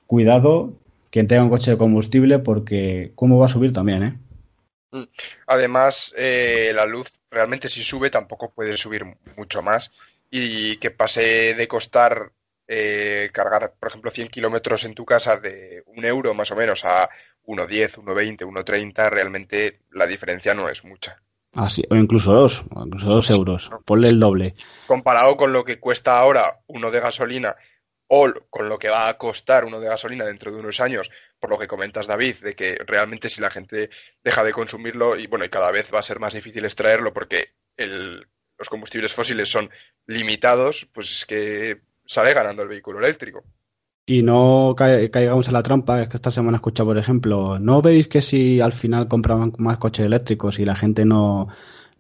cuidado 0.08 0.74
quien 1.16 1.28
tenga 1.28 1.44
un 1.44 1.50
coche 1.50 1.72
de 1.72 1.78
combustible 1.78 2.40
porque 2.40 3.14
cómo 3.16 3.40
va 3.40 3.46
a 3.46 3.50
subir 3.50 3.72
también, 3.72 4.04
¿eh? 4.04 4.20
Mm. 4.92 5.04
Además, 5.48 6.14
eh, 6.18 6.74
la 6.76 6.86
luz 6.86 7.22
realmente 7.32 7.70
si 7.70 7.86
sube 7.86 8.10
tampoco 8.10 8.52
puede 8.52 8.76
subir 8.76 9.06
mucho 9.38 9.62
más 9.62 9.94
y 10.30 10.76
que 10.76 10.92
pase 10.92 11.56
de 11.56 11.68
costar 11.70 12.34
eh, 12.68 13.30
cargar, 13.32 13.76
por 13.80 13.88
ejemplo, 13.88 14.12
100 14.12 14.28
kilómetros 14.28 14.84
en 14.84 14.94
tu 14.94 15.06
casa 15.06 15.38
de 15.38 15.84
un 15.86 16.04
euro 16.04 16.34
más 16.34 16.52
o 16.52 16.58
menos 16.58 16.84
a 16.84 17.10
1,10, 17.46 17.96
1,20, 18.04 18.40
1,30, 18.40 19.10
realmente 19.10 19.84
la 19.94 20.08
diferencia 20.08 20.54
no 20.54 20.68
es 20.68 20.84
mucha. 20.84 21.22
Ah, 21.54 21.70
sí, 21.70 21.82
o 21.90 21.96
incluso 21.96 22.34
dos, 22.34 22.66
incluso 22.76 23.08
dos 23.08 23.30
euros. 23.30 23.70
Ponle 23.86 24.10
el 24.10 24.20
doble. 24.20 24.54
Comparado 24.86 25.38
con 25.38 25.54
lo 25.54 25.64
que 25.64 25.80
cuesta 25.80 26.20
ahora 26.20 26.60
uno 26.68 26.92
de 26.92 27.00
gasolina 27.00 27.56
o 28.08 28.32
con 28.50 28.70
lo 28.70 28.78
que 28.78 28.90
va 28.90 29.08
a 29.10 29.18
costar 29.18 29.66
uno 29.66 29.80
de 29.80 29.88
gasolina 29.88 30.26
dentro 30.26 30.52
de 30.52 30.60
unos 30.60 30.80
años, 30.80 31.10
por 31.40 31.50
lo 31.50 31.58
que 31.58 31.68
comentas 31.68 32.08
David, 32.08 32.36
de 32.38 32.56
que 32.56 32.78
realmente 32.86 33.30
si 33.30 33.42
la 33.42 33.50
gente 33.50 33.90
deja 34.24 34.44
de 34.44 34.52
consumirlo 34.52 35.18
y 35.18 35.28
bueno, 35.28 35.46
y 35.46 35.50
cada 35.50 35.72
vez 35.72 35.94
va 35.94 36.00
a 36.00 36.04
ser 36.04 36.20
más 36.20 36.34
difícil 36.34 36.66
extraerlo 36.66 37.14
porque 37.14 37.50
los 37.78 38.70
combustibles 38.70 39.14
fósiles 39.14 39.50
son 39.50 39.70
limitados, 40.08 40.88
pues 40.94 41.12
es 41.12 41.26
que 41.26 41.82
sale 42.06 42.34
ganando 42.34 42.64
el 42.64 42.70
vehículo 42.70 43.00
eléctrico. 43.00 43.44
Y 44.08 44.22
no 44.22 44.76
caigamos 44.78 45.48
en 45.48 45.54
la 45.54 45.64
trampa, 45.64 46.04
es 46.04 46.10
que 46.10 46.18
esta 46.18 46.30
semana 46.30 46.58
escuchado, 46.58 46.90
por 46.90 46.98
ejemplo, 47.00 47.58
¿no 47.58 47.82
veis 47.82 48.08
que 48.08 48.22
si 48.22 48.62
al 48.62 48.72
final 48.72 49.08
compraban 49.08 49.54
más 49.58 49.80
coches 49.80 50.06
eléctricos 50.06 50.60
y 50.60 50.66
la 50.66 50.76
gente 50.76 51.06
no, 51.06 51.48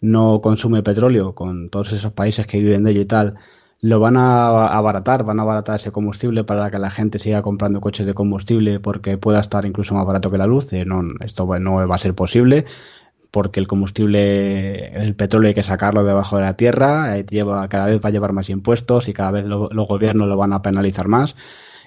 no 0.02 0.40
consume 0.40 0.84
petróleo 0.84 1.34
con 1.34 1.72
todos 1.72 1.94
esos 1.94 2.14
países 2.14 2.46
que 2.46 2.60
viven 2.60 2.84
de 2.84 2.92
ello 2.92 3.02
y 3.02 3.06
tal, 3.06 3.40
lo 3.82 4.00
van 4.00 4.18
a 4.18 4.68
abaratar, 4.68 5.24
van 5.24 5.40
a 5.40 5.44
abaratar 5.44 5.76
ese 5.76 5.92
combustible 5.92 6.44
para 6.44 6.72
que 6.72 6.80
la 6.80 6.90
gente 6.92 7.20
siga 7.20 7.42
comprando 7.42 7.82
coches 7.82 8.06
de 8.06 8.14
combustible 8.14 8.80
porque 8.80 9.18
pueda 9.18 9.40
estar 9.40 9.66
incluso 9.66 9.94
más 9.94 10.06
barato 10.06 10.32
que 10.32 10.38
la 10.38 10.48
luz. 10.48 10.74
Eh, 10.74 10.86
no, 10.86 11.02
esto 11.22 11.46
no 11.60 11.88
va 11.88 11.96
a 11.96 12.00
ser 12.00 12.16
posible 12.16 12.66
porque 13.36 13.60
el 13.60 13.68
combustible, 13.68 14.96
el 14.96 15.14
petróleo 15.14 15.50
hay 15.50 15.54
que 15.54 15.62
sacarlo 15.62 16.06
debajo 16.06 16.38
de 16.38 16.44
la 16.44 16.56
tierra, 16.56 17.18
eh, 17.18 17.26
lleva, 17.30 17.68
cada 17.68 17.88
vez 17.88 18.00
va 18.00 18.08
a 18.08 18.12
llevar 18.14 18.32
más 18.32 18.50
impuestos 18.50 19.10
y 19.10 19.14
cada 19.14 19.32
vez 19.32 19.44
los 19.44 19.88
gobiernos 19.90 20.30
lo 20.30 20.38
van 20.38 20.54
a 20.54 20.62
penalizar 20.62 21.10
más. 21.10 21.36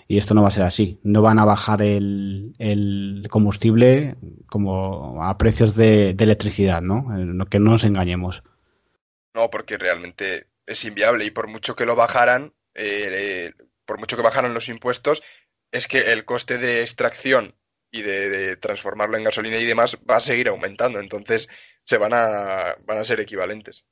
Y 0.06 0.18
esto 0.18 0.34
no 0.34 0.42
va 0.42 0.48
a 0.48 0.50
ser 0.50 0.64
así. 0.64 1.00
No 1.02 1.22
van 1.22 1.38
a 1.38 1.46
bajar 1.46 1.80
el, 1.80 3.26
combustible 3.30 4.16
como 4.46 5.24
a 5.24 5.38
precios 5.38 5.74
de, 5.74 6.10
electricidad, 6.10 6.82
¿no? 6.82 7.16
Eh, 7.16 7.46
que 7.48 7.58
no 7.58 7.70
nos 7.70 7.84
engañemos. 7.84 8.42
No, 9.34 9.48
porque 9.48 9.78
realmente 9.78 10.47
es 10.68 10.84
inviable 10.84 11.24
y 11.24 11.30
por 11.30 11.48
mucho 11.48 11.74
que 11.74 11.86
lo 11.86 11.96
bajaran, 11.96 12.52
eh, 12.74 13.52
por 13.86 13.98
mucho 13.98 14.16
que 14.16 14.22
bajaran 14.22 14.54
los 14.54 14.68
impuestos, 14.68 15.22
es 15.72 15.88
que 15.88 16.12
el 16.12 16.24
coste 16.24 16.58
de 16.58 16.82
extracción 16.82 17.54
y 17.90 18.02
de, 18.02 18.56
transformarlo 18.56 19.16
en 19.16 19.24
gasolina 19.24 19.56
y 19.56 19.64
demás 19.64 19.98
va 20.08 20.16
a 20.16 20.20
seguir 20.20 20.48
aumentando, 20.48 21.00
entonces 21.00 21.48
se 21.84 21.96
van 21.96 22.12
a, 22.12 22.76
van 22.86 22.98
a 22.98 23.04
ser 23.04 23.18
equivalentes. 23.20 23.84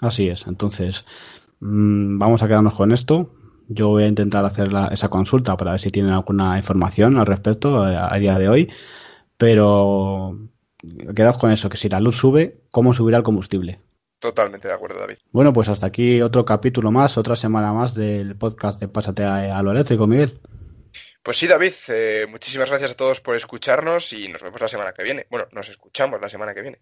Así 0.00 0.28
es, 0.28 0.46
entonces 0.46 1.04
mm, 1.60 2.18
vamos 2.18 2.42
a 2.42 2.48
quedarnos 2.48 2.74
con 2.74 2.92
esto. 2.92 3.34
Yo 3.68 3.88
voy 3.88 4.04
a 4.04 4.08
intentar 4.08 4.46
hacer 4.46 4.70
esa 4.90 5.10
consulta 5.10 5.58
para 5.58 5.72
ver 5.72 5.80
si 5.80 5.90
tienen 5.90 6.12
alguna 6.12 6.56
información 6.56 7.18
al 7.18 7.26
respecto 7.26 7.82
a, 7.82 8.16
día 8.16 8.38
de 8.38 8.48
hoy. 8.48 8.72
Pero 9.36 10.38
quedaos 11.14 11.36
con 11.36 11.50
eso, 11.50 11.68
que 11.68 11.76
si 11.76 11.90
la 11.90 12.00
luz 12.00 12.16
sube, 12.16 12.62
¿cómo 12.70 12.94
subirá 12.94 13.18
el 13.18 13.24
combustible? 13.24 13.82
Totalmente 14.18 14.66
de 14.66 14.74
acuerdo, 14.74 14.98
David. 14.98 15.18
Bueno, 15.30 15.52
pues 15.52 15.68
hasta 15.68 15.86
aquí 15.86 16.20
otro 16.22 16.44
capítulo 16.44 16.90
más, 16.90 17.16
otra 17.16 17.36
semana 17.36 17.72
más 17.72 17.94
del 17.94 18.36
podcast 18.36 18.80
de 18.80 18.88
Pásate 18.88 19.24
a, 19.24 19.62
lo 19.62 19.70
eléctrico, 19.70 20.06
Miguel. 20.06 20.40
Pues 21.22 21.36
sí, 21.36 21.46
David, 21.46 21.72
eh, 21.88 22.26
muchísimas 22.28 22.68
gracias 22.68 22.92
a 22.92 22.96
todos 22.96 23.20
por 23.20 23.36
escucharnos 23.36 24.12
y 24.12 24.28
nos 24.28 24.42
vemos 24.42 24.60
la 24.60 24.68
semana 24.68 24.92
que 24.92 25.04
viene. 25.04 25.26
Bueno, 25.30 25.46
nos 25.52 25.68
escuchamos 25.68 26.20
la 26.20 26.28
semana 26.28 26.52
que 26.54 26.62
viene. 26.62 26.78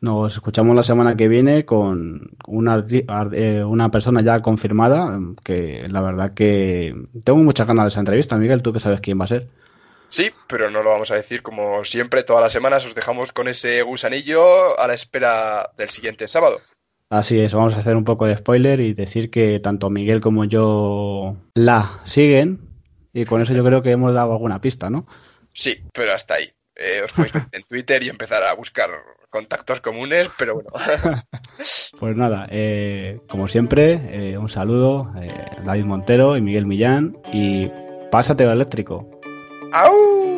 Nos 0.00 0.32
escuchamos 0.32 0.74
la 0.74 0.82
semana 0.82 1.16
que 1.16 1.28
viene 1.28 1.64
con 1.64 2.30
una, 2.46 2.84
eh, 3.32 3.62
una 3.64 3.90
persona 3.90 4.22
ya 4.22 4.40
confirmada, 4.40 5.18
que 5.44 5.86
la 5.88 6.00
verdad 6.00 6.34
que 6.34 6.94
tengo 7.22 7.38
muchas 7.40 7.66
ganas 7.66 7.84
de 7.84 7.88
esa 7.88 8.00
entrevista. 8.00 8.36
Miguel, 8.36 8.62
tú 8.62 8.72
que 8.72 8.80
sabes 8.80 9.00
quién 9.00 9.20
va 9.20 9.26
a 9.26 9.28
ser. 9.28 9.48
Sí, 10.12 10.30
pero 10.46 10.70
no 10.70 10.82
lo 10.82 10.90
vamos 10.90 11.10
a 11.10 11.14
decir 11.14 11.40
como 11.40 11.86
siempre, 11.86 12.22
todas 12.22 12.42
las 12.42 12.52
semanas 12.52 12.84
os 12.84 12.94
dejamos 12.94 13.32
con 13.32 13.48
ese 13.48 13.80
gusanillo 13.80 14.78
a 14.78 14.86
la 14.86 14.92
espera 14.92 15.70
del 15.78 15.88
siguiente 15.88 16.28
sábado. 16.28 16.60
Así 17.08 17.40
es, 17.40 17.54
vamos 17.54 17.72
a 17.72 17.78
hacer 17.78 17.96
un 17.96 18.04
poco 18.04 18.26
de 18.26 18.36
spoiler 18.36 18.80
y 18.80 18.92
decir 18.92 19.30
que 19.30 19.58
tanto 19.58 19.88
Miguel 19.88 20.20
como 20.20 20.44
yo 20.44 21.34
la 21.54 22.00
siguen 22.04 22.60
y 23.14 23.24
con 23.24 23.40
eso 23.40 23.54
yo 23.54 23.64
creo 23.64 23.80
que 23.80 23.92
hemos 23.92 24.12
dado 24.12 24.32
alguna 24.32 24.60
pista, 24.60 24.90
¿no? 24.90 25.06
Sí, 25.54 25.82
pero 25.94 26.12
hasta 26.12 26.34
ahí. 26.34 26.52
Eh, 26.76 27.00
os 27.04 27.12
podéis 27.12 27.32
en 27.50 27.62
Twitter 27.62 28.02
y 28.02 28.10
empezar 28.10 28.42
a 28.44 28.54
buscar 28.54 28.90
contactos 29.30 29.80
comunes, 29.80 30.28
pero 30.38 30.56
bueno. 30.56 30.70
pues 31.98 32.16
nada, 32.18 32.46
eh, 32.50 33.18
como 33.30 33.48
siempre, 33.48 34.32
eh, 34.32 34.36
un 34.36 34.50
saludo, 34.50 35.10
David 35.64 35.84
Montero 35.84 36.36
y 36.36 36.42
Miguel 36.42 36.66
Millán 36.66 37.16
y 37.32 37.70
pásate 38.10 38.44
eléctrico. 38.44 39.21
Au! 39.74 40.31